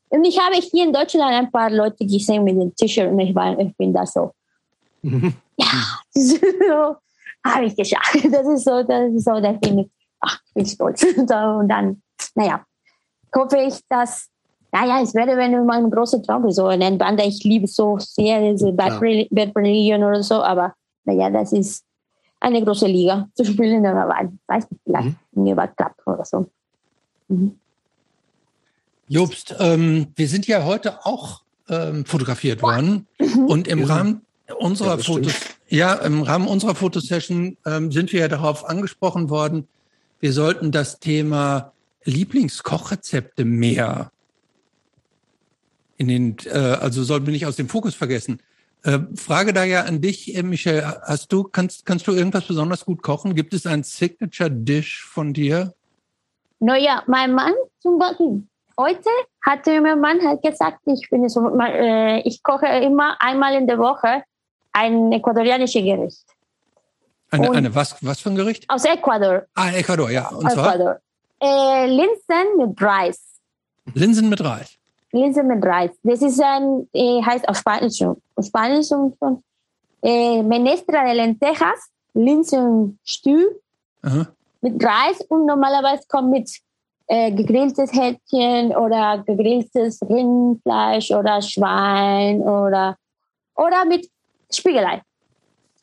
[0.09, 3.33] Und ich habe hier in Deutschland ein paar Leute gesehen mit dem T-Shirt und ich,
[3.35, 4.31] war, ich bin da so,
[5.01, 5.33] Mhm.
[5.57, 5.65] ja,
[6.13, 6.95] das ist so,
[7.45, 8.15] habe ich geschafft.
[8.31, 9.89] Das ist so, das ist so der Film.
[10.21, 11.03] Ach, ich bin stolz.
[11.17, 12.01] Und dann,
[12.35, 12.63] naja,
[13.35, 14.29] hoffe ich, dass,
[14.71, 18.71] naja, es wäre wenn mein großer Traum so eine Band, ich liebe so sehr, diese
[18.71, 19.25] Bad, Ja.
[19.29, 20.73] Bad Religion oder so, aber
[21.05, 21.83] naja, das ist
[22.39, 24.09] eine große Liga zu spielen, aber
[24.47, 25.55] weiß nicht, vielleicht Mhm.
[25.55, 26.49] was klappt oder so.
[27.29, 27.57] Mhm.
[29.07, 33.07] Jobst, ähm, wir sind ja heute auch ähm, fotografiert worden
[33.47, 33.85] und im Ja.
[33.85, 34.21] Rahmen
[34.59, 35.03] unserer Ja.
[35.03, 35.33] Fotos,
[35.69, 39.67] ja, im Rahmen unserer Fotosession ähm, sind wir ja darauf angesprochen worden,
[40.19, 41.71] wir sollten das Thema
[42.03, 44.11] Lieblingskochrezepte mehr
[45.97, 48.39] in den, äh, also sollten wir nicht aus dem Fokus vergessen.
[48.83, 52.83] Äh, Frage da ja an dich, äh, Michel, hast du, kannst, kannst du irgendwas besonders
[52.83, 53.33] gut kochen?
[53.33, 55.73] Gibt es ein Signature Dish von dir?
[56.59, 58.43] Naja, mein Mann zum Beispiel,
[58.77, 59.09] heute
[59.41, 63.77] hatte mein Mann halt gesagt, ich bin so, äh, ich koche immer einmal in der
[63.77, 64.23] Woche
[64.73, 66.25] ein ecuadorianisches Gericht.
[67.31, 68.65] Eine, Und- eine was, was für ein Gericht?
[68.69, 69.43] Aus Ecuador.
[69.55, 70.27] Ah, Ecuador, ja.
[70.29, 70.99] Und zwar Ecuador.
[71.41, 73.19] Äh, Linsen mit Reis.
[73.93, 74.77] Linsen mit Reis.
[75.11, 75.91] Linsen mit Reis.
[76.03, 77.99] Das ist ein, äh, heißt auf Spanisch,
[78.41, 79.43] Spanisch und, und,
[80.01, 83.59] äh, Menestra de Lentejas, Linsenstü
[84.61, 86.49] mit Reis und normalerweise kommt mit
[87.07, 92.97] äh, gegrilltes Hähnchen oder gegrilltes Rindfleisch oder Schwein oder,
[93.55, 94.09] oder mit
[94.51, 95.01] Spiegelei.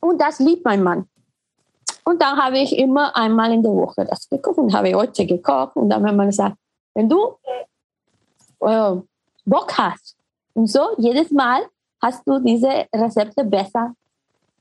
[0.00, 1.06] Und das liebt mein Mann.
[2.04, 5.76] Und dann habe ich immer einmal in der Woche das gekocht und habe heute gekocht.
[5.76, 6.56] Und dann hat man gesagt,
[6.94, 7.36] wenn du
[8.60, 8.96] äh,
[9.44, 10.16] Bock hast
[10.54, 11.66] und so, jedes Mal
[12.02, 13.94] hast du diese Rezepte besser,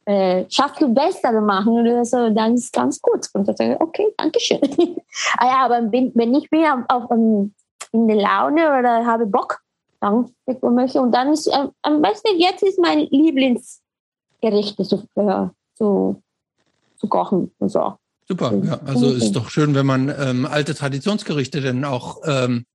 [0.06, 3.28] äh, schaffst du besser zu machen oder so, dann ist ganz gut.
[3.34, 4.60] Und dann sage ich, okay, danke schön.
[5.38, 7.54] ah ja, aber wenn, wenn ich bin auf, um,
[7.92, 9.60] in der Laune oder habe Bock,
[10.00, 10.96] dann ich.
[10.96, 16.22] Und dann ist äh, am besten jetzt ist mein Lieblingsgericht zu, äh, zu,
[16.98, 17.94] zu kochen und so.
[18.28, 18.80] Super, ja.
[18.86, 22.66] Also ist doch schön, wenn man ähm, alte Traditionsgerichte dann auch ähm,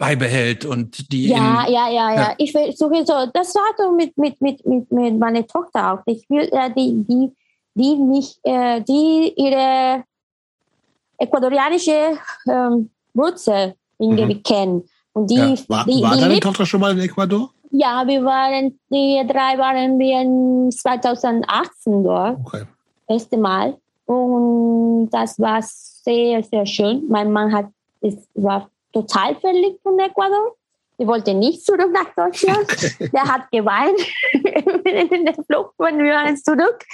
[0.00, 2.14] beibehält und die Ja, in, ja, ja, ja.
[2.14, 2.34] ja.
[2.38, 5.98] Ich versuche so, das war so mit, mit, mit, mit, mit meiner Tochter auch.
[6.06, 7.30] Ich will, äh, die, die,
[7.74, 10.02] die mich, äh, die ihre
[11.18, 14.42] ecuadorianische ähm, Wurzel irgendwie Mhm.
[14.42, 14.88] kennen.
[15.12, 15.54] Und die, Ja.
[15.68, 17.50] War, die, war die deine lebt- Tochter schon mal in Ecuador?
[17.72, 22.62] ja, wir waren, die drei waren wir in 2018 dort, Okay.
[23.06, 23.76] erste Mal.
[24.06, 27.04] Und das war sehr, sehr schön.
[27.08, 27.66] Mein Mann hat,
[28.00, 30.56] es war total verliebt von Ecuador.
[30.98, 32.68] Sie wollte nicht zurück nach Deutschland.
[33.12, 33.98] Der hat geweint
[34.32, 36.84] in der Flucht, wenn wir waren zurück.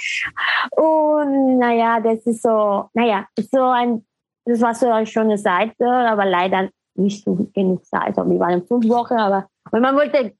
[0.71, 4.05] Und naja, das ist so, naja, so ein,
[4.45, 8.17] das war so eine schöne Zeit, aber leider nicht so genug Zeit.
[8.17, 10.33] Also wir waren fünf Wochen, aber weil man wollte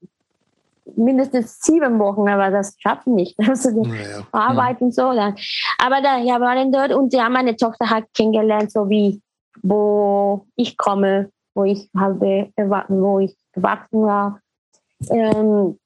[0.95, 3.35] mindestens sieben Wochen, aber das schaffen nicht.
[3.47, 4.25] Also Naja.
[4.31, 5.13] Arbeit und so.
[5.13, 5.35] Dann.
[5.77, 9.21] Aber da ja, waren dort und ja, meine Tochter hat kennengelernt, so wie
[9.63, 12.51] wo ich komme, wo ich habe,
[12.89, 14.39] wo ich gewachsen war.
[15.09, 15.77] Ähm,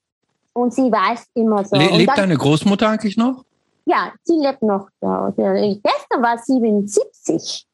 [0.53, 1.77] und sie weiß immer so.
[1.77, 3.45] Le lebt dann, deine Großmutter eigentlich noch?
[3.85, 5.33] ja, sie lebt noch da.
[5.35, 7.66] Gestern war 77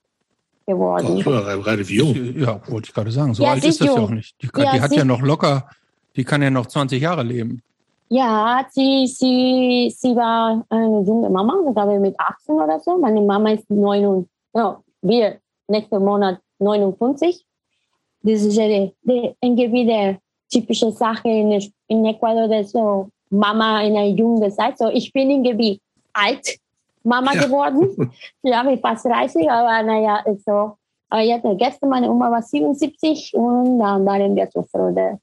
[0.65, 1.23] geworden.
[1.25, 2.13] Oh, relativ jung.
[2.37, 3.33] Ja, wollte ich gerade sagen.
[3.33, 4.03] So Ja, alt sie ist das ja jung.
[4.05, 4.35] auch nicht.
[4.41, 5.67] Die, kann, Ja, die hat sie- ja noch locker,
[6.15, 7.61] die kann ja noch 20 Jahre leben.
[8.09, 12.97] Ja, sie, sie, sie war eine junge Mama, ich glaube mit 18 oder so.
[12.97, 17.43] Meine Mama ist 9, ja, wir nächsten Monat 59.
[18.27, 20.17] Das ist eine, die, irgendwie die
[20.49, 25.29] typische Sache in, in Ecuador, dass so Mama in einer jungen Zeit, so ich bin
[25.29, 25.79] irgendwie
[26.13, 26.57] alt
[27.03, 27.45] Mama Ja.
[27.45, 28.11] geworden.
[28.43, 30.73] ja, mit fast 30, aber naja, ist so.
[31.09, 35.17] Aber jetzt, gestern meine Oma war 77 und dann waren wir so froh, dass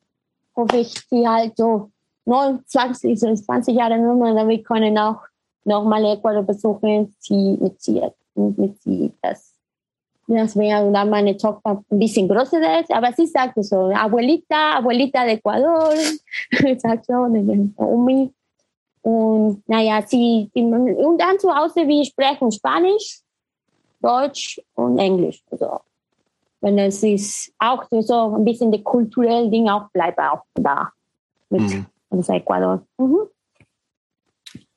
[0.57, 1.91] hoffe ich, die halt so
[2.27, 5.21] 29, so 20 Jahre Nummer, dann wir können auch
[5.65, 8.01] nochmal Ecuador besuchen, sie mit sie,
[8.35, 9.54] mit sie das.
[10.27, 15.25] Das wäre dann meine Tochter ein bisschen größer ist, aber sie sagt so, Abuelita, Abuelita
[15.25, 15.93] de Ecuador,
[16.79, 18.31] sagt so, Omi.
[19.03, 23.21] Und naja, sie, und dann zu Hause, wir sprechen Spanisch,
[24.01, 25.43] Deutsch und Englisch.
[25.51, 25.81] Also,
[26.63, 30.91] wenn es ist auch so ein bisschen die kulturelle Ding auch bleibt auch da
[31.51, 31.87] mit Mhm.
[32.29, 32.83] Ecuador.
[32.97, 33.29] Mhm.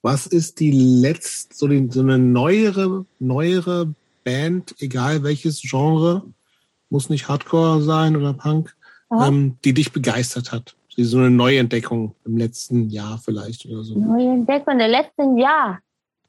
[0.01, 3.93] Was ist die letzte, so, die, so eine neuere, neuere
[4.27, 6.21] Band, egal welches Genre,
[6.89, 8.75] muss nicht Hardcore sein oder Punk,
[9.09, 10.75] ähm, die dich begeistert hat?
[10.97, 13.97] So eine Neuentdeckung im letzten Jahr vielleicht oder so.
[13.97, 15.79] Neue Entdeckung im letzten Jahr.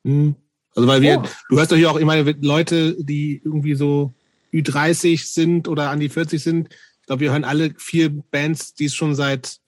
[0.05, 0.36] Mhm.
[0.77, 1.28] Also weil wir, oh.
[1.49, 4.15] du hörst doch hier auch immer Leute, die irgendwie so
[4.52, 6.68] Ü30 sind oder an die 40 sind.
[7.01, 9.59] Ich glaube, wir hören alle vier Bands, die es schon seit,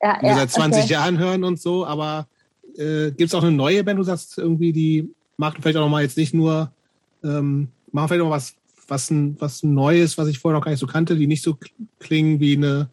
[0.00, 0.92] ja, ja, seit 20 okay.
[0.94, 1.84] Jahren hören und so.
[1.84, 2.28] Aber
[2.78, 5.90] äh, gibt es auch eine neue Band, du sagst irgendwie, die macht vielleicht auch noch
[5.90, 6.72] mal jetzt nicht nur,
[7.24, 8.54] ähm, machen vielleicht auch was,
[8.88, 11.56] was, ein, was Neues, was ich vorher noch gar nicht so kannte, die nicht so
[11.98, 12.88] klingen wie eine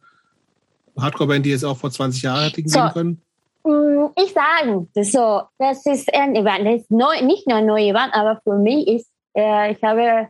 [0.97, 2.89] Hardcore-Band, die jetzt auch vor 20 Jahren hätte gehen so.
[2.89, 3.21] können?
[3.63, 7.65] Mm, ich sage das so, das ist ein Event, das ist neu, nicht nur ein
[7.65, 10.29] neues Event, aber für mich ist, äh, ich habe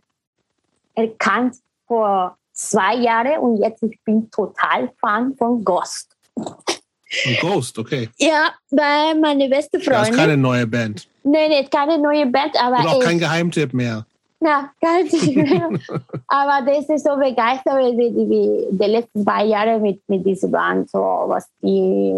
[0.95, 1.55] erkannt
[1.87, 6.15] vor zwei Jahren und jetzt ich bin total Fan von Ghost.
[6.35, 8.09] Von Ghost, okay.
[8.17, 10.01] Ja, weil meine beste Freundin.
[10.01, 11.07] Das ist keine neue Band.
[11.29, 12.79] Nee, nee, keine neue Band, aber.
[12.79, 14.05] Und auch kein Geheimtipp mehr.
[14.41, 15.69] Ja, gar nicht mehr.
[16.27, 20.89] aber das ist so begeistert, wie, wie die letzten zwei Jahre mit, mit dieser Band,
[20.89, 22.13] so was die,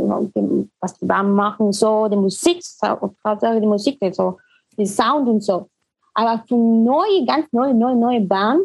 [0.79, 4.37] was die Band machen, so die Musik, Hauptsache die Musik, so
[4.77, 5.67] die Sound und so.
[6.13, 8.61] Aber für neue, ganz neue, neue, neue Band,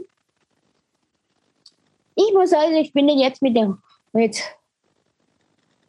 [2.14, 3.78] ich muss sagen, ich bin jetzt mit dem,
[4.12, 4.38] mit,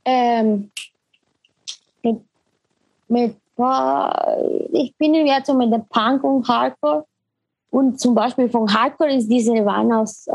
[0.06, 0.72] ähm,
[2.02, 2.22] mit,
[3.08, 3.36] mit,
[4.72, 7.06] ich bin jetzt so mit dem Punk und Hardcore
[7.69, 10.27] und zum Beispiel von Hardcore ist diese Wein aus,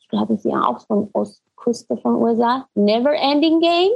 [0.00, 3.90] ich glaube, sie auch von Ostküste von USA, Never Ending Game.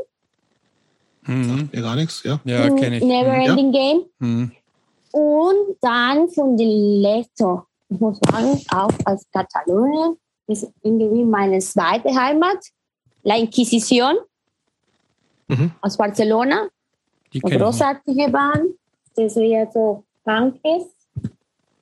[1.26, 1.70] Mhm.
[1.72, 2.38] Ja, gar nichts, ja.
[2.44, 3.04] Ja, kenne ich.
[3.04, 3.40] Never mhm.
[3.40, 3.80] Ending ja.
[3.80, 4.04] Game.
[4.18, 4.52] Mhm.
[5.12, 12.58] Und dann von Diletto, ich muss sagen, auch aus Katalonien, ist irgendwie meine zweite Heimat,
[13.22, 14.16] La Inquisition
[15.48, 15.72] mhm.
[15.80, 16.68] aus Barcelona.
[17.34, 18.76] Die Eine großartige Band,
[19.16, 20.94] das wieder so Punk ist.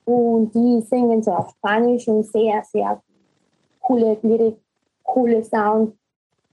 [0.05, 3.01] Und die singen so auf Spanisch und sehr, sehr
[3.79, 4.57] coole Lyrik,
[5.03, 5.95] coole Sound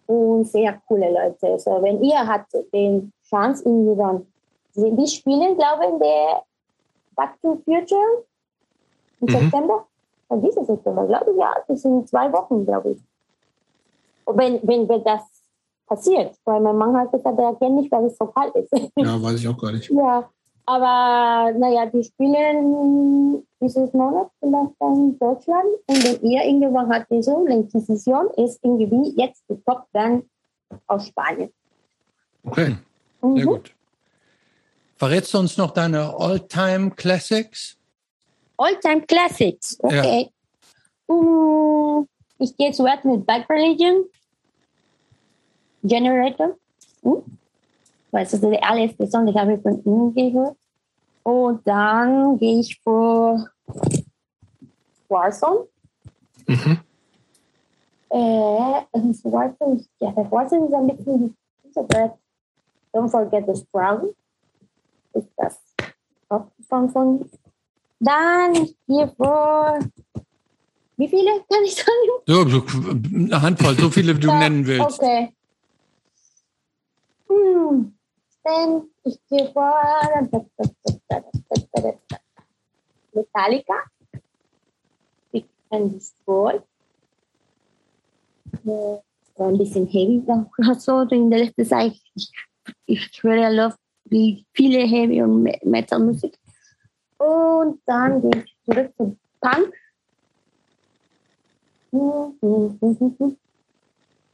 [0.06, 1.58] und sehr coole Leute.
[1.58, 4.26] So, wenn ihr habt den Chance in dann,
[4.76, 6.42] die spielen, glaube ich, in der
[7.16, 8.24] Back to Future
[9.20, 9.30] im mhm.
[9.30, 9.86] September.
[10.28, 12.98] Und dieses September, glaube ich, ja, das sind zwei Wochen, glaube ich.
[14.26, 15.39] Und wenn, wenn, wenn das
[15.90, 18.72] passiert, weil mein Mann hat gesagt, er kennt nicht, weil es so kalt ist.
[18.96, 19.90] Ja, weiß ich auch gar nicht.
[20.00, 20.30] Ja,
[20.66, 27.32] aber naja, die spielen dieses Monat vielleicht in Deutschland und wenn ihr irgendwann hat diese
[27.48, 30.22] Inquisition ist irgendwie jetzt die Top dann
[30.86, 31.50] aus Spanien.
[32.44, 32.76] Okay,
[33.20, 33.36] mhm.
[33.36, 33.74] sehr gut.
[34.96, 37.76] Verrätst du uns noch deine All-Time Classics?
[38.56, 40.30] All-Time Classics, okay.
[41.08, 41.14] Ja.
[41.14, 42.06] Uh,
[42.38, 44.04] ich gehe zuerst mit Bad Religion,
[45.82, 46.56] Generator.
[47.02, 47.22] Uh,
[48.10, 50.56] weil das ist der allererste Song, den habe ich von ihm gehört.
[51.22, 53.48] Und dann gehe ich vor
[55.08, 55.66] Warzone.
[56.46, 56.78] Mhm.
[58.10, 61.36] Äh, Warzone, ja, Warzone ist ein bisschen
[61.76, 62.18] aber
[62.92, 64.14] Don't Forget the Struggle.
[65.14, 65.58] Ist das
[66.30, 67.30] Hauptsong von.
[68.00, 69.78] Dann ich gehe vor.
[70.96, 71.88] Wie viele kann ich sagen?
[72.26, 72.42] So,
[73.14, 75.00] eine Handvoll, so viele wie du nennen willst.
[75.00, 75.32] Okay.
[77.30, 77.94] Hm.
[78.42, 79.74] Dann ich gehe vor.
[83.12, 83.74] Metallica,
[85.32, 86.60] Big and Destroy.
[88.66, 88.98] Äh,
[89.38, 90.22] ein bisschen heavy
[90.78, 91.92] so in der letzten Zeit.
[92.14, 92.30] Ich,
[92.86, 93.76] ich höre love,
[94.52, 96.36] viele Heavy und Metal Musik.
[97.18, 99.74] Und dann gehe ich zurück zu Punk.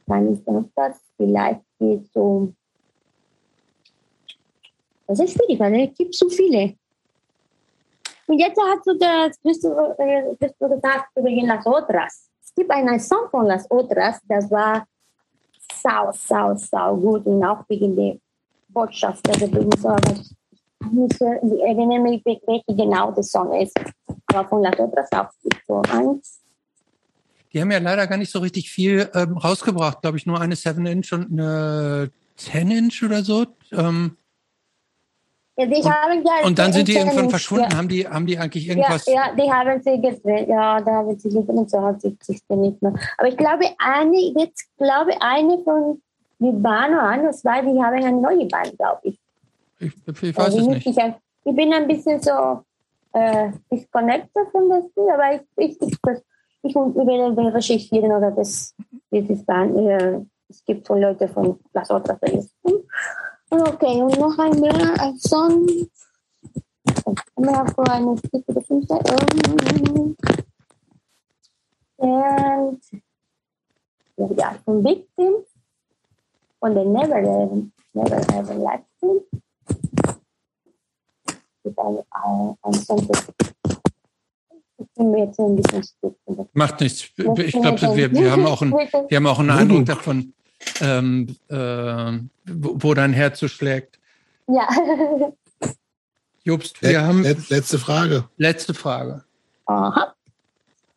[0.05, 0.43] Dann ist
[0.75, 1.01] das.
[1.17, 2.55] Vielleicht geht um.
[5.07, 6.75] Das ist schwierig, weil es gibt so viele.
[8.27, 12.29] Und jetzt hast du das, bist du, äh, bist du gesagt, übrigens Las Otras.
[12.43, 14.85] Es gibt einen Song von Las Otras, das war
[15.81, 18.17] sau, sau, sau gut und auch wegen der
[18.67, 19.95] Botschaft, der übrigens so,
[20.91, 23.79] ich erinnere mich, welche genau der Song ist.
[24.27, 25.29] Aber von Las Otras auch
[25.65, 26.41] so eins.
[27.53, 30.55] Die haben ja leider gar nicht so richtig viel ähm, rausgebracht, glaube ich, nur eine
[30.55, 33.45] 7-Inch und eine 10-Inch oder so.
[33.71, 34.17] Ähm,
[35.57, 35.65] ja,
[36.41, 37.71] und, und dann sind die irgendwann verschwunden.
[37.71, 37.77] Ja.
[37.77, 39.07] Haben, die, haben die eigentlich irgendwas?
[39.07, 40.47] Ja, ja die haben sie gedreht.
[40.47, 41.69] Ja, da haben sie gedreht.
[41.69, 42.15] So hat sich
[42.49, 42.93] nicht mehr.
[43.17, 45.99] Aber ich glaube, eine, jetzt glaube eine von
[46.39, 49.19] die Bahn oder eine, zwei, die haben eine neue Bahn, glaube ich.
[49.79, 50.85] Ich, ich weiß es nicht.
[50.85, 52.63] Ich, ich bin ein bisschen so
[53.13, 55.97] äh, disconnected von das Spiel, aber ich, ich, ich,
[56.61, 58.75] ich, ich will recherchieren oder das,
[59.11, 59.75] dieses Bahn.
[59.75, 60.19] Äh,
[60.49, 62.19] es gibt so Leute von Las Otras.
[63.49, 65.65] Okay, und noch ein mehr als Song.
[67.37, 68.93] Mehr für eine Musik oder fünfte.
[71.97, 72.81] Und
[74.37, 75.33] ja, von Victim
[76.59, 79.19] von der Never Ever, Never Ever Live Team.
[81.63, 83.27] mit einem ein Sentence.
[84.79, 86.49] Ich bin mir jetzt ein bisschen stützen.
[86.53, 87.01] Macht nichts.
[87.01, 90.33] Ich glaube, wir, wir, haben auch ein, wir haben auch einen Eindruck davon,
[90.81, 93.99] ähm, äh, wo, wo dein Herz so schlägt.
[94.47, 94.67] Ja.
[96.43, 97.23] Jobst, wir haben.
[97.49, 98.29] Letzte Frage.
[98.37, 99.25] Letzte Frage.
[99.65, 100.15] Aha.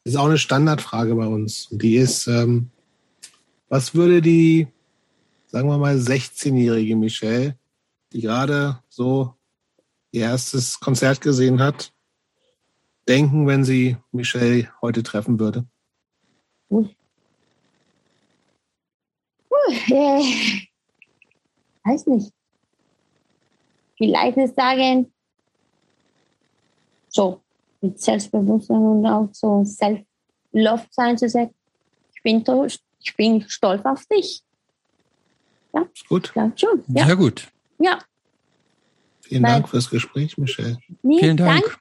[0.05, 1.69] Das ist auch eine Standardfrage bei uns.
[1.71, 2.71] Die ist, ähm,
[3.69, 4.69] was würde die,
[5.47, 7.57] sagen wir mal, 16-jährige Michelle,
[8.13, 9.35] die gerade so
[10.13, 11.93] ihr erstes Konzert gesehen hat,
[13.09, 15.65] denken, wenn sie Michelle heute treffen würde?
[16.71, 16.97] Ui.
[19.71, 20.69] Äh,
[21.85, 22.33] weiß nicht.
[23.97, 25.13] Vielleicht ist sagen,
[27.09, 27.41] so
[27.81, 31.55] mit Selbstbewusstsein und auch so Self-Love sein zu sagen,
[32.15, 32.45] ich bin,
[33.03, 34.43] ich bin stolz auf dich.
[35.73, 36.33] Ja, gut.
[36.35, 36.85] Ja, schon.
[36.89, 37.07] Ja.
[37.07, 37.49] Sehr gut.
[37.79, 37.99] Ja.
[39.21, 40.79] Vielen Dank fürs Gespräch, Michelle.
[41.03, 41.79] Nee, Vielen Dank.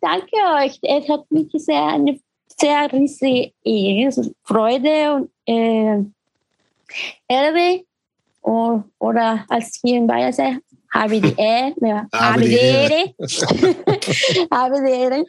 [0.00, 0.78] Dank, danke euch.
[0.82, 6.04] Es hat mich sehr eine sehr riesige Ehre, Freude und äh,
[7.28, 7.82] Ehre.
[8.98, 10.60] Oder als hier in Bayern sagt,
[10.92, 12.06] habe die Ehre.
[12.12, 13.14] Habe die Ehre.
[14.50, 15.24] habe die Ehre.